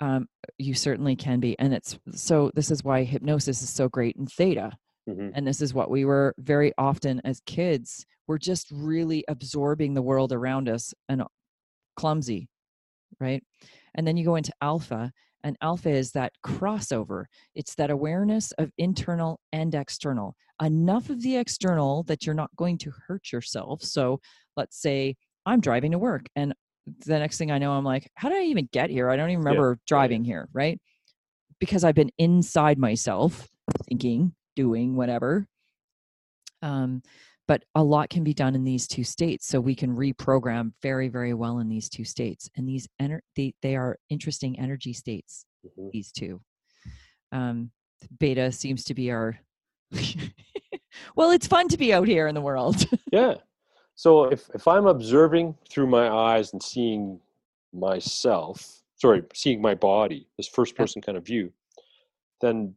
Um, 0.00 0.28
you 0.58 0.72
certainly 0.74 1.14
can 1.14 1.40
be. 1.40 1.58
And 1.58 1.74
it's 1.74 1.98
so 2.12 2.50
this 2.54 2.70
is 2.70 2.82
why 2.82 3.04
hypnosis 3.04 3.62
is 3.62 3.68
so 3.70 3.88
great 3.88 4.16
in 4.16 4.26
theta. 4.26 4.72
Mhm. 5.08 5.32
And 5.34 5.46
this 5.46 5.60
is 5.60 5.74
what 5.74 5.90
we 5.90 6.04
were 6.06 6.34
very 6.38 6.72
often 6.78 7.20
as 7.24 7.40
kids. 7.46 8.06
We're 8.26 8.38
just 8.38 8.70
really 8.72 9.24
absorbing 9.28 9.92
the 9.94 10.02
world 10.02 10.32
around 10.32 10.68
us 10.70 10.94
and 11.08 11.22
clumsy, 11.96 12.48
right? 13.20 13.44
And 13.94 14.06
then 14.06 14.16
you 14.16 14.24
go 14.24 14.36
into 14.36 14.52
alpha, 14.62 15.12
and 15.44 15.56
alpha 15.60 15.90
is 15.90 16.12
that 16.12 16.32
crossover. 16.44 17.26
It's 17.54 17.74
that 17.76 17.90
awareness 17.90 18.52
of 18.52 18.70
internal 18.78 19.40
and 19.52 19.74
external. 19.74 20.34
Enough 20.62 21.10
of 21.10 21.22
the 21.22 21.36
external 21.36 22.02
that 22.04 22.24
you're 22.26 22.34
not 22.34 22.54
going 22.56 22.78
to 22.78 22.92
hurt 23.06 23.32
yourself. 23.32 23.82
So 23.82 24.20
let's 24.56 24.80
say 24.80 25.16
I'm 25.44 25.60
driving 25.60 25.92
to 25.92 25.98
work, 25.98 26.26
and 26.34 26.54
the 27.04 27.18
next 27.18 27.38
thing 27.38 27.50
I 27.50 27.58
know, 27.58 27.72
I'm 27.72 27.84
like, 27.84 28.10
how 28.14 28.28
did 28.28 28.38
I 28.38 28.44
even 28.44 28.68
get 28.72 28.90
here? 28.90 29.10
I 29.10 29.16
don't 29.16 29.30
even 29.30 29.42
Yeah, 29.42 29.50
remember 29.50 29.78
driving 29.86 30.24
here, 30.24 30.48
right? 30.52 30.80
Because 31.58 31.84
I've 31.84 31.94
been 31.94 32.12
inside 32.18 32.78
myself 32.78 33.48
thinking, 33.88 34.34
doing 34.54 34.96
whatever. 34.96 35.46
Um, 36.62 37.02
but 37.48 37.64
a 37.74 37.82
lot 37.82 38.10
can 38.10 38.24
be 38.24 38.34
done 38.34 38.54
in 38.54 38.64
these 38.64 38.86
two 38.86 39.04
states 39.04 39.46
so 39.46 39.60
we 39.60 39.74
can 39.74 39.94
reprogram 39.96 40.72
very 40.82 41.08
very 41.08 41.34
well 41.34 41.58
in 41.58 41.68
these 41.68 41.88
two 41.88 42.04
states 42.04 42.48
and 42.56 42.68
these 42.68 42.88
ener- 43.00 43.20
they, 43.36 43.54
they 43.62 43.76
are 43.76 43.98
interesting 44.10 44.58
energy 44.58 44.92
states 44.92 45.44
Mhm. 45.78 45.90
these 45.92 46.12
two 46.12 46.40
um 47.32 47.70
beta 48.20 48.52
seems 48.52 48.84
to 48.84 48.94
be 48.94 49.10
our 49.10 49.38
well 51.16 51.30
it's 51.30 51.46
fun 51.46 51.68
to 51.68 51.76
be 51.76 51.92
out 51.92 52.06
here 52.06 52.26
in 52.28 52.34
the 52.34 52.40
world 52.40 52.84
Yeah. 53.12 53.34
So 53.98 54.24
if, 54.24 54.50
if 54.54 54.68
I'm 54.68 54.86
observing 54.86 55.56
through 55.70 55.86
my 55.86 56.08
eyes 56.10 56.52
and 56.52 56.62
seeing 56.62 57.18
myself, 57.72 58.82
sorry, 58.96 59.22
seeing 59.32 59.62
my 59.62 59.74
body, 59.74 60.28
this 60.36 60.48
first 60.48 60.76
person 60.76 61.00
kind 61.00 61.16
of 61.16 61.24
view, 61.24 61.50
then 62.42 62.74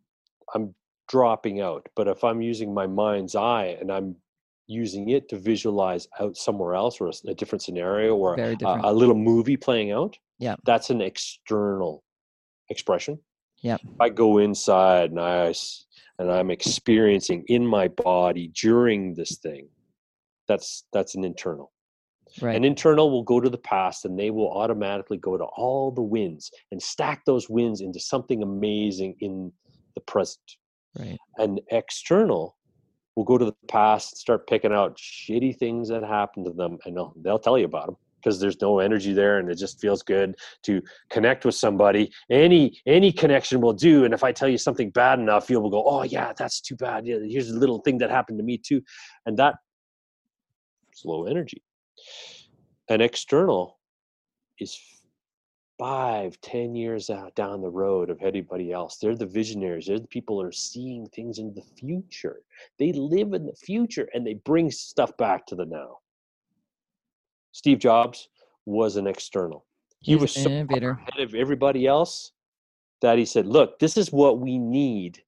I'm 0.55 0.73
dropping 1.09 1.59
out. 1.59 1.89
But 1.95 2.07
if 2.07 2.23
I'm 2.23 2.41
using 2.41 2.73
my 2.73 2.87
mind's 2.87 3.35
eye 3.35 3.75
and 3.81 3.91
I'm 3.91 4.15
using 4.69 5.09
it 5.09 5.27
to 5.29 5.37
visualize 5.37 6.07
out 6.19 6.37
somewhere 6.37 6.75
else 6.75 7.01
or 7.01 7.11
a 7.27 7.33
different 7.33 7.61
scenario 7.63 8.15
or 8.15 8.35
very 8.35 8.55
a, 8.63 8.79
a 8.83 8.93
little 8.93 9.15
movie 9.15 9.57
playing 9.57 9.91
out, 9.91 10.15
yeah 10.37 10.55
that's 10.63 10.89
an 10.91 11.01
external 11.01 12.03
expression. 12.69 13.19
yeah 13.61 13.75
If 13.81 13.99
I 13.99 14.09
go 14.09 14.37
inside 14.37 15.09
and 15.11 15.19
i 15.19 15.53
and 16.19 16.31
I'm 16.31 16.51
experiencing 16.51 17.43
in 17.47 17.65
my 17.65 17.87
body 17.87 18.51
during 18.61 19.15
this 19.15 19.37
thing, 19.37 19.67
that's 20.47 20.85
that's 20.93 21.15
an 21.15 21.23
internal. 21.23 21.71
right 22.41 22.55
An 22.55 22.63
internal 22.63 23.09
will 23.09 23.23
go 23.23 23.39
to 23.39 23.49
the 23.49 23.63
past 23.73 24.05
and 24.05 24.13
they 24.19 24.29
will 24.29 24.51
automatically 24.61 25.17
go 25.17 25.35
to 25.37 25.45
all 25.63 25.91
the 25.91 26.07
wins 26.15 26.51
and 26.71 26.79
stack 26.93 27.25
those 27.25 27.49
wins 27.49 27.81
into 27.81 27.99
something 27.99 28.43
amazing 28.43 29.15
in 29.19 29.51
the 29.95 30.01
present. 30.01 30.47
right 30.99 31.17
An 31.39 31.57
external 31.71 32.55
will 33.19 33.25
go 33.25 33.37
to 33.37 33.43
the 33.43 33.55
past 33.67 34.15
start 34.15 34.47
picking 34.47 34.71
out 34.71 34.97
shitty 34.97 35.53
things 35.57 35.89
that 35.89 36.03
happened 36.03 36.45
to 36.45 36.53
them 36.53 36.77
and 36.85 36.95
they'll, 36.95 37.13
they'll 37.17 37.37
tell 37.37 37.57
you 37.57 37.65
about 37.65 37.87
them 37.87 37.97
because 38.15 38.39
there's 38.39 38.61
no 38.61 38.79
energy 38.79 39.11
there 39.11 39.39
and 39.39 39.49
it 39.49 39.57
just 39.57 39.81
feels 39.81 40.01
good 40.01 40.33
to 40.63 40.81
connect 41.09 41.43
with 41.43 41.53
somebody. 41.53 42.09
Any 42.29 42.79
any 42.85 43.11
connection 43.11 43.59
will 43.59 43.73
do 43.73 44.05
and 44.05 44.13
if 44.13 44.23
i 44.23 44.31
tell 44.31 44.47
you 44.47 44.57
something 44.57 44.89
bad 44.91 45.19
enough 45.19 45.49
you 45.49 45.59
will 45.59 45.69
go 45.69 45.83
oh 45.85 46.03
yeah 46.03 46.31
that's 46.37 46.61
too 46.61 46.77
bad. 46.77 47.05
Yeah, 47.05 47.17
here's 47.27 47.49
a 47.49 47.59
little 47.59 47.79
thing 47.79 47.97
that 47.97 48.09
happened 48.09 48.37
to 48.39 48.43
me 48.45 48.57
too 48.57 48.81
and 49.25 49.37
that 49.37 49.55
is 50.93 51.03
low 51.03 51.25
energy. 51.25 51.61
An 52.87 53.01
external 53.01 53.79
is 54.61 54.79
five 55.79 56.39
ten 56.41 56.75
years 56.75 57.09
out 57.09 57.33
down 57.35 57.61
the 57.61 57.69
road 57.69 58.09
of 58.09 58.21
anybody 58.21 58.71
else. 58.73 58.97
They're 58.97 59.15
the 59.15 59.25
visionaries. 59.25 59.87
They're 59.87 59.97
the 59.97 60.07
people 60.07 60.39
are 60.41 60.51
seeing 60.51 61.07
things 61.07 61.39
in 61.39 61.53
the 61.55 61.63
future. 61.79 62.41
They 62.77 62.91
live 62.91 63.33
in 63.33 63.45
the 63.45 63.55
future 63.55 64.09
and 64.13 64.27
they 64.27 64.33
bring 64.35 64.69
stuff 64.69 65.15
back 65.17 65.47
to 65.47 65.55
the 65.55 65.65
now. 65.65 65.99
Steve 67.53 67.79
jobs 67.79 68.27
was 68.65 68.97
an 68.97 69.07
external. 69.07 69.65
He 70.01 70.11
He's 70.11 70.21
was 70.21 70.33
so 70.33 70.41
innovator. 70.41 70.99
ahead 71.07 71.23
of 71.27 71.33
everybody 71.33 71.87
else 71.87 72.33
that 73.01 73.17
he 73.17 73.23
said 73.23 73.47
look 73.47 73.79
this 73.79 73.95
is 73.97 74.11
what 74.11 74.39
we 74.39 74.59
need. 74.59 75.23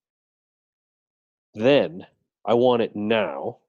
Then 1.56 2.06
i 2.46 2.54
want 2.54 2.82
it 2.82 2.96
now. 2.96 3.60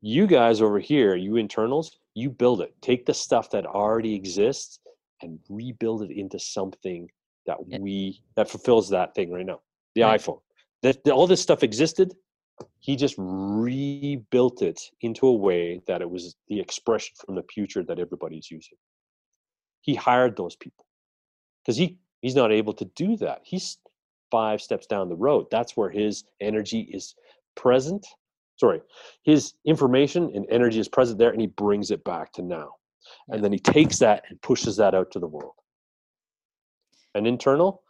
You 0.00 0.26
guys 0.26 0.62
over 0.62 0.78
here 0.78 1.16
you 1.16 1.36
internals 1.36 1.98
you 2.14 2.30
build 2.30 2.62
it. 2.62 2.74
Take 2.80 3.04
the 3.04 3.12
stuff 3.12 3.50
that 3.50 3.66
already 3.66 4.14
exists 4.14 4.80
and 5.22 5.38
rebuild 5.48 6.02
it 6.02 6.10
into 6.10 6.38
something 6.38 7.08
that 7.46 7.56
we 7.66 8.20
that 8.34 8.50
fulfills 8.50 8.88
that 8.90 9.14
thing 9.14 9.30
right 9.30 9.46
now 9.46 9.60
the 9.94 10.02
Right. 10.02 10.20
iphone. 10.20 10.40
That 10.82 11.02
that 11.04 11.12
all 11.12 11.26
this 11.26 11.40
stuff 11.40 11.62
existed 11.62 12.14
he 12.78 12.96
just 12.96 13.14
rebuilt 13.18 14.62
it 14.62 14.80
into 15.02 15.26
a 15.26 15.32
way 15.32 15.82
that 15.86 16.00
it 16.00 16.08
was 16.08 16.36
the 16.48 16.58
expression 16.58 17.14
from 17.24 17.34
the 17.34 17.42
future 17.42 17.84
that 17.84 17.98
everybody's 17.98 18.50
using. 18.50 18.78
He 19.82 19.94
hired 19.94 20.36
those 20.36 20.56
people 20.56 20.86
because 21.62 21.76
he 21.76 21.98
he's 22.22 22.34
not 22.34 22.52
able 22.52 22.72
to 22.74 22.84
do 22.96 23.16
that. 23.18 23.40
He's 23.44 23.78
five 24.30 24.62
steps 24.62 24.86
down 24.86 25.08
the 25.08 25.16
road. 25.16 25.46
That's 25.50 25.76
where 25.76 25.90
his 25.90 26.24
energy 26.40 26.88
is 26.92 27.14
present 27.56 28.06
sorry 28.56 28.80
his 29.22 29.54
information 29.64 30.30
and 30.34 30.46
energy 30.50 30.78
is 30.80 30.88
present 30.88 31.18
there 31.18 31.30
and 31.30 31.40
he 31.40 31.46
brings 31.46 31.90
it 31.90 32.02
back 32.04 32.32
to 32.32 32.42
now 32.42 32.74
and 33.28 33.42
then 33.44 33.52
he 33.52 33.58
takes 33.58 33.98
that 33.98 34.24
and 34.28 34.40
pushes 34.42 34.76
that 34.76 34.94
out 34.94 35.10
to 35.12 35.18
the 35.18 35.26
world. 35.26 35.54
And 37.14 37.26
internal 37.26 37.82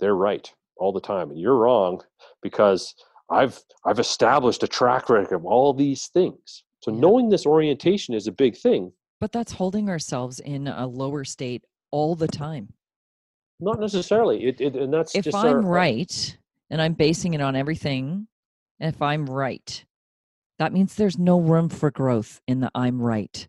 they're 0.00 0.14
right 0.14 0.52
all 0.76 0.92
the 0.92 1.00
time 1.00 1.30
and 1.30 1.38
you're 1.40 1.56
wrong 1.56 2.02
because 2.42 2.94
i've 3.30 3.58
i've 3.86 3.98
established 3.98 4.62
a 4.62 4.68
track 4.68 5.08
record 5.08 5.34
of 5.34 5.44
all 5.46 5.72
these 5.72 6.08
things. 6.08 6.64
So 6.82 6.90
Yeah. 6.92 7.00
knowing 7.00 7.28
this 7.30 7.46
orientation 7.46 8.14
is 8.14 8.26
a 8.26 8.32
big 8.32 8.56
thing. 8.56 8.92
But 9.20 9.32
that's 9.32 9.52
holding 9.52 9.88
ourselves 9.88 10.38
in 10.40 10.68
a 10.68 10.86
lower 10.86 11.24
state 11.24 11.64
all 11.90 12.14
the 12.14 12.28
time. 12.28 12.72
Not 13.58 13.80
necessarily. 13.80 14.44
It, 14.44 14.60
it 14.60 14.76
and 14.76 14.92
that's 14.92 15.14
if 15.14 15.24
just 15.24 15.36
i'm 15.36 15.46
our- 15.46 15.62
our- 15.62 15.70
right 15.70 16.38
and 16.70 16.82
i'm 16.82 16.92
basing 16.92 17.32
it 17.34 17.40
on 17.40 17.56
everything 17.56 18.28
if 18.78 19.00
I'm 19.00 19.24
right, 19.24 19.84
that 20.58 20.70
means 20.70 20.94
there's 20.94 21.18
no 21.18 21.40
room 21.40 21.70
for 21.70 21.90
growth 21.90 22.42
in 22.46 22.60
the 22.60 22.70
I'm 22.74 23.00
right. 23.00 23.48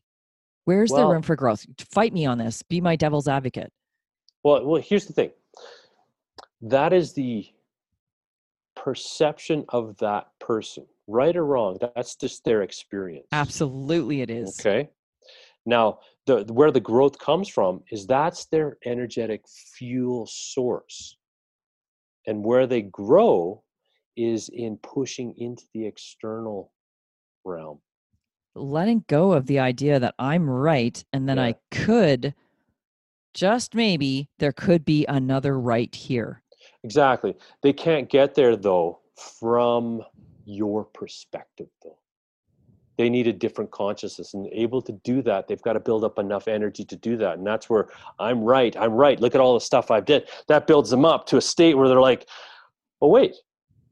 Where's 0.68 0.92
the 0.92 1.06
room 1.06 1.22
for 1.22 1.38
growth? 1.38 1.66
Fight 1.94 2.12
me 2.12 2.26
on 2.26 2.38
this. 2.38 2.62
Be 2.62 2.82
my 2.82 2.98
devil's 2.98 3.30
advocate. 3.30 3.72
Well, 4.44 4.66
well, 4.66 4.82
here's 4.82 5.06
the 5.06 5.14
thing. 5.14 5.32
That 6.62 6.92
is 6.92 7.14
the 7.14 7.48
perception 8.76 9.64
of 9.70 9.96
that 10.00 10.28
person, 10.42 10.86
right 11.08 11.38
or 11.38 11.46
wrong. 11.46 11.78
That's 11.80 12.18
just 12.18 12.44
their 12.44 12.64
experience. 12.64 13.28
Absolutely, 13.32 14.20
it 14.20 14.30
is. 14.30 14.60
Okay. 14.60 14.90
Now, 15.66 16.00
the 16.26 16.44
where 16.52 16.72
the 16.72 16.82
growth 16.82 17.18
comes 17.18 17.48
from 17.48 17.82
is 17.90 18.06
that's 18.06 18.44
their 18.48 18.78
energetic 18.86 19.46
fuel 19.48 20.28
source. 20.30 21.16
And 22.26 22.44
where 22.44 22.68
they 22.68 22.82
grow 22.82 23.64
is 24.18 24.50
in 24.50 24.80
pushing 24.84 25.34
into 25.38 25.64
the 25.74 25.86
external 25.86 26.74
realm. 27.46 27.80
Letting 28.58 29.06
go 29.08 29.34
of 29.34 29.46
the 29.46 29.60
idea 29.60 30.00
that 30.00 30.16
I'm 30.20 30.50
right 30.50 31.04
and 31.14 31.28
then 31.28 31.38
Yeah. 31.38 31.44
I 31.44 31.56
could, 31.72 32.34
just 33.34 33.76
maybe, 33.76 34.30
there 34.40 34.52
could 34.52 34.84
be 34.84 35.06
another 35.06 35.60
right 35.60 35.94
here. 35.94 36.42
Exactly. 36.84 37.36
They 37.62 37.74
can't 37.74 38.10
get 38.10 38.36
there 38.36 38.56
though 38.56 39.00
from 39.40 40.04
your 40.46 40.86
perspective 40.86 41.68
though. 41.84 41.98
They 42.98 43.10
need 43.10 43.28
a 43.28 43.34
different 43.34 43.70
consciousness 43.70 44.34
and 44.34 44.48
able 44.52 44.82
to 44.82 44.92
do 45.04 45.22
that, 45.22 45.48
they've 45.48 45.62
got 45.62 45.74
to 45.74 45.80
build 45.80 46.04
up 46.04 46.18
enough 46.18 46.48
energy 46.48 46.84
to 46.86 46.96
do 46.96 47.16
that. 47.18 47.38
And 47.38 47.46
that's 47.46 47.70
where 47.70 47.90
I'm 48.18 48.42
right. 48.42 48.76
I'm 48.76 48.94
right. 48.94 49.20
Look 49.20 49.36
at 49.36 49.42
all 49.42 49.54
the 49.54 49.62
stuff 49.62 49.92
I've 49.92 50.06
did. 50.06 50.28
That 50.48 50.66
builds 50.66 50.90
them 50.90 51.06
up 51.06 51.28
to 51.28 51.38
a 51.38 51.42
state 51.42 51.76
where 51.76 51.88
they're 51.88 52.02
like, 52.02 52.28
"Oh 53.02 53.10
wait, 53.10 53.36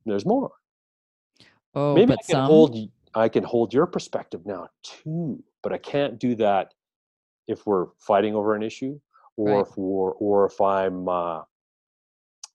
there's 0.07 0.25
more. 0.25 0.51
Oh, 1.75 1.93
Maybe 1.93 2.07
but 2.07 2.19
I 2.19 2.23
can 2.23 2.33
some, 2.33 2.45
hold 2.45 2.75
I 3.15 3.29
can 3.29 3.43
hold 3.43 3.73
your 3.73 3.87
perspective 3.87 4.41
now 4.45 4.67
too, 4.83 5.41
but 5.63 5.71
I 5.71 5.77
can't 5.77 6.19
do 6.19 6.35
that 6.35 6.73
if 7.47 7.65
we're 7.65 7.87
fighting 8.05 8.35
over 8.35 8.55
an 8.55 8.63
issue 8.63 8.99
or 9.37 9.49
Right. 9.49 9.61
if 9.67 9.77
we're, 9.77 10.11
or 10.11 10.45
if 10.45 10.59
I'm 10.59 11.07
uh, 11.07 11.41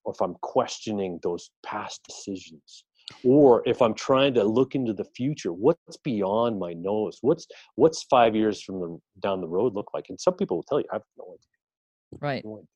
or 0.05 0.13
if 0.15 0.21
I'm 0.21 0.35
questioning 0.43 1.19
those 1.23 1.51
past 1.65 2.03
decisions 2.05 2.85
or 3.25 3.63
if 3.67 3.83
I'm 3.83 3.95
trying 3.95 4.35
to 4.35 4.45
look 4.45 4.75
into 4.75 4.93
the 4.93 5.05
future, 5.05 5.53
what's 5.53 5.97
beyond 6.05 6.59
my 6.59 6.73
nose? 6.75 7.19
What's 7.23 7.47
what's 7.75 8.03
five 8.05 8.35
years 8.37 8.63
from 8.63 8.81
the 8.81 8.99
down 9.21 9.41
the 9.41 9.49
road 9.49 9.75
look 9.75 9.91
like? 9.95 10.07
And 10.09 10.21
some 10.21 10.35
people 10.35 10.59
will 10.59 10.65
tell 10.65 10.79
you, 10.81 10.87
I 10.93 10.97
have 10.97 11.03
no 11.19 11.25
idea. 11.25 12.19
right. 12.21 12.45
No 12.45 12.57
idea. 12.59 12.67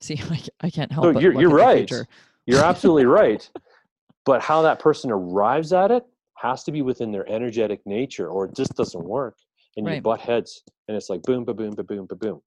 See, 0.00 0.50
I 0.60 0.70
can't 0.70 0.92
help 0.92 1.20
you're 1.20 1.38
you're 1.40 1.50
right. 1.50 1.90
You're 2.46 2.64
absolutely 2.64 3.06
right. 3.06 3.48
But 4.26 4.42
how 4.42 4.60
that 4.62 4.78
person 4.80 5.10
arrives 5.10 5.72
at 5.72 5.90
it 5.90 6.04
has 6.40 6.64
to 6.64 6.72
be 6.72 6.82
within 6.82 7.12
their 7.12 7.28
energetic 7.28 7.80
nature, 7.86 8.28
or 8.28 8.46
it 8.46 8.54
just 8.56 8.74
doesn't 8.74 9.04
work. 9.04 9.36
And 9.76 9.86
you 9.86 10.00
butt 10.00 10.20
heads, 10.20 10.62
and 10.88 10.96
it's 10.96 11.08
like 11.10 11.22
boom, 11.22 11.44
ba 11.44 11.54
boom, 11.54 11.74
ba 11.74 11.84
boom, 11.84 12.06
ba 12.06 12.16
boom. 12.16 12.40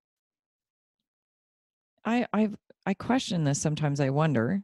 I 2.05 2.25
I 2.33 2.49
I 2.85 2.93
question 2.93 3.43
this 3.43 3.61
sometimes. 3.61 3.99
I 3.99 4.09
wonder, 4.09 4.61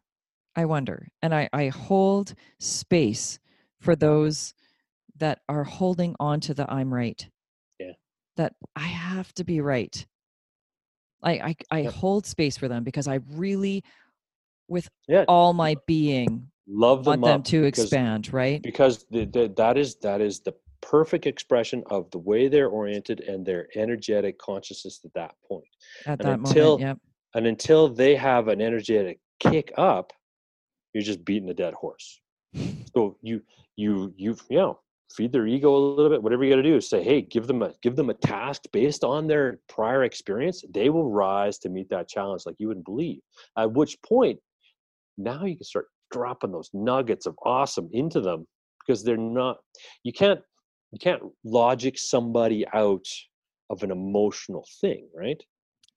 I 0.56 0.66
wonder, 0.66 1.08
and 1.22 1.34
I 1.34 1.50
I 1.54 1.68
hold 1.70 2.34
space 2.60 3.40
for 3.80 3.96
those 3.96 4.54
that 5.18 5.40
are 5.48 5.64
holding 5.64 6.16
on 6.20 6.40
to 6.42 6.54
the 6.54 6.72
I'm 6.72 6.94
right. 6.94 7.30
Yeah. 7.80 7.94
That 8.38 8.54
I 8.76 8.88
have 8.88 9.34
to 9.36 9.44
be 9.44 9.62
right. 9.62 10.06
I 11.24 11.32
I, 11.32 11.56
I 11.72 11.84
Yep. 11.84 11.94
hold 11.94 12.26
space 12.26 12.58
for 12.58 12.68
them 12.68 12.84
because 12.84 13.08
I 13.08 13.20
really, 13.32 13.84
with 14.68 14.90
Yeah, 15.08 15.26
all 15.28 15.54
my 15.54 15.76
being, 15.88 16.52
love 16.70 17.04
them 17.04 17.22
want 17.22 17.44
them 17.44 17.44
to 17.44 17.62
because- 17.64 17.84
expand. 17.86 18.32
Right. 18.34 18.62
because 18.62 19.06
the, 19.12 19.26
the, 19.26 19.54
that 19.58 19.78
is 19.78 19.96
that 19.98 20.22
is 20.22 20.40
the 20.42 20.54
perfect 20.82 21.26
expression 21.26 21.84
of 21.88 22.10
the 22.12 22.20
way 22.20 22.48
they're 22.48 22.70
oriented 22.70 23.20
and 23.22 23.46
their 23.46 23.68
energetic 23.76 24.38
consciousness 24.38 25.02
at 25.04 25.14
that 25.14 25.36
point. 25.48 25.66
At 26.06 26.20
and 26.22 26.30
that 26.30 26.40
until- 26.40 26.78
moment. 26.78 26.82
Yep. 26.82 26.98
And 27.36 27.46
until 27.46 27.90
they 27.90 28.16
have 28.16 28.48
an 28.48 28.60
energetic 28.60 29.20
kick 29.40 29.72
up, 29.78 30.14
you're 30.94 31.04
just 31.04 31.24
beating 31.24 31.50
a 31.50 31.54
dead 31.54 31.74
horse. 31.74 32.22
So 32.96 33.18
you 33.22 33.42
you 33.76 34.12
you 34.18 34.36
you 34.50 34.58
know 34.58 34.80
feed 35.16 35.32
their 35.32 35.46
ego 35.46 35.76
a 35.76 35.78
little 35.78 36.10
bit. 36.10 36.24
Whatever 36.24 36.44
you 36.44 36.50
got 36.50 36.56
to 36.56 36.64
do 36.64 36.76
is 36.78 36.90
say, 36.90 37.04
hey, 37.04 37.22
give 37.22 37.46
them 37.46 37.62
a 37.62 37.72
give 37.84 37.96
them 37.96 38.10
a 38.10 38.16
task 38.16 38.64
based 38.74 39.04
on 39.04 39.28
their 39.28 39.60
prior 39.70 40.04
experience. 40.06 40.64
They 40.74 40.90
will 40.90 41.12
rise 41.12 41.60
to 41.60 41.70
meet 41.70 41.88
that 41.90 42.08
challenge 42.10 42.44
like 42.48 42.56
you 42.58 42.68
wouldn't 42.68 42.86
believe. 42.88 43.20
At 43.58 43.72
which 43.74 44.02
point, 44.02 44.40
now 45.20 45.46
you 45.46 45.56
can 45.56 45.66
start 45.66 45.86
dropping 46.12 46.52
those 46.52 46.70
nuggets 46.74 47.26
of 47.26 47.36
awesome 47.46 47.90
into 47.94 48.22
them 48.22 48.48
because 48.86 49.04
they're 49.04 49.18
not. 49.18 49.58
You 50.04 50.14
can't 50.14 50.40
you 50.92 51.00
can't 51.00 51.22
logic 51.44 51.98
somebody 51.98 52.66
out 52.74 53.06
of 53.70 53.84
an 53.84 53.92
emotional 53.92 54.66
thing, 54.82 55.08
right? 55.16 55.42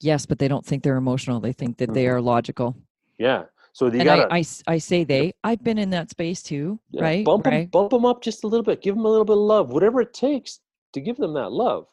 Yes, 0.01 0.27
but 0.27 0.39
they 0.39 0.49
don't 0.49 0.65
think 0.67 0.83
they're 0.83 0.97
emotional. 0.97 1.41
They 1.41 1.53
think 1.53 1.79
that 1.79 1.95
they 1.95 2.05
Mhm. 2.05 2.11
are 2.13 2.21
logical. 2.21 2.77
Yeah. 3.19 3.45
So 3.73 3.87
you 3.87 3.93
and 4.01 4.05
gotta 4.05 4.29
I, 4.31 4.39
I 4.39 4.45
I 4.75 4.79
say 4.79 5.05
they. 5.05 5.33
I've 5.43 5.63
been 5.65 5.79
in 5.79 5.91
that 5.91 6.11
space 6.11 6.43
too. 6.43 6.79
Yeah, 6.91 7.03
right. 7.05 7.25
Bump 7.25 7.45
them, 7.45 7.67
bump 7.67 7.91
them 7.91 8.05
up 8.05 8.21
just 8.23 8.45
a 8.45 8.47
little 8.47 8.65
bit. 8.65 8.83
Give 8.83 8.95
them 8.95 9.07
a 9.07 9.09
little 9.09 9.25
bit 9.25 9.33
of 9.37 9.43
love, 9.43 9.71
whatever 9.73 10.03
it 10.03 10.13
takes 10.13 10.61
to 10.93 11.01
give 11.01 11.17
them 11.17 11.33
that 11.35 11.53
love. 11.53 11.87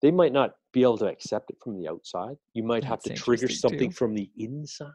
They 0.00 0.10
might 0.10 0.32
not 0.32 0.54
be 0.72 0.82
able 0.82 0.96
to 0.98 1.06
accept 1.06 1.50
it 1.50 1.58
from 1.62 1.76
the 1.78 1.86
outside. 1.86 2.36
You 2.54 2.62
might 2.62 2.82
have 2.84 3.02
to 3.02 3.10
trigger 3.14 3.48
something 3.48 3.90
too. 3.90 3.94
from 3.94 4.14
the 4.14 4.30
inside. 4.38 4.88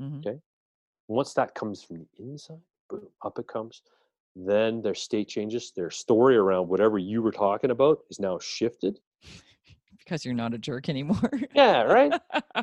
Mhm. 0.00 0.40
Once 1.08 1.34
that 1.34 1.54
comes 1.54 1.82
from 1.82 1.98
the 1.98 2.06
inside, 2.18 2.60
boom, 2.90 3.06
up 3.24 3.38
it 3.38 3.46
comes. 3.46 3.82
Then 4.34 4.82
their 4.82 4.94
state 4.94 5.28
changes. 5.28 5.72
Their 5.74 5.90
story 5.90 6.36
around 6.36 6.68
whatever 6.68 6.98
you 6.98 7.22
were 7.22 7.32
talking 7.32 7.70
about 7.70 7.98
is 8.10 8.20
now 8.20 8.38
shifted. 8.38 8.98
Because 9.98 10.24
you're 10.24 10.34
not 10.34 10.54
a 10.54 10.58
jerk 10.58 10.88
anymore. 10.88 11.32
Yeah, 11.52 11.82
right. 11.82 12.12
oh 12.54 12.62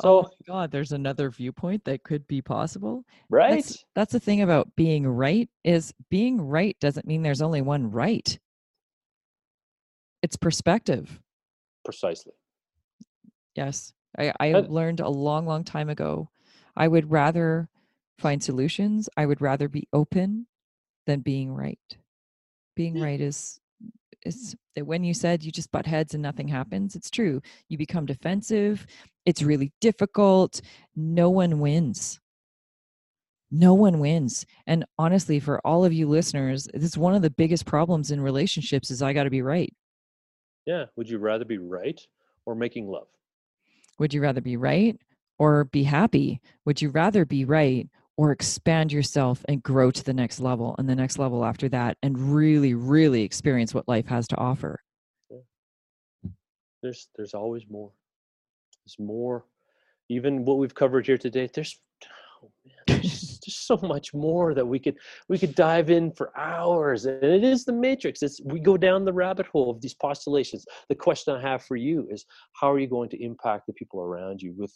So- 0.00 0.22
my 0.22 0.28
god, 0.46 0.70
there's 0.72 0.90
another 0.90 1.30
viewpoint 1.30 1.84
that 1.84 2.02
could 2.02 2.26
be 2.26 2.42
possible. 2.42 3.04
right. 3.30 3.54
That's 3.62 3.84
that's 3.94 4.12
the 4.12 4.18
thing 4.18 4.42
about 4.42 4.74
being 4.74 5.06
right 5.06 5.48
is 5.62 5.94
being 6.10 6.40
right 6.40 6.76
doesn't 6.80 7.06
mean 7.06 7.22
there's 7.22 7.42
only 7.42 7.62
one 7.62 7.90
right. 7.92 8.36
It's 10.22 10.36
perspective. 10.36 11.20
Precisely. 11.84 12.32
Yes. 13.54 13.92
I, 14.18 14.32
I 14.40 14.46
And- 14.46 14.68
learned 14.68 14.98
a 14.98 15.08
long, 15.08 15.46
long 15.46 15.62
time 15.62 15.90
ago. 15.90 16.28
I 16.76 16.88
would 16.88 17.10
rather 17.10 17.68
find 18.18 18.42
solutions. 18.42 19.08
I 19.16 19.26
would 19.26 19.40
rather 19.40 19.68
be 19.68 19.88
open 19.92 20.46
than 21.06 21.20
being 21.20 21.52
right. 21.52 21.78
Being 22.74 22.96
hmm. 22.96 23.02
right 23.02 23.20
is 23.20 23.60
hmm. 23.80 23.88
is 24.24 24.56
that 24.74 24.86
when 24.86 25.04
you 25.04 25.14
said 25.14 25.42
you 25.42 25.52
just 25.52 25.72
butt 25.72 25.86
heads 25.86 26.14
and 26.14 26.22
nothing 26.22 26.48
happens, 26.48 26.94
it's 26.94 27.10
true. 27.10 27.40
You 27.68 27.78
become 27.78 28.06
defensive. 28.06 28.86
It's 29.24 29.42
really 29.42 29.72
difficult. 29.80 30.60
No 30.94 31.30
one 31.30 31.60
wins. 31.60 32.20
No 33.50 33.74
one 33.74 34.00
wins. 34.00 34.44
And 34.66 34.84
honestly, 34.98 35.38
for 35.40 35.64
all 35.64 35.84
of 35.84 35.92
you 35.92 36.08
listeners, 36.08 36.68
this 36.74 36.82
is 36.82 36.98
one 36.98 37.14
of 37.14 37.22
the 37.22 37.30
biggest 37.30 37.64
problems 37.64 38.10
in 38.10 38.20
relationships 38.20 38.90
is 38.90 39.02
I 39.02 39.12
got 39.12 39.24
to 39.24 39.30
be 39.30 39.42
right. 39.42 39.72
Yeah. 40.66 40.86
Would 40.96 41.08
you 41.08 41.18
rather 41.18 41.44
be 41.44 41.58
right 41.58 42.00
or 42.44 42.56
making 42.56 42.88
love? 42.88 43.06
Would 43.98 44.12
you 44.12 44.20
rather 44.20 44.40
be 44.40 44.56
right 44.56 44.98
or 45.38 45.64
be 45.64 45.84
happy? 45.84 46.40
Would 46.64 46.82
you 46.82 46.90
rather 46.90 47.24
be 47.24 47.44
right 47.44 47.88
or 48.16 48.32
expand 48.32 48.92
yourself 48.92 49.44
and 49.48 49.62
grow 49.62 49.90
to 49.90 50.04
the 50.04 50.14
next 50.14 50.40
level 50.40 50.74
and 50.78 50.88
the 50.88 50.96
next 50.96 51.18
level 51.18 51.44
after 51.44 51.68
that 51.68 51.98
and 52.02 52.34
really, 52.34 52.74
really 52.74 53.22
experience 53.22 53.74
what 53.74 53.88
life 53.88 54.06
has 54.06 54.26
to 54.28 54.36
offer? 54.36 54.80
there's 56.86 57.08
there's 57.16 57.34
always 57.34 57.64
more. 57.68 57.90
There's 58.84 58.98
more. 58.98 59.44
Even 60.08 60.44
what 60.44 60.58
we've 60.58 60.74
covered 60.74 61.06
here 61.06 61.18
today 61.18 61.48
there's 61.52 61.78
oh 62.42 62.50
man, 62.64 62.74
there's 62.86 63.38
just 63.44 63.66
so 63.66 63.76
much 63.82 64.14
more 64.14 64.54
that 64.54 64.66
we 64.66 64.78
could 64.78 64.96
we 65.28 65.38
could 65.38 65.54
dive 65.54 65.90
in 65.90 66.12
for 66.12 66.36
hours 66.38 67.06
and 67.06 67.22
it 67.24 67.44
is 67.44 67.64
the 67.64 67.72
matrix. 67.72 68.22
It's 68.22 68.40
we 68.44 68.60
go 68.60 68.76
down 68.76 69.04
the 69.04 69.12
rabbit 69.12 69.46
hole 69.46 69.70
of 69.70 69.80
these 69.80 69.94
postulations. 69.94 70.64
The 70.88 70.94
question 70.94 71.34
i 71.34 71.40
have 71.40 71.64
for 71.64 71.76
you 71.76 72.06
is 72.10 72.24
how 72.52 72.72
are 72.72 72.78
you 72.78 72.88
going 72.88 73.10
to 73.10 73.22
impact 73.22 73.66
the 73.66 73.72
people 73.72 74.00
around 74.00 74.40
you 74.40 74.54
with 74.56 74.72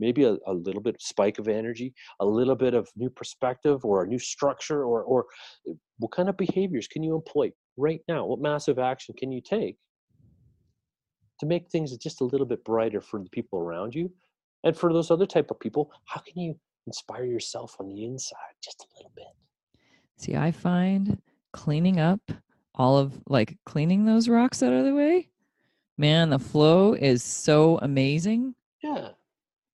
maybe 0.00 0.24
a, 0.24 0.36
a 0.46 0.52
little 0.52 0.80
bit 0.80 0.96
of 0.96 1.02
spike 1.02 1.38
of 1.38 1.46
energy 1.46 1.94
a 2.20 2.26
little 2.26 2.56
bit 2.56 2.74
of 2.74 2.88
new 2.96 3.10
perspective 3.10 3.84
or 3.84 4.02
a 4.02 4.06
new 4.06 4.18
structure 4.18 4.84
or 4.84 5.02
or 5.02 5.26
uh, 5.68 5.72
what 5.98 6.12
kind 6.12 6.28
of 6.28 6.36
behaviors 6.36 6.88
can 6.88 7.02
you 7.02 7.14
employ 7.14 7.50
right 7.76 8.00
now? 8.08 8.24
What 8.24 8.40
massive 8.40 8.78
action 8.78 9.14
can 9.18 9.30
you 9.30 9.40
take 9.40 9.76
to 11.38 11.46
make 11.46 11.70
things 11.70 11.96
just 11.96 12.20
a 12.20 12.24
little 12.24 12.46
bit 12.46 12.64
brighter 12.64 13.00
for 13.00 13.22
the 13.22 13.30
people 13.30 13.58
around 13.58 13.94
you? 13.94 14.10
And 14.64 14.76
for 14.76 14.92
those 14.92 15.10
other 15.10 15.26
type 15.26 15.50
of 15.50 15.60
people 15.60 15.90
how 16.06 16.20
can 16.20 16.38
you 16.38 16.58
inspire 16.86 17.24
yourself 17.24 17.76
on 17.78 17.88
the 17.88 18.04
inside 18.04 18.54
just 18.62 18.80
a 18.80 18.96
little 18.96 19.12
bit? 19.14 19.26
See, 20.16 20.36
I 20.36 20.50
find 20.50 21.20
cleaning 21.52 21.98
up 22.00 22.20
all 22.74 22.98
of 22.98 23.20
like 23.26 23.58
cleaning 23.66 24.04
those 24.04 24.28
rocks 24.28 24.62
out 24.62 24.72
of 24.72 24.84
the 24.84 24.94
way, 24.94 25.28
man, 25.98 26.30
the 26.30 26.38
flow 26.38 26.94
is 26.94 27.22
so 27.22 27.78
amazing. 27.82 28.54
yeah 28.82 29.10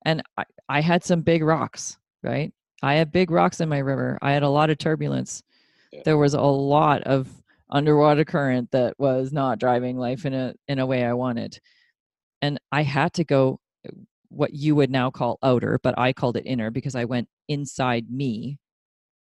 And 0.07 0.23
I, 0.37 0.45
I 0.69 0.81
had 0.81 1.03
some 1.03 1.21
big 1.21 1.43
rocks, 1.43 1.97
right? 2.23 2.53
I 2.81 2.93
had 2.93 3.11
big 3.11 3.29
rocks 3.29 3.59
in 3.59 3.67
my 3.67 3.79
river. 3.79 4.17
I 4.21 4.31
had 4.31 4.41
a 4.41 4.49
lot 4.49 4.69
of 4.69 4.77
turbulence. 4.77 5.43
Yeah. 5.91 6.01
There 6.05 6.17
was 6.17 6.33
a 6.33 6.41
lot 6.41 7.03
of 7.03 7.27
underwater 7.69 8.23
current 8.23 8.71
that 8.71 8.97
was 8.97 9.33
not 9.33 9.59
driving 9.59 9.97
life 9.97 10.25
in 10.25 10.33
a 10.33 10.53
in 10.69 10.79
a 10.79 10.85
way 10.85 11.03
I 11.03 11.11
wanted. 11.11 11.59
And 12.41 12.57
I 12.71 12.83
had 12.83 13.13
to 13.15 13.25
go 13.25 13.59
uh, 13.85 13.91
what 14.29 14.53
you 14.53 14.75
would 14.75 14.89
now 14.89 15.11
call 15.11 15.39
outer, 15.43 15.77
but 15.83 15.99
I 15.99 16.13
called 16.13 16.37
it 16.37 16.45
inner 16.45 16.71
because 16.71 16.95
I 16.95 17.03
went 17.03 17.27
inside 17.49 18.09
me 18.09 18.59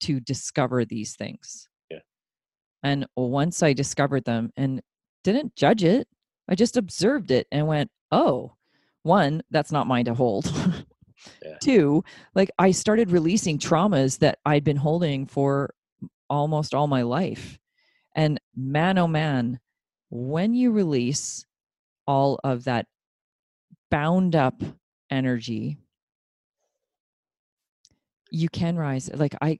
to 0.02 0.20
discover 0.20 0.84
these 0.84 1.16
things. 1.16 1.68
Yeah. 1.90 1.98
And 2.84 3.04
once 3.16 3.64
I 3.64 3.72
discovered 3.72 4.24
them 4.24 4.52
and 4.56 4.80
didn't 5.24 5.56
judge 5.56 5.82
it, 5.82 6.06
I 6.48 6.54
just 6.54 6.76
observed 6.76 7.32
it 7.32 7.48
and 7.50 7.66
went, 7.66 7.90
"Oh, 8.12 8.52
one, 9.02 9.42
that's 9.50 9.72
not 9.72 9.86
mine 9.86 10.06
to 10.06 10.14
hold." 10.14 10.46
Yeah. 11.42 11.56
Two, 11.62 12.04
like 12.34 12.50
I 12.58 12.70
started 12.70 13.10
releasing 13.10 13.58
traumas 13.58 14.18
that 14.18 14.38
I'd 14.46 14.64
been 14.64 14.76
holding 14.76 15.26
for 15.26 15.74
almost 16.30 16.74
all 16.74 16.86
my 16.86 17.02
life. 17.02 17.58
And 18.14 18.40
man, 18.56 18.98
oh 18.98 19.08
man, 19.08 19.60
when 20.10 20.54
you 20.54 20.72
release 20.72 21.44
all 22.06 22.38
of 22.44 22.64
that 22.64 22.86
bound 23.90 24.34
up 24.34 24.62
energy, 25.10 25.78
you 28.30 28.48
can 28.48 28.76
rise. 28.76 29.10
Like 29.12 29.34
I, 29.40 29.58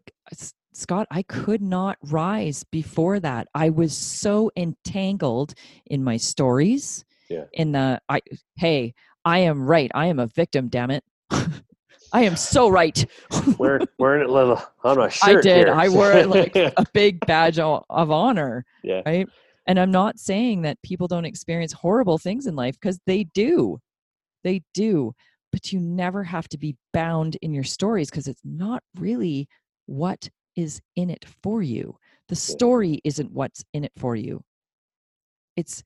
Scott, 0.72 1.06
I 1.10 1.22
could 1.22 1.62
not 1.62 1.98
rise 2.02 2.64
before 2.64 3.20
that. 3.20 3.48
I 3.54 3.70
was 3.70 3.96
so 3.96 4.50
entangled 4.56 5.54
in 5.86 6.04
my 6.04 6.16
stories. 6.16 7.04
Yeah. 7.30 7.44
In 7.52 7.72
the, 7.72 8.00
I, 8.08 8.20
hey, 8.56 8.94
I 9.28 9.40
am 9.40 9.62
right. 9.62 9.90
I 9.94 10.06
am 10.06 10.18
a 10.18 10.26
victim, 10.26 10.68
damn 10.68 10.90
it. 10.90 11.04
I 11.30 12.22
am 12.22 12.34
so 12.34 12.70
right. 12.70 13.04
Wearing 13.58 13.86
wearing 13.98 14.22
it 14.22 14.30
little 14.30 14.58
on 14.82 14.96
my 14.96 15.12
I 15.22 15.34
did. 15.34 15.66
here. 15.66 15.74
I 15.74 15.90
wore 15.90 16.12
it 16.12 16.28
like 16.28 16.56
a 16.56 16.86
big 16.94 17.20
badge 17.26 17.58
o- 17.58 17.84
of 17.90 18.10
honor, 18.10 18.64
yeah. 18.82 19.02
right? 19.04 19.28
And 19.66 19.78
I'm 19.78 19.90
not 19.90 20.18
saying 20.18 20.62
that 20.62 20.80
people 20.80 21.08
don't 21.08 21.26
experience 21.26 21.74
horrible 21.74 22.16
things 22.16 22.46
in 22.46 22.56
life 22.56 22.80
because 22.80 22.98
they 23.06 23.24
do. 23.34 23.78
They 24.44 24.62
do. 24.72 25.14
But 25.52 25.74
you 25.74 25.78
never 25.78 26.24
have 26.24 26.48
to 26.48 26.58
be 26.58 26.76
bound 26.94 27.36
in 27.42 27.52
your 27.52 27.64
stories 27.64 28.08
because 28.08 28.28
it's 28.28 28.40
not 28.46 28.82
really 28.96 29.46
what 29.84 30.30
is 30.56 30.80
in 30.96 31.10
it 31.10 31.26
for 31.42 31.60
you. 31.60 31.98
The 32.28 32.36
story 32.36 33.02
isn't 33.04 33.30
what's 33.30 33.62
in 33.74 33.84
it 33.84 33.92
for 33.98 34.16
you. 34.16 34.42
It's 35.54 35.82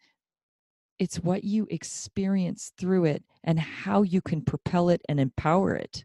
it's 1.03 1.16
what 1.16 1.43
you 1.43 1.66
experience 1.69 2.70
through 2.79 3.05
it 3.07 3.24
and 3.43 3.59
how 3.59 4.03
you 4.03 4.20
can 4.23 4.41
propel 4.41 4.89
it 4.89 5.01
and 5.09 5.19
empower 5.19 5.74
it. 5.74 6.05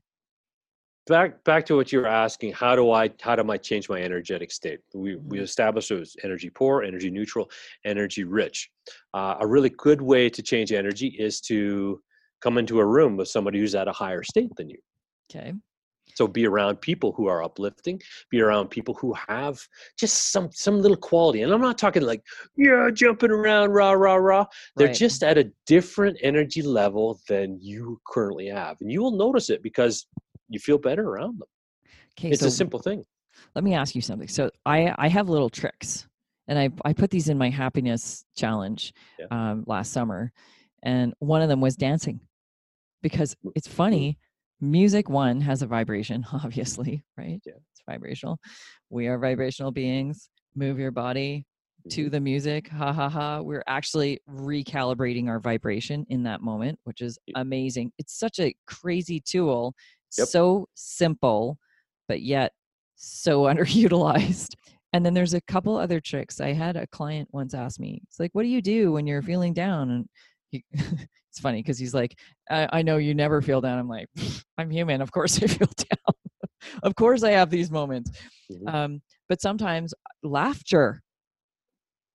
back 1.06 1.42
back 1.44 1.64
to 1.68 1.76
what 1.76 1.92
you 1.92 2.00
were 2.00 2.08
asking 2.26 2.52
how 2.52 2.76
do 2.76 2.92
i 2.92 3.10
how 3.22 3.34
do 3.34 3.50
i 3.50 3.56
change 3.56 3.88
my 3.88 4.00
energetic 4.02 4.52
state 4.52 4.80
we 4.94 5.16
we 5.16 5.38
Mhm. 5.38 5.44
established 5.44 5.90
it 5.92 6.00
was 6.00 6.16
energy 6.28 6.50
poor 6.50 6.82
energy 6.84 7.10
neutral 7.10 7.50
energy 7.86 8.24
rich 8.26 8.70
uh, 9.14 9.36
a 9.40 9.48
really 9.48 9.70
good 9.70 10.02
way 10.02 10.24
to 10.30 10.42
change 10.42 10.74
energy 10.74 11.08
is 11.28 11.40
to 11.50 12.02
come 12.42 12.58
into 12.58 12.80
a 12.80 12.86
room 12.96 13.16
with 13.16 13.30
somebody 13.36 13.58
who's 13.60 13.76
at 13.76 13.88
a 13.88 13.94
higher 14.04 14.24
state 14.24 14.52
than 14.58 14.68
you 14.74 14.80
Okay. 15.30 15.54
So 16.18 16.28
be 16.28 16.46
around 16.48 16.82
people 16.82 17.12
who 17.14 17.28
are 17.28 17.44
uplifting 17.44 18.02
be 18.32 18.42
around 18.42 18.70
people 18.70 18.96
who 18.96 19.14
have 19.28 19.60
just 19.98 20.32
some 20.32 20.50
some 20.52 20.82
little 20.82 20.98
quality 20.98 21.42
and 21.44 21.52
i'm 21.54 21.62
not 21.62 21.78
talking 21.78 22.02
like 22.02 22.24
yeah 22.58 22.90
jumping 22.92 23.32
around 23.32 23.70
rah 23.70 23.92
rah 23.92 24.16
rah 24.16 24.46
they're 24.78 24.88
Right. 24.88 24.96
just 24.96 25.24
at 25.24 25.38
a 25.38 25.52
different 25.66 26.18
energy 26.24 26.62
level 26.62 27.20
than 27.30 27.58
you 27.62 28.00
currently 28.08 28.48
have 28.48 28.78
and 28.82 28.92
you 28.92 29.02
will 29.02 29.16
notice 29.26 29.50
it 29.50 29.62
because 29.62 30.08
you 30.50 30.60
feel 30.60 30.78
better 30.80 31.04
around 31.04 31.40
them 31.40 31.48
Okay. 32.18 32.32
it's 32.32 32.42
so 32.42 32.48
a 32.48 32.52
simple 32.52 32.80
thing 32.80 33.04
let 33.56 33.64
me 33.64 33.74
ask 33.74 33.96
you 33.96 34.02
something. 34.02 34.28
So 34.28 34.50
I 34.66 34.94
I 34.98 35.08
have 35.10 35.30
little 35.30 35.50
tricks, 35.50 36.08
and 36.48 36.58
I 36.58 36.70
I 36.86 36.94
put 36.94 37.10
these 37.12 37.30
in 37.30 37.38
my 37.38 37.50
happiness 37.50 38.26
challenge 38.36 38.94
Yeah. 39.20 39.28
um, 39.30 39.64
last 39.68 39.92
summer, 39.92 40.32
and 40.84 41.14
one 41.20 41.42
of 41.42 41.50
them 41.50 41.62
was 41.62 41.76
dancing, 41.76 42.22
because 43.02 43.36
it's 43.56 43.68
funny. 43.68 44.18
Music 44.60 45.10
one 45.10 45.40
has 45.42 45.62
a 45.62 45.68
vibration, 45.68 46.26
obviously, 46.34 47.04
right? 47.18 47.40
Yeah. 47.46 47.54
It's 47.72 47.82
vibrational. 47.88 48.40
We 48.90 49.08
are 49.08 49.18
vibrational 49.20 49.72
beings. 49.72 50.30
Move 50.56 50.80
your 50.80 50.92
body 50.92 51.46
to 51.90 52.08
Mhm. 52.08 52.12
the 52.12 52.20
music. 52.20 52.68
Ha 52.70 52.92
ha 52.92 53.08
ha. 53.10 53.42
We're 53.42 53.64
actually 53.68 54.20
recalibrating 54.30 55.28
our 55.30 55.40
vibration 55.40 56.06
in 56.10 56.24
that 56.24 56.42
moment, 56.42 56.80
which 56.86 57.02
is 57.02 57.18
amazing. 57.36 57.92
It's 58.00 58.18
such 58.18 58.40
a 58.40 58.56
crazy 58.66 59.20
tool. 59.20 59.76
Yep. 60.18 60.28
So 60.28 60.68
simple, 60.74 61.60
but 62.08 62.22
yet 62.22 62.54
so 62.96 63.42
underutilized. 63.44 64.56
And 64.94 65.06
then 65.06 65.14
there's 65.14 65.34
a 65.36 65.42
couple 65.42 65.78
other 65.78 66.00
tricks. 66.00 66.42
I 66.42 66.54
had 66.54 66.76
a 66.78 66.88
client 66.88 67.30
once 67.32 67.54
ask 67.54 67.80
me, 67.80 68.02
it's 68.08 68.20
like, 68.20 68.32
what 68.34 68.42
do 68.44 68.50
you 68.50 68.62
do 68.62 68.94
when 68.94 69.06
you're 69.06 69.22
feeling 69.22 69.54
down? 69.54 69.92
And 69.92 70.10
he, 70.50 70.64
it's 71.38 71.44
funny 71.44 71.62
because 71.62 71.78
he's 71.78 71.94
like, 71.94 72.18
I, 72.50 72.68
I 72.74 72.82
know 72.82 72.98
you 72.98 73.14
never 73.14 73.44
feel 73.44 73.62
down. 73.62 73.78
I'm 73.78 73.88
like, 73.88 74.08
I'm 74.58 74.72
human. 74.72 75.02
Of 75.02 75.12
course 75.12 75.38
I 75.44 75.46
feel 75.46 75.68
down. 75.78 76.16
of 76.82 76.96
course 76.96 77.22
I 77.22 77.32
have 77.32 77.52
these 77.52 77.70
moments. 77.70 78.12
Mhm. 78.52 78.74
Um, 78.74 79.02
but 79.30 79.40
sometimes 79.40 79.94
laughter. 80.24 81.04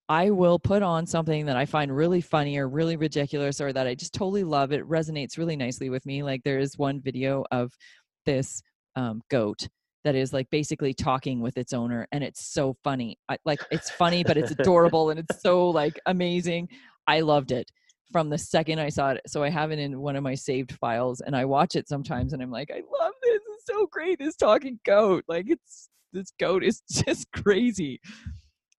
I 0.08 0.30
will 0.30 0.58
put 0.58 0.82
on 0.82 1.06
something 1.06 1.46
that 1.46 1.56
I 1.56 1.64
find 1.64 1.94
really 1.94 2.20
funny 2.20 2.58
or 2.58 2.68
really 2.68 2.96
ridiculous 2.96 3.60
or 3.60 3.72
that 3.72 3.86
I 3.86 3.94
just 3.94 4.12
totally 4.12 4.42
love. 4.42 4.72
It 4.72 4.86
resonates 4.86 5.38
really 5.38 5.56
nicely 5.56 5.88
with 5.88 6.04
me. 6.04 6.24
Like 6.24 6.42
there 6.42 6.58
is 6.58 6.76
one 6.76 7.00
video 7.00 7.44
of 7.52 7.72
this 8.26 8.60
um, 8.96 9.22
goat 9.30 9.68
that 10.04 10.16
is 10.16 10.32
like 10.32 10.50
basically 10.50 10.92
talking 10.92 11.40
with 11.40 11.56
its 11.56 11.72
owner, 11.72 12.08
and 12.10 12.24
it's 12.24 12.44
so 12.44 12.74
funny. 12.82 13.16
I, 13.28 13.38
like 13.44 13.60
it's 13.70 13.88
funny, 13.90 14.24
but 14.24 14.36
it's 14.36 14.50
adorable 14.58 15.10
and 15.10 15.20
it's 15.20 15.40
so 15.40 15.70
like 15.70 15.98
amazing. 16.06 16.68
I 17.06 17.20
loved 17.20 17.52
it 17.52 17.70
from 18.12 18.28
the 18.28 18.38
second 18.38 18.78
I 18.78 18.90
saw 18.90 19.10
it. 19.10 19.22
So 19.26 19.42
I 19.42 19.48
have 19.48 19.70
it 19.72 19.78
in 19.78 20.00
one 20.00 20.14
of 20.16 20.22
my 20.22 20.34
saved 20.34 20.72
files, 20.72 21.20
and 21.20 21.34
I 21.34 21.44
watch 21.44 21.74
it 21.74 21.88
sometimes, 21.88 22.32
and 22.32 22.42
I'm 22.42 22.50
like, 22.50 22.70
I 22.70 22.82
love 23.00 23.14
this. 23.22 23.40
It's 23.54 23.66
so 23.66 23.86
great. 23.86 24.18
This 24.18 24.36
talking 24.36 24.78
goat, 24.84 25.24
like 25.28 25.46
it's 25.48 25.88
this 26.12 26.30
goat 26.38 26.62
is 26.62 26.82
just 26.90 27.30
crazy, 27.32 28.00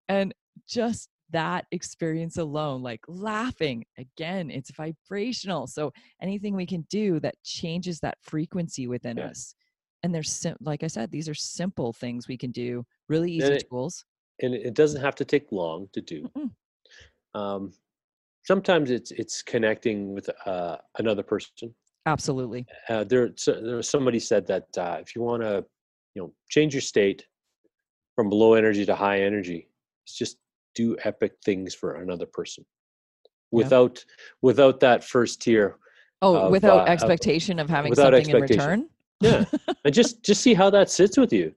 and 0.07 0.33
just 0.67 1.09
that 1.31 1.65
experience 1.71 2.37
alone, 2.37 2.83
like 2.83 2.99
laughing 3.07 3.83
again, 3.97 4.51
it's 4.51 4.69
vibrational. 4.71 5.65
So 5.65 5.91
anything 6.21 6.55
we 6.55 6.67
can 6.67 6.85
do 6.91 7.19
that 7.21 7.35
changes 7.43 7.99
that 8.01 8.17
frequency 8.21 8.87
within 8.87 9.17
Yeah. 9.17 9.25
us. 9.27 9.55
And 10.03 10.13
there's 10.13 10.31
sim- 10.31 10.57
like 10.61 10.83
I 10.83 10.87
said, 10.87 11.09
these 11.11 11.27
are 11.27 11.33
simple 11.33 11.91
things 11.91 12.27
we 12.27 12.37
can 12.37 12.51
do, 12.51 12.85
really 13.09 13.31
easy 13.31 13.47
And 13.47 13.55
it- 13.55 13.67
tools. 13.69 14.05
and 14.41 14.53
it 14.53 14.73
doesn't 14.75 15.01
have 15.01 15.15
to 15.15 15.25
take 15.25 15.51
long 15.51 15.87
to 15.93 16.01
do 16.01 16.29
Mm-mm. 16.37 16.51
um, 17.39 17.73
sometimes 18.43 18.91
it's 18.91 19.11
it's 19.11 19.41
connecting 19.41 20.13
with 20.13 20.29
uh, 20.45 20.77
another 20.99 21.23
person 21.23 21.73
Absolutely. 22.05 22.65
uh, 22.89 23.03
there, 23.05 23.29
so, 23.37 23.53
there 23.61 23.77
was 23.77 23.87
somebody 23.89 24.19
said 24.19 24.45
that 24.47 24.67
uh, 24.77 24.97
if 24.99 25.15
you 25.15 25.21
want 25.21 25.41
to 25.41 25.65
you 26.15 26.21
know 26.21 26.33
change 26.49 26.73
your 26.73 26.81
state 26.81 27.25
from 28.15 28.29
low 28.29 28.53
energy 28.53 28.85
to 28.85 28.95
high 28.95 29.21
energy 29.21 29.69
it's 30.05 30.17
just 30.17 30.37
do 30.75 30.97
epic 31.03 31.33
things 31.45 31.73
for 31.73 31.95
another 32.01 32.25
person 32.25 32.65
Yeah. 33.51 33.59
without 33.63 34.03
without 34.41 34.79
that 34.81 35.03
first 35.03 35.41
tier 35.41 35.77
Oh, 36.21 36.37
of, 36.37 36.51
without 36.51 36.79
uh, 36.79 36.81
of- 36.83 36.87
expectation 36.87 37.59
of 37.59 37.69
having 37.69 37.93
something 37.95 38.29
in 38.29 38.41
return. 38.41 38.89
yeah 39.21 39.45
and 39.85 39.93
just 39.93 40.23
just 40.23 40.41
see 40.41 40.53
how 40.53 40.69
that 40.69 40.89
sits 40.89 41.17
with 41.17 41.31
you 41.33 41.53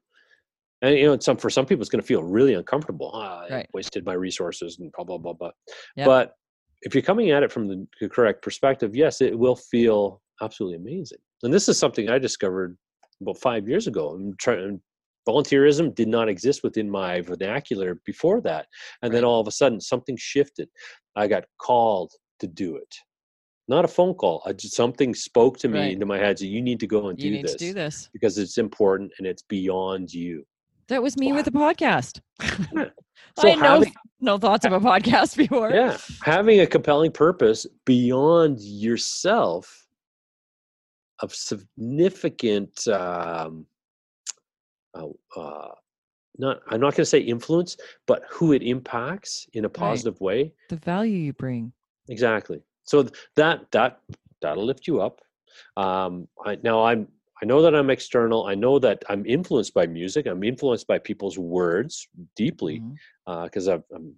and 0.82 0.96
you 0.98 1.06
know 1.06 1.18
some 1.18 1.36
for 1.36 1.50
some 1.50 1.66
people 1.66 1.80
it's 1.82 1.90
going 1.90 2.00
to 2.02 2.06
feel 2.06 2.22
really 2.22 2.54
uncomfortable 2.54 3.10
ah, 3.14 3.44
I 3.50 3.64
wasted 3.72 4.04
my 4.04 4.12
resources 4.12 4.78
and 4.78 4.92
blah 4.92 5.04
blah 5.04 5.18
blah 5.18 5.32
blah 5.32 5.50
Yep. 5.96 6.06
but 6.06 6.34
if 6.82 6.94
you're 6.94 7.02
coming 7.02 7.30
at 7.30 7.42
it 7.42 7.52
from 7.52 7.68
the 7.68 8.08
correct 8.08 8.42
perspective 8.42 8.94
yes 8.94 9.20
it 9.20 9.38
will 9.38 9.56
feel 9.56 10.20
absolutely 10.42 10.76
amazing 10.76 11.18
and 11.42 11.52
this 11.52 11.68
is 11.68 11.78
something 11.78 12.08
i 12.10 12.18
discovered 12.18 12.76
about 13.20 13.38
five 13.38 13.68
years 13.68 13.86
ago 13.86 14.10
i'm 14.10 14.34
trying 14.38 14.80
volunteerism 15.28 15.94
did 15.94 16.08
not 16.08 16.28
exist 16.28 16.62
within 16.62 16.88
my 16.88 17.20
vernacular 17.20 18.00
before 18.04 18.40
that 18.40 18.66
and 19.02 19.12
then 19.12 19.24
all 19.24 19.40
of 19.40 19.48
a 19.48 19.50
sudden 19.52 19.80
something 19.80 20.16
shifted 20.16 20.68
i 21.16 21.26
got 21.26 21.44
called 21.58 22.12
to 22.38 22.46
do 22.46 22.76
it 22.76 22.94
not 23.68 23.84
a 23.84 23.88
phone 23.88 24.14
call 24.14 24.42
I 24.46 24.52
just, 24.52 24.76
something 24.76 25.14
spoke 25.14 25.58
to 25.58 25.68
me 25.68 25.78
Right. 25.80 25.92
into 25.92 26.06
my 26.06 26.18
head 26.18 26.38
so 26.38 26.44
you 26.44 26.62
need 26.62 26.78
to 26.80 26.86
go 26.86 27.08
and 27.08 27.18
You 27.20 27.30
do 27.30 27.36
need 27.36 27.44
this 27.46 27.56
do 27.56 27.72
this. 27.72 28.08
because 28.12 28.38
it's 28.38 28.58
important 28.58 29.10
and 29.18 29.26
it's 29.26 29.42
beyond 29.42 30.12
you. 30.12 30.44
That 30.88 31.02
was 31.02 31.16
me 31.16 31.30
Wow. 31.32 31.36
with 31.36 31.44
the 31.46 31.50
podcast. 31.52 32.20
So 33.38 33.48
I 33.48 33.50
had 33.50 33.60
no, 33.80 33.84
no 34.20 34.38
thoughts 34.38 34.64
of 34.64 34.72
a 34.72 34.80
podcast 34.80 35.36
before. 35.36 35.70
yeah, 35.70 35.98
having 36.22 36.60
a 36.60 36.66
compelling 36.66 37.12
purpose 37.12 37.66
beyond 37.84 38.60
yourself 38.60 39.86
of 41.20 41.34
significant, 41.34 42.86
um, 42.88 43.66
uh, 44.94 45.06
uh, 45.36 45.68
not 46.38 46.60
I'm 46.68 46.80
not 46.80 46.92
going 46.94 47.02
to 47.02 47.04
say 47.06 47.18
influence, 47.20 47.76
but 48.06 48.22
who 48.30 48.52
it 48.54 48.62
impacts 48.62 49.46
in 49.52 49.66
a 49.66 49.68
positive 49.68 50.18
way. 50.20 50.52
The 50.70 50.76
value 50.76 51.18
you 51.18 51.32
bring. 51.34 51.72
Exactly. 52.08 52.62
So 52.84 53.06
that 53.36 53.70
that 53.72 54.00
that'll 54.40 54.64
lift 54.64 54.86
you 54.86 55.00
up. 55.02 55.20
Um, 55.76 56.26
I, 56.44 56.56
now 56.62 56.84
I'm 56.84 57.08
I 57.42 57.46
know 57.46 57.60
that 57.62 57.74
I'm 57.74 57.90
external. 57.90 58.46
I 58.46 58.54
know 58.54 58.78
that 58.78 59.02
I'm 59.08 59.26
influenced 59.26 59.74
by 59.74 59.86
music. 59.86 60.26
I'm 60.26 60.42
influenced 60.42 60.86
by 60.86 60.98
people's 60.98 61.38
words 61.38 62.08
deeply 62.34 62.82
because 63.26 63.68
Mhm. 63.68 63.78
uh, 63.92 63.96
I'm 63.96 64.16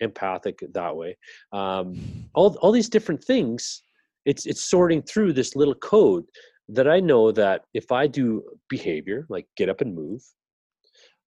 empathic 0.00 0.58
that 0.72 0.96
way. 0.96 1.16
Um, 1.52 1.98
all 2.34 2.56
all 2.58 2.72
these 2.72 2.88
different 2.88 3.24
things. 3.24 3.82
It's 4.26 4.46
it's 4.46 4.64
sorting 4.64 5.02
through 5.02 5.32
this 5.32 5.56
little 5.56 5.74
code 5.74 6.26
that 6.68 6.88
I 6.88 7.00
know 7.00 7.32
that 7.32 7.64
if 7.74 7.90
I 7.90 8.06
do 8.06 8.44
behavior 8.68 9.26
like 9.28 9.46
get 9.56 9.68
up 9.68 9.80
and 9.80 9.94
move, 9.94 10.22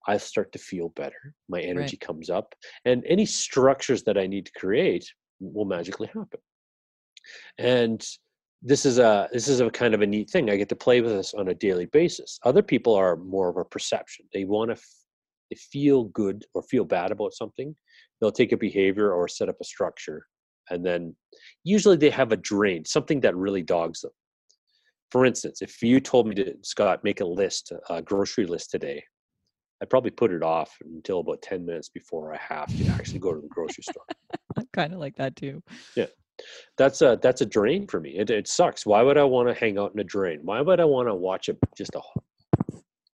I 0.06 0.16
start 0.18 0.52
to 0.52 0.58
feel 0.58 0.90
better. 0.90 1.34
My 1.48 1.60
energy 1.60 1.96
comes 1.96 2.30
up, 2.30 2.54
and 2.84 3.04
any 3.06 3.26
structures 3.26 4.04
that 4.04 4.16
I 4.16 4.26
need 4.26 4.46
to 4.46 4.52
create 4.52 5.06
will 5.40 5.64
magically 5.64 6.06
happen. 6.08 6.40
And 7.58 8.06
this 8.66 8.86
is 8.86 8.98
a 8.98 9.28
this 9.30 9.46
is 9.46 9.60
a 9.60 9.70
kind 9.70 9.94
of 9.94 10.00
a 10.00 10.06
neat 10.06 10.30
thing. 10.30 10.48
I 10.48 10.56
get 10.56 10.70
to 10.70 10.76
play 10.76 11.02
with 11.02 11.12
this 11.12 11.34
on 11.34 11.48
a 11.48 11.54
daily 11.54 11.84
basis. 11.86 12.40
Other 12.44 12.62
people 12.62 12.94
are 12.94 13.14
more 13.16 13.50
of 13.50 13.58
a 13.58 13.64
perception. 13.64 14.24
They 14.32 14.44
want 14.46 14.70
to 14.70 14.76
f- 14.76 15.04
they 15.50 15.56
feel 15.56 16.04
good 16.04 16.46
or 16.54 16.62
feel 16.62 16.86
bad 16.86 17.12
about 17.12 17.34
something. 17.34 17.76
They'll 18.20 18.32
take 18.32 18.52
a 18.52 18.56
behavior 18.56 19.12
or 19.12 19.28
set 19.28 19.50
up 19.50 19.56
a 19.60 19.64
structure, 19.64 20.26
and 20.70 20.84
then 20.84 21.14
usually 21.62 21.98
they 21.98 22.08
have 22.08 22.32
a 22.32 22.38
drain, 22.38 22.86
something 22.86 23.20
that 23.20 23.36
really 23.36 23.62
dogs 23.62 24.00
them. 24.00 24.12
For 25.10 25.26
instance, 25.26 25.60
if 25.60 25.82
you 25.82 26.00
told 26.00 26.26
me 26.26 26.34
to 26.36 26.54
Scott 26.62 27.04
make 27.04 27.20
a 27.20 27.26
list, 27.26 27.70
a 27.90 28.00
grocery 28.00 28.46
list 28.46 28.70
today, 28.70 29.04
I'd 29.82 29.90
probably 29.90 30.10
put 30.10 30.32
it 30.32 30.42
off 30.42 30.74
until 30.82 31.20
about 31.20 31.42
10 31.42 31.66
minutes 31.66 31.90
before 31.90 32.32
I 32.32 32.38
have 32.38 32.74
to 32.78 32.86
actually 32.88 33.18
go 33.18 33.34
to 33.34 33.40
the 33.40 33.48
grocery 33.48 33.84
store. 33.84 34.06
I'm 34.56 34.66
kind 34.72 34.94
of 34.94 35.00
like 35.00 35.16
that 35.16 35.36
too. 35.36 35.62
That's 36.76 37.02
a 37.02 37.18
that's 37.22 37.40
a 37.40 37.46
drain 37.46 37.86
for 37.86 38.00
me. 38.00 38.10
It, 38.10 38.30
it 38.30 38.48
sucks. 38.48 38.86
Why 38.86 39.02
would 39.02 39.18
I 39.18 39.24
want 39.24 39.48
to 39.48 39.54
hang 39.54 39.78
out 39.78 39.92
in 39.94 40.00
a 40.00 40.04
drain? 40.04 40.40
Why 40.42 40.60
would 40.60 40.80
I 40.80 40.84
want 40.84 41.08
to 41.08 41.14
watch 41.14 41.48
a 41.48 41.56
just 41.76 41.94
a 41.94 42.00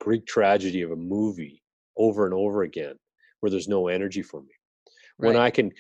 Greek 0.01 0.27
tragedy 0.27 0.83
of 0.83 0.93
a 0.93 0.97
movie 0.97 1.63
over 1.97 2.25
and 2.25 2.35
over 2.35 2.63
again 2.63 2.95
where 3.41 3.51
there's 3.51 3.69
no 3.69 3.89
energy 3.89 4.23
for 4.23 4.41
me? 4.43 4.55
When 5.19 5.37
I 5.37 5.51
can 5.51 5.71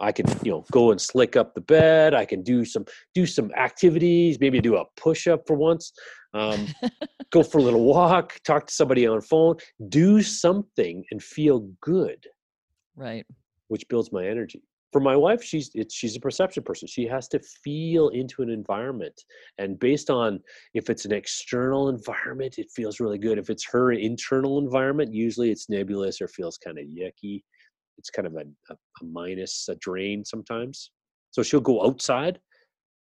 I 0.00 0.12
can, 0.12 0.26
you 0.42 0.50
know, 0.50 0.64
go 0.72 0.90
and 0.90 1.00
slick 1.00 1.36
up 1.36 1.54
the 1.54 1.60
bed, 1.60 2.14
I 2.14 2.24
can 2.24 2.42
do 2.42 2.64
some 2.64 2.86
do 3.14 3.26
some 3.26 3.52
activities, 3.52 4.40
maybe 4.40 4.60
do 4.60 4.76
a 4.76 4.84
push 4.96 5.28
up 5.28 5.46
for 5.46 5.54
once. 5.54 5.92
Um, 6.32 6.66
go 7.30 7.42
for 7.42 7.58
a 7.58 7.62
little 7.62 7.84
walk, 7.84 8.38
talk 8.44 8.66
to 8.66 8.74
somebody 8.74 9.06
on 9.06 9.20
phone, 9.20 9.56
do 9.88 10.22
something 10.22 11.04
and 11.10 11.22
feel 11.22 11.70
good. 11.80 12.26
right. 12.96 13.26
which 13.68 13.86
builds 13.88 14.10
my 14.10 14.26
energy. 14.26 14.62
For 14.92 15.00
my 15.00 15.14
wife, 15.14 15.42
she's 15.42 15.70
it's, 15.74 15.94
she's 15.94 16.16
a 16.16 16.20
perception 16.20 16.64
person. 16.64 16.88
She 16.88 17.06
has 17.06 17.28
to 17.28 17.38
feel 17.38 18.08
into 18.08 18.42
an 18.42 18.50
environment, 18.50 19.22
and 19.58 19.78
based 19.78 20.10
on 20.10 20.40
if 20.74 20.90
it's 20.90 21.04
an 21.04 21.12
external 21.12 21.88
environment, 21.88 22.58
it 22.58 22.66
feels 22.74 22.98
really 22.98 23.18
good. 23.18 23.38
If 23.38 23.50
it's 23.50 23.64
her 23.66 23.92
internal 23.92 24.58
environment, 24.58 25.14
usually 25.14 25.50
it's 25.52 25.68
nebulous 25.68 26.20
or 26.20 26.26
feels 26.26 26.58
kind 26.58 26.78
of 26.78 26.86
yucky. 26.86 27.42
It's 27.98 28.10
kind 28.10 28.26
of 28.26 28.34
a, 28.34 28.44
a, 28.70 28.74
a 28.74 29.04
minus, 29.04 29.68
a 29.68 29.76
drain 29.76 30.24
sometimes. 30.24 30.90
So 31.30 31.42
she'll 31.42 31.60
go 31.60 31.86
outside. 31.86 32.40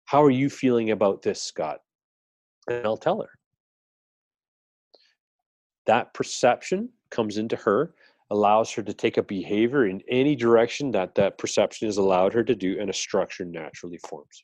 How 0.05 0.23
are 0.23 0.29
you 0.29 0.49
feeling 0.49 0.91
about 0.91 1.21
this, 1.21 1.41
Scott? 1.41 1.79
And 2.69 2.85
I'll 2.85 2.97
tell 2.97 3.21
her. 3.21 3.29
That 5.87 6.13
perception 6.13 6.89
comes 7.09 7.37
into 7.37 7.55
her 7.55 7.95
allows 8.31 8.71
her 8.71 8.83
to 8.83 8.93
take 8.93 9.17
a 9.17 9.23
behavior 9.23 9.87
in 9.87 10.01
any 10.09 10.35
direction 10.35 10.91
that 10.91 11.15
that 11.15 11.37
perception 11.37 11.87
has 11.87 11.97
allowed 11.97 12.33
her 12.33 12.43
to 12.43 12.55
do 12.55 12.77
and 12.79 12.89
a 12.89 12.93
structure 12.93 13.45
naturally 13.45 13.99
forms. 14.07 14.43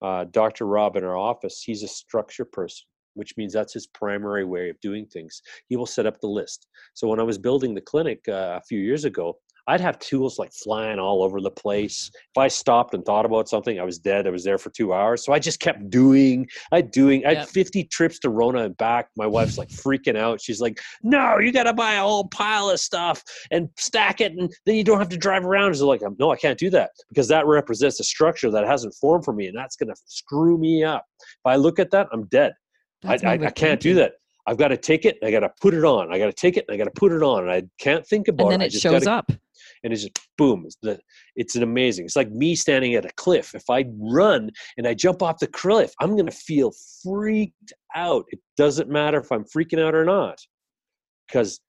Uh, 0.00 0.24
dr 0.30 0.64
rob 0.64 0.96
in 0.96 1.02
our 1.02 1.16
office 1.16 1.62
he's 1.64 1.82
a 1.82 1.88
structure 1.88 2.44
person 2.44 2.86
which 3.14 3.36
means 3.36 3.52
that's 3.52 3.72
his 3.72 3.88
primary 3.88 4.44
way 4.44 4.70
of 4.70 4.80
doing 4.80 5.04
things. 5.04 5.42
He 5.68 5.76
will 5.76 5.86
set 5.86 6.06
up 6.06 6.20
the 6.20 6.28
list. 6.28 6.68
So 6.94 7.08
when 7.08 7.18
i 7.18 7.24
was 7.24 7.36
building 7.36 7.74
the 7.74 7.80
clinic 7.80 8.20
uh, 8.28 8.60
a 8.60 8.62
few 8.68 8.78
years 8.78 9.04
ago 9.04 9.38
i'd 9.68 9.80
have 9.80 9.98
tools 9.98 10.38
like 10.38 10.52
flying 10.52 10.98
all 10.98 11.22
over 11.22 11.40
the 11.40 11.50
place 11.50 12.10
if 12.14 12.38
i 12.38 12.48
stopped 12.48 12.94
and 12.94 13.04
thought 13.04 13.24
about 13.24 13.48
something 13.48 13.78
i 13.78 13.84
was 13.84 13.98
dead 13.98 14.26
i 14.26 14.30
was 14.30 14.44
there 14.44 14.58
for 14.58 14.70
two 14.70 14.92
hours 14.92 15.24
so 15.24 15.32
i 15.32 15.38
just 15.38 15.60
kept 15.60 15.88
doing 15.90 16.46
i 16.72 16.80
doing 16.80 17.24
i 17.24 17.30
had 17.30 17.38
Yep. 17.38 17.48
50 17.50 17.84
trips 17.84 18.18
to 18.20 18.30
rona 18.30 18.64
and 18.64 18.76
back 18.76 19.08
my 19.16 19.26
wife's 19.26 19.58
like 19.58 19.68
freaking 19.68 20.16
out 20.16 20.40
she's 20.40 20.60
like 20.60 20.78
no, 21.02 21.38
you 21.38 21.52
got 21.52 21.64
to 21.64 21.72
buy 21.72 21.94
a 21.94 22.02
whole 22.02 22.28
pile 22.28 22.70
of 22.70 22.80
stuff 22.80 23.22
and 23.50 23.68
stack 23.76 24.20
it, 24.20 24.32
and 24.32 24.52
then 24.66 24.74
you 24.74 24.84
don't 24.84 24.98
have 24.98 25.08
to 25.10 25.16
drive 25.16 25.44
around. 25.44 25.74
She's 25.74 25.82
like, 25.82 26.02
no, 26.18 26.30
I 26.30 26.36
can't 26.36 26.58
do 26.58 26.70
that 26.70 26.90
because 27.08 27.28
that 27.28 27.46
represents 27.46 28.00
a 28.00 28.04
structure 28.04 28.50
that 28.50 28.66
hasn't 28.66 28.94
formed 28.94 29.24
for 29.24 29.32
me, 29.32 29.46
and 29.46 29.56
that's 29.56 29.76
going 29.76 29.88
to 29.88 29.96
screw 30.06 30.58
me 30.58 30.84
up. 30.84 31.04
If 31.20 31.46
I 31.46 31.56
look 31.56 31.78
at 31.78 31.90
that, 31.92 32.08
I'm 32.12 32.26
dead. 32.26 32.52
I, 33.04 33.16
That's 33.16 33.24
I, 33.24 33.46
I 33.46 33.50
can't 33.50 33.80
do 33.80 33.94
that. 33.94 34.12
I've 34.46 34.56
got 34.56 34.68
to 34.68 34.76
take 34.76 35.04
it. 35.04 35.18
And 35.20 35.28
I 35.28 35.30
got 35.30 35.40
to 35.40 35.52
put 35.60 35.74
it 35.74 35.84
on. 35.84 36.12
I 36.12 36.18
got 36.18 36.26
to 36.26 36.32
take 36.32 36.56
it. 36.56 36.64
And 36.68 36.74
I 36.74 36.78
got 36.78 36.92
to 36.92 36.98
put 36.98 37.12
it 37.12 37.22
on. 37.22 37.42
And 37.42 37.52
I 37.52 37.62
can't 37.78 38.04
think 38.06 38.28
about 38.28 38.44
And 38.44 38.52
then 38.54 38.62
it. 38.62 38.74
It 38.74 38.80
shows 38.80 39.04
gotta, 39.04 39.10
up. 39.10 39.32
And 39.82 39.92
it's 39.92 40.02
just 40.02 40.18
boom. 40.36 40.64
It's, 40.66 40.76
the, 40.82 40.98
it's 41.36 41.56
an 41.56 41.62
amazing. 41.62 42.04
It's 42.04 42.16
like 42.16 42.30
me 42.30 42.54
standing 42.54 42.94
at 42.94 43.04
a 43.04 43.12
cliff. 43.16 43.54
If 43.54 43.68
I 43.70 43.84
run 43.98 44.50
and 44.76 44.86
I 44.86 44.94
jump 44.94 45.22
off 45.22 45.38
the 45.38 45.46
cliff, 45.46 45.92
I'm 46.00 46.12
going 46.12 46.26
to 46.26 46.32
feel 46.32 46.72
freaked 47.02 47.72
out. 47.94 48.24
It 48.28 48.40
doesn't 48.56 48.88
matter 48.88 49.18
if 49.18 49.30
I'm 49.32 49.44
freaking 49.44 49.84
out 49.84 49.94
or 49.94 50.04
not 50.04 50.38
because 51.26 51.60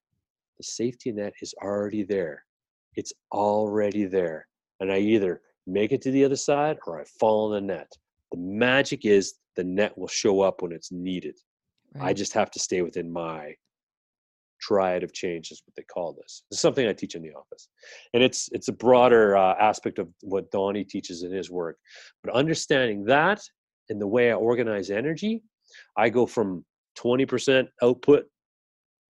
the 0.58 0.64
safety 0.64 1.12
net 1.12 1.34
is 1.42 1.54
already 1.62 2.04
there. 2.04 2.44
It's 2.96 3.14
already 3.32 4.06
there. 4.06 4.48
And 4.80 4.92
I 4.92 4.98
either 5.00 5.42
make 5.68 5.92
it 5.92 6.02
to 6.04 6.12
the 6.12 6.26
other 6.26 6.36
side 6.36 6.78
or 6.88 7.00
I 7.00 7.04
fall 7.20 7.54
in 7.54 7.68
the 7.68 7.74
net. 7.74 7.92
The 8.32 8.40
magic 8.40 9.06
is 9.06 9.36
the 9.56 9.64
net 9.64 9.98
will 9.98 10.08
show 10.08 10.42
up 10.42 10.62
when 10.62 10.72
it's 10.72 10.92
needed. 10.92 11.38
I 12.00 12.14
just 12.14 12.34
have 12.34 12.52
to 12.52 12.60
stay 12.60 12.82
within 12.82 13.12
my 13.12 13.56
triad 14.60 15.04
of 15.04 15.14
change 15.14 15.52
is 15.52 15.62
what 15.66 15.76
they 15.76 15.84
call 15.84 16.14
this. 16.14 16.44
It's 16.52 16.62
something 16.62 16.88
I 16.88 16.94
teach 16.94 17.16
in 17.16 17.22
the 17.22 17.34
office, 17.34 17.70
and 18.14 18.24
it's 18.24 18.50
it's 18.52 18.68
a 18.68 18.74
broader 18.74 19.38
uh, 19.38 19.56
aspect 19.60 20.00
of 20.00 20.10
what 20.22 20.52
Donny 20.52 20.84
teaches 20.84 21.24
in 21.24 21.32
his 21.32 21.50
work. 21.50 21.78
But 22.24 22.34
understanding 22.34 23.04
that 23.06 23.42
and 23.90 24.00
the 24.00 24.08
way 24.08 24.32
I 24.32 24.36
organize 24.36 24.90
energy, 24.90 25.44
I 25.98 26.10
go 26.10 26.26
from 26.26 26.66
twenty 26.96 27.26
percent 27.26 27.70
output 27.82 28.26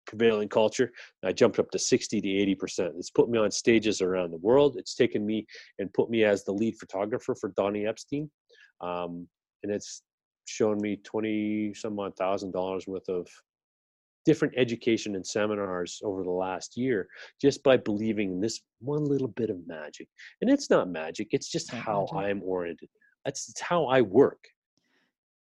prevailing 0.10 0.50
culture. 0.50 0.92
I 1.24 1.32
jumped 1.32 1.60
up 1.60 1.70
to 1.70 1.78
60 1.78 2.20
to 2.20 2.28
80 2.28 2.56
percent. 2.56 2.94
It's 2.98 3.12
put 3.12 3.30
me 3.30 3.38
on 3.38 3.52
stages 3.52 4.02
around 4.02 4.32
the 4.32 4.38
world. 4.38 4.76
It's 4.78 4.96
taken 4.96 5.24
me 5.24 5.46
and 5.78 5.94
put 5.94 6.10
me 6.10 6.24
as 6.24 6.44
the 6.44 6.52
lead 6.52 6.78
photographer 6.80 7.36
for 7.36 7.54
Donny 7.56 7.86
Epstein, 7.86 8.30
um, 8.82 9.28
and 9.64 9.72
it's 9.72 10.02
shown 10.46 10.82
me 10.82 10.98
20 11.04 11.74
some 11.76 12.00
odd 12.00 12.16
thousand 12.18 12.52
dollars 12.52 12.88
worth 12.88 13.08
of 13.08 13.28
different 14.30 14.54
education 14.66 15.12
and 15.18 15.26
seminars 15.38 15.92
over 16.10 16.22
the 16.30 16.38
last 16.48 16.70
year 16.84 17.00
just 17.46 17.60
by 17.70 17.76
believing 17.90 18.28
in 18.34 18.40
this 18.46 18.58
one 18.94 19.04
little 19.14 19.32
bit 19.42 19.50
of 19.56 19.58
magic. 19.78 20.08
And 20.42 20.48
it's 20.54 20.70
not 20.76 20.84
magic 21.02 21.28
it's 21.38 21.50
just 21.56 21.68
Not 21.74 21.82
how 21.88 22.00
magic. 22.14 22.18
i'm 22.30 22.40
oriented. 22.54 22.90
That's 23.26 23.42
it's 23.52 23.64
how 23.72 23.82
i 23.98 24.00
work. 24.22 24.42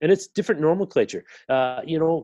And 0.02 0.10
it's 0.14 0.28
different 0.38 0.62
nomenclature. 0.62 1.24
Uh, 1.56 1.82
you 1.92 2.00
know 2.04 2.16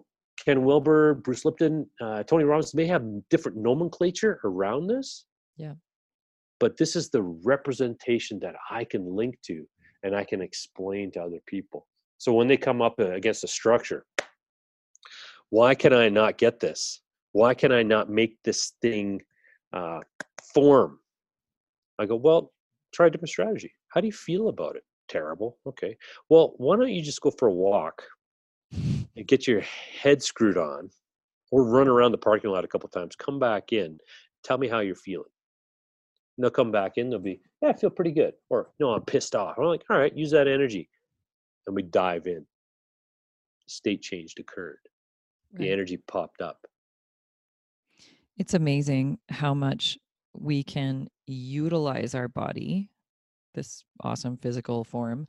ken 0.46 0.60
wilber 0.68 1.00
bruce 1.26 1.44
lipton 1.48 1.76
uh, 2.06 2.22
tony 2.30 2.44
robbins 2.52 2.74
may 2.80 2.88
have 2.96 3.04
different 3.34 3.56
nomenclature 3.68 4.34
around 4.50 4.84
this 4.94 5.08
Yeah. 5.64 5.76
but 6.64 6.72
this 6.82 6.92
is 7.00 7.06
the 7.16 7.22
representation 7.54 8.36
that 8.46 8.56
i 8.80 8.82
can 8.92 9.04
link 9.22 9.34
to 9.50 9.58
and 10.04 10.12
i 10.22 10.24
can 10.32 10.42
explain 10.50 11.06
to 11.12 11.20
other 11.28 11.42
people. 11.54 11.82
So 12.24 12.30
when 12.38 12.48
they 12.52 12.58
come 12.70 12.82
up 12.88 12.96
uh, 13.00 13.12
against 13.20 13.44
a 13.44 13.52
structure 13.60 14.02
why 15.50 15.76
can 15.76 15.94
I 15.94 16.10
not 16.10 16.38
get 16.38 16.60
this? 16.60 17.02
Why 17.34 17.54
can 17.54 17.72
I 17.72 17.84
not 17.84 18.10
make 18.10 18.38
this 18.44 18.74
thing 18.82 19.22
uh, 19.74 20.00
form? 20.54 21.00
I 22.00 22.06
go, 22.06 22.16
well, 22.16 22.52
try 22.94 23.08
a 23.08 23.10
different 23.10 23.30
strategy. 23.30 23.72
How 23.90 24.02
do 24.02 24.08
you 24.08 24.14
feel 24.14 24.50
about 24.50 24.76
it? 24.76 24.84
Terrible. 25.10 25.58
Okay. 25.68 25.98
Well, 26.30 26.54
why 26.58 26.76
don't 26.76 26.92
you 26.92 27.02
just 27.02 27.22
go 27.22 27.32
for 27.32 27.48
a 27.48 27.54
walk 27.54 28.04
and 28.72 29.28
get 29.28 29.48
your 29.48 29.62
head 29.62 30.24
screwed 30.24 30.58
on 30.58 30.90
or 31.52 31.64
run 31.64 31.88
around 31.88 32.12
the 32.12 32.18
parking 32.18 32.50
lot 32.50 32.64
a 32.64 32.68
couple 32.68 32.90
times, 32.90 33.16
come 33.16 33.38
back 33.38 33.74
in, 33.74 34.00
tell 34.44 34.58
me 34.58 34.68
how 34.68 34.80
you're 34.80 34.96
feeling. 34.96 35.30
And 36.38 36.44
they'll 36.44 36.52
come 36.52 36.72
back 36.72 36.94
in, 36.98 37.10
they'll 37.10 37.20
be, 37.20 37.42
yeah, 37.62 37.70
I 37.70 37.74
feel 37.74 37.92
pretty 37.92 38.12
good. 38.12 38.34
Or, 38.50 38.72
no, 38.80 38.92
I'm 38.92 39.04
pissed 39.04 39.36
off. 39.36 39.58
I'm 39.60 39.66
like, 39.66 39.84
all 39.90 40.00
right, 40.00 40.16
use 40.18 40.32
that 40.32 40.48
energy. 40.48 40.90
And 41.68 41.76
we 41.76 41.84
dive 41.84 42.26
in. 42.26 42.46
State 43.68 44.02
change 44.02 44.34
occurred 44.40 44.80
the 45.54 45.72
energy 45.72 45.98
popped 46.08 46.42
up. 46.42 46.66
It's 48.38 48.54
amazing 48.54 49.20
how 49.30 49.54
much 49.54 49.98
we 50.34 50.64
can 50.64 51.08
utilize 51.28 52.16
our 52.16 52.28
body, 52.28 52.90
this 53.54 53.84
awesome 54.02 54.38
physical 54.38 54.84
form, 54.84 55.28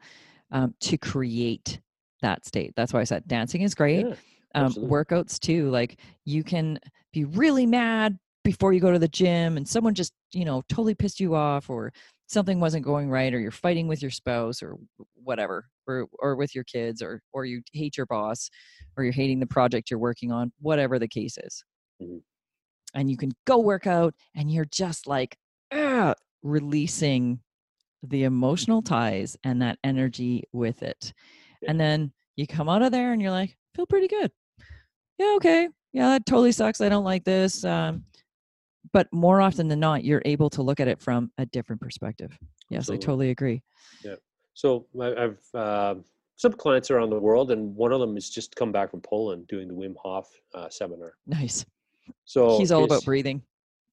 um, 0.51 0.75
to 0.81 0.97
create 0.97 1.81
that 2.23 2.47
state. 2.47 2.73
That's 2.77 2.93
why 2.93 3.01
I 3.01 3.05
said 3.05 3.29
dancing 3.29 3.63
is 3.63 3.75
great. 3.75 4.07
Yeah, 4.07 4.15
um, 4.55 4.73
workouts 4.75 5.39
too. 5.39 5.69
Like 5.71 6.01
you 6.25 6.43
can 6.43 6.79
be 7.13 7.25
really 7.25 7.67
mad 7.67 8.19
before 8.45 8.73
you 8.73 8.81
go 8.81 8.93
to 8.93 8.99
the 8.99 9.09
gym 9.09 9.57
and 9.57 9.69
someone 9.69 9.95
just, 9.95 10.13
you 10.33 10.45
know, 10.45 10.63
totally 10.69 10.95
pissed 10.95 11.21
you 11.21 11.35
off 11.35 11.69
or 11.69 11.93
something 12.27 12.61
wasn't 12.61 12.85
going 12.85 13.11
right 13.11 13.35
or 13.35 13.41
you're 13.41 13.51
fighting 13.51 13.89
with 13.89 14.03
your 14.03 14.11
spouse 14.11 14.63
or 14.63 14.77
whatever 15.15 15.69
or 15.87 16.07
or 16.21 16.37
with 16.37 16.55
your 16.55 16.65
kids 16.65 17.03
or 17.03 17.23
or 17.33 17.45
you 17.45 17.63
hate 17.73 17.97
your 17.97 18.07
boss 18.07 18.51
or 18.97 19.05
you're 19.05 19.13
hating 19.13 19.41
the 19.41 19.47
project 19.47 19.91
you're 19.91 20.01
working 20.01 20.33
on 20.33 20.53
whatever 20.61 20.99
the 20.99 21.09
case 21.09 21.37
is. 21.39 21.65
Mhm. 22.03 22.23
and 22.95 23.11
you 23.11 23.17
can 23.17 23.33
go 23.47 23.59
work 23.59 23.87
out 23.87 24.15
and 24.37 24.51
you're 24.51 24.67
just 24.67 25.07
like 25.07 25.37
"Ugh," 25.73 26.17
releasing 26.43 27.41
the 28.03 28.25
emotional 28.25 28.83
ties 28.83 29.37
and 29.45 29.63
that 29.63 29.79
energy 29.85 30.45
with 30.53 30.83
it. 30.83 31.13
Yeah. 31.63 31.71
and 31.73 31.81
then 31.81 32.13
you 32.37 32.47
come 32.47 32.69
out 32.69 32.83
of 32.83 32.93
there 32.93 33.13
and 33.13 33.23
you're 33.23 33.31
like 33.33 33.57
feel 33.75 33.87
pretty 33.87 34.09
good. 34.09 34.33
Yeah 35.19 35.35
okay. 35.37 35.69
Yeah 35.93 36.09
that 36.11 36.27
totally 36.27 36.53
sucks. 36.53 36.81
I 36.81 36.89
don't 36.91 37.05
like 37.05 37.25
this. 37.25 37.65
Um, 37.65 38.05
but 38.95 39.13
more 39.13 39.43
often 39.43 39.69
than 39.69 39.81
not 39.81 40.05
you're 40.05 40.23
able 40.25 40.49
to 40.49 40.63
look 40.63 40.81
at 40.81 40.89
it 40.89 40.99
from 40.99 41.31
a 41.37 41.45
different 41.47 41.83
perspective 41.83 42.31
yes 42.71 42.79
Absolutely. 42.89 43.05
i 43.05 43.07
totally 43.07 43.31
agree 43.31 43.63
yeah 44.05 44.15
So 44.55 44.87
I- 44.99 45.17
I've 45.25 45.41
uh, 45.53 45.95
some 46.37 46.53
clients 46.53 46.91
around 46.91 47.11
the 47.11 47.21
world, 47.21 47.53
and 47.53 47.77
one 47.77 47.93
of 47.93 48.01
them 48.01 48.15
has 48.15 48.29
just 48.29 48.57
come 48.57 48.73
back 48.73 48.91
from 48.91 49.01
Poland 49.01 49.47
doing 49.47 49.69
the 49.69 49.75
Wim 49.75 49.95
Hof 50.03 50.27
uh, 50.55 50.69
seminar. 50.69 51.13
nice 51.27 51.65
So 52.25 52.59
he's 52.59 52.73
all 52.73 52.85
about 52.85 53.05
breathing 53.05 53.43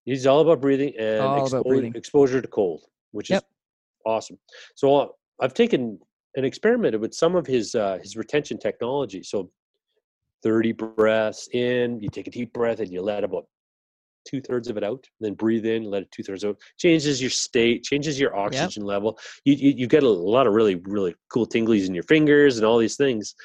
He's 0.05 0.25
all 0.25 0.41
about 0.41 0.59
breathing 0.61 0.93
and 0.97 1.21
All 1.21 1.45
about 1.45 1.65
breathing. 1.67 1.93
exposure 1.95 2.41
to 2.41 2.47
cold, 2.47 2.81
which 3.11 3.29
Yep. 3.29 3.43
is 3.43 3.49
awesome. 4.05 4.37
So 4.75 4.85
uh, 4.95 5.07
I've 5.41 5.53
taken 5.53 5.99
and 6.35 6.45
experimented 6.45 6.99
with 7.01 7.13
some 7.13 7.35
of 7.35 7.45
his 7.45 7.75
uh, 7.75 7.99
his 8.01 8.15
retention 8.17 8.57
technology. 8.57 9.21
So 9.21 9.51
30 10.43 10.71
breaths 10.71 11.47
in, 11.53 11.99
you 12.01 12.09
take 12.09 12.27
a 12.27 12.31
deep 12.31 12.51
breath 12.53 12.79
and 12.79 12.91
you 12.91 13.01
let 13.01 13.23
about 13.23 13.45
two 14.25 14.41
thirds 14.41 14.67
of 14.67 14.77
it 14.77 14.83
out, 14.83 15.05
then 15.19 15.33
breathe 15.33 15.65
in, 15.65 15.83
let 15.83 16.03
it 16.03 16.11
two 16.11 16.23
thirds 16.23 16.43
out. 16.43 16.57
Changes 16.77 17.21
your 17.21 17.29
state, 17.29 17.83
changes 17.83 18.19
your 18.19 18.35
oxygen 18.35 18.83
level. 18.83 19.17
You, 19.45 19.53
you 19.53 19.71
you 19.77 19.87
get 19.87 20.03
a 20.03 20.09
lot 20.09 20.47
of 20.47 20.53
really 20.53 20.75
really 20.75 21.15
cool 21.31 21.47
tinglies 21.47 21.87
in 21.87 21.93
your 21.93 22.03
fingers 22.03 22.57
and 22.57 22.65
all 22.65 22.77
these 22.77 22.97
things. 22.97 23.35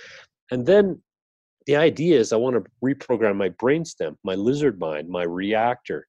And 0.51 0.67
then 0.67 1.01
the 1.67 1.77
idea 1.77 2.19
is 2.19 2.33
I 2.33 2.37
want 2.37 2.57
to 2.57 2.71
reprogram 2.85 3.37
my 3.37 3.49
brainstem, 3.51 4.17
my 4.25 4.35
lizard 4.35 4.79
mind, 4.79 5.09
my 5.09 5.25
reactor, 5.25 6.07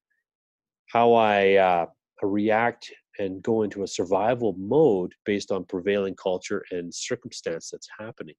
how 0.86 1.14
I 1.14 1.54
uh, 1.54 1.86
react 2.22 2.90
and 3.18 3.42
go 3.42 3.62
into 3.62 3.82
a 3.82 3.86
survival 3.86 4.54
mode 4.56 5.12
based 5.24 5.50
on 5.50 5.64
prevailing 5.64 6.14
culture 6.14 6.64
and 6.70 6.94
circumstance 6.94 7.70
that's 7.70 7.88
happening. 7.98 8.36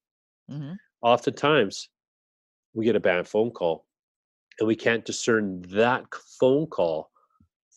hmm 0.50 0.74
Oftentimes, 1.02 1.90
we 2.74 2.84
get 2.84 2.96
a 2.96 3.00
bad 3.00 3.28
phone 3.28 3.52
call, 3.52 3.86
and 4.60 4.68
we 4.68 4.76
can't 4.76 5.06
discern 5.06 5.62
that 5.70 6.04
phone 6.40 6.68
call 6.68 7.10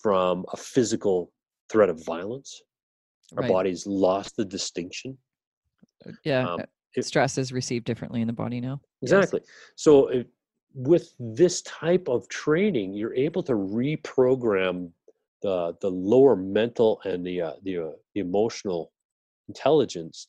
from 0.03 0.45
a 0.53 0.57
physical 0.57 1.33
threat 1.71 1.89
of 1.89 2.05
violence. 2.05 2.63
Our 3.37 3.43
Right. 3.43 3.49
body's 3.51 3.87
lost 3.87 4.37
the 4.37 4.45
distinction. 4.45 5.19
yeah 6.25 6.49
Um, 6.55 6.61
uh, 6.61 6.65
if- 6.97 7.07
stress 7.07 7.39
is 7.39 7.53
received 7.53 7.85
differently 7.85 8.21
in 8.21 8.27
the 8.27 8.33
body 8.33 8.61
now 8.61 8.81
Yes. 9.01 9.13
Exactly. 9.13 9.41
So 9.77 10.09
if, 10.09 10.27
with 10.75 11.15
this 11.21 11.63
type 11.63 12.09
of 12.09 12.29
training, 12.29 12.95
you're 12.95 13.15
able 13.15 13.43
to 13.45 13.53
reprogram 13.53 14.91
the 15.43 15.77
the 15.81 15.91
lower 15.91 16.35
mental 16.37 17.01
and 17.05 17.25
the 17.27 17.41
uh, 17.43 17.53
the, 17.63 17.79
uh, 17.79 17.91
the 18.15 18.21
emotional 18.21 18.93
intelligence 19.49 20.29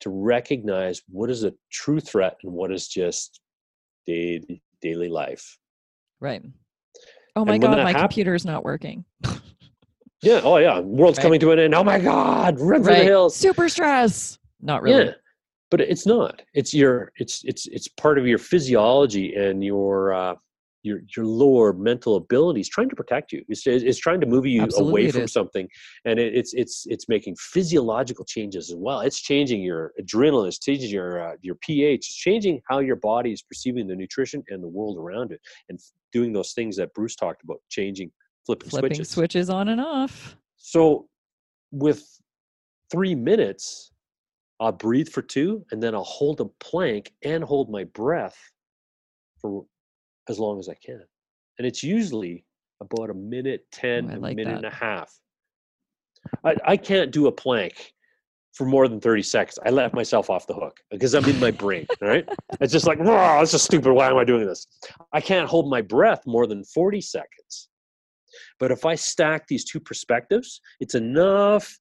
to 0.00 0.10
recognize 0.10 1.02
what 1.08 1.30
is 1.30 1.42
a 1.44 1.52
true 1.70 2.00
threat 2.00 2.36
and 2.42 2.52
what 2.52 2.70
is 2.72 2.86
just 2.88 3.40
daily 4.06 4.62
daily 4.80 5.08
life. 5.08 5.58
Right 6.22 6.42
oh 7.36 7.44
my 7.44 7.58
god 7.58 7.76
my 7.78 7.90
hap- 7.92 8.00
computer's 8.00 8.44
not 8.46 8.64
working 8.64 9.04
Yeah. 10.24 10.40
Oh 10.44 10.56
yeah. 10.58 10.78
World's 10.78 11.18
Right. 11.18 11.22
coming 11.24 11.40
to 11.40 11.50
an 11.50 11.58
end. 11.58 11.74
Oh 11.74 11.82
my 11.82 11.98
God! 11.98 12.60
Run 12.60 12.84
for 12.84 12.90
the 12.94 13.02
hills. 13.02 13.34
super 13.34 13.68
stress 13.68 14.38
not 14.60 14.80
really 14.82 15.06
Yeah, 15.06 15.12
but 15.72 15.80
it's 15.80 16.06
not. 16.06 16.40
It's 16.54 16.72
your. 16.72 17.10
It's 17.16 17.42
it's 17.44 17.66
it's 17.66 17.88
part 17.88 18.18
of 18.18 18.26
your 18.28 18.38
physiology 18.38 19.34
and 19.34 19.64
your 19.64 20.12
uh, 20.14 20.34
your 20.84 21.00
your 21.16 21.26
lower 21.26 21.72
mental 21.72 22.14
abilities 22.14 22.68
trying 22.68 22.88
to 22.88 22.94
protect 22.94 23.32
you. 23.32 23.42
It's 23.48 23.66
it's 23.66 23.98
trying 23.98 24.20
to 24.20 24.26
move 24.28 24.46
you 24.46 24.62
Absolutely 24.62 25.02
away 25.02 25.10
from 25.10 25.22
is. 25.22 25.32
something, 25.32 25.66
and 26.04 26.20
it, 26.20 26.36
it's 26.36 26.54
it's 26.54 26.86
it's 26.88 27.08
making 27.08 27.34
physiological 27.40 28.24
changes 28.24 28.70
as 28.70 28.76
well. 28.76 29.00
It's 29.00 29.20
changing 29.20 29.60
your 29.62 29.90
adrenaline. 30.00 30.46
It's 30.46 30.60
changing 30.60 30.90
your 30.90 31.30
uh, 31.30 31.34
your 31.40 31.56
pH. 31.56 32.06
It's 32.06 32.14
changing 32.14 32.60
how 32.70 32.78
your 32.78 32.96
body 32.96 33.32
is 33.32 33.42
perceiving 33.42 33.88
the 33.88 33.96
nutrition 33.96 34.44
and 34.50 34.62
the 34.62 34.68
world 34.68 34.98
around 34.98 35.32
it, 35.32 35.40
and 35.68 35.80
doing 36.12 36.32
those 36.32 36.52
things 36.52 36.76
that 36.76 36.94
Bruce 36.94 37.16
talked 37.16 37.42
about, 37.42 37.58
changing, 37.68 38.10
flipping, 38.46 38.70
flipping 38.70 38.94
switches. 38.94 39.10
switches 39.10 39.50
on 39.50 39.68
and 39.68 39.80
off 39.80 40.36
So 40.56 41.08
with 41.70 42.04
three 42.90 43.14
minutes, 43.14 43.90
I'll 44.60 44.72
breathe 44.72 45.08
for 45.08 45.22
two 45.22 45.64
and 45.72 45.82
then 45.82 45.94
I'll 45.94 46.04
hold 46.04 46.40
a 46.40 46.44
plank 46.60 47.12
and 47.24 47.42
hold 47.42 47.70
my 47.70 47.84
breath 47.84 48.38
for 49.40 49.64
as 50.28 50.38
long 50.38 50.60
as 50.60 50.68
I 50.68 50.74
can. 50.74 51.02
And 51.58 51.66
it's 51.66 51.82
usually 51.82 52.44
about 52.80 53.10
a 53.10 53.14
minute 53.14 53.64
10, 53.72 54.10
a 54.10 54.18
like 54.18 54.36
minute 54.36 54.56
and 54.56 54.66
a 54.66 54.70
half. 54.70 55.12
I, 56.44 56.56
I 56.64 56.76
can't 56.76 57.10
do 57.10 57.26
a 57.26 57.32
plank 57.32 57.92
for 58.52 58.66
more 58.66 58.86
than 58.86 59.00
30 59.00 59.22
seconds. 59.22 59.58
I 59.64 59.70
let 59.70 59.94
myself 59.94 60.30
off 60.30 60.46
the 60.46 60.54
hook 60.54 60.78
because 60.90 61.14
I'm 61.14 61.24
in 61.24 61.40
my 61.40 61.50
brain, 61.50 61.86
right? 62.00 62.26
It's 62.60 62.72
just 62.72 62.86
like, 62.86 62.98
wow, 62.98 63.40
this 63.40 63.54
is 63.54 63.62
stupid. 63.62 63.92
Why 63.92 64.10
am 64.10 64.18
I 64.18 64.24
doing 64.24 64.46
this? 64.46 64.66
I 65.12 65.20
can't 65.20 65.48
hold 65.48 65.70
my 65.70 65.80
breath 65.80 66.22
more 66.26 66.46
than 66.46 66.64
40 66.64 67.00
seconds. 67.00 67.68
But 68.58 68.70
if 68.70 68.84
I 68.84 68.94
stack 68.94 69.46
these 69.46 69.64
two 69.64 69.80
perspectives, 69.80 70.60
it's 70.80 70.94
enough 70.94 71.78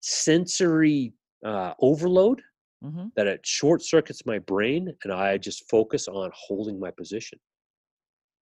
sensory 0.00 1.14
uh, 1.44 1.74
overload 1.80 2.42
hmm 2.82 3.06
that 3.14 3.26
it 3.26 3.44
short 3.44 3.82
circuits 3.82 4.24
my 4.26 4.38
brain 4.38 4.92
and 5.04 5.12
I 5.12 5.36
just 5.36 5.68
focus 5.70 6.08
on 6.08 6.30
holding 6.34 6.80
my 6.80 6.90
position. 6.90 7.38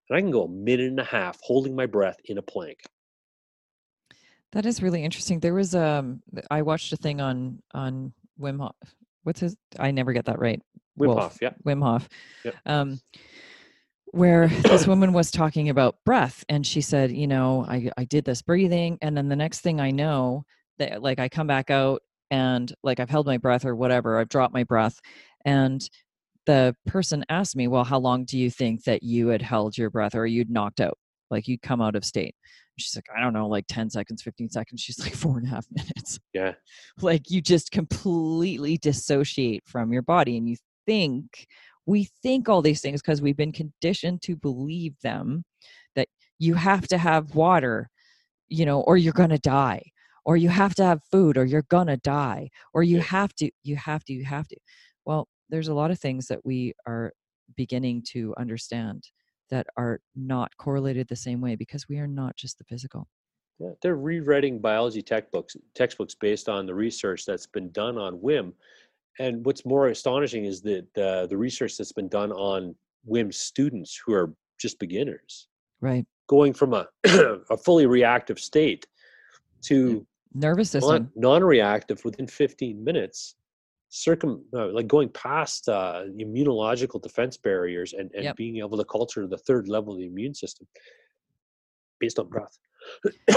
And 0.08 0.16
I 0.16 0.20
can 0.20 0.30
go 0.30 0.44
a 0.44 0.48
minute 0.48 0.86
and 0.86 1.00
a 1.00 1.04
half 1.04 1.38
holding 1.42 1.74
my 1.74 1.86
breath 1.86 2.16
in 2.26 2.38
a 2.38 2.42
plank. 2.42 2.78
That 4.52 4.66
is 4.66 4.82
really 4.82 5.04
interesting. 5.04 5.40
There 5.40 5.54
was 5.54 5.74
um 5.74 6.22
I 6.50 6.62
watched 6.62 6.92
a 6.92 6.96
thing 6.96 7.20
on 7.20 7.62
on 7.72 8.12
Wim 8.40 8.60
Hof. 8.60 8.74
What's 9.22 9.40
his 9.40 9.56
I 9.78 9.90
never 9.90 10.12
get 10.12 10.24
that 10.26 10.38
right. 10.38 10.60
Wim 10.98 11.08
Wolf. 11.08 11.20
Hof, 11.20 11.38
yeah. 11.40 11.52
Wim 11.64 11.82
Hof. 11.82 12.08
Yep. 12.44 12.54
Um 12.66 13.00
where 14.12 14.48
this 14.48 14.88
woman 14.88 15.12
was 15.12 15.30
talking 15.30 15.68
about 15.68 15.96
breath 16.04 16.44
and 16.48 16.66
she 16.66 16.80
said, 16.80 17.12
you 17.12 17.28
know, 17.28 17.64
I 17.68 17.90
I 17.96 18.04
did 18.04 18.24
this 18.24 18.42
breathing 18.42 18.98
and 19.02 19.16
then 19.16 19.28
the 19.28 19.36
next 19.36 19.60
thing 19.60 19.80
I 19.80 19.92
know 19.92 20.44
that 20.78 21.02
like 21.02 21.20
I 21.20 21.28
come 21.28 21.46
back 21.46 21.70
out 21.70 22.02
and 22.30 22.72
like 22.82 22.98
I've 22.98 23.10
held 23.10 23.26
my 23.26 23.38
breath 23.38 23.64
or 23.64 23.76
whatever, 23.76 24.18
I've 24.18 24.28
dropped 24.28 24.54
my 24.54 24.64
breath 24.64 24.98
and 25.44 25.88
the 26.46 26.74
person 26.86 27.24
asked 27.28 27.54
me, 27.54 27.68
"Well, 27.68 27.84
how 27.84 27.98
long 27.98 28.24
do 28.24 28.38
you 28.38 28.50
think 28.50 28.84
that 28.84 29.02
you 29.02 29.28
had 29.28 29.42
held 29.42 29.76
your 29.76 29.90
breath 29.90 30.14
or 30.14 30.26
you'd 30.26 30.50
knocked 30.50 30.80
out? 30.80 30.98
Like 31.30 31.46
you'd 31.46 31.62
come 31.62 31.80
out 31.80 31.94
of 31.94 32.04
state?" 32.04 32.34
She's 32.80 32.96
like, 32.96 33.06
"I 33.16 33.20
don't 33.20 33.32
know, 33.32 33.48
like 33.48 33.66
ten 33.68 33.90
seconds, 33.90 34.22
fifteen 34.22 34.48
seconds." 34.50 34.80
She's 34.80 34.98
like, 34.98 35.14
four 35.14 35.38
and 35.38 35.46
a 35.46 35.50
half 35.50 35.66
minutes." 35.70 36.18
Yeah. 36.32 36.52
like 37.00 37.30
you 37.30 37.40
just 37.40 37.70
completely 37.70 38.76
dissociate 38.78 39.62
from 39.66 39.92
your 39.92 40.02
body 40.02 40.36
and 40.36 40.48
you 40.48 40.56
think 40.86 41.46
we 41.86 42.08
think 42.22 42.48
all 42.48 42.62
these 42.62 42.80
things 42.80 43.00
because 43.02 43.22
we've 43.22 43.36
been 43.36 43.52
conditioned 43.52 44.22
to 44.22 44.36
believe 44.36 44.94
them 45.02 45.44
that 45.96 46.08
you 46.38 46.54
have 46.54 46.86
to 46.88 46.98
have 46.98 47.34
water 47.34 47.88
you 48.48 48.64
know 48.66 48.80
or 48.82 48.96
you're 48.96 49.12
going 49.12 49.30
to 49.30 49.38
die 49.38 49.82
or 50.24 50.36
you 50.36 50.48
have 50.48 50.74
to 50.74 50.84
have 50.84 51.00
food 51.10 51.36
or 51.36 51.44
you're 51.44 51.62
going 51.70 51.86
to 51.86 51.96
die 51.98 52.48
or 52.74 52.82
you 52.82 52.96
Yeah. 52.98 53.02
have 53.04 53.34
to 53.36 53.50
you 53.62 53.76
have 53.76 54.04
to 54.04 54.12
you 54.12 54.24
have 54.24 54.48
to 54.48 54.56
well 55.04 55.28
there's 55.48 55.68
a 55.68 55.74
lot 55.74 55.90
of 55.90 55.98
things 55.98 56.26
that 56.28 56.44
we 56.44 56.72
are 56.86 57.12
beginning 57.56 58.02
to 58.12 58.34
understand 58.38 59.04
that 59.50 59.66
are 59.76 60.00
not 60.16 60.56
correlated 60.56 61.08
the 61.08 61.16
same 61.16 61.40
way 61.40 61.56
because 61.56 61.88
we 61.88 61.98
are 61.98 62.06
not 62.06 62.36
just 62.36 62.58
the 62.58 62.64
physical. 62.64 63.08
Yeah, 63.58 63.70
they're 63.82 63.96
rewriting 63.96 64.58
biology 64.58 65.02
textbooks 65.02 65.56
textbooks 65.74 66.14
based 66.14 66.48
on 66.48 66.66
the 66.66 66.74
research 66.74 67.26
that's 67.26 67.46
been 67.46 67.70
done 67.72 67.98
on 67.98 68.20
WIM. 68.20 68.54
And 69.18 69.44
what's 69.44 69.66
more 69.66 69.88
astonishing 69.88 70.46
is 70.46 70.62
that 70.62 70.86
uh, 70.96 71.26
the 71.26 71.36
research 71.36 71.76
that's 71.76 71.92
been 71.92 72.08
done 72.08 72.32
on 72.32 72.74
WIM 73.04 73.32
students 73.32 74.00
who 74.04 74.14
are 74.14 74.32
just 74.58 74.78
beginners, 74.78 75.48
right. 75.80 76.06
Going 76.28 76.54
from 76.54 76.74
a, 76.74 76.86
a 77.50 77.56
fully 77.56 77.86
reactive 77.86 78.38
state 78.38 78.86
to 79.62 80.06
nervous 80.32 80.70
system. 80.70 81.10
non, 81.16 81.32
non-reactive 81.32 82.04
within 82.04 82.26
15 82.26 82.82
minutes 82.82 83.34
circum 83.90 84.44
uh, 84.54 84.68
like 84.68 84.86
going 84.86 85.08
past 85.10 85.68
uh, 85.68 86.04
immunological 86.18 87.02
defense 87.02 87.36
barriers 87.36 87.92
and, 87.92 88.10
and 88.14 88.24
Yep. 88.24 88.36
being 88.36 88.58
able 88.58 88.78
to 88.78 88.84
culture 88.84 89.26
the 89.26 89.36
third 89.38 89.68
level 89.68 89.92
of 89.92 89.98
the 89.98 90.06
immune 90.06 90.32
system 90.34 90.66
based 91.98 92.18
on 92.18 92.28
breath 92.28 92.56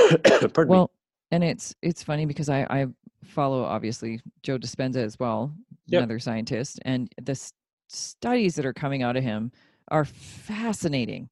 Pardon 0.53 0.53
me. 0.55 0.65
well 0.65 0.91
and 1.31 1.43
it's 1.43 1.75
it's 1.81 2.03
funny 2.03 2.25
because 2.25 2.49
i 2.49 2.61
i 2.69 2.85
follow 3.25 3.63
obviously 3.63 4.21
joe 4.43 4.57
dispenza 4.57 4.97
as 4.97 5.19
well 5.19 5.53
Yep. 5.87 5.99
another 5.99 6.19
scientist 6.19 6.79
and 6.85 7.09
the 7.21 7.31
s- 7.33 7.51
studies 7.89 8.55
that 8.55 8.65
are 8.65 8.73
coming 8.73 9.03
out 9.03 9.17
of 9.17 9.23
him 9.23 9.51
are 9.89 10.05
fascinating 10.05 11.29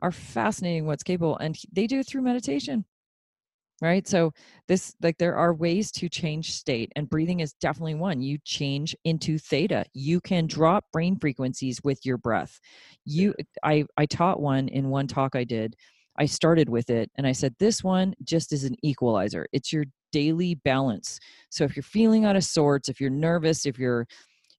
are 0.00 0.12
fascinating 0.12 0.86
what's 0.86 1.02
capable 1.02 1.38
and 1.38 1.56
they 1.72 1.86
do 1.86 2.00
it 2.00 2.06
through 2.06 2.22
meditation 2.22 2.84
right? 3.82 4.06
So 4.08 4.32
this 4.68 4.94
like 5.02 5.18
there 5.18 5.36
are 5.36 5.54
ways 5.54 5.90
to 5.92 6.08
change 6.08 6.52
state 6.52 6.92
and 6.96 7.08
breathing 7.08 7.40
is 7.40 7.52
definitely 7.54 7.94
one. 7.94 8.22
You 8.22 8.38
change 8.44 8.96
into 9.04 9.38
theta. 9.38 9.84
You 9.92 10.20
can 10.20 10.46
drop 10.46 10.84
brain 10.92 11.18
frequencies 11.18 11.80
with 11.84 12.04
your 12.04 12.18
breath. 12.18 12.58
You 13.04 13.34
i 13.62 13.84
i 13.96 14.06
taught 14.06 14.40
one 14.40 14.68
in 14.68 14.88
one 14.88 15.06
talk 15.06 15.36
i 15.36 15.44
did. 15.44 15.76
I 16.18 16.26
started 16.26 16.68
with 16.70 16.88
it 16.90 17.10
and 17.16 17.26
i 17.26 17.32
said 17.32 17.54
this 17.58 17.84
one 17.84 18.14
just 18.24 18.52
is 18.52 18.64
an 18.64 18.76
equalizer. 18.82 19.46
It's 19.52 19.72
your 19.72 19.84
daily 20.12 20.54
balance. 20.54 21.18
So 21.50 21.64
if 21.64 21.76
you're 21.76 21.82
feeling 21.82 22.24
out 22.24 22.36
of 22.36 22.44
sorts 22.44 22.88
if 22.88 23.00
you're 23.00 23.10
nervous 23.10 23.66
if 23.66 23.78
you're 23.78 24.06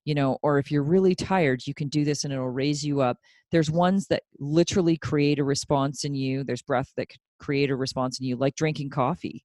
you 0.04 0.14
know 0.14 0.38
or 0.42 0.58
if 0.58 0.70
you're 0.70 0.84
really 0.84 1.14
tired 1.14 1.66
you 1.66 1.74
can 1.74 1.88
do 1.88 2.04
this 2.04 2.24
and 2.24 2.32
it'll 2.32 2.48
raise 2.50 2.84
you 2.84 3.00
up. 3.00 3.18
There's 3.50 3.70
ones 3.70 4.06
that 4.08 4.22
literally 4.38 4.96
create 4.96 5.38
a 5.38 5.44
response 5.44 6.04
in 6.04 6.14
you. 6.14 6.44
There's 6.44 6.62
breath 6.62 6.92
that 6.96 7.08
create 7.38 7.70
a 7.70 7.76
response 7.76 8.20
in 8.20 8.26
you, 8.26 8.36
like 8.36 8.56
drinking 8.56 8.90
coffee. 8.90 9.44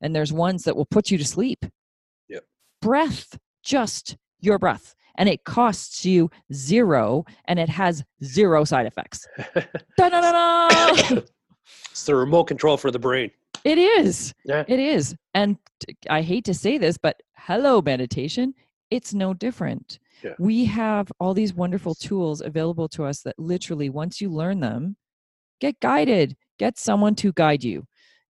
And 0.00 0.14
there's 0.14 0.32
ones 0.32 0.64
that 0.64 0.76
will 0.76 0.86
put 0.86 1.10
you 1.10 1.18
to 1.18 1.24
sleep. 1.24 1.64
Yep. 2.28 2.44
Breath, 2.80 3.38
just 3.62 4.16
your 4.40 4.58
breath. 4.58 4.94
And 5.16 5.28
it 5.28 5.44
costs 5.44 6.04
you 6.04 6.30
zero 6.52 7.24
and 7.44 7.58
it 7.58 7.68
has 7.68 8.04
zero 8.24 8.64
side 8.64 8.86
effects. 8.86 9.26
it's 9.56 11.22
the 12.04 12.14
remote 12.14 12.44
control 12.44 12.76
for 12.76 12.90
the 12.90 12.98
brain. 12.98 13.30
It 13.64 13.78
is. 13.78 14.34
Yeah. 14.44 14.64
It 14.66 14.80
is. 14.80 15.14
And 15.34 15.58
I 16.08 16.22
hate 16.22 16.44
to 16.46 16.54
say 16.54 16.78
this, 16.78 16.96
but 16.96 17.20
hello, 17.36 17.82
meditation. 17.82 18.54
It's 18.90 19.14
no 19.14 19.34
different. 19.34 19.98
Yeah. 20.22 20.32
We 20.38 20.64
have 20.66 21.10
all 21.20 21.34
these 21.34 21.54
wonderful 21.54 21.94
tools 21.94 22.40
available 22.40 22.88
to 22.90 23.04
us 23.04 23.22
that 23.22 23.38
literally, 23.38 23.90
once 23.90 24.20
you 24.20 24.30
learn 24.30 24.60
them, 24.60 24.96
get 25.60 25.80
guided 25.80 26.36
get 26.62 26.78
someone 26.78 27.14
to 27.16 27.32
guide 27.32 27.64
you 27.64 27.84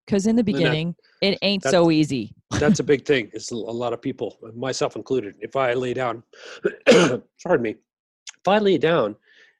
because 0.05 0.25
in 0.25 0.35
the 0.35 0.43
beginning 0.43 0.95
it 1.21 1.37
ain't 1.43 1.63
so 1.75 1.91
easy. 1.91 2.33
that's 2.59 2.79
a 2.79 2.87
big 2.93 3.05
thing 3.05 3.29
it's 3.31 3.51
a 3.51 3.55
lot 3.55 3.93
of 3.93 4.01
people 4.01 4.29
myself 4.55 4.95
included 4.95 5.35
if 5.39 5.55
i 5.55 5.67
lay 5.73 5.93
down 5.93 6.23
pardon 7.43 7.61
me 7.61 7.75
if 8.41 8.47
i 8.47 8.57
lay 8.57 8.77
down 8.79 9.15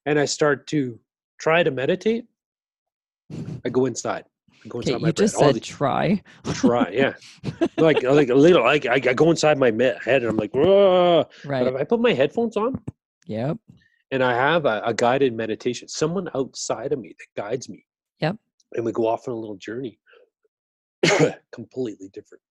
and 0.08 0.18
i 0.18 0.26
start 0.26 0.66
to 0.66 1.00
try 1.40 1.62
to 1.62 1.70
meditate 1.70 2.26
i 3.64 3.70
go 3.70 3.86
inside 3.86 4.26
I 4.66 4.70
go 4.70 4.80
inside 4.80 4.94
okay, 4.94 5.02
my 5.02 5.08
you 5.10 5.14
just 5.14 5.38
said 5.38 5.56
the, 5.56 5.60
try. 5.60 6.24
Try 6.54 6.90
yeah. 7.02 7.14
Like 7.78 8.02
like 8.04 8.30
a 8.30 8.40
little 8.46 8.64
like 8.64 8.86
I, 8.86 9.00
go 9.00 9.30
inside 9.30 9.58
my 9.60 9.72
head 10.08 10.22
and 10.24 10.30
i'm 10.32 10.38
like 10.38 10.54
Whoa. 10.54 11.28
right. 11.46 11.64
but 11.64 11.74
if 11.74 11.82
i 11.82 11.84
put 11.84 12.00
my 12.00 12.14
headphones 12.14 12.56
on 12.56 12.82
yep. 13.28 13.58
and 14.12 14.24
i 14.24 14.34
have 14.34 14.66
a, 14.66 14.82
a 14.86 14.94
guided 14.94 15.34
meditation 15.44 15.88
someone 15.90 16.30
outside 16.34 16.94
of 16.94 17.00
me 17.00 17.10
that 17.20 17.42
guides 17.42 17.68
me 17.68 17.86
and 18.76 18.86
we 18.86 18.92
go 18.92 19.08
off 19.08 19.28
on 19.28 19.34
a 19.34 19.38
little 19.38 19.58
journey. 19.58 20.00
Completely 21.52 22.10
different. 22.14 22.42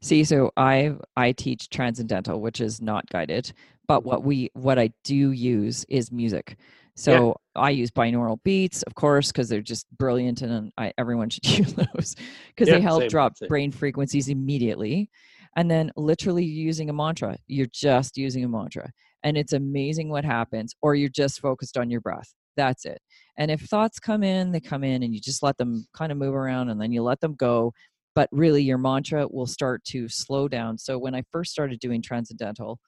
See 0.00 0.24
so 0.24 0.50
i 0.56 0.94
i 1.16 1.32
teach 1.32 1.70
transcendental 1.70 2.40
which 2.40 2.60
is 2.60 2.82
not 2.82 3.08
guided 3.08 3.52
but 3.88 4.00
mm-hmm. 4.00 4.08
what 4.08 4.24
we 4.24 4.50
what 4.52 4.78
i 4.78 4.90
do 5.04 5.32
use 5.32 5.84
is 5.88 6.12
music. 6.12 6.56
So 6.94 7.38
yeah. 7.56 7.62
i 7.62 7.70
use 7.70 7.90
binaural 7.90 8.38
beats 8.44 8.82
of 8.82 8.94
course 8.94 9.32
because 9.32 9.48
they're 9.48 9.62
just 9.62 9.86
brilliant 9.96 10.42
and 10.42 10.72
I, 10.76 10.92
everyone 10.98 11.30
should 11.30 11.46
use 11.58 11.72
those 11.72 12.16
because 12.48 12.68
yeah, 12.68 12.74
they 12.74 12.80
help 12.80 13.02
same, 13.02 13.08
drop 13.08 13.36
same. 13.36 13.48
brain 13.48 13.72
frequencies 13.72 14.28
immediately 14.28 15.10
and 15.56 15.70
then 15.70 15.90
literally 15.96 16.44
using 16.44 16.88
a 16.88 16.94
mantra. 16.94 17.36
You're 17.46 17.66
just 17.66 18.16
using 18.16 18.44
a 18.44 18.48
mantra 18.48 18.90
and 19.22 19.36
it's 19.36 19.52
amazing 19.52 20.08
what 20.08 20.24
happens 20.24 20.74
or 20.82 20.94
you're 20.94 21.08
just 21.08 21.40
focused 21.40 21.76
on 21.76 21.90
your 21.90 22.00
breath 22.00 22.34
that's 22.56 22.84
it 22.84 23.00
and 23.38 23.50
if 23.50 23.62
thoughts 23.62 23.98
come 23.98 24.22
in, 24.22 24.52
they 24.52 24.60
come 24.60 24.84
in 24.84 25.02
and 25.02 25.14
you 25.14 25.20
just 25.20 25.42
let 25.42 25.56
them 25.56 25.86
kind 25.94 26.12
of 26.12 26.18
move 26.18 26.34
around 26.34 26.68
and 26.68 26.80
then 26.80 26.92
you 26.92 27.02
let 27.02 27.20
them 27.20 27.34
go. 27.34 27.72
But 28.14 28.28
really, 28.30 28.62
your 28.62 28.78
mantra 28.78 29.26
will 29.26 29.46
start 29.46 29.82
to 29.86 30.08
slow 30.08 30.48
down. 30.48 30.76
So 30.76 30.98
when 30.98 31.14
I 31.14 31.22
first 31.32 31.50
started 31.50 31.80
doing 31.80 32.02
transcendental, 32.02 32.78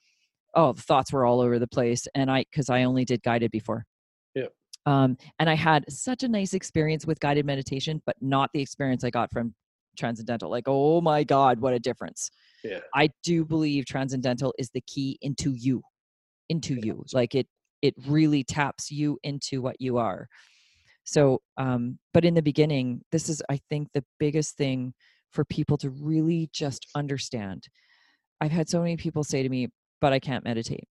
oh, 0.54 0.72
the 0.72 0.82
thoughts 0.82 1.12
were 1.12 1.24
all 1.24 1.40
over 1.40 1.58
the 1.58 1.66
place. 1.66 2.06
And 2.14 2.30
I, 2.30 2.44
because 2.50 2.68
I 2.68 2.84
only 2.84 3.06
did 3.06 3.22
guided 3.22 3.50
before. 3.50 3.86
Yeah. 4.34 4.48
Um, 4.84 5.16
and 5.38 5.48
I 5.48 5.54
had 5.54 5.90
such 5.90 6.24
a 6.24 6.28
nice 6.28 6.52
experience 6.52 7.06
with 7.06 7.20
guided 7.20 7.46
meditation, 7.46 8.02
but 8.04 8.16
not 8.20 8.50
the 8.52 8.60
experience 8.60 9.02
I 9.02 9.08
got 9.08 9.32
from 9.32 9.54
transcendental. 9.96 10.50
Like, 10.50 10.64
oh 10.66 11.00
my 11.00 11.24
God, 11.24 11.58
what 11.58 11.72
a 11.72 11.78
difference. 11.78 12.30
Yeah. 12.62 12.80
I 12.94 13.08
do 13.22 13.46
believe 13.46 13.86
transcendental 13.86 14.54
is 14.58 14.68
the 14.74 14.82
key 14.86 15.18
into 15.22 15.54
you, 15.54 15.80
into 16.50 16.74
you. 16.74 17.02
Like 17.14 17.34
it 17.34 17.46
it 17.84 17.94
really 18.06 18.42
taps 18.42 18.90
you 18.90 19.18
into 19.24 19.60
what 19.60 19.78
you 19.78 19.98
are. 19.98 20.26
So 21.04 21.42
um 21.58 21.98
but 22.14 22.24
in 22.24 22.32
the 22.32 22.42
beginning 22.42 23.02
this 23.12 23.28
is 23.28 23.42
i 23.50 23.58
think 23.68 23.88
the 23.92 24.04
biggest 24.18 24.56
thing 24.56 24.94
for 25.32 25.44
people 25.44 25.76
to 25.78 25.90
really 25.90 26.48
just 26.52 26.86
understand. 26.94 27.68
I've 28.40 28.50
had 28.50 28.68
so 28.70 28.80
many 28.80 28.96
people 28.96 29.22
say 29.22 29.42
to 29.42 29.48
me 29.50 29.68
but 30.00 30.14
i 30.14 30.18
can't 30.18 30.44
meditate. 30.44 30.88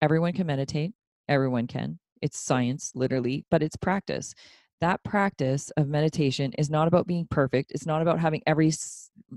Everyone 0.00 0.32
can 0.32 0.46
meditate. 0.46 0.92
Everyone 1.28 1.66
can. 1.66 1.98
It's 2.22 2.38
science 2.38 2.92
literally 2.94 3.44
but 3.50 3.62
it's 3.62 3.76
practice. 3.76 4.34
That 4.80 5.04
practice 5.04 5.70
of 5.76 5.88
meditation 5.88 6.54
is 6.56 6.70
not 6.70 6.88
about 6.88 7.06
being 7.06 7.26
perfect. 7.30 7.72
It's 7.72 7.84
not 7.84 8.00
about 8.00 8.18
having 8.18 8.42
every 8.46 8.72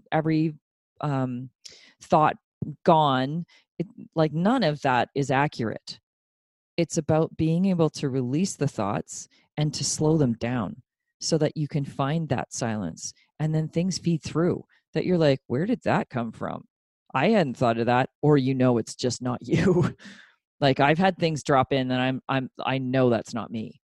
every 0.09 0.53
um 1.01 1.49
thought 2.01 2.37
gone. 2.85 3.45
It, 3.77 3.87
like 4.15 4.31
none 4.31 4.63
of 4.63 4.81
that 4.83 5.09
is 5.15 5.31
accurate 5.31 5.99
it's 6.77 6.97
about 6.97 7.35
being 7.37 7.65
able 7.65 7.89
to 7.91 8.09
release 8.09 8.55
the 8.55 8.67
thoughts 8.67 9.27
and 9.57 9.73
to 9.73 9.83
slow 9.83 10.17
them 10.17 10.33
down 10.33 10.81
so 11.19 11.37
that 11.37 11.55
you 11.55 11.67
can 11.67 11.85
find 11.85 12.29
that 12.29 12.53
silence 12.53 13.13
and 13.39 13.53
then 13.53 13.67
things 13.67 13.97
feed 13.97 14.21
through 14.21 14.63
that 14.93 15.05
you're 15.05 15.17
like 15.17 15.39
where 15.47 15.65
did 15.65 15.81
that 15.83 16.09
come 16.09 16.31
from? 16.31 16.65
I 17.13 17.29
hadn't 17.29 17.57
thought 17.57 17.77
of 17.77 17.85
that 17.85 18.09
or 18.21 18.37
you 18.37 18.55
know 18.55 18.77
it's 18.77 18.95
just 18.95 19.21
not 19.21 19.39
you. 19.47 19.95
Like 20.59 20.79
i've 20.79 20.97
had 20.97 21.17
things 21.17 21.43
drop 21.43 21.73
in 21.73 21.91
and 21.91 22.01
i'm 22.01 22.21
i'm 22.29 22.49
i 22.65 22.77
know 22.77 23.09
that's 23.09 23.33
not 23.33 23.51
me. 23.51 23.81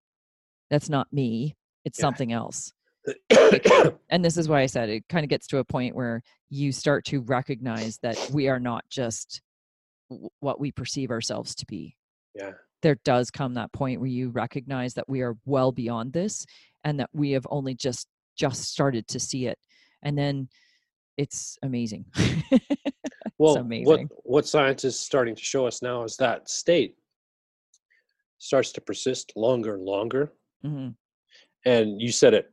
That's 0.70 0.90
not 0.90 1.08
me. 1.12 1.56
It's 1.86 2.00
yeah. 2.00 2.04
something 2.04 2.32
else. 2.32 2.74
And 4.12 4.26
this 4.26 4.38
is 4.38 4.50
why 4.50 4.62
i 4.62 4.66
said 4.66 4.90
it 4.90 5.08
kind 5.08 5.24
of 5.24 5.30
gets 5.30 5.48
to 5.48 5.60
a 5.60 5.64
point 5.64 5.96
where 5.96 6.22
you 6.50 6.72
start 6.72 7.06
to 7.06 7.22
recognize 7.22 8.00
that 8.02 8.18
we 8.34 8.48
are 8.48 8.60
not 8.60 8.84
just 8.90 9.42
what 10.40 10.60
we 10.60 10.72
perceive 10.72 11.12
ourselves 11.12 11.54
to 11.56 11.66
be. 11.68 11.96
Yeah 12.34 12.52
there 12.82 13.00
does 13.04 13.32
come 13.32 13.56
that 13.56 13.74
point 13.74 14.00
where 14.00 14.10
you 14.10 14.30
recognize 14.30 14.94
that 14.94 15.10
we 15.10 15.22
are 15.22 15.36
well 15.46 15.72
beyond 15.72 16.14
this 16.14 16.46
and 16.84 17.00
that 17.00 17.10
we 17.14 17.32
have 17.32 17.48
only 17.50 17.76
just 17.76 18.08
just 18.38 18.64
started 18.64 19.08
to 19.10 19.20
see 19.20 19.48
it. 19.48 19.58
And 20.02 20.18
then 20.18 20.50
it's 21.18 21.58
amazing. 21.62 22.06
Well 23.40 23.54
it's 23.54 23.62
amazing. 23.62 23.86
what 23.86 24.26
what 24.26 24.48
science 24.48 24.84
is 24.84 25.00
starting 25.00 25.34
to 25.34 25.42
show 25.42 25.66
us 25.66 25.82
now 25.82 26.04
is 26.04 26.18
that 26.18 26.50
state 26.50 26.96
starts 28.38 28.74
to 28.74 28.82
persist 28.82 29.32
longer 29.38 29.76
and 29.76 29.86
longer. 29.86 30.34
Mm-hmm. 30.66 30.90
and 31.66 32.02
you 32.02 32.12
said 32.12 32.34
it. 32.34 32.52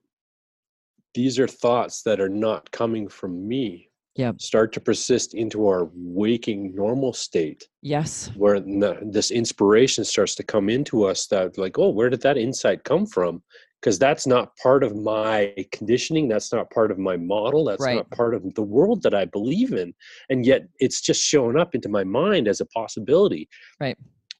These 1.15 1.40
are 1.40 1.48
thoughts 1.48 2.03
that 2.03 2.20
are 2.20 2.28
not 2.28 2.70
coming 2.70 3.09
from 3.09 3.48
me 3.48 3.85
yeah. 4.16 4.32
start 4.38 4.72
to 4.72 4.80
persist 4.80 5.34
into 5.34 5.68
our 5.68 5.88
waking 5.94 6.74
normal 6.74 7.12
state. 7.12 7.68
Yes. 7.82 8.30
Where 8.34 8.60
the, 8.60 8.98
this 9.02 9.30
inspiration 9.30 10.05
starts 10.05 10.34
to 10.36 10.43
come 10.43 10.68
into 10.68 11.05
us 11.05 11.26
that, 11.28 11.59
like, 11.59 11.78
oh, 11.78 11.90
where 11.90 12.10
did 12.10 12.22
that 12.22 12.38
insight 12.38 12.84
come 12.84 13.06
from? 13.06 13.43
Because 13.80 13.98
that's 13.98 14.26
not 14.26 14.56
part 14.56 14.82
of 14.82 14.97
my 14.97 15.55
conditioning. 15.70 16.28
That's 16.28 16.52
not 16.52 16.70
part 16.70 16.90
of 16.90 16.98
my 16.98 17.16
model. 17.16 17.64
That's 17.64 17.82
right. 17.82 17.97
not 17.97 18.10
part 18.10 18.34
of 18.34 18.55
the 18.55 18.62
world 18.62 19.02
that 19.02 19.14
I 19.14 19.26
believe 19.26 19.72
in. 19.72 19.94
And 20.30 20.44
yet 20.44 20.66
it's 20.80 21.01
just 21.01 21.22
showing 21.22 21.56
up 21.56 21.74
into 21.74 21.88
my 21.88 22.02
mind 22.02 22.48
as 22.48 22.60
a 22.60 22.66
possibility. 22.66 23.48
Right. 23.78 23.97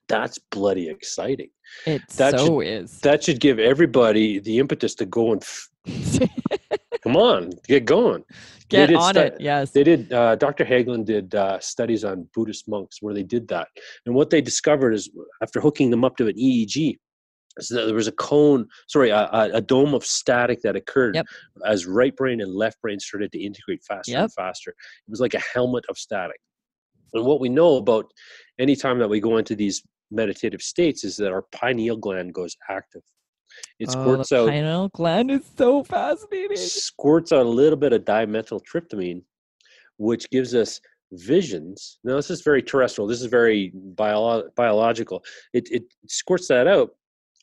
That's 0.09 0.39
bloody 0.51 0.89
exciting. 0.89 1.51
It 1.85 2.03
that 2.17 2.39
so 2.39 2.61
should, 2.61 2.67
is. 2.67 3.01
That 3.01 3.25
should 3.25 3.41
give 3.41 3.59
everybody 3.59 4.39
the 4.39 4.59
impetus 4.59 4.95
to 4.97 5.07
go 5.07 5.33
and. 5.33 5.43
F- 5.43 5.69
Come 7.07 7.17
on, 7.17 7.51
get 7.69 7.85
going. 7.85 8.25
Get 8.69 8.93
on 8.93 9.15
stu- 9.15 9.21
it. 9.21 9.37
Yes. 9.39 9.71
They 9.71 9.85
did. 9.85 10.13
Uh, 10.13 10.35
Dr. 10.35 10.65
Hagelin 10.65 11.05
did 11.05 11.35
uh, 11.37 11.61
studies 11.61 12.05
on 12.05 12.29
Buddhist 12.35 12.69
monks 12.69 13.01
where 13.01 13.15
they 13.15 13.23
did 13.23 13.47
that, 13.49 13.69
and 14.07 14.15
what 14.15 14.31
they 14.31 14.41
discovered 14.41 14.93
is 14.93 15.09
after 15.41 15.61
hooking 15.61 15.91
them 15.91 16.05
up 16.05 16.17
to 16.17 16.27
an 16.27 16.35
EEG, 16.35 16.99
is 17.59 17.69
that 17.69 17.87
there 17.87 17.95
was 17.95 18.09
a 18.09 18.13
cone, 18.13 18.67
sorry, 18.89 19.11
a, 19.11 19.29
a 19.31 19.61
dome 19.61 19.95
of 19.95 20.05
static 20.05 20.63
that 20.63 20.75
occurred 20.75 21.15
yep. 21.15 21.27
as 21.65 21.87
right 21.87 22.15
brain 22.17 22.41
and 22.41 22.53
left 22.53 22.81
brain 22.83 22.99
started 22.99 23.31
to 23.33 23.39
integrate 23.39 23.85
faster 23.85 24.13
yep. 24.13 24.23
and 24.23 24.33
faster. 24.33 24.71
It 24.71 25.11
was 25.11 25.21
like 25.21 25.35
a 25.35 25.43
helmet 25.55 25.85
of 25.89 25.97
static. 25.97 26.41
And 27.15 27.25
what 27.25 27.41
we 27.41 27.49
know 27.49 27.77
about 27.77 28.07
any 28.59 28.75
time 28.75 28.99
that 28.99 29.09
we 29.09 29.21
go 29.21 29.37
into 29.37 29.55
these 29.55 29.83
meditative 30.11 30.61
states 30.61 31.05
is 31.05 31.17
that 31.17 31.33
our 31.33 31.45
pineal 31.53 31.97
gland 31.97 32.35
goes 32.35 32.57
active. 32.69 33.03
It 33.79 33.89
oh, 33.89 33.93
squirts 33.93 34.33
oh, 34.33 34.45
out. 34.45 34.51
Pineal 34.51 34.89
gland 34.91 35.31
is 35.31 35.43
so 35.57 35.83
fascinating. 35.85 36.57
Squirts 36.57 37.33
out 37.33 37.47
a 37.47 37.49
little 37.49 37.79
bit 37.79 37.93
of 37.93 38.05
dimethyltryptamine, 38.05 39.23
which 39.99 40.29
gives 40.31 40.55
us 40.55 40.81
visions. 41.13 41.99
Now, 42.05 42.17
this 42.17 42.31
is 42.31 42.43
very 42.43 42.63
terrestrial. 42.63 43.07
This 43.07 43.21
is 43.21 43.27
very 43.27 43.71
bio- 43.75 44.49
biological. 44.57 45.25
It, 45.53 45.69
it 45.71 45.85
squirts 46.09 46.49
that 46.49 46.67
out, 46.67 46.91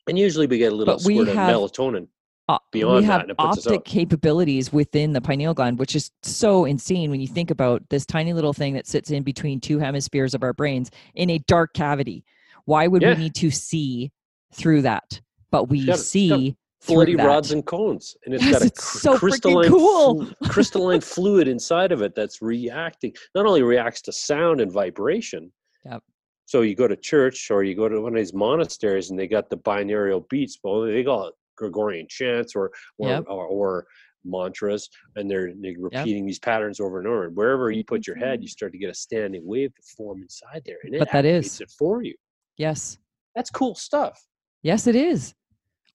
and 0.07 0.19
usually 0.19 0.47
we 0.47 0.57
get 0.57 0.73
a 0.73 0.75
little 0.75 0.99
squirt 0.99 1.29
of 1.29 1.35
melatonin. 1.35 2.07
uh, 2.49 2.57
beyond 2.71 2.95
we 2.95 3.07
that, 3.07 3.21
have 3.21 3.29
it 3.29 3.35
optic 3.39 3.85
capabilities 3.85 4.73
within 4.73 5.13
the 5.13 5.21
pineal 5.21 5.53
gland, 5.53 5.79
which 5.79 5.95
is 5.95 6.11
so 6.23 6.65
insane 6.65 7.09
when 7.09 7.21
you 7.21 7.27
think 7.27 7.51
about 7.51 7.81
this 7.89 8.05
tiny 8.05 8.33
little 8.33 8.53
thing 8.53 8.73
that 8.73 8.85
sits 8.85 9.11
in 9.11 9.23
between 9.23 9.61
two 9.61 9.79
hemispheres 9.79 10.33
of 10.33 10.43
our 10.43 10.53
brains 10.53 10.91
in 11.15 11.29
a 11.29 11.39
dark 11.47 11.73
cavity. 11.73 12.25
Why 12.65 12.87
would 12.87 13.01
Yeah. 13.01 13.13
we 13.13 13.23
need 13.23 13.35
to 13.35 13.49
see 13.49 14.11
through 14.53 14.81
that? 14.83 15.21
But 15.53 15.69
we 15.69 15.85
got- 15.85 15.99
see 15.99 16.57
that. 16.87 17.23
rods 17.23 17.51
and 17.51 17.63
cones, 17.63 18.17
and 18.25 18.33
it's 18.33 18.43
Yes, 18.43 18.53
got 18.53 18.61
a 18.63 18.65
it's 18.65 18.91
cr- 18.91 18.97
so 18.97 19.17
crystalline, 19.19 19.69
cool. 19.69 20.25
crystalline 20.49 20.99
fluid 21.13 21.47
inside 21.47 21.91
of 21.91 22.01
it 22.01 22.15
that's 22.15 22.41
reacting. 22.41 23.13
Not 23.35 23.45
only 23.45 23.61
reacts 23.61 24.01
to 24.01 24.11
sound 24.11 24.61
and 24.61 24.71
vibration. 24.71 25.53
Yep. 25.85 26.01
So 26.45 26.61
you 26.61 26.75
go 26.75 26.87
to 26.87 26.95
church 26.95 27.51
or 27.51 27.63
you 27.63 27.75
go 27.75 27.87
to 27.87 28.01
one 28.01 28.13
of 28.13 28.17
these 28.17 28.33
monasteries, 28.33 29.11
and 29.11 29.19
they 29.19 29.27
got 29.27 29.51
the 29.51 29.57
binaural 29.57 30.27
beats. 30.27 30.57
Well, 30.63 30.81
they 30.81 31.03
call 31.03 31.27
it 31.27 31.35
Gregorian 31.55 32.07
chants 32.09 32.55
or 32.55 32.71
or, 32.97 33.09
Yep. 33.09 33.25
or, 33.27 33.45
or 33.45 33.85
mantras, 34.25 34.89
and 35.15 35.29
they're, 35.29 35.53
they're 35.61 35.75
repeating 35.77 36.25
these 36.25 36.39
patterns 36.39 36.79
over 36.79 36.97
and 36.97 37.07
over. 37.07 37.25
And 37.25 37.35
wherever 37.37 37.69
you 37.69 37.83
put 37.83 38.07
your 38.07 38.15
head, 38.15 38.41
you 38.41 38.47
mm-hmm. 38.47 38.51
start 38.53 38.71
to 38.71 38.79
get 38.79 38.89
a 38.89 38.95
standing 38.95 39.45
wave 39.45 39.75
to 39.75 39.81
form 39.95 40.23
inside 40.23 40.63
there, 40.65 40.77
and 40.83 40.95
it 40.95 40.99
But 40.99 41.11
that 41.11 41.25
activates 41.25 41.61
it 41.61 41.69
for 41.69 42.01
you. 42.01 42.15
Yes. 42.57 42.97
That's 43.35 43.51
cool 43.51 43.75
stuff. 43.75 44.19
Yes, 44.63 44.87
it 44.87 44.95
is. 44.95 45.35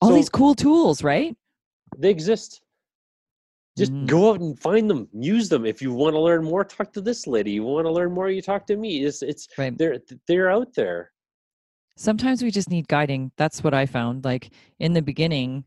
All 0.00 0.10
So- 0.10 0.14
these 0.14 0.28
cool 0.28 0.54
tools, 0.54 1.02
right? 1.02 1.36
They 1.96 2.10
exist. 2.10 2.60
Just 3.76 3.92
Mhm. 3.92 4.06
go 4.06 4.30
out 4.32 4.40
and 4.40 4.58
find 4.58 4.90
them, 4.90 5.08
use 5.12 5.48
them. 5.48 5.64
If 5.64 5.80
you 5.80 5.92
want 5.92 6.14
to 6.14 6.20
learn 6.20 6.44
more, 6.44 6.64
talk 6.64 6.92
to 6.94 7.00
this 7.00 7.26
lady. 7.26 7.52
You 7.52 7.62
want 7.64 7.86
to 7.86 7.92
learn 7.92 8.12
more, 8.12 8.28
you 8.28 8.42
talk 8.42 8.66
to 8.66 8.76
me. 8.76 9.04
It's 9.04 9.22
it's 9.22 9.48
Right. 9.56 9.76
they're 9.76 9.98
they're 10.26 10.50
out 10.50 10.74
there. 10.74 11.12
sometimes 12.00 12.44
we 12.44 12.50
just 12.52 12.70
need 12.70 12.86
guiding 12.86 13.32
that's 13.36 13.64
what 13.64 13.74
i 13.74 13.84
found 13.84 14.24
like 14.24 14.52
in 14.78 14.92
the 14.92 15.02
beginning 15.02 15.64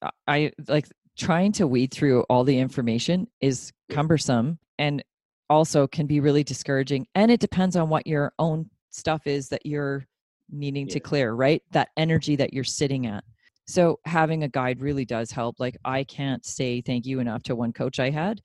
I- 0.00 0.10
i 0.28 0.52
like 0.68 0.86
trying 1.16 1.50
to 1.54 1.66
weed 1.66 1.90
through 1.90 2.22
all 2.30 2.44
the 2.44 2.56
information 2.56 3.26
is 3.40 3.72
cumbersome 3.90 4.60
and 4.78 5.02
also 5.50 5.88
can 5.88 6.06
be 6.06 6.20
really 6.20 6.44
discouraging 6.44 7.08
and 7.16 7.32
it 7.32 7.40
depends 7.40 7.74
on 7.74 7.88
what 7.88 8.06
your 8.06 8.32
own 8.38 8.70
stuff 8.90 9.26
is 9.26 9.48
that 9.48 9.66
you're 9.66 10.06
needing 10.48 10.86
to 10.86 11.00
clear 11.00 11.32
right 11.32 11.64
that 11.72 11.88
energy 11.96 12.36
that 12.36 12.52
you're 12.54 12.62
sitting 12.62 13.04
at 13.08 13.24
so 13.66 13.98
having 14.04 14.42
a 14.42 14.48
guide 14.48 14.80
really 14.80 15.04
does 15.04 15.30
help 15.30 15.58
like 15.60 15.76
i 15.84 16.02
can't 16.04 16.44
say 16.44 16.80
thank 16.80 17.06
you 17.06 17.20
enough 17.20 17.42
to 17.42 17.54
one 17.54 17.72
coach 17.72 17.98
i 18.00 18.10
had 18.10 18.40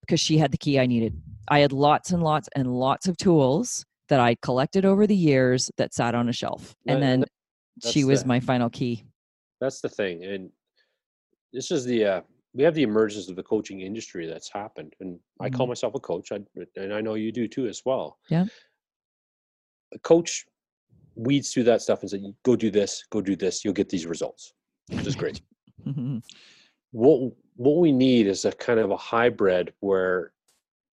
because 0.00 0.20
she 0.20 0.38
had 0.38 0.50
the 0.50 0.58
key 0.58 0.78
i 0.78 0.86
needed 0.86 1.14
i 1.48 1.58
had 1.58 1.72
lots 1.72 2.10
and 2.12 2.22
lots 2.22 2.48
and 2.56 2.66
lots 2.72 3.06
of 3.06 3.16
tools 3.16 3.84
that 4.08 4.20
i 4.20 4.34
collected 4.42 4.84
over 4.84 5.06
the 5.06 5.16
years 5.16 5.70
that 5.76 5.92
sat 5.94 6.14
on 6.14 6.28
a 6.28 6.32
shelf 6.32 6.74
and 6.86 7.02
and 7.02 7.22
then 7.22 7.24
she 7.90 8.04
was 8.04 8.22
the- 8.22 8.28
my 8.28 8.40
final 8.40 8.70
key 8.70 9.04
That's 9.60 9.80
the 9.80 9.88
thing, 9.88 10.24
and 10.24 10.50
this 11.52 11.70
is 11.70 11.84
the 11.84 12.04
uh, 12.04 12.20
we 12.54 12.64
have 12.64 12.74
the 12.74 12.82
emergence 12.82 13.28
of 13.30 13.36
the 13.36 13.42
coaching 13.44 13.80
industry 13.80 14.26
that's 14.26 14.50
happened, 14.52 14.92
and 15.00 15.18
I 15.40 15.48
call 15.50 15.66
myself 15.68 15.94
a 15.94 16.00
coach, 16.00 16.32
I, 16.32 16.40
and 16.76 16.92
I 16.92 17.00
know 17.00 17.14
you 17.14 17.30
do 17.32 17.46
too 17.46 17.66
as 17.68 17.80
well. 17.86 18.18
Yeah. 18.28 18.46
A 19.94 19.98
coach 20.00 20.44
weeds 21.14 21.52
through 21.52 21.64
that 21.64 21.80
stuff 21.80 22.00
and 22.02 22.10
says, 22.10 22.20
"Go 22.42 22.56
do 22.56 22.70
this, 22.70 23.04
go 23.10 23.20
do 23.20 23.36
this, 23.36 23.64
you'll 23.64 23.72
get 23.72 23.88
these 23.88 24.04
results," 24.06 24.52
which 24.88 25.06
is 25.06 25.16
great. 25.16 25.40
Mhm. 25.86 26.22
what 26.92 27.32
what 27.56 27.78
we 27.78 27.90
need 27.90 28.28
is 28.28 28.44
a 28.44 28.52
kind 28.52 28.78
of 28.78 28.92
a 28.92 28.96
hybrid 28.96 29.72
where 29.80 30.32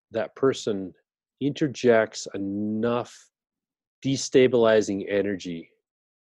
that 0.10 0.36
person 0.36 0.95
interjects 1.41 2.28
enough 2.34 3.16
destabilizing 4.03 5.06
energy 5.07 5.70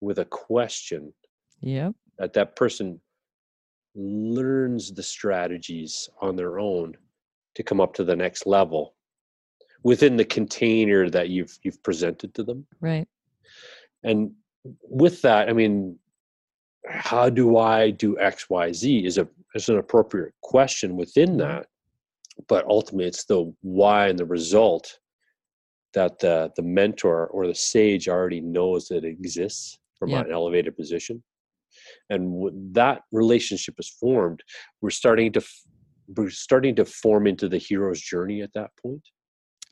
with 0.01 0.18
a 0.18 0.24
question 0.24 1.12
yep 1.60 1.94
that 2.18 2.32
that 2.32 2.56
person 2.56 3.01
learns 3.94 4.93
the 4.93 5.02
strategies 5.02 6.09
on 6.20 6.35
their 6.35 6.59
own 6.59 6.97
to 7.55 7.62
come 7.62 7.81
up 7.81 7.94
to 7.94 8.02
the 8.02 8.16
next 8.16 8.47
level 8.47 8.94
within 9.85 10.16
the 10.16 10.24
container 10.24 11.09
that 11.09 11.28
you've 11.28 11.56
you've 11.62 11.82
presented 11.85 12.35
to 12.35 12.43
them 12.43 12.66
right 12.81 13.06
and 14.02 14.32
with 14.82 15.22
that 15.22 15.48
i 15.48 15.52
mean 15.52 15.97
how 16.89 17.28
do 17.28 17.59
i 17.59 17.90
do 17.90 18.16
xyz 18.16 19.05
is 19.05 19.19
a 19.19 19.28
is 19.55 19.69
an 19.69 19.78
appropriate 19.78 20.32
question 20.43 20.97
within 20.97 21.31
mm-hmm. 21.31 21.39
that 21.39 21.66
but 22.48 22.65
ultimately 22.66 23.07
it's 23.07 23.24
the 23.24 23.52
why 23.62 24.09
and 24.09 24.19
the 24.19 24.24
result 24.24 24.98
that 25.93 26.19
the 26.19 26.51
the 26.57 26.62
mentor 26.62 27.27
or 27.28 27.47
the 27.47 27.55
sage 27.55 28.09
already 28.09 28.40
knows 28.40 28.89
that 28.89 29.05
it 29.05 29.09
exists 29.09 29.78
from 29.98 30.11
Yeah. 30.11 30.20
an 30.20 30.32
elevated 30.32 30.77
position. 30.77 31.23
And 32.09 32.32
when 32.32 32.73
that 32.73 33.02
relationship 33.12 33.74
is 33.78 33.89
formed. 33.89 34.43
We're 34.81 34.90
starting 34.90 35.32
to 35.32 35.43
we're 36.16 36.31
starting 36.31 36.74
to 36.77 36.85
form 36.85 37.27
into 37.27 37.48
the 37.48 37.59
hero's 37.59 38.01
journey 38.01 38.43
at 38.43 38.52
that 38.55 38.70
point. 38.82 39.02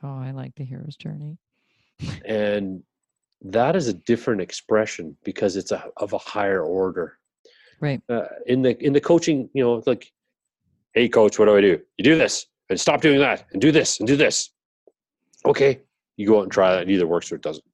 Oh 0.03 0.19
i 0.19 0.31
like 0.31 0.55
the 0.57 0.65
hero's 0.65 0.97
journey. 0.97 1.39
And 2.25 2.83
that 3.43 3.77
is 3.77 3.89
a 3.89 3.93
different 3.95 4.41
expression 4.41 5.17
because 5.25 5.57
it's 5.57 5.71
a, 5.71 5.85
of 5.99 6.13
a 6.13 6.19
higher 6.19 6.63
order. 6.63 7.19
Right. 7.81 8.01
Uh, 8.09 8.27
in 8.47 8.63
the 8.63 8.77
in 8.85 8.93
the 8.93 9.01
coaching 9.01 9.49
you 9.55 9.63
know 9.63 9.83
like 9.87 10.11
hey 10.95 11.09
coach 11.09 11.39
what 11.39 11.45
do 11.47 11.57
i 11.57 11.61
do? 11.61 11.81
You 11.97 12.05
do 12.05 12.19
this 12.19 12.47
and 12.71 12.81
stop 12.81 13.01
doing 13.01 13.21
that 13.21 13.47
and 13.53 13.63
do 13.63 13.71
this 13.71 14.01
and 14.01 14.07
do 14.09 14.17
this. 14.17 14.51
Okay 15.47 15.81
you 16.17 16.27
go 16.27 16.39
out 16.41 16.43
and 16.43 16.53
try 16.53 16.73
that 16.75 16.83
it 16.83 16.91
either 16.91 17.07
works 17.07 17.31
or 17.31 17.37
it 17.37 17.43
doesn't. 17.43 17.65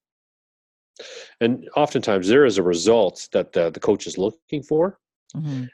And 1.41 1.67
oftentimes 1.75 2.29
there 2.29 2.45
is 2.45 2.59
a 2.59 2.63
result 2.63 3.27
that 3.33 3.53
the, 3.53 3.71
the 3.71 3.81
coach 3.81 4.07
is 4.07 4.19
looking 4.19 4.63
for 4.63 4.99
Mhm. 5.35 5.69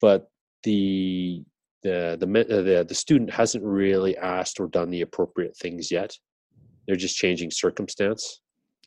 but 0.00 0.30
the 0.62 1.42
the 1.82 2.16
the, 2.20 2.26
uh, 2.26 2.62
the 2.62 2.84
the 2.86 2.94
student 2.94 3.30
hasn't 3.30 3.64
really 3.64 4.14
asked 4.18 4.60
or 4.60 4.68
done 4.68 4.90
the 4.90 5.00
appropriate 5.00 5.56
things 5.56 5.90
yet. 5.90 6.14
They're 6.86 6.96
just 6.96 7.16
changing 7.16 7.50
circumstance 7.50 8.42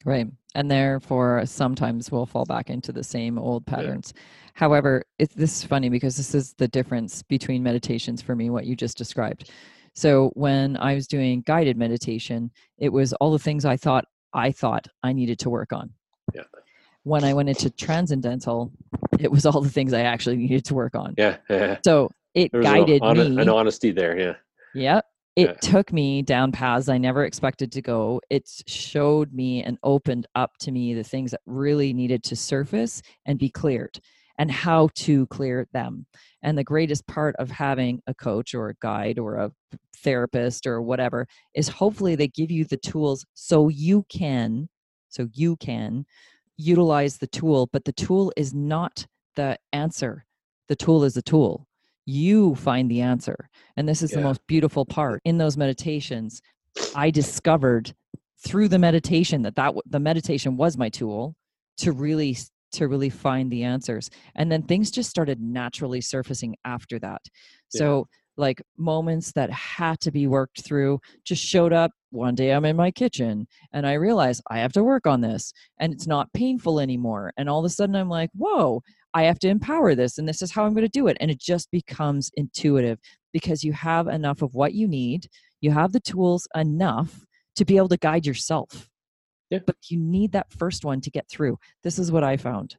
right 0.05 0.27
and 0.55 0.69
therefore 0.69 1.43
sometimes 1.45 2.11
we'll 2.11 2.25
fall 2.25 2.45
back 2.45 2.69
into 2.69 2.91
the 2.91 3.03
same 3.03 3.37
old 3.39 3.65
patterns. 3.65 4.13
However 4.53 5.03
it's 5.17 5.33
this 5.33 5.57
is 5.57 5.63
funny 5.63 5.89
because 5.89 6.15
this 6.15 6.35
is 6.35 6.53
the 6.53 6.67
difference 6.67 7.23
between 7.23 7.63
meditations 7.63 8.21
for 8.21 8.35
me 8.35 8.49
what 8.49 8.65
you 8.65 8.75
just 8.75 8.97
described. 8.97 9.51
So 9.95 10.31
when 10.35 10.77
i 10.77 10.95
was 10.95 11.07
doing 11.07 11.41
guided 11.45 11.77
meditation 11.77 12.51
it 12.77 12.89
was 12.89 13.13
all 13.13 13.31
the 13.31 13.39
things 13.39 13.65
i 13.65 13.77
thought 13.77 14.05
i 14.33 14.51
thought 14.51 14.87
i 15.03 15.13
needed 15.13 15.39
to 15.39 15.49
work 15.49 15.73
on. 15.73 15.91
Yeah. 16.33 16.43
when 17.03 17.23
i 17.23 17.33
went 17.33 17.49
into 17.49 17.69
transcendental 17.69 18.71
it 19.19 19.31
was 19.31 19.45
all 19.45 19.61
the 19.61 19.69
things 19.69 19.93
i 19.93 20.01
actually 20.01 20.37
needed 20.37 20.65
to 20.65 20.73
work 20.73 20.95
on. 20.95 21.13
Yeah 21.17 21.37
there 21.47 21.79
so 21.85 22.09
it 22.33 22.51
guided 22.51 23.03
an, 23.03 23.35
me 23.35 23.41
an 23.41 23.49
honesty 23.49 23.91
there 23.91 24.17
yeah. 24.19 24.33
Yep. 24.75 25.05
It 25.35 25.49
Yeah. 25.49 25.53
took 25.61 25.91
me 25.91 26.21
down 26.21 26.51
paths 26.51 26.89
I 26.89 26.97
never 26.99 27.25
expected 27.25 27.71
to 27.71 27.81
go. 27.81 28.21
It 28.29 28.47
showed 28.67 29.33
me 29.33 29.63
and 29.63 29.77
opened 29.83 30.27
up 30.35 30.57
to 30.59 30.71
me 30.71 30.93
the 30.93 31.03
things 31.03 31.31
that 31.31 31.41
really 31.45 31.91
needed 31.93 32.23
to 32.25 32.35
surface 32.35 33.01
and 33.25 33.39
be 33.39 33.49
cleared 33.49 33.99
and 34.37 34.51
how 34.51 34.89
to 34.95 35.25
clear 35.27 35.67
them. 35.73 36.05
And 36.43 36.57
the 36.57 36.63
greatest 36.63 37.07
part 37.07 37.35
of 37.37 37.49
having 37.51 38.01
a 38.07 38.13
coach 38.13 38.53
or 38.53 38.69
a 38.69 38.75
guide 38.75 39.17
or 39.17 39.37
a 39.37 39.51
therapist 39.97 40.67
or 40.67 40.81
whatever 40.81 41.27
is 41.55 41.67
hopefully 41.67 42.15
they 42.15 42.27
give 42.27 42.51
you 42.51 42.65
the 42.65 42.77
tools 42.77 43.25
so 43.33 43.69
you 43.69 44.05
can 44.09 44.69
so 45.09 45.27
you 45.33 45.55
can 45.57 46.05
utilize 46.57 47.17
the 47.17 47.27
tool, 47.27 47.67
but 47.71 47.85
the 47.85 47.91
tool 47.93 48.33
is 48.35 48.53
not 48.53 49.05
the 49.35 49.57
answer. 49.71 50.25
The 50.69 50.75
tool 50.75 51.03
is 51.03 51.17
a 51.17 51.21
tool. 51.21 51.67
You 52.05 52.55
find 52.55 52.89
the 52.89 53.01
answer. 53.01 53.49
And 53.77 53.87
this 53.87 54.01
is 54.01 54.11
the 54.11 54.21
most 54.21 54.45
beautiful 54.47 54.85
part. 54.85 55.21
In 55.25 55.37
those 55.37 55.57
meditations, 55.57 56.41
I 56.95 57.09
discovered 57.09 57.93
through 58.45 58.67
the 58.67 58.79
meditation 58.79 59.41
that 59.43 59.55
that 59.55 59.73
the 59.85 59.99
meditation 59.99 60.57
was 60.57 60.77
my 60.77 60.89
tool 60.89 61.35
to 61.77 61.91
really 61.91 62.37
to 62.73 62.87
really 62.87 63.09
find 63.09 63.51
the 63.51 63.63
answers. 63.63 64.09
And 64.35 64.51
then 64.51 64.63
things 64.63 64.91
just 64.91 65.09
started 65.09 65.39
naturally 65.39 66.01
surfacing 66.01 66.55
after 66.65 66.99
that. 66.99 67.21
Yeah. 67.71 67.79
So 67.79 68.07
like 68.35 68.61
moments 68.77 69.31
that 69.33 69.51
had 69.51 69.99
to 70.01 70.11
be 70.11 70.25
worked 70.25 70.61
through 70.61 70.99
just 71.23 71.43
showed 71.43 71.71
up 71.71 71.91
one 72.09 72.33
day 72.33 72.51
I'm 72.51 72.65
in 72.65 72.75
my 72.75 72.89
kitchen 72.89 73.47
and 73.71 73.85
I 73.85 73.93
realize 73.93 74.41
I 74.49 74.59
have 74.59 74.73
to 74.73 74.83
work 74.83 75.05
on 75.05 75.21
this 75.21 75.53
and 75.79 75.93
it's 75.93 76.07
not 76.07 76.33
painful 76.33 76.79
anymore. 76.79 77.31
And 77.37 77.47
all 77.47 77.59
of 77.59 77.65
a 77.65 77.69
sudden 77.69 77.95
I'm 77.95 78.09
like, 78.09 78.31
whoa, 78.35 78.81
I 79.13 79.23
have 79.23 79.39
to 79.39 79.47
empower 79.47 79.95
this 79.95 80.17
and 80.17 80.27
this 80.27 80.41
is 80.41 80.51
how 80.51 80.65
I'm 80.65 80.73
going 80.73 80.85
to 80.85 80.89
do 80.89 81.07
it. 81.07 81.17
And 81.19 81.29
it 81.29 81.39
just 81.39 81.69
becomes 81.71 82.31
intuitive 82.35 82.99
because 83.31 83.63
you 83.63 83.73
have 83.73 84.07
enough 84.07 84.41
of 84.41 84.55
what 84.55 84.73
you 84.73 84.87
need. 84.87 85.27
You 85.61 85.71
have 85.71 85.91
the 85.91 85.99
tools 85.99 86.47
enough 86.55 87.23
to 87.55 87.65
be 87.65 87.77
able 87.77 87.89
to 87.89 87.97
guide 87.97 88.25
yourself. 88.25 88.89
Yeah. 89.49 89.59
But 89.65 89.75
you 89.89 89.99
need 89.99 90.31
that 90.31 90.51
first 90.51 90.83
one 90.83 90.99
to 91.01 91.11
get 91.11 91.29
through. 91.29 91.59
This 91.83 91.99
is 91.99 92.11
what 92.11 92.23
I 92.23 92.37
found. 92.37 92.75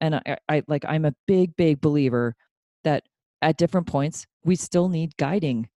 And 0.00 0.16
I, 0.16 0.36
I 0.48 0.62
like 0.68 0.84
I'm 0.86 1.04
a 1.04 1.14
big, 1.26 1.56
big 1.56 1.80
believer 1.80 2.34
that 2.84 3.02
at 3.42 3.56
different 3.56 3.86
points 3.86 4.26
we 4.44 4.54
still 4.56 4.88
need 4.88 5.16
guiding. 5.16 5.68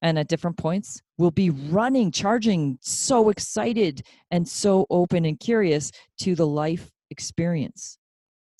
And 0.00 0.18
at 0.18 0.28
different 0.28 0.56
points, 0.56 1.02
we'll 1.16 1.32
be 1.32 1.50
running, 1.50 2.12
charging, 2.12 2.78
so 2.80 3.30
excited 3.30 4.02
and 4.30 4.46
so 4.46 4.86
open 4.90 5.24
and 5.24 5.40
curious 5.40 5.90
to 6.20 6.36
the 6.36 6.46
life 6.46 6.88
experience 7.10 7.98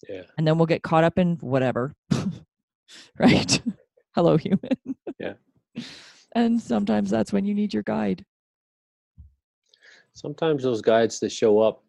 yeah 0.09 0.23
and 0.37 0.47
then 0.47 0.59
we'll 0.59 0.67
get 0.67 0.83
caught 0.83 1.05
up 1.05 1.19
in 1.19 1.37
whatever 1.41 1.95
right? 3.19 3.61
Hello, 4.15 4.37
human. 4.37 4.97
Yeah. 5.19 5.35
and 6.35 6.61
sometimes 6.61 7.11
that's 7.11 7.33
when 7.33 7.45
you 7.45 7.55
need 7.55 7.73
your 7.75 7.83
guide. 7.83 8.25
Sometimes 10.15 10.63
those 10.63 10.81
guides 10.83 11.21
that 11.21 11.31
show 11.31 11.61
up, 11.61 11.85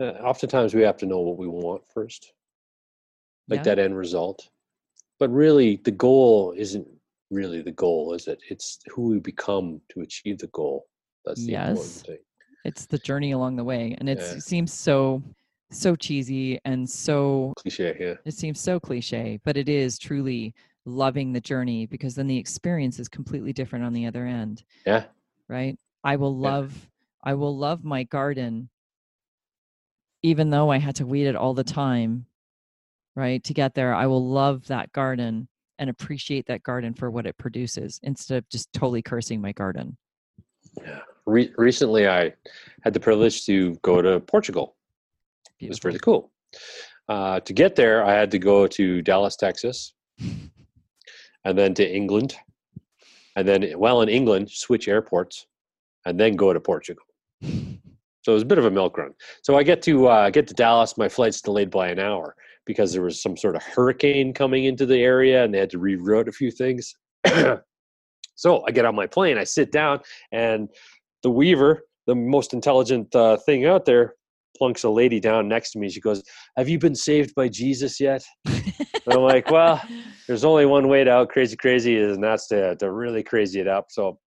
uh, 0.00 0.04
oftentimes 0.24 0.74
we 0.74 0.82
have 0.82 0.96
to 0.98 1.06
know 1.06 1.20
what 1.20 1.38
we 1.38 1.46
want 1.46 1.82
first, 1.92 2.32
like 3.48 3.58
Yeah. 3.58 3.62
that 3.64 3.78
end 3.78 3.96
result. 3.96 4.48
But 5.18 5.30
really, 5.30 5.76
the 5.84 5.90
goal 5.92 6.54
isn't 6.56 6.88
really 7.30 7.62
the 7.62 7.72
goal, 7.72 8.14
is 8.14 8.26
it? 8.26 8.40
It's 8.48 8.78
who 8.88 9.08
we 9.08 9.18
become 9.20 9.80
to 9.90 10.00
achieve 10.00 10.38
the 10.38 10.46
goal. 10.48 10.86
That's 11.24 11.44
the 11.44 11.54
important 11.54 11.78
Yes. 11.84 12.02
thing. 12.02 12.18
It's 12.64 12.86
the 12.86 12.98
journey 12.98 13.32
along 13.32 13.56
the 13.56 13.64
way. 13.64 13.94
And 13.98 14.08
it's, 14.08 14.30
Yeah. 14.32 14.38
it 14.38 14.42
seems 14.42 14.72
so, 14.72 15.22
so 15.70 15.94
cheesy 15.96 16.58
and 16.64 16.88
so 16.88 17.52
Cliche, 17.58 17.96
yeah. 18.00 18.14
It 18.24 18.34
seems 18.34 18.60
so 18.60 18.80
cliche, 18.80 19.38
but 19.44 19.56
it 19.56 19.68
is 19.68 19.98
truly 19.98 20.54
loving 20.86 21.32
the 21.32 21.40
journey 21.40 21.86
because 21.86 22.14
then 22.14 22.26
the 22.26 22.36
experience 22.38 22.98
is 22.98 23.08
completely 23.08 23.52
different 23.52 23.84
on 23.84 23.92
the 23.92 24.06
other 24.06 24.24
end, 24.26 24.64
Yeah. 24.86 25.04
right? 25.48 25.78
I 26.04 26.16
will 26.16 26.34
Yeah. 26.40 26.50
love 26.50 26.90
I 27.24 27.34
will 27.34 27.56
love 27.56 27.84
my 27.84 28.04
garden 28.04 28.70
even 30.22 30.50
though 30.50 30.70
I 30.70 30.78
had 30.78 30.96
to 30.96 31.06
weed 31.06 31.26
it 31.26 31.36
all 31.36 31.52
the 31.54 31.64
time, 31.64 32.26
right? 33.14 33.42
To 33.44 33.52
get 33.54 33.74
there, 33.74 33.92
I 33.94 34.06
will 34.06 34.26
love 34.26 34.66
that 34.68 34.92
garden 34.92 35.48
and 35.78 35.90
appreciate 35.90 36.46
that 36.46 36.62
garden 36.62 36.94
for 36.94 37.10
what 37.10 37.26
it 37.26 37.36
produces 37.36 38.00
instead 38.02 38.38
of 38.38 38.48
just 38.48 38.72
totally 38.72 39.02
cursing 39.02 39.40
my 39.40 39.52
garden. 39.52 39.96
Yeah. 40.80 41.00
Re- 41.26 41.52
recently, 41.58 42.08
I 42.08 42.32
had 42.82 42.94
the 42.94 43.00
privilege 43.00 43.44
to 43.46 43.74
go 43.82 44.00
to 44.00 44.20
Portugal. 44.20 44.76
It 45.60 45.68
was 45.68 45.78
Beautiful. 45.80 45.88
really 45.88 45.98
cool. 45.98 46.32
Uh, 47.08 47.40
to 47.40 47.52
get 47.52 47.74
there, 47.74 48.04
I 48.04 48.12
had 48.12 48.30
to 48.32 48.38
go 48.38 48.66
to 48.66 49.02
Dallas, 49.02 49.36
Texas, 49.36 49.94
and 51.44 51.56
then 51.56 51.74
to 51.74 51.88
England, 51.88 52.36
and 53.36 53.48
then 53.48 53.62
while 53.72 54.02
in 54.02 54.08
England, 54.08 54.50
switch 54.50 54.88
airports, 54.88 55.46
and 56.04 56.18
then 56.18 56.36
go 56.36 56.52
to 56.52 56.60
Portugal. 56.60 57.04
So 58.22 58.32
it 58.32 58.34
was 58.34 58.42
a 58.42 58.46
bit 58.46 58.58
of 58.58 58.66
a 58.66 58.70
milk 58.70 58.98
run. 58.98 59.14
So 59.42 59.56
I 59.56 59.62
get 59.62 59.80
to 59.82 60.08
uh, 60.08 60.30
get 60.30 60.46
to 60.48 60.54
Dallas. 60.54 60.98
My 60.98 61.08
flight's 61.08 61.40
delayed 61.40 61.70
by 61.70 61.88
an 61.88 61.98
hour 61.98 62.34
because 62.66 62.92
there 62.92 63.02
was 63.02 63.22
some 63.22 63.36
sort 63.38 63.56
of 63.56 63.62
hurricane 63.62 64.34
coming 64.34 64.66
into 64.66 64.84
the 64.84 64.98
area, 64.98 65.42
and 65.42 65.54
they 65.54 65.58
had 65.58 65.70
to 65.70 65.78
reroute 65.78 66.28
a 66.28 66.32
few 66.32 66.50
things. 66.50 66.94
so 68.34 68.64
I 68.66 68.70
get 68.70 68.84
on 68.84 68.94
my 68.94 69.06
plane. 69.06 69.38
I 69.38 69.44
sit 69.44 69.72
down, 69.72 70.00
and 70.30 70.68
the 71.22 71.30
Weaver, 71.30 71.84
the 72.06 72.14
most 72.14 72.52
intelligent 72.52 73.14
uh, 73.14 73.38
thing 73.38 73.64
out 73.64 73.86
there, 73.86 74.14
plunks 74.56 74.84
a 74.84 74.90
lady 74.90 75.20
down 75.20 75.48
next 75.48 75.72
to 75.72 75.78
me. 75.78 75.88
She 75.88 76.00
goes, 76.00 76.22
"Have 76.56 76.68
you 76.68 76.78
been 76.78 76.94
saved 76.94 77.34
by 77.34 77.48
Jesus 77.48 78.00
yet?" 78.00 78.24
And 78.46 79.14
I'm 79.14 79.22
like, 79.22 79.50
"Well, 79.50 79.80
there's 80.26 80.44
only 80.44 80.66
one 80.66 80.88
way 80.88 81.04
to 81.04 81.10
out 81.10 81.28
crazy 81.30 81.56
crazy, 81.56 82.02
and 82.02 82.22
that's 82.22 82.48
to 82.48 82.76
to 82.76 82.90
really 82.90 83.22
crazy 83.22 83.60
it 83.60 83.68
up." 83.68 83.86
So 83.90 84.18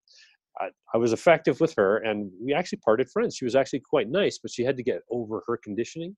I, 0.60 0.68
I 0.94 0.98
was 0.98 1.12
effective 1.12 1.60
with 1.60 1.74
her, 1.76 1.98
and 1.98 2.30
we 2.42 2.52
actually 2.52 2.78
parted 2.84 3.10
friends. 3.10 3.36
She 3.36 3.44
was 3.44 3.54
actually 3.56 3.80
quite 3.80 4.08
nice, 4.08 4.38
but 4.38 4.50
she 4.50 4.64
had 4.64 4.76
to 4.76 4.82
get 4.82 5.02
over 5.10 5.42
her 5.46 5.58
conditioning 5.62 6.16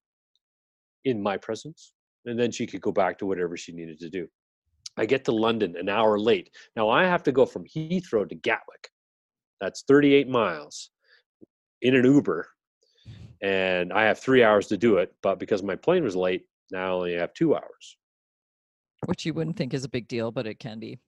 in 1.05 1.23
my 1.23 1.37
presence, 1.37 1.93
and 2.27 2.39
then 2.39 2.51
she 2.51 2.67
could 2.67 2.81
go 2.81 2.93
back 2.93 3.19
to 3.19 3.27
whatever 3.27 3.57
she 3.57 3.73
needed 3.73 3.99
to 4.01 4.11
do. 4.11 4.27
I 4.97 5.07
get 5.07 5.25
to 5.25 5.33
London 5.33 5.77
an 5.79 5.89
hour 5.89 6.19
late. 6.19 6.51
Now 6.77 6.91
I 6.91 7.05
have 7.05 7.23
to 7.25 7.33
go 7.33 7.47
from 7.47 7.65
Heathrow 7.65 8.29
to 8.29 8.35
Gatwick. 8.35 8.89
That's 9.61 9.85
38 9.89 10.29
miles 10.29 10.91
in 11.81 11.95
an 11.95 12.05
Uber, 12.05 12.49
and 13.43 13.93
I 13.93 14.05
have 14.05 14.19
three 14.19 14.45
hours 14.45 14.69
to 14.69 14.77
do 14.77 14.99
it. 14.99 15.15
But 15.23 15.39
because 15.39 15.63
my 15.63 15.77
plane 15.77 16.05
was 16.05 16.17
late, 16.17 16.47
now 16.71 16.87
I 16.87 16.91
only 16.91 17.15
have 17.15 17.35
two 17.35 17.55
hours. 17.55 17.97
Which 19.07 19.27
you 19.27 19.35
wouldn't 19.35 19.57
think 19.57 19.75
is 19.75 19.85
a 19.85 19.89
big 19.89 20.07
deal, 20.09 20.31
but 20.31 20.47
it 20.47 20.61
can 20.61 20.79
be. 20.79 21.01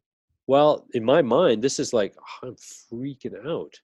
Well, 0.46 0.86
in 0.92 1.04
my 1.04 1.22
mind, 1.22 1.62
this 1.62 1.78
is 1.78 1.92
like 1.92 2.14
"Oh, 2.18 2.48
I'm 2.48 2.56
freaking 2.56 3.46
out. 3.46 3.74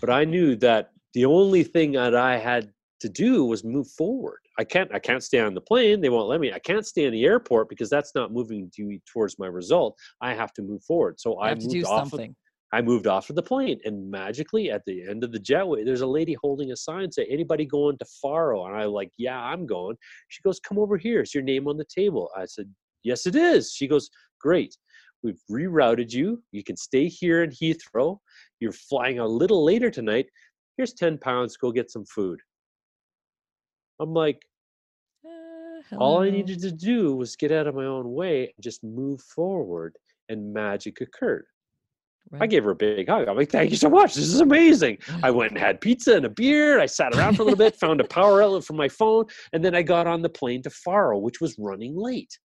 But 0.00 0.10
I 0.10 0.24
knew 0.24 0.56
that 0.56 0.90
the 1.14 1.24
only 1.24 1.62
thing 1.62 1.92
that 1.92 2.14
I 2.16 2.36
had 2.36 2.72
to 3.00 3.08
do 3.08 3.44
was 3.46 3.64
move 3.64 3.88
forward. 3.88 4.40
I 4.58 4.64
can't 4.64 4.92
I 4.92 4.98
can't 4.98 5.22
stay 5.22 5.40
on 5.40 5.54
the 5.54 5.60
plane. 5.60 6.00
They 6.00 6.10
won't 6.10 6.28
let 6.28 6.40
me. 6.40 6.52
I 6.52 6.58
can't 6.58 6.86
stay 6.86 7.04
in 7.04 7.12
the 7.12 7.24
airport 7.24 7.68
because 7.68 7.88
that's 7.88 8.14
not 8.14 8.32
moving 8.32 8.70
to, 8.76 8.98
towards 9.10 9.38
my 9.38 9.46
result. 9.46 9.96
I 10.20 10.34
have 10.34 10.52
to 10.54 10.62
move 10.62 10.82
forward. 10.82 11.18
So 11.18 11.34
You 11.34 11.40
I 11.40 11.48
have 11.50 11.58
to 11.60 11.64
moved 11.64 11.74
do 11.74 11.84
off 11.84 12.02
of, 12.02 12.10
something. 12.10 12.36
I 12.72 12.82
moved 12.82 13.06
off 13.06 13.30
of 13.30 13.36
the 13.36 13.42
plane 13.42 13.80
and 13.84 14.10
magically 14.10 14.70
at 14.70 14.82
the 14.86 15.08
end 15.08 15.24
of 15.24 15.32
the 15.32 15.40
jetway, 15.40 15.84
there's 15.84 16.02
a 16.02 16.06
lady 16.06 16.34
holding 16.40 16.70
a 16.70 16.76
sign 16.76 17.10
say, 17.10 17.26
anybody 17.28 17.64
going 17.64 17.98
to 17.98 18.04
Faro? 18.22 18.66
And 18.66 18.76
I'm 18.76 18.90
like, 18.90 19.10
yeah, 19.18 19.40
I'm 19.40 19.66
going. 19.66 19.96
She 20.28 20.40
goes, 20.42 20.60
come 20.60 20.78
over 20.78 20.96
here. 20.96 21.22
Is 21.22 21.34
your 21.34 21.42
name 21.42 21.66
on 21.66 21.76
the 21.76 21.84
table? 21.92 22.30
I 22.36 22.44
said, 22.44 22.72
yes, 23.02 23.26
it 23.26 23.34
is. 23.34 23.72
She 23.72 23.88
goes, 23.88 24.08
great. 24.40 24.76
We've 25.22 25.40
rerouted 25.50 26.12
you. 26.12 26.42
You 26.52 26.62
can 26.62 26.76
stay 26.76 27.08
here 27.08 27.42
in 27.42 27.50
Heathrow. 27.50 28.18
You're 28.60 28.72
flying 28.72 29.18
a 29.18 29.26
little 29.26 29.64
later 29.64 29.90
tonight. 29.90 30.26
Here's 30.76 30.94
10 30.94 31.18
pounds. 31.18 31.56
Go 31.56 31.72
get 31.72 31.90
some 31.90 32.04
food. 32.06 32.40
I'm 34.00 34.14
like, 34.14 34.40
Uh, 35.26 35.96
all 35.98 36.22
I 36.22 36.30
needed 36.30 36.60
to 36.60 36.70
do 36.72 37.16
was 37.16 37.36
get 37.36 37.52
out 37.52 37.66
of 37.66 37.74
my 37.74 37.84
own 37.84 38.12
way 38.12 38.44
and 38.44 38.62
just 38.62 38.84
move 38.84 39.20
forward, 39.22 39.96
and 40.28 40.52
magic 40.54 41.00
occurred. 41.00 41.46
I 42.40 42.46
gave 42.46 42.62
her 42.64 42.70
a 42.70 42.76
big 42.76 43.08
hug. 43.08 43.26
I'm 43.28 43.36
like, 43.36 43.50
thank 43.50 43.70
you 43.70 43.76
so 43.76 43.90
much. 43.90 44.14
This 44.14 44.26
is 44.26 44.40
amazing. 44.40 44.98
I 45.22 45.32
went 45.32 45.50
and 45.50 45.58
had 45.58 45.80
pizza 45.80 46.14
and 46.14 46.24
a 46.24 46.28
beer. 46.30 46.78
I 46.78 46.86
sat 46.86 47.12
around 47.16 47.34
for 47.36 47.42
a 47.42 47.44
little 47.44 47.58
bit, 47.58 47.74
found 47.76 48.00
a 48.00 48.04
power 48.04 48.40
outlet 48.42 48.64
for 48.64 48.74
my 48.74 48.88
phone, 48.88 49.24
and 49.52 49.64
then 49.64 49.74
I 49.74 49.82
got 49.82 50.06
on 50.06 50.22
the 50.22 50.28
plane 50.28 50.62
to 50.62 50.70
Faro, 50.70 51.18
which 51.18 51.40
was 51.40 51.56
running 51.58 51.96
late. 51.96 52.38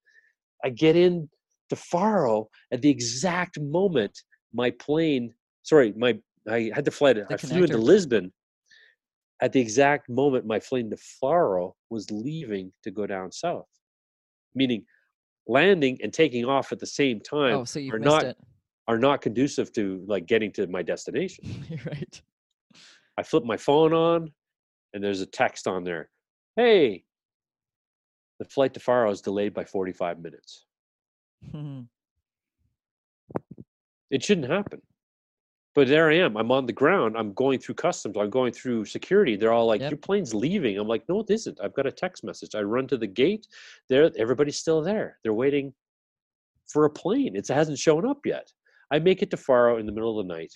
I 0.64 0.70
get 0.70 0.96
in 0.96 1.30
to 1.70 1.76
Faro 1.76 2.50
at 2.72 2.82
the 2.82 2.90
exact 2.90 3.60
moment 3.60 4.20
my 4.54 4.72
plane, 4.72 5.34
sorry, 5.64 5.94
my 5.96 6.18
I 6.50 6.72
had 6.74 6.86
to 6.86 6.92
fly 6.92 7.14
to, 7.14 7.26
The 7.28 7.34
I 7.36 7.38
flew 7.38 7.64
into. 7.64 7.78
Lisbon. 7.78 8.32
At 9.42 9.52
the 9.52 9.60
exact 9.60 10.10
moment 10.10 10.46
my 10.46 10.60
plane 10.60 10.90
to 10.92 10.98
Faro 11.20 11.76
was 11.90 12.10
leaving 12.10 12.72
to 12.84 12.92
go 12.92 13.06
down 13.06 13.32
south, 13.32 13.68
meaning 14.56 14.86
landing 15.48 16.00
and 16.02 16.12
taking 16.14 16.46
off 16.46 16.72
at 16.72 16.80
the 16.80 16.88
same 16.88 17.20
time 17.20 17.56
Oh, 17.58 17.64
so 17.66 17.80
you 17.80 17.94
are 17.94 18.00
missed 18.00 18.10
not 18.12 18.24
it. 18.24 18.38
Are 18.88 18.98
not 19.00 19.22
conducive 19.22 19.72
to 19.74 20.04
like 20.08 20.26
getting 20.28 20.52
to 20.54 20.68
my 20.68 20.82
destination. 20.84 21.44
Right. 21.86 22.22
I 23.18 23.24
flip 23.24 23.44
my 23.46 23.58
phone 23.58 23.94
on 23.94 24.32
and 24.94 25.04
there's 25.04 25.22
a 25.22 25.26
text 25.26 25.68
on 25.68 25.84
there. 25.84 26.10
Hey, 26.56 27.06
the 28.40 28.46
flight 28.46 28.74
to 28.74 28.80
Faro 28.80 29.10
is 29.12 29.22
delayed 29.22 29.54
by 29.54 29.64
45 29.66 30.20
minutes. 30.20 30.66
It 34.12 34.24
shouldn't 34.24 34.50
happen. 34.50 34.82
But 35.74 35.88
there 35.88 36.10
I 36.10 36.16
am. 36.18 36.38
I'm 36.38 36.52
on 36.52 36.66
the 36.68 36.72
ground. 36.74 37.18
I'm 37.18 37.34
going 37.34 37.60
through 37.60 37.76
customs. 37.76 38.16
I'm 38.18 38.30
going 38.30 38.54
through 38.54 38.86
security. 38.86 39.36
They're 39.36 39.52
all 39.52 39.66
like, 39.66 39.82
Yep. 39.82 39.92
"Your 39.92 39.98
plane's 39.98 40.34
leaving." 40.34 40.78
I'm 40.78 40.88
like, 40.88 41.04
"No, 41.10 41.20
it 41.20 41.30
isn't." 41.30 41.60
I've 41.62 41.74
got 41.74 41.86
a 41.88 41.92
text 41.92 42.24
message. 42.24 42.56
I 42.56 42.62
run 42.62 42.88
to 42.88 42.98
the 42.98 43.08
gate. 43.08 43.48
There, 43.90 44.10
everybody's 44.16 44.58
still 44.58 44.82
there. 44.82 45.18
They're 45.24 45.34
waiting 45.34 45.74
for 46.68 46.86
a 46.86 46.90
plane. 46.90 47.36
It 47.36 47.48
hasn't 47.48 47.80
shown 47.80 48.08
up 48.08 48.26
yet. 48.26 48.54
I 48.92 49.00
make 49.00 49.22
it 49.22 49.32
to 49.32 49.38
Faro 49.38 49.78
in 49.78 49.86
the 49.86 49.92
middle 49.92 50.20
of 50.20 50.28
the 50.28 50.34
night. 50.34 50.54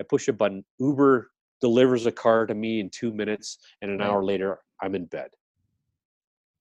I 0.00 0.04
push 0.04 0.28
a 0.28 0.32
button. 0.32 0.64
Uber 0.78 1.30
delivers 1.60 2.06
a 2.06 2.12
car 2.12 2.46
to 2.46 2.54
me 2.54 2.80
in 2.80 2.90
two 2.90 3.12
minutes, 3.12 3.58
and 3.82 3.90
an 3.90 4.00
hour 4.02 4.24
later, 4.24 4.58
I'm 4.82 4.94
in 4.94 5.06
bed. 5.06 5.28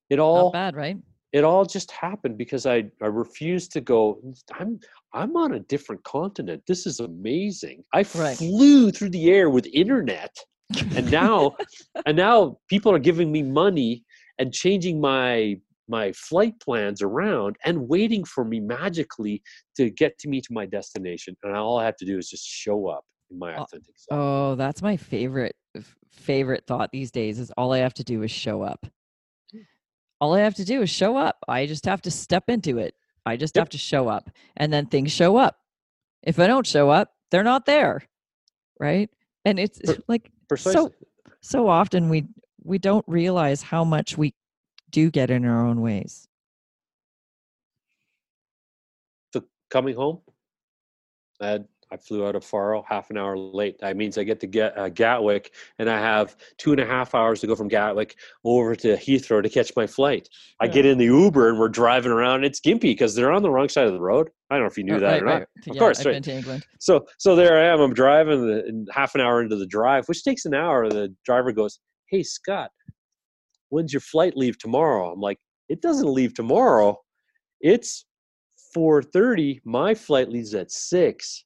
It 0.09 0.19
all 0.19 0.45
Not 0.45 0.53
bad, 0.53 0.75
right? 0.75 0.97
it 1.33 1.43
all 1.43 1.65
just 1.65 1.91
happened 1.91 2.37
because 2.37 2.65
I, 2.65 2.85
I 3.01 3.07
refused 3.07 3.73
to 3.73 3.81
go 3.81 4.21
i'm 4.53 4.79
i'm 5.13 5.35
on 5.35 5.53
a 5.55 5.59
different 5.59 6.01
continent 6.03 6.63
this 6.65 6.85
is 6.85 7.01
amazing 7.01 7.83
i 7.93 8.03
Right. 8.15 8.37
flew 8.37 8.89
through 8.91 9.09
the 9.09 9.29
air 9.29 9.49
with 9.49 9.65
internet 9.73 10.33
and 10.95 11.11
now 11.11 11.55
and 12.05 12.15
now 12.15 12.57
people 12.69 12.91
are 12.93 12.99
giving 12.99 13.31
me 13.33 13.41
money 13.41 14.05
and 14.39 14.53
changing 14.53 15.01
my 15.01 15.59
my 15.87 16.11
flight 16.13 16.59
plans 16.59 17.01
around 17.01 17.55
and 17.65 17.87
waiting 17.87 18.23
for 18.23 18.43
me 18.43 18.59
magically 18.59 19.41
to 19.77 19.89
get 19.91 20.17
to 20.19 20.27
me 20.27 20.41
to 20.41 20.51
my 20.51 20.65
destination 20.65 21.35
and 21.43 21.55
all 21.55 21.77
i 21.79 21.85
have 21.85 21.95
to 21.97 22.05
do 22.05 22.17
is 22.17 22.29
just 22.29 22.45
show 22.47 22.87
up 22.87 23.03
in 23.31 23.37
my 23.39 23.55
Oh, 23.55 23.63
authentic 23.63 23.95
self 23.97 24.19
Oh, 24.19 24.55
that's 24.55 24.81
my 24.81 24.97
favorite 24.97 25.55
favorite 26.11 26.63
thought 26.67 26.91
these 26.91 27.11
days 27.11 27.39
is 27.39 27.51
all 27.57 27.73
I 27.73 27.79
have 27.79 27.93
to 27.95 28.03
do 28.03 28.23
is 28.23 28.31
show 28.31 28.61
up. 28.61 28.85
All 30.21 30.33
I 30.33 30.39
have 30.39 30.55
to 30.55 30.63
do 30.63 30.81
is 30.81 30.89
show 30.89 31.17
up. 31.17 31.37
I 31.49 31.65
just 31.65 31.83
have 31.85 32.01
to 32.03 32.11
step 32.11 32.45
into 32.49 32.77
it. 32.77 32.95
I 33.25 33.35
just 33.35 33.55
Yep. 33.55 33.61
have 33.63 33.69
to 33.71 33.77
show 33.77 34.07
up 34.07 34.29
and 34.55 34.71
then 34.71 34.85
things 34.85 35.11
show 35.11 35.35
up. 35.35 35.59
If 36.23 36.39
I 36.39 36.47
don't 36.47 36.65
show 36.65 36.89
up, 36.89 37.11
they're 37.31 37.43
not 37.43 37.65
there. 37.65 38.03
Right? 38.79 39.09
And 39.43 39.59
it's 39.59 39.79
Per- 39.79 39.97
like 40.07 40.31
precisely 40.47 40.91
so 41.41 41.67
often 41.67 42.07
we 42.09 42.25
we 42.63 42.77
don't 42.77 43.03
realize 43.07 43.61
how 43.61 43.83
much 43.83 44.17
we 44.17 44.33
do 44.95 45.11
get 45.11 45.29
in 45.29 45.43
our 45.43 45.65
own 45.67 45.81
ways. 45.81 46.29
so 49.33 49.43
coming 49.69 49.93
home 49.93 50.21
i 51.41 51.47
had 51.47 51.67
I 51.91 51.97
flew 51.97 52.25
out 52.25 52.35
of 52.35 52.43
Faro 52.43 52.83
half 52.89 53.11
an 53.11 53.17
hour 53.17 53.37
late. 53.37 53.77
That 53.79 53.95
means 53.95 54.17
I 54.17 54.23
get 54.23 54.39
to 54.39 54.47
get 54.47 54.75
uh, 54.75 54.89
Gatwick, 54.89 55.51
and 55.77 55.87
I 55.87 55.99
have 55.99 56.35
two 56.57 56.71
and 56.71 56.81
a 56.81 56.85
half 56.85 57.13
hours 57.13 57.41
to 57.41 57.47
go 57.47 57.55
from 57.55 57.67
Gatwick 57.67 58.15
over 58.43 58.75
to 58.77 58.97
Heathrow 58.97 59.43
to 59.43 59.49
catch 59.49 59.71
my 59.75 59.85
flight. 59.85 60.27
I 60.59 60.67
get 60.67 60.87
in 60.87 60.97
the 60.97 61.05
Uber, 61.05 61.47
and 61.47 61.59
we're 61.59 61.69
driving 61.69 62.11
around. 62.11 62.43
It's 62.43 62.59
gimpy 62.59 62.81
because 62.95 63.13
they're 63.13 63.31
on 63.31 63.43
the 63.43 63.51
wrong 63.51 63.69
side 63.69 63.85
of 63.85 63.93
the 63.93 64.01
road. 64.01 64.29
I 64.49 64.55
don't 64.55 64.63
know 64.63 64.67
if 64.67 64.79
you 64.79 64.83
knew 64.83 64.95
Oh, 64.95 64.99
that 64.99 65.11
right, 65.11 65.21
or 65.21 65.25
not. 65.25 65.33
right. 65.33 65.47
Of 65.67 65.75
Yeah, 65.75 65.79
course, 65.79 65.99
I've 65.99 66.07
right. 66.07 66.13
been 66.13 66.23
to 66.23 66.33
England. 66.33 66.65
So 66.79 67.05
so 67.19 67.35
there 67.35 67.55
I 67.59 67.71
am. 67.71 67.79
I'm 67.81 67.93
driving 67.93 68.47
the, 68.47 68.87
half 68.91 69.13
an 69.13 69.21
hour 69.21 69.43
into 69.43 69.55
the 69.55 69.67
drive, 69.67 70.07
which 70.07 70.23
takes 70.23 70.45
an 70.45 70.55
hour. 70.55 70.89
The 70.89 71.13
driver 71.23 71.51
goes, 71.51 71.79
"Hey 72.09 72.23
Scott, 72.23 72.71
when's 73.69 73.93
your 73.93 74.01
flight 74.01 74.35
leave 74.37 74.57
tomorrow?" 74.57 75.11
I'm 75.11 75.21
like, 75.21 75.39
"It 75.69 75.81
doesn't 75.81 76.07
leave 76.11 76.33
tomorrow. 76.33 76.99
It's 77.61 78.05
4:30. 78.73 79.61
My 79.63 79.93
flight 79.93 80.29
leaves 80.29 80.53
at 80.53 80.71
6." 80.71 81.45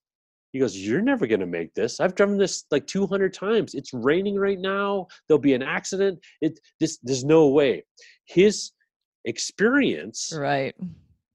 He 0.52 0.60
goes, 0.60 0.76
"You're 0.76 1.02
never 1.02 1.28
going 1.28 1.42
to 1.42 1.46
make 1.46 1.74
this. 1.76 2.00
I've 2.00 2.16
driven 2.16 2.38
this 2.38 2.66
like 2.72 2.88
200 2.88 3.34
times. 3.34 3.76
It's 3.76 3.94
raining 3.94 4.36
right 4.36 4.60
now. 4.60 5.08
There'll 5.28 5.40
be 5.40 5.54
an 5.54 5.62
accident. 5.62 6.20
It 6.42 6.60
this 6.80 6.98
there's 7.04 7.24
no 7.24 7.48
way." 7.50 7.84
His 8.26 8.72
experience 9.26 10.34
Right. 10.36 10.76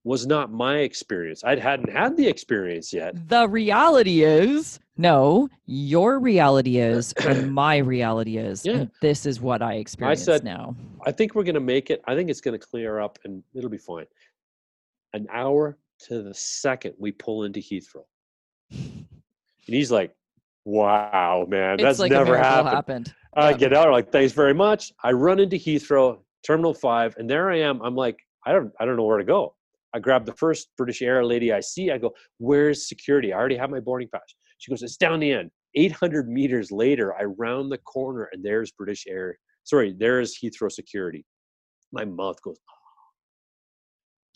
Was 0.04 0.26
not 0.26 0.52
my 0.52 0.78
experience. 0.78 1.42
I 1.44 1.56
hadn't 1.56 1.90
had 1.90 2.16
the 2.16 2.26
experience 2.28 2.92
yet. 2.92 3.28
The 3.28 3.48
reality 3.48 4.22
is 4.22 4.78
no, 4.96 5.48
your 5.66 6.20
reality 6.20 6.78
is, 6.92 7.12
and 7.14 7.52
my 7.52 7.78
reality 7.78 8.36
is. 8.36 8.64
Yeah. 8.64 8.84
This 9.00 9.26
is 9.26 9.40
what 9.40 9.62
I 9.62 9.74
experience 9.74 10.22
said- 10.24 10.44
now. 10.44 10.76
I 11.06 11.10
think 11.12 11.34
we're 11.34 11.42
going 11.42 11.54
to 11.54 11.60
make 11.60 11.90
it. 11.90 12.02
I 12.06 12.14
think 12.14 12.30
it's 12.30 12.40
going 12.40 12.58
to 12.58 12.64
clear 12.64 13.00
up 13.00 13.18
and 13.24 13.42
it'll 13.54 13.68
be 13.70 13.76
fine. 13.78 14.06
An 15.12 15.26
hour 15.32 15.76
to 16.06 16.22
the 16.22 16.32
second 16.34 16.94
we 16.98 17.12
pull 17.12 17.44
into 17.44 17.60
Heathrow. 17.60 18.04
And 18.70 19.06
he's 19.74 19.90
like, 19.90 20.14
wow, 20.64 21.46
man, 21.48 21.74
It's 21.74 21.82
that's 21.82 21.98
like 21.98 22.10
never 22.12 22.36
happened. 22.36 22.68
happened. 22.74 23.14
I 23.34 23.52
get 23.52 23.72
out, 23.72 23.90
like, 23.90 24.12
thanks 24.12 24.32
very 24.32 24.54
much. 24.54 24.92
I 25.02 25.12
run 25.12 25.40
into 25.40 25.56
Heathrow, 25.56 26.18
Terminal 26.46 26.72
5, 26.74 27.16
and 27.18 27.28
there 27.28 27.50
I 27.50 27.58
am. 27.60 27.80
I'm 27.82 27.94
like, 27.96 28.18
I 28.46 28.52
don't, 28.52 28.72
I 28.78 28.84
don't 28.84 28.96
know 28.96 29.04
where 29.04 29.18
to 29.18 29.24
go. 29.24 29.54
I 29.94 30.00
grab 30.00 30.26
the 30.26 30.32
first 30.34 30.68
British 30.76 31.02
Air 31.02 31.24
lady 31.24 31.52
I 31.52 31.60
see. 31.60 31.92
I 31.92 31.98
go, 31.98 32.12
where's 32.38 32.88
security? 32.88 33.32
I 33.32 33.38
already 33.38 33.56
have 33.56 33.70
my 33.70 33.78
boarding 33.80 34.08
pass. 34.12 34.22
She 34.58 34.70
goes, 34.70 34.82
it's 34.82 34.96
down 34.96 35.20
the 35.20 35.32
end. 35.32 35.50
800 35.76 36.28
meters 36.28 36.72
later, 36.72 37.14
I 37.14 37.24
round 37.24 37.70
the 37.70 37.78
corner 37.78 38.28
and 38.32 38.44
there's 38.44 38.72
British 38.72 39.04
Air. 39.08 39.38
Sorry, 39.62 39.94
there's 39.96 40.36
Heathrow 40.38 40.70
security. 40.70 41.24
My 41.92 42.04
mouth 42.04 42.42
goes, 42.42 42.56
ah. 42.68 42.74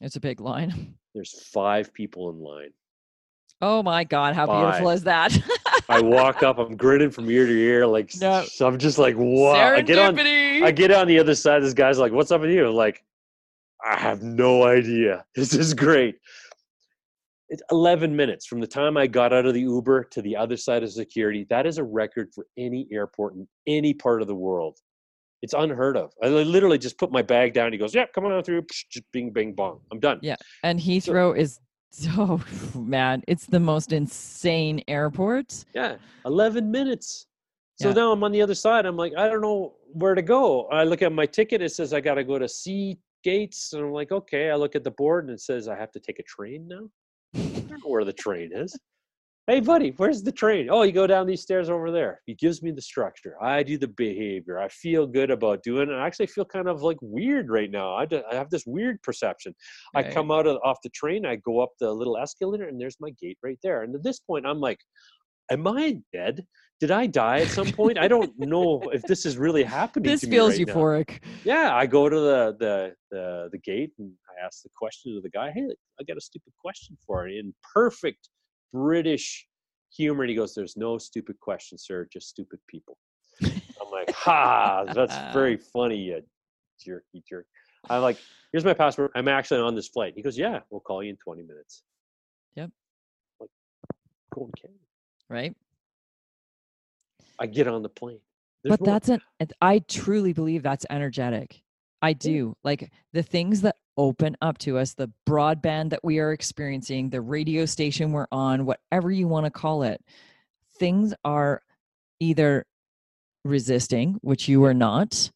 It's 0.00 0.14
a 0.16 0.20
big 0.20 0.40
line. 0.40 0.94
there's 1.14 1.42
five 1.52 1.92
people 1.92 2.30
in 2.30 2.40
line. 2.40 2.70
Oh 3.60 3.82
my 3.82 4.04
God, 4.04 4.36
how 4.36 4.46
beautiful 4.46 4.90
is 4.90 5.02
that? 5.02 5.36
I 5.88 6.00
walk 6.00 6.44
up, 6.44 6.58
I'm 6.58 6.76
grinning 6.76 7.10
from 7.10 7.28
ear 7.28 7.46
to 7.46 7.52
ear. 7.52 7.84
Like, 7.86 8.12
No. 8.20 8.44
so 8.44 8.68
I'm 8.68 8.78
just 8.78 8.98
like, 8.98 9.16
wow. 9.18 9.74
I 9.74 9.80
get 9.80 9.98
on, 9.98 10.16
I 10.16 10.70
get 10.70 10.92
on 10.92 11.08
the 11.08 11.18
other 11.18 11.34
side. 11.34 11.62
This 11.64 11.74
guy's 11.74 11.98
like, 11.98 12.12
"What's 12.12 12.30
up 12.30 12.42
with 12.42 12.50
you?" 12.50 12.68
I'm 12.68 12.74
like, 12.74 13.02
I 13.84 13.96
have 13.98 14.22
no 14.22 14.64
idea. 14.64 15.24
This 15.34 15.54
is 15.54 15.74
great. 15.74 16.16
It's 17.50 17.62
11 17.70 18.14
minutes 18.14 18.46
from 18.46 18.60
the 18.60 18.66
time 18.66 18.96
I 18.98 19.06
got 19.06 19.32
out 19.32 19.46
of 19.46 19.54
the 19.54 19.60
Uber 19.62 20.04
to 20.04 20.20
the 20.20 20.36
other 20.36 20.56
side 20.56 20.82
of 20.82 20.92
security. 20.92 21.46
That 21.48 21.66
is 21.66 21.78
a 21.78 21.84
record 21.84 22.28
for 22.34 22.46
any 22.58 22.86
airport 22.92 23.34
in 23.36 23.48
any 23.66 23.94
part 23.94 24.20
of 24.20 24.28
the 24.28 24.34
world. 24.34 24.78
It's 25.40 25.54
unheard 25.54 25.96
of. 25.96 26.12
I 26.22 26.28
literally 26.28 26.78
just 26.78 26.98
put 26.98 27.10
my 27.10 27.22
bag 27.22 27.54
down. 27.54 27.72
He 27.72 27.78
goes, 27.78 27.94
"Yeah, 27.94 28.06
come 28.14 28.24
on 28.26 28.42
through." 28.42 28.66
Bing, 29.12 29.30
bing, 29.30 29.54
bong. 29.54 29.80
I'm 29.92 30.00
done. 30.00 30.18
Yeah. 30.20 30.34
and 30.64 30.78
Heathrow 30.80 31.34
is 31.38 31.60
so 31.90 32.40
man, 32.74 33.22
it's 33.28 33.46
the 33.46 33.60
most 33.60 33.92
insane 33.92 34.82
airport. 34.88 35.64
Yeah, 35.74 35.96
11 36.26 36.70
minutes. 36.70 37.26
So 37.80 37.88
Yeah. 37.88 37.94
now 37.94 38.12
I'm 38.12 38.22
on 38.24 38.32
the 38.32 38.42
other 38.42 38.54
side. 38.54 38.84
I'm 38.84 38.96
like, 38.96 39.14
I 39.16 39.26
don't 39.28 39.40
know 39.40 39.76
where 39.92 40.14
to 40.14 40.20
go. 40.22 40.64
I 40.66 40.84
look 40.84 41.00
at 41.00 41.12
my 41.12 41.24
ticket. 41.24 41.62
It 41.62 41.70
says 41.72 41.94
I 41.94 42.00
got 42.00 42.14
to 42.14 42.24
go 42.24 42.38
to 42.38 42.48
C 42.48 42.98
gates. 43.22 43.72
And 43.72 43.84
I'm 43.84 43.92
like, 43.92 44.12
okay. 44.12 44.50
I 44.50 44.56
look 44.56 44.74
at 44.74 44.84
the 44.84 44.90
board 44.92 45.24
and 45.24 45.32
it 45.32 45.40
says 45.40 45.68
I 45.68 45.76
have 45.76 45.92
to 45.92 46.00
take 46.00 46.18
a 46.18 46.24
train 46.24 46.68
now. 46.68 46.88
I 47.34 47.60
don't 47.60 47.70
know 47.70 47.90
where 47.90 48.04
the 48.04 48.12
train 48.12 48.50
is. 48.52 48.78
Hey, 49.48 49.60
buddy, 49.60 49.94
where's 49.96 50.22
the 50.22 50.30
train? 50.30 50.68
Oh, 50.70 50.82
you 50.82 50.92
go 50.92 51.06
down 51.06 51.26
these 51.26 51.40
stairs 51.40 51.70
over 51.70 51.90
there. 51.90 52.20
He 52.26 52.34
gives 52.34 52.62
me 52.62 52.70
the 52.70 52.82
structure. 52.82 53.34
I 53.42 53.62
do 53.62 53.78
the 53.78 53.88
behavior. 53.88 54.58
I 54.58 54.68
feel 54.68 55.06
good 55.06 55.30
about 55.30 55.62
doing 55.62 55.88
it. 55.88 55.94
I 55.94 56.06
actually 56.06 56.26
feel 56.26 56.44
kind 56.44 56.68
of 56.68 56.82
like 56.82 56.98
weird 57.00 57.48
right 57.48 57.70
now. 57.70 57.94
I 57.94 58.06
I 58.30 58.34
have 58.34 58.50
this 58.50 58.64
weird 58.66 59.02
perception. 59.02 59.54
I 59.94 60.02
come 60.02 60.30
out 60.30 60.46
of, 60.46 60.58
off 60.64 60.76
the 60.84 60.90
train. 60.90 61.24
I 61.24 61.36
go 61.36 61.60
up 61.60 61.70
the 61.80 61.90
little 61.90 62.18
escalator, 62.18 62.68
and 62.68 62.78
there's 62.78 62.98
my 63.00 63.08
gate 63.18 63.38
right 63.42 63.58
there. 63.62 63.84
And 63.84 63.94
at 63.94 64.04
this 64.04 64.20
point, 64.20 64.44
I'm 64.46 64.60
like, 64.60 64.80
am 65.50 65.66
I 65.66 65.96
dead? 66.12 66.44
Did 66.80 66.92
I 66.92 67.06
die 67.06 67.40
at 67.40 67.48
some 67.48 67.72
point? 67.72 67.98
I 67.98 68.06
don't 68.06 68.38
know 68.38 68.80
if 68.92 69.02
this 69.02 69.26
is 69.26 69.36
really 69.36 69.64
happening. 69.78 70.10
This 70.12 70.20
to 70.20 70.26
me 70.28 70.36
feels 70.36 70.58
right 70.58 70.66
now. 70.66 70.74
euphoric. 70.74 71.18
Yeah, 71.44 71.74
I 71.74 71.86
go 71.86 72.08
to 72.08 72.20
the, 72.20 72.56
the 72.58 72.94
the 73.10 73.48
the 73.50 73.58
gate 73.58 73.90
and 73.98 74.12
I 74.28 74.46
ask 74.46 74.62
the 74.62 74.70
question 74.76 75.14
to 75.14 75.20
the 75.20 75.30
guy. 75.30 75.50
Hey, 75.50 75.66
I 76.00 76.04
got 76.04 76.16
a 76.16 76.20
stupid 76.20 76.52
question 76.60 76.96
for 77.04 77.28
you 77.28 77.40
in 77.40 77.52
perfect 77.74 78.28
British 78.72 79.46
humor. 79.92 80.22
And 80.22 80.30
he 80.30 80.36
goes, 80.36 80.54
"There's 80.54 80.76
no 80.76 80.98
stupid 80.98 81.40
questions, 81.40 81.84
sir. 81.84 82.06
Just 82.12 82.28
stupid 82.28 82.60
people." 82.68 82.96
I'm 83.42 83.90
like, 83.90 84.12
"Ha, 84.12 84.84
that's 84.94 85.16
very 85.34 85.56
funny, 85.72 85.96
you 85.96 86.22
jerky 86.80 87.24
jerk." 87.28 87.46
I'm 87.90 88.02
like, 88.02 88.18
"Here's 88.52 88.64
my 88.64 88.74
passport. 88.74 89.10
I'm 89.16 89.26
actually 89.26 89.60
on 89.60 89.74
this 89.74 89.88
flight." 89.88 90.12
He 90.14 90.22
goes, 90.22 90.38
"Yeah, 90.38 90.60
we'll 90.70 90.80
call 90.80 91.02
you 91.02 91.10
in 91.10 91.16
20 91.16 91.42
minutes." 91.42 91.82
Yep. 92.54 92.70
Like, 93.40 93.50
go 94.32 94.48
in 94.64 94.70
Right. 95.28 95.56
I 97.38 97.46
get 97.46 97.66
on 97.66 97.82
the 97.82 97.88
plane. 97.88 98.20
There's 98.62 98.72
but 98.72 98.80
more. 98.80 98.94
that's 98.94 99.08
an 99.08 99.20
i 99.60 99.78
truly 99.80 100.32
believe 100.32 100.62
that's 100.62 100.86
energetic. 100.90 101.62
I 102.00 102.12
do. 102.12 102.54
Like 102.62 102.92
the 103.12 103.22
things 103.22 103.60
that 103.62 103.76
open 103.96 104.36
up 104.40 104.56
to 104.58 104.78
us 104.78 104.94
the 104.94 105.10
broadband 105.28 105.90
that 105.90 106.04
we 106.04 106.20
are 106.20 106.32
experiencing 106.32 107.10
the 107.10 107.20
radio 107.20 107.66
station 107.66 108.12
we're 108.12 108.28
on 108.30 108.64
whatever 108.64 109.10
you 109.10 109.26
want 109.26 109.44
to 109.44 109.50
call 109.50 109.82
it 109.82 110.00
things 110.78 111.12
are 111.24 111.60
either 112.20 112.64
resisting 113.44 114.16
which 114.20 114.46
you 114.46 114.64
are 114.64 114.72
not 114.72 115.28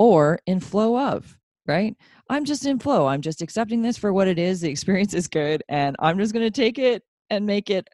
or 0.00 0.40
in 0.46 0.58
flow 0.58 0.98
of 0.98 1.38
right? 1.66 1.94
I'm 2.28 2.44
just 2.44 2.66
in 2.66 2.80
flow. 2.80 3.06
I'm 3.06 3.20
just 3.20 3.42
accepting 3.42 3.82
this 3.82 3.96
for 3.96 4.12
what 4.12 4.26
it 4.26 4.40
is. 4.40 4.60
The 4.60 4.70
experience 4.70 5.14
is 5.14 5.28
good 5.28 5.62
and 5.68 5.94
i'm 6.00 6.18
just 6.18 6.32
going 6.32 6.44
to 6.44 6.50
take 6.50 6.78
it 6.78 7.04
and 7.30 7.46
make 7.46 7.70
it 7.70 7.88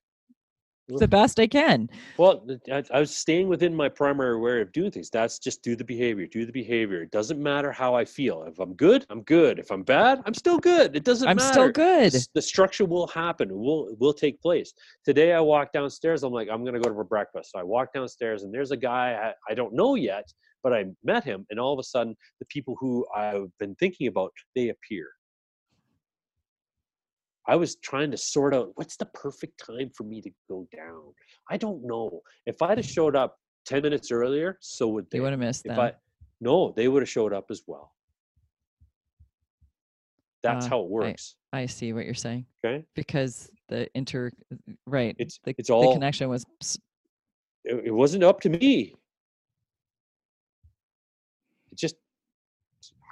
the 0.88 1.08
best 1.08 1.40
i 1.40 1.46
can 1.46 1.88
Well, 2.16 2.46
I, 2.72 2.82
I 2.92 3.00
was 3.00 3.16
staying 3.16 3.48
within 3.48 3.74
my 3.74 3.88
primary 3.88 4.38
way 4.38 4.60
of 4.60 4.72
doing 4.72 4.90
things. 4.90 5.10
That's 5.10 5.38
just 5.38 5.62
do 5.62 5.74
the 5.76 5.84
behavior, 5.84 6.26
do 6.26 6.46
the 6.46 6.52
behavior. 6.52 7.02
It 7.02 7.10
doesn't 7.10 7.42
matter 7.42 7.72
how 7.72 7.94
I 7.94 8.04
feel. 8.04 8.44
If 8.44 8.58
I'm 8.58 8.74
good, 8.74 9.04
I'm 9.10 9.22
good. 9.22 9.58
If 9.58 9.70
I'm 9.70 9.82
bad, 9.82 10.22
I'm 10.26 10.34
still 10.34 10.58
good. 10.58 10.96
It 10.96 11.04
doesn't 11.04 11.28
i'm 11.28 11.36
matter. 11.36 11.52
still 11.52 11.70
good 11.70 12.12
The 12.34 12.42
structure 12.42 12.84
will 12.84 13.06
happen. 13.08 13.50
It 13.50 13.56
will 13.56 13.88
it 13.88 13.98
will 13.98 14.14
take 14.14 14.40
place. 14.40 14.72
Today 15.04 15.32
I 15.32 15.40
walk 15.40 15.72
downstairs. 15.72 16.22
I'm 16.22 16.32
like, 16.32 16.48
I'm 16.50 16.64
gonna 16.64 16.80
go 16.80 16.92
for 16.94 17.04
breakfast. 17.04 17.52
So 17.52 17.58
I 17.58 17.62
walk 17.62 17.92
downstairs 17.92 18.42
and 18.42 18.52
there's 18.54 18.70
a 18.70 18.76
guy 18.76 19.32
I, 19.48 19.52
I 19.52 19.54
don't 19.54 19.74
know 19.74 19.94
yet, 19.94 20.26
but 20.62 20.72
I 20.72 20.86
met 21.04 21.24
him, 21.24 21.46
and 21.50 21.60
all 21.60 21.72
of 21.72 21.78
a 21.78 21.84
sudden 21.84 22.16
the 22.40 22.46
people 22.46 22.76
who 22.80 23.06
I've 23.14 23.50
been 23.58 23.74
thinking 23.76 24.08
about, 24.08 24.32
they 24.54 24.68
appear. 24.68 25.06
I 27.48 27.56
was 27.56 27.76
trying 27.76 28.10
to 28.10 28.16
sort 28.16 28.54
out 28.54 28.72
what's 28.74 28.96
the 28.96 29.06
perfect 29.06 29.62
time 29.64 29.90
for 29.94 30.04
me 30.04 30.20
to 30.22 30.30
go 30.48 30.66
down. 30.74 31.02
I 31.50 31.56
don't 31.56 31.84
know. 31.84 32.20
If 32.44 32.60
I'd 32.60 32.78
have 32.78 32.86
showed 32.86 33.14
up 33.14 33.38
10 33.66 33.82
minutes 33.82 34.10
earlier, 34.10 34.58
so 34.60 34.88
would 34.88 35.06
they. 35.10 35.18
you 35.18 35.22
would 35.22 35.32
have 35.32 35.40
missed 35.40 35.66
if 35.66 35.70
them 35.70 35.80
I 35.80 35.92
no, 36.40 36.72
they 36.76 36.88
would 36.88 37.02
have 37.02 37.08
showed 37.08 37.32
up 37.32 37.46
as 37.50 37.62
well. 37.66 37.92
That's 40.42 40.66
Uh, 40.66 40.70
how 40.70 40.80
it 40.82 40.90
works. 40.90 41.36
I 41.52 41.66
see 41.66 41.92
what 41.92 42.04
you're 42.04 42.14
saying 42.14 42.46
okay. 42.64 42.84
because 42.94 43.50
the 43.68 43.88
inter 43.96 44.30
right 44.86 45.16
It's 45.18 45.40
the, 45.44 45.54
it's 45.58 45.70
all, 45.70 45.88
the 45.88 45.94
connection 45.94 46.28
was 46.28 46.44
it, 47.64 47.86
it 47.86 47.90
wasn't 47.90 48.22
up 48.22 48.40
to 48.40 48.50
me. 48.50 48.94
It 51.72 51.78
just 51.78 51.96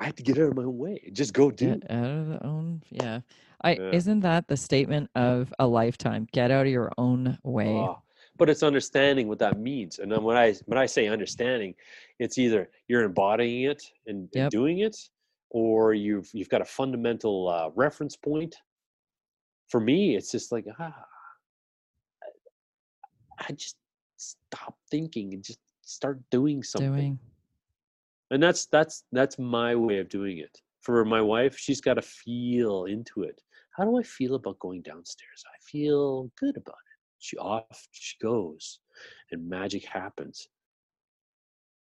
I 0.04 0.08
had 0.08 0.18
to 0.18 0.22
get 0.22 0.36
out 0.36 0.50
of 0.50 0.56
my 0.56 0.64
own 0.64 0.76
way. 0.76 1.00
Just 1.14 1.32
go 1.32 1.50
do. 1.50 1.76
get 1.76 1.90
out 1.90 2.10
of 2.10 2.28
the 2.28 2.46
own 2.46 2.82
yeah 2.90 3.20
I 3.62 3.72
Yeah. 3.76 3.92
isn't 3.92 4.20
that 4.20 4.48
the 4.48 4.56
statement 4.56 5.08
of 5.14 5.50
a 5.58 5.66
lifetime 5.66 6.26
get 6.30 6.50
out 6.50 6.66
of 6.66 6.72
your 6.72 6.92
own 6.98 7.38
way 7.42 7.74
Ah, 7.88 7.96
but 8.36 8.50
it's 8.50 8.62
understanding 8.62 9.28
what 9.28 9.38
that 9.38 9.58
means. 9.58 10.00
And 10.00 10.12
then 10.12 10.22
when 10.22 10.36
I 10.36 10.52
when 10.66 10.76
I 10.76 10.84
say 10.84 11.08
understanding, 11.08 11.74
it's 12.18 12.36
either 12.36 12.68
you're 12.86 13.04
embodying 13.04 13.62
it 13.62 13.82
and, 14.06 14.28
and 14.34 14.50
doing 14.50 14.80
it, 14.80 14.96
or 15.48 15.94
you've 15.94 16.28
you've 16.34 16.50
got 16.50 16.60
a 16.60 16.66
fundamental 16.66 17.48
uh, 17.48 17.70
reference 17.74 18.14
point. 18.14 18.54
For 19.68 19.80
me, 19.80 20.16
it's 20.16 20.30
just 20.30 20.52
like 20.52 20.66
ah, 20.78 20.92
I- 23.38 23.46
I 23.48 23.52
just 23.52 23.76
stop 24.18 24.76
thinking 24.90 25.32
and 25.32 25.42
just 25.42 25.60
start 25.80 26.20
doing 26.30 26.62
something. 26.62 26.92
doing 26.92 27.18
and 28.30 28.42
that's 28.42 28.66
that's 28.66 29.04
that's 29.12 29.38
my 29.38 29.74
way 29.74 29.98
of 29.98 30.08
doing 30.08 30.38
it. 30.38 30.60
For 30.82 31.04
my 31.04 31.20
wife 31.20 31.56
she's 31.58 31.80
got 31.80 31.94
to 31.94 32.02
feel 32.02 32.84
into 32.84 33.22
it. 33.22 33.40
How 33.76 33.84
do 33.84 33.98
i 33.98 34.02
feel 34.02 34.34
about 34.34 34.58
going 34.58 34.82
downstairs? 34.82 35.44
I 35.46 35.58
feel 35.62 36.30
good 36.38 36.56
about 36.56 36.74
it. 36.74 36.98
She 37.18 37.36
off 37.36 37.88
she 37.92 38.16
goes 38.20 38.80
and 39.30 39.48
magic 39.48 39.84
happens. 39.84 40.48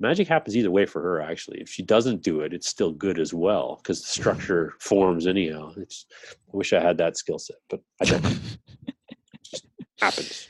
Magic 0.02 0.28
happens 0.30 0.56
either 0.56 0.72
way 0.72 0.86
for 0.86 1.02
her 1.02 1.22
actually. 1.22 1.60
If 1.62 1.70
she 1.70 1.84
doesn't 1.84 2.24
do 2.24 2.42
it 2.42 2.54
it's 2.54 2.68
still 2.68 2.92
good 2.92 3.20
as 3.20 3.34
well 3.34 3.80
because 3.82 4.02
the 4.02 4.08
structure 4.08 4.74
forms 4.80 5.28
anyhow. 5.28 5.74
It's 5.78 6.06
i 6.54 6.58
wish 6.58 6.74
i 6.74 6.80
had 6.80 6.98
that 6.98 7.18
skill 7.18 7.40
set 7.40 7.58
but 7.70 7.82
i 8.02 8.06
don't. 8.06 8.24
Happens. 10.02 10.48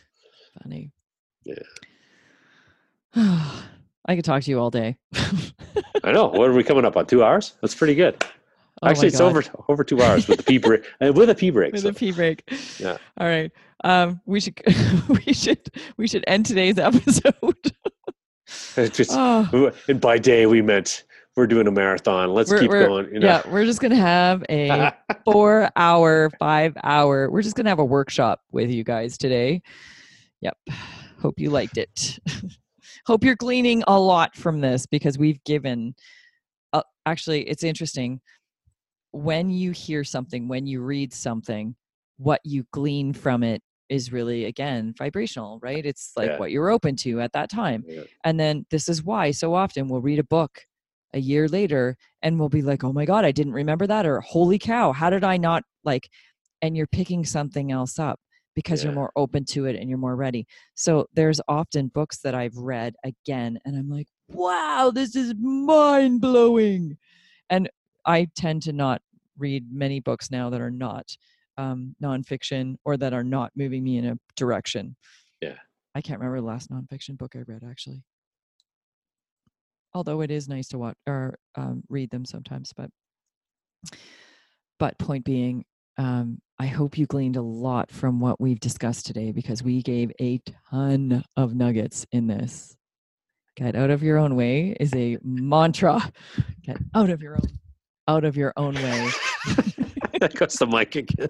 Funny. 0.62 0.92
Yeah. 1.44 1.56
I 4.06 4.16
could 4.16 4.26
talk 4.26 4.44
to 4.44 4.52
you 4.52 4.60
all 4.60 4.70
day. 4.70 4.98
i 6.04 6.12
know 6.12 6.28
what 6.28 6.50
are 6.50 6.54
we 6.54 6.64
coming 6.64 6.86
up 6.86 6.98
on 6.98 7.06
two 7.06 7.24
hours 7.24 7.54
that's 7.62 7.76
pretty 7.76 7.96
good 7.96 8.24
Oh 8.82 8.88
actually 8.88 9.08
it's 9.08 9.20
over 9.20 9.44
over 9.68 9.84
two 9.84 10.02
hours 10.02 10.28
with 10.28 10.38
the 10.38 10.44
pee 10.44 10.58
break 10.58 10.86
uh, 11.02 11.12
with 11.12 11.30
a 11.30 11.36
pee 11.36 11.50
break 11.50 11.74
with 11.74 11.82
so, 11.82 11.90
a 11.90 11.94
pee 11.94 12.12
break. 12.12 12.44
Yeah. 12.80 12.98
All 13.18 13.28
right. 13.28 13.52
Um, 13.84 14.22
we 14.26 14.40
should 14.40 14.60
we 15.10 15.34
should 15.34 15.60
we 15.98 16.08
should 16.08 16.24
end 16.28 16.46
today's 16.46 16.78
episode. 16.78 17.34
just- 18.94 19.12
oh, 19.14 19.72
and 19.88 20.00
by 20.00 20.18
day 20.18 20.46
we 20.46 20.62
meant 20.62 21.04
we're 21.36 21.48
doing 21.48 21.68
a 21.68 21.72
marathon 21.72 22.34
let's 22.34 22.50
We're- 22.50 22.62
keep 22.62 22.72
we're- 22.72 22.86
going 22.86 23.14
you 23.14 23.20
know 23.20 23.28
yeah, 23.28 23.42
we're 23.50 23.66
just 23.66 23.82
gonna 23.82 23.96
have 23.96 24.44
a 24.50 24.94
four 25.26 25.70
hour, 25.76 26.30
five 26.40 26.78
hour. 26.84 27.30
We're 27.30 27.42
just 27.42 27.56
gonna 27.56 27.70
have 27.70 27.80
a 27.80 27.86
workshop 27.86 28.42
with 28.52 28.70
you 28.70 28.84
guys 28.86 29.18
today. 29.18 29.62
Yep. 30.42 30.58
Hope 31.22 31.38
you 31.38 31.50
liked 31.50 31.78
it. 31.78 32.20
Hope 33.10 33.24
you're 33.24 33.36
gleaning 33.36 33.84
a 33.88 34.00
lot 34.00 34.36
from 34.36 34.62
this 34.62 34.86
because 34.86 35.18
we've 35.18 35.44
given. 35.44 35.96
Uh, 36.74 36.84
actually, 37.08 37.42
it's 37.50 37.64
interesting 37.64 38.22
when 39.10 39.50
you 39.50 39.72
hear 39.72 40.04
something, 40.04 40.48
when 40.48 40.68
you 40.68 40.82
read 40.82 41.12
something, 41.12 41.76
what 42.18 42.40
you 42.44 42.68
glean 42.72 43.14
from 43.14 43.42
it 43.42 43.64
is 43.90 44.12
really 44.14 44.46
again 44.46 44.94
vibrational, 44.96 45.58
right? 45.64 45.84
It's 45.88 46.12
like 46.16 46.30
Yeah. 46.30 46.38
what 46.38 46.52
you're 46.52 46.70
open 46.70 46.96
to 46.98 47.20
at 47.20 47.34
that 47.34 47.50
time. 47.50 47.84
Yeah. 47.88 48.04
And 48.26 48.40
then 48.40 48.68
this 48.70 48.88
is 48.88 49.02
why 49.02 49.32
so 49.32 49.56
often 49.56 49.88
we'll 49.88 50.02
read 50.02 50.20
a 50.20 50.24
book 50.24 50.68
a 51.16 51.20
year 51.20 51.48
later 51.48 51.98
and 52.22 52.40
we'll 52.40 52.48
be 52.48 52.62
like, 52.62 52.84
oh 52.84 52.94
my 52.94 53.06
God, 53.06 53.26
I 53.26 53.32
didn't 53.32 53.54
remember 53.54 53.88
that. 53.88 54.06
Or 54.06 54.22
holy 54.22 54.60
cow, 54.60 54.92
how 54.92 55.10
did 55.10 55.24
I 55.24 55.38
not 55.38 55.64
like? 55.84 56.08
And 56.62 56.78
you're 56.78 56.86
picking 56.86 57.26
something 57.26 57.72
else 57.72 57.98
up 57.98 58.20
because 58.60 58.84
you're 58.84 58.92
more 58.92 59.14
open 59.16 59.46
to 59.46 59.68
it 59.68 59.78
and 59.78 59.88
you're 59.88 59.98
more 59.98 60.18
ready. 60.18 60.46
So 60.76 61.08
there's 61.14 61.40
often 61.48 61.88
books 61.88 62.18
that 62.24 62.36
I've 62.36 62.58
read 62.58 62.94
again 63.06 63.58
and 63.64 63.78
I'm 63.78 63.90
like, 63.90 64.08
wow, 64.28 64.92
this 64.94 65.16
is 65.16 65.34
mind 65.40 66.20
blowing. 66.20 66.98
And 67.50 67.70
I 68.06 68.28
tend 68.36 68.64
to 68.64 68.74
not 68.74 69.02
read 69.38 69.64
many 69.72 70.02
books 70.02 70.30
now 70.30 70.50
that 70.50 70.60
are 70.60 70.70
not 70.70 71.06
um, 71.58 71.96
nonfiction 72.04 72.76
or 72.84 72.98
that 72.98 73.14
are 73.14 73.24
not 73.24 73.54
moving 73.56 73.82
me 73.82 73.98
in 73.98 74.08
a 74.08 74.20
direction. 74.36 74.98
Yeah. 75.40 75.56
I 75.96 76.02
can't 76.02 76.20
remember 76.20 76.42
the 76.42 76.46
last 76.46 76.70
nonfiction 76.70 77.18
book 77.18 77.38
I 77.38 77.44
read 77.48 77.64
actually. 77.66 78.04
Although 79.94 80.20
it 80.20 80.32
is 80.32 80.50
nice 80.50 80.68
to 80.70 80.78
watch 80.78 80.98
or 81.08 81.40
um, 81.56 81.84
read 81.88 82.10
them 82.10 82.26
sometimes, 82.26 82.74
but 82.76 82.90
but 84.80 85.00
point 85.00 85.24
being, 85.24 85.64
um, 85.98 86.42
I 86.60 86.68
hope 86.68 86.98
you 86.98 87.06
gleaned 87.06 87.38
a 87.38 87.42
lot 87.42 87.90
from 87.90 88.20
what 88.20 88.40
we've 88.40 88.60
discussed 88.60 89.06
today 89.06 89.32
because 89.32 89.64
we 89.64 89.82
gave 89.82 90.12
a 90.20 90.42
ton 90.70 91.24
of 91.38 91.56
nuggets 91.56 92.06
in 92.12 92.28
this. 92.28 92.76
Get 93.56 93.76
out 93.76 93.90
of 93.90 94.04
your 94.04 94.18
own 94.18 94.36
way 94.36 94.76
is 94.80 94.94
a 94.94 95.18
mantra. 95.24 96.12
Get 96.64 96.78
out 96.94 97.10
of 97.10 97.22
your 97.22 97.36
own 97.36 97.60
out 98.08 98.26
of 98.26 98.36
your 98.36 98.54
own 98.58 98.74
way. 98.74 99.10
that 100.20 100.34
goes 100.36 100.56
the 100.56 100.66
mic 100.66 100.96
again 100.96 101.30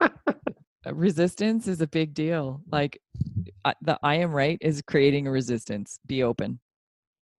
resistance 0.92 1.66
is 1.66 1.80
a 1.80 1.86
big 1.86 2.14
deal. 2.14 2.60
Like 2.70 3.00
the 3.82 3.98
I 4.02 4.16
am 4.16 4.32
right 4.32 4.58
is 4.60 4.82
creating 4.86 5.26
a 5.26 5.30
resistance. 5.30 5.98
Be 6.06 6.22
open. 6.22 6.60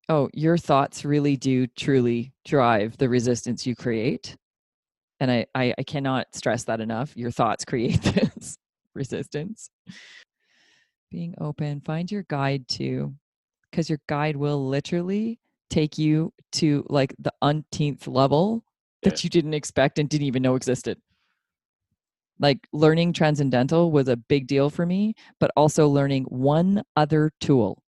Oh, 0.10 0.30
your 0.34 0.58
thoughts 0.58 1.06
really 1.06 1.38
do 1.38 1.68
truly 1.68 2.34
drive 2.46 2.98
the 2.98 3.10
resistance 3.10 3.66
you 3.66 3.76
create. 3.76 4.36
And 5.22 5.32
I, 5.32 5.46
I, 5.56 5.74
I 5.78 5.84
cannot 5.84 6.36
stress 6.36 6.66
that 6.66 6.82
enough. 6.82 7.16
Your 7.16 7.32
thoughts 7.32 7.64
create 7.64 8.02
this 8.02 8.58
resistance. 8.94 9.70
Being 11.10 11.36
open, 11.40 11.80
find 11.80 12.12
your 12.12 12.26
guide 12.28 12.68
too, 12.68 13.14
because 13.70 13.90
your 13.90 14.00
guide 14.10 14.36
will 14.36 14.68
literally 14.68 15.40
take 15.70 15.98
you 15.98 16.34
to 16.54 16.86
like 16.90 17.16
the 17.18 17.32
umpteenth 17.42 18.08
level 18.08 18.66
that 19.04 19.24
you 19.24 19.30
didn't 19.30 19.54
expect 19.54 20.00
and 20.00 20.10
didn't 20.10 20.28
even 20.28 20.42
know 20.42 20.56
existed 20.56 20.98
like 22.42 22.68
learning 22.74 23.14
transcendental 23.14 23.92
was 23.92 24.08
a 24.10 24.18
big 24.18 24.48
deal 24.48 24.70
for 24.70 24.86
me 24.86 25.14
but 25.40 25.52
also 25.56 25.88
learning 25.88 26.24
one 26.26 26.84
other 26.98 27.32
tool 27.40 27.82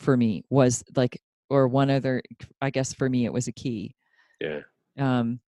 for 0.00 0.16
me 0.16 0.42
was 0.50 0.82
like 0.96 1.20
or 1.48 1.68
one 1.68 1.90
other 1.90 2.22
i 2.60 2.70
guess 2.70 2.92
for 2.92 3.08
me 3.08 3.24
it 3.24 3.32
was 3.32 3.46
a 3.46 3.52
key 3.52 3.94
yeah 4.40 4.60
um 4.98 5.38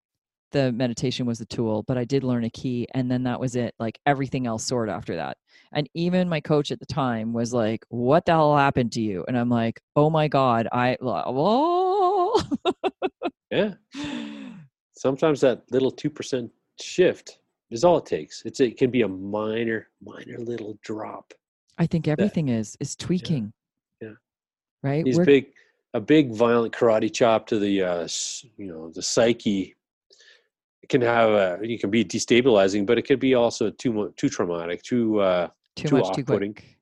the 0.54 0.72
meditation 0.72 1.26
was 1.26 1.38
the 1.38 1.44
tool 1.46 1.82
but 1.82 1.98
i 1.98 2.04
did 2.04 2.22
learn 2.24 2.44
a 2.44 2.50
key 2.50 2.86
and 2.94 3.10
then 3.10 3.24
that 3.24 3.38
was 3.38 3.56
it 3.56 3.74
like 3.78 3.98
everything 4.06 4.46
else 4.46 4.64
soared 4.64 4.88
after 4.88 5.16
that. 5.16 5.36
And 5.72 5.88
even 5.94 6.28
my 6.28 6.40
coach 6.40 6.70
at 6.70 6.78
the 6.78 6.86
time 6.86 7.32
was 7.32 7.52
like 7.52 7.84
what 7.88 8.24
the 8.24 8.32
hell 8.32 8.56
happened 8.56 8.92
to 8.92 9.00
you? 9.00 9.24
And 9.26 9.36
i'm 9.36 9.50
like 9.50 9.80
oh 9.96 10.08
my 10.08 10.28
god 10.28 10.68
i 10.72 10.96
whoa. 11.00 12.34
yeah. 13.50 13.74
Sometimes 14.96 15.40
that 15.42 15.64
little 15.70 15.92
2% 15.92 16.48
shift 16.80 17.38
is 17.70 17.84
all 17.84 17.98
it 17.98 18.06
takes. 18.06 18.42
It's 18.46 18.60
it 18.60 18.78
can 18.78 18.90
be 18.90 19.02
a 19.02 19.08
minor 19.08 19.88
minor 20.02 20.38
little 20.38 20.78
drop 20.82 21.34
i 21.78 21.86
think 21.86 22.06
everything 22.06 22.48
is 22.48 22.76
is 22.80 22.94
tweaking. 22.94 23.52
Yeah. 24.00 24.16
right? 24.82 25.04
These 25.04 25.16
We're- 25.16 25.26
big 25.26 25.46
a 25.94 26.00
big 26.00 26.32
violent 26.32 26.74
karate 26.74 27.12
chop 27.12 27.46
to 27.46 27.58
the 27.58 27.82
uh 27.82 28.08
you 28.56 28.66
know 28.66 28.90
the 28.90 29.02
psyche 29.02 29.74
it 30.84 30.90
can 30.90 31.00
have 31.00 31.30
a 31.30 31.58
it 31.62 31.80
can 31.80 31.90
be 31.90 32.04
destabilizing 32.04 32.84
but 32.84 32.98
it 32.98 33.02
could 33.08 33.18
be 33.18 33.34
also 33.34 33.70
too 33.70 34.12
too 34.18 34.28
traumatic 34.28 34.82
too 34.82 35.18
uh 35.18 35.48
too, 35.76 35.88
too 35.88 35.96
much 35.96 36.14
too 36.14 36.24
quick. 36.24 36.78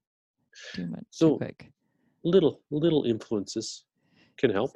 Too 0.75 0.87
much 0.89 1.05
So- 1.11 1.31
too 1.31 1.37
quick. 1.39 1.71
little 2.25 2.61
little 2.71 3.05
influences 3.05 3.85
can 4.37 4.51
help. 4.51 4.73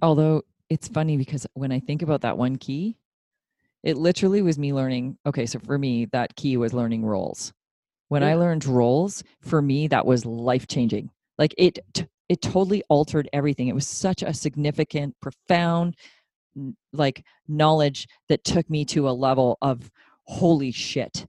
Although 0.00 0.42
it's 0.70 0.88
funny 0.88 1.16
because 1.18 1.46
when 1.52 1.70
i 1.70 1.78
think 1.78 2.00
about 2.00 2.22
that 2.22 2.38
one 2.38 2.56
key 2.56 2.96
it 3.82 3.96
literally 3.98 4.40
was 4.40 4.58
me 4.58 4.72
learning 4.72 5.18
okay 5.26 5.44
so 5.44 5.58
for 5.58 5.76
me 5.76 6.06
that 6.06 6.34
key 6.34 6.56
was 6.56 6.72
learning 6.72 7.04
roles. 7.04 7.52
When 8.08 8.22
i 8.22 8.34
learned 8.34 8.64
roles 8.64 9.22
for 9.42 9.60
me 9.60 9.86
that 9.88 10.06
was 10.06 10.24
life 10.24 10.66
changing 10.66 11.10
like 11.38 11.54
it 11.58 11.78
t- 11.92 12.06
it 12.28 12.40
totally 12.40 12.82
altered 12.88 13.28
everything. 13.34 13.68
It 13.68 13.74
was 13.74 13.86
such 13.86 14.22
a 14.22 14.32
significant 14.32 15.14
profound 15.20 15.96
like 16.92 17.24
knowledge 17.48 18.08
that 18.28 18.44
took 18.44 18.68
me 18.68 18.84
to 18.84 19.08
a 19.08 19.10
level 19.10 19.58
of 19.62 19.90
holy 20.24 20.70
shit 20.70 21.26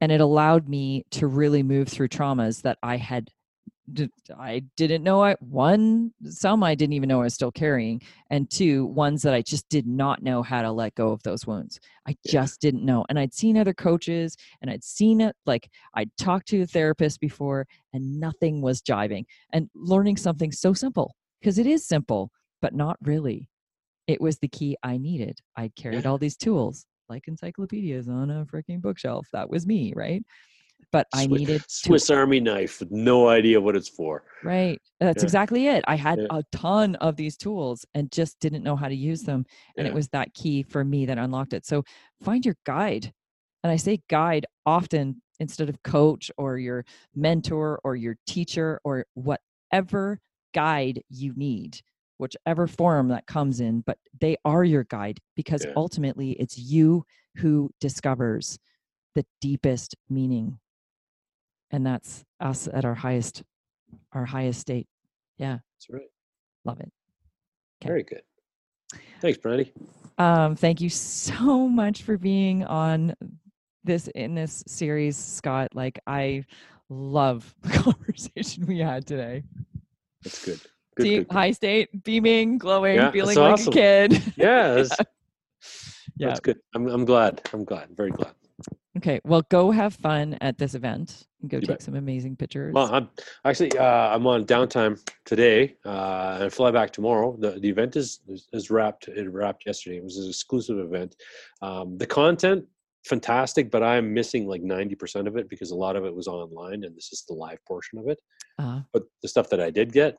and 0.00 0.12
it 0.12 0.20
allowed 0.20 0.68
me 0.68 1.04
to 1.10 1.26
really 1.26 1.62
move 1.62 1.88
through 1.88 2.08
traumas 2.08 2.62
that 2.62 2.78
i 2.82 2.96
had 2.96 3.28
i 4.36 4.60
didn't 4.76 5.04
know 5.04 5.22
i 5.22 5.34
one 5.40 6.12
some 6.24 6.62
i 6.64 6.74
didn't 6.74 6.92
even 6.92 7.08
know 7.08 7.20
i 7.20 7.24
was 7.24 7.34
still 7.34 7.52
carrying 7.52 8.02
and 8.30 8.50
two 8.50 8.86
ones 8.86 9.22
that 9.22 9.32
i 9.32 9.40
just 9.40 9.68
did 9.68 9.86
not 9.86 10.22
know 10.22 10.42
how 10.42 10.60
to 10.60 10.72
let 10.72 10.94
go 10.96 11.10
of 11.10 11.22
those 11.22 11.46
wounds. 11.46 11.78
I 12.08 12.16
just 12.26 12.60
didn't 12.60 12.84
know 12.84 13.04
and 13.08 13.18
i'd 13.18 13.32
seen 13.32 13.56
other 13.56 13.74
coaches 13.74 14.36
and 14.60 14.70
i'd 14.70 14.82
seen 14.82 15.20
it 15.20 15.36
like 15.46 15.68
i'd 15.94 16.10
talked 16.16 16.48
to 16.48 16.62
a 16.62 16.66
therapist 16.66 17.20
before 17.20 17.66
and 17.92 18.18
nothing 18.18 18.60
was 18.60 18.82
jiving 18.82 19.24
and 19.52 19.70
learning 19.74 20.16
something 20.16 20.50
so 20.50 20.72
simple 20.72 21.14
because 21.40 21.58
it 21.58 21.66
is 21.66 21.86
simple 21.86 22.30
but 22.60 22.74
not 22.74 22.96
really 23.02 23.48
it 24.06 24.20
was 24.20 24.38
the 24.38 24.48
key 24.48 24.76
i 24.82 24.96
needed 24.96 25.38
i 25.56 25.70
carried 25.76 26.04
Yeah. 26.04 26.10
all 26.10 26.18
these 26.18 26.36
tools 26.36 26.86
like 27.08 27.28
encyclopedias 27.28 28.08
on 28.08 28.30
a 28.30 28.44
freaking 28.46 28.80
bookshelf 28.80 29.26
that 29.32 29.48
was 29.48 29.66
me 29.66 29.92
right 29.96 30.22
but 30.92 31.06
i 31.12 31.26
needed 31.26 31.60
to 31.82 31.88
swiss 31.88 32.10
army 32.10 32.40
knife 32.40 32.80
with 32.80 32.90
no 32.90 33.28
idea 33.28 33.60
what 33.60 33.76
it's 33.76 33.88
for 33.88 34.24
Right. 34.42 34.80
That's 35.00 35.22
Yeah. 35.22 35.26
exactly 35.26 35.66
it. 35.66 35.82
I 35.88 35.96
had 35.96 36.20
Yeah. 36.20 36.26
a 36.30 36.44
ton 36.52 36.94
of 36.96 37.16
these 37.16 37.36
tools 37.36 37.84
and 37.94 38.12
just 38.12 38.38
didn't 38.38 38.62
know 38.62 38.76
how 38.76 38.86
to 38.86 38.94
use 38.94 39.22
them. 39.22 39.44
And 39.76 39.88
it 39.88 39.92
was 39.94 40.08
that 40.10 40.34
key 40.34 40.62
for 40.62 40.84
me 40.84 41.04
that 41.06 41.18
unlocked 41.18 41.52
it. 41.52 41.66
So 41.66 41.82
find 42.22 42.44
your 42.44 42.54
guide. 42.64 43.12
And 43.64 43.72
I 43.72 43.76
say 43.76 44.02
guide 44.08 44.46
often 44.64 45.20
instead 45.40 45.68
of 45.68 45.82
coach 45.82 46.30
or 46.38 46.58
your 46.58 46.84
mentor 47.14 47.80
or 47.82 47.96
your 47.96 48.16
teacher 48.26 48.78
or 48.84 49.06
whatever 49.14 50.20
guide 50.54 51.02
you 51.08 51.32
need, 51.34 51.80
whichever 52.18 52.66
form 52.66 53.08
that 53.08 53.26
comes 53.26 53.60
in, 53.60 53.80
but 53.82 53.98
they 54.20 54.36
are 54.44 54.64
your 54.64 54.84
guide 54.84 55.20
because 55.34 55.64
Yeah. 55.64 55.72
ultimately 55.76 56.32
it's 56.32 56.58
you 56.58 57.04
who 57.36 57.70
discovers 57.80 58.58
the 59.14 59.26
deepest 59.40 59.94
meaning. 60.08 60.58
And 61.70 61.84
that's 61.86 62.24
us 62.40 62.68
at 62.68 62.84
our 62.84 62.94
highest 62.94 63.42
our 64.12 64.24
highest 64.24 64.60
state. 64.60 64.88
Yeah, 65.38 65.58
that's 65.74 65.88
right 65.90 66.10
love 66.64 66.80
it. 66.80 66.92
'Kay. 67.80 67.88
very 67.88 68.02
good 68.02 68.22
thanks 69.20 69.38
brandy 69.38 69.72
Um, 70.18 70.56
thank 70.56 70.80
you 70.80 70.88
so 70.88 71.68
much 71.68 72.02
for 72.02 72.16
being 72.16 72.64
on 72.64 73.14
this 73.84 74.08
in 74.08 74.34
this 74.34 74.64
series, 74.66 75.16
Scott. 75.16 75.74
Like 75.74 75.98
I 76.06 76.44
love 76.88 77.54
the 77.62 77.68
conversation 77.70 78.66
we 78.66 78.78
had 78.78 79.06
today. 79.06 79.44
That's 80.22 80.42
good. 80.44 80.60
Good, 80.96 81.02
See, 81.04 81.16
good, 81.18 81.26
high 81.30 81.50
state, 81.50 82.04
beaming, 82.04 82.56
glowing, 82.58 82.96
Yeah, 82.96 83.10
feeling 83.10 83.36
like 83.36 83.52
awesome. 83.52 83.72
a 83.72 83.76
kid. 83.76 84.22
Yeah, 84.36 84.74
that's, 84.74 84.96
Yeah. 86.16 86.28
that's 86.28 86.40
good. 86.40 86.58
I'm 86.74 86.86
I'm 86.88 87.04
glad. 87.04 87.42
I'm 87.52 87.64
glad. 87.64 87.88
Very 87.94 88.10
glad. 88.10 88.32
Okay, 88.96 89.20
well, 89.24 89.42
go 89.50 89.70
have 89.70 89.94
fun 89.94 90.38
at 90.40 90.56
this 90.56 90.74
event. 90.74 91.26
and 91.42 91.50
Go 91.50 91.58
You 91.58 91.60
take 91.60 91.68
bet. 91.68 91.82
some 91.82 91.96
amazing 91.96 92.34
pictures. 92.36 92.72
Well, 92.72 92.88
I'm 92.94 93.10
actually 93.44 93.76
uh, 93.76 93.84
I'm 94.14 94.26
on 94.26 94.46
downtime 94.46 94.98
today, 95.26 95.76
uh, 95.84 96.32
and 96.36 96.44
I 96.44 96.48
fly 96.48 96.70
back 96.70 96.92
tomorrow. 96.94 97.36
the 97.38 97.60
The 97.60 97.68
event 97.68 97.96
is 97.96 98.20
is, 98.28 98.48
is 98.54 98.70
wrapped. 98.70 99.08
It 99.08 99.30
wrapped 99.30 99.66
yesterday. 99.66 99.98
It 99.98 100.04
was 100.04 100.16
an 100.16 100.28
exclusive 100.30 100.78
event. 100.78 101.14
Um, 101.60 101.98
the 101.98 102.06
content 102.06 102.64
fantastic, 103.04 103.70
but 103.70 103.82
I'm 103.82 104.14
missing 104.14 104.48
like 104.48 104.62
ninety 104.62 104.94
percent 104.94 105.28
of 105.28 105.36
it 105.36 105.50
because 105.50 105.70
a 105.72 105.76
lot 105.76 105.94
of 105.96 106.06
it 106.06 106.14
was 106.14 106.26
online, 106.26 106.84
and 106.84 106.96
this 106.96 107.12
is 107.12 107.22
the 107.28 107.34
live 107.34 107.62
portion 107.66 107.98
of 107.98 108.08
it. 108.08 108.18
Uh, 108.58 108.80
But 108.94 109.02
the 109.22 109.28
stuff 109.28 109.50
that 109.50 109.60
I 109.60 109.68
did 109.70 109.92
get, 109.92 110.16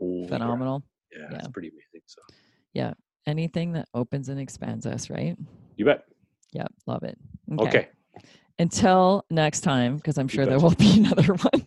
phenomenal. 0.00 0.82
Yeah, 1.12 1.26
Yeah. 1.30 1.38
it's 1.38 1.48
pretty 1.48 1.68
amazing. 1.68 2.02
So 2.06 2.20
yeah, 2.72 2.94
Anything 3.26 3.72
that 3.72 3.86
opens 3.94 4.28
and 4.30 4.40
expands 4.40 4.86
us, 4.86 5.10
right? 5.10 5.36
you 5.76 5.84
bet. 5.84 6.04
Yep, 6.52 6.72
love 6.86 7.02
it. 7.04 7.16
Okay. 7.58 7.88
Until 8.58 9.24
next 9.30 9.60
time, 9.60 9.96
because 9.96 10.18
I'm 10.18 10.28
sure 10.28 10.44
there 10.46 10.58
will 10.58 10.70
be 10.74 10.98
another 11.04 11.34
one. 11.34 11.64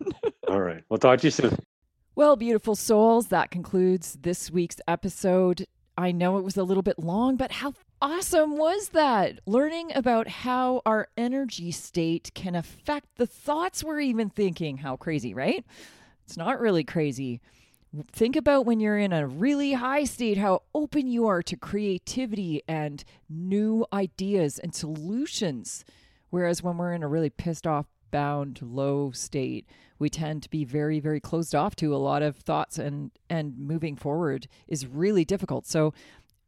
All 0.48 0.60
right. 0.60 0.82
We'll 0.88 0.98
talk 0.98 1.20
to 1.20 1.26
you 1.26 1.30
soon. 1.30 1.56
Well, 2.16 2.36
beautiful 2.36 2.76
souls, 2.76 3.28
that 3.28 3.50
concludes 3.50 4.18
this 4.20 4.50
week's 4.50 4.76
episode. 4.86 5.64
I 5.96 6.12
know 6.12 6.38
it 6.38 6.44
was 6.44 6.56
a 6.56 6.62
little 6.64 6.82
bit 6.82 6.98
long, 6.98 7.36
but 7.36 7.50
how 7.50 7.74
awesome 8.02 8.56
was 8.56 8.90
that? 8.90 9.40
Learning 9.46 9.90
about 9.94 10.28
how 10.28 10.82
our 10.84 11.08
energy 11.16 11.70
state 11.72 12.30
can 12.34 12.54
affect 12.54 13.06
the 13.16 13.26
thoughts 13.26 13.82
we're 13.82 14.00
even 14.00 14.28
thinking. 14.30 14.76
How 14.78 14.96
crazy, 14.96 15.34
right? 15.34 15.64
It's 16.26 16.36
not 16.36 16.60
really 16.60 16.84
crazy. 16.84 17.40
Think 18.10 18.34
about 18.34 18.66
when 18.66 18.80
you're 18.80 18.98
in 18.98 19.12
a 19.12 19.26
really 19.26 19.74
high 19.74 20.04
state, 20.04 20.36
how 20.36 20.62
open 20.74 21.06
you 21.06 21.26
are 21.26 21.42
to 21.42 21.56
creativity 21.56 22.62
and 22.66 23.04
new 23.28 23.86
ideas 23.92 24.58
and 24.58 24.74
solutions. 24.74 25.84
Whereas 26.30 26.62
when 26.62 26.76
we're 26.76 26.92
in 26.92 27.04
a 27.04 27.08
really 27.08 27.30
pissed 27.30 27.66
off, 27.66 27.86
bound, 28.10 28.60
low 28.62 29.12
state, 29.12 29.68
we 29.98 30.08
tend 30.08 30.42
to 30.42 30.50
be 30.50 30.64
very, 30.64 30.98
very 30.98 31.20
closed 31.20 31.54
off 31.54 31.76
to 31.76 31.94
a 31.94 31.98
lot 31.98 32.22
of 32.22 32.36
thoughts 32.36 32.78
and 32.78 33.12
and 33.30 33.56
moving 33.56 33.96
forward 33.96 34.48
is 34.66 34.86
really 34.86 35.24
difficult. 35.24 35.66
So 35.66 35.94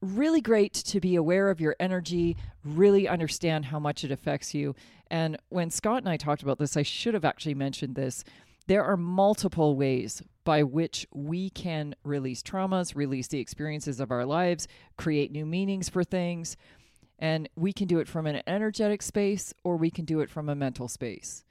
really 0.00 0.40
great 0.40 0.72
to 0.72 1.00
be 1.00 1.14
aware 1.14 1.50
of 1.50 1.60
your 1.60 1.76
energy, 1.78 2.36
really 2.64 3.06
understand 3.06 3.66
how 3.66 3.78
much 3.78 4.02
it 4.02 4.10
affects 4.10 4.52
you. 4.54 4.74
And 5.10 5.36
when 5.48 5.70
Scott 5.70 5.98
and 5.98 6.08
I 6.08 6.16
talked 6.16 6.42
about 6.42 6.58
this, 6.58 6.76
I 6.76 6.82
should 6.82 7.14
have 7.14 7.24
actually 7.24 7.54
mentioned 7.54 7.94
this. 7.94 8.24
There 8.66 8.84
are 8.84 8.96
multiple 8.96 9.76
ways 9.76 10.22
by 10.46 10.62
which 10.62 11.08
we 11.12 11.50
can 11.50 11.96
release 12.04 12.40
traumas, 12.40 12.94
release 12.94 13.26
the 13.26 13.40
experiences 13.40 13.98
of 13.98 14.12
our 14.12 14.24
lives, 14.24 14.68
create 14.96 15.32
new 15.32 15.44
meanings 15.44 15.88
for 15.88 16.04
things. 16.04 16.56
And 17.18 17.48
we 17.56 17.72
can 17.72 17.88
do 17.88 17.98
it 17.98 18.06
from 18.06 18.28
an 18.28 18.42
energetic 18.46 19.02
space 19.02 19.52
or 19.64 19.76
we 19.76 19.90
can 19.90 20.04
do 20.04 20.20
it 20.20 20.30
from 20.30 20.48
a 20.48 20.54
mental 20.54 20.86
space. 20.86 21.44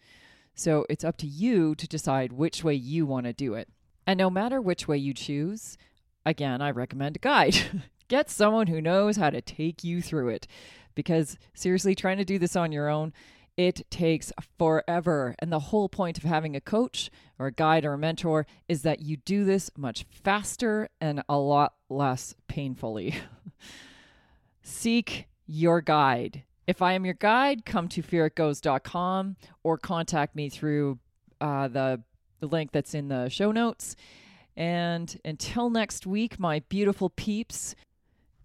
So 0.56 0.86
it's 0.90 1.04
up 1.04 1.18
to 1.18 1.28
you 1.28 1.76
to 1.76 1.88
decide 1.88 2.32
which 2.32 2.64
way 2.64 2.74
you 2.74 3.06
want 3.06 3.26
to 3.26 3.34
do 3.34 3.54
it. 3.54 3.68
And 4.08 4.18
no 4.18 4.30
matter 4.30 4.62
which 4.62 4.88
way 4.88 4.98
you 4.98 5.14
choose, 5.14 5.78
again, 6.26 6.62
I 6.62 6.72
recommend 6.72 7.18
a 7.18 7.20
guide. 7.20 7.58
Get 8.08 8.30
someone 8.30 8.68
who 8.68 8.80
knows 8.80 9.18
how 9.18 9.30
to 9.30 9.42
take 9.42 9.84
you 9.84 10.02
through 10.02 10.30
it. 10.30 10.48
Because 10.94 11.38
seriously, 11.54 11.96
trying 11.96 12.18
to 12.18 12.24
do 12.24 12.40
this 12.40 12.56
on 12.56 12.72
your 12.72 12.88
own, 12.88 13.12
it 13.57 13.90
takes 13.90 14.32
forever. 14.57 15.36
And 15.40 15.52
the 15.52 15.60
whole 15.60 15.90
point 15.90 16.18
of 16.18 16.23
having 16.23 16.56
a 16.56 16.61
coach 16.61 17.10
or 17.40 17.48
a 17.48 17.52
guide 17.52 17.86
or 17.86 17.94
a 17.94 17.98
mentor 17.98 18.45
is 18.68 18.82
that 18.84 19.02
you 19.02 19.18
do 19.18 19.45
this 19.45 19.72
much 19.77 20.06
faster 20.10 20.90
and 20.99 21.23
a 21.30 21.38
lot 21.38 21.73
less 21.90 22.36
painfully. 22.48 23.15
Seek 24.61 25.27
your 25.48 25.82
guide. 25.82 26.44
If 26.68 26.82
I 26.82 26.94
am 26.94 27.06
your 27.06 27.14
guide, 27.14 27.65
come 27.65 27.88
to 27.90 28.02
fearitgoes.com 28.02 29.36
or 29.64 29.77
contact 29.77 30.36
me 30.36 30.49
through 30.49 30.99
uh, 31.40 31.68
the, 31.68 32.02
the 32.40 32.48
link 32.48 32.72
that's 32.72 32.95
in 32.95 33.07
the 33.07 33.30
show 33.30 33.52
notes. 33.52 33.95
And 34.57 35.19
until 35.26 35.69
next 35.69 36.07
week, 36.07 36.40
my 36.40 36.60
beautiful 36.69 37.10
peeps, 37.10 37.76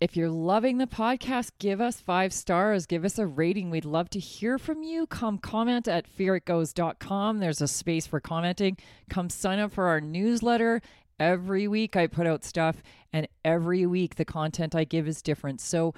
if 0.00 0.16
you're 0.16 0.30
loving 0.30 0.78
the 0.78 0.86
podcast, 0.86 1.50
give 1.58 1.78
us 1.78 2.00
five 2.00 2.32
stars, 2.32 2.86
give 2.86 3.04
us 3.04 3.18
a 3.18 3.26
rating. 3.26 3.68
We'd 3.68 3.84
love 3.84 4.08
to 4.10 4.18
hear 4.18 4.56
from 4.56 4.82
you. 4.82 5.06
Come 5.06 5.36
comment 5.36 5.86
at 5.86 6.06
fearitgoes.com. 6.10 7.38
There's 7.38 7.60
a 7.60 7.68
space 7.68 8.06
for 8.06 8.18
commenting. 8.18 8.78
Come 9.10 9.28
sign 9.28 9.58
up 9.58 9.72
for 9.72 9.88
our 9.88 10.00
newsletter. 10.00 10.80
Every 11.18 11.68
week 11.68 11.96
I 11.96 12.06
put 12.06 12.26
out 12.26 12.44
stuff, 12.44 12.82
and 13.12 13.28
every 13.44 13.84
week 13.84 14.14
the 14.14 14.24
content 14.24 14.74
I 14.74 14.84
give 14.84 15.06
is 15.06 15.20
different. 15.20 15.60
So 15.60 15.92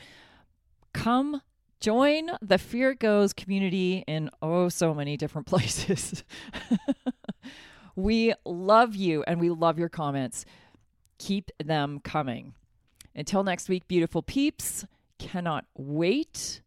come 0.92 1.40
join 1.78 2.30
the 2.40 2.58
Fear 2.58 2.90
It 2.90 2.98
Goes 2.98 3.32
community 3.32 4.02
in 4.08 4.30
oh 4.42 4.68
so 4.68 4.92
many 4.94 5.16
different 5.16 5.46
places. 5.46 6.24
we 7.94 8.34
love 8.44 8.96
you 8.96 9.22
and 9.28 9.38
we 9.38 9.48
love 9.48 9.78
your 9.78 9.88
comments. 9.88 10.44
Keep 11.18 11.52
them 11.62 12.00
coming. 12.00 12.54
Until 13.14 13.44
next 13.44 13.68
week, 13.68 13.86
beautiful 13.88 14.22
peeps, 14.22 14.86
cannot 15.18 15.66
wait 15.76 16.62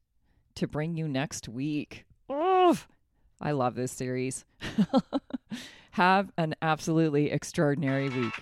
to 0.55 0.67
bring 0.67 0.95
you 0.95 1.07
next 1.07 1.49
week. 1.49 2.05
Oh, 2.29 2.77
I 3.41 3.51
love 3.51 3.75
this 3.75 3.91
series. 3.91 4.45
Have 5.91 6.31
an 6.37 6.55
absolutely 6.61 7.31
extraordinary 7.31 8.09
week. 8.09 8.33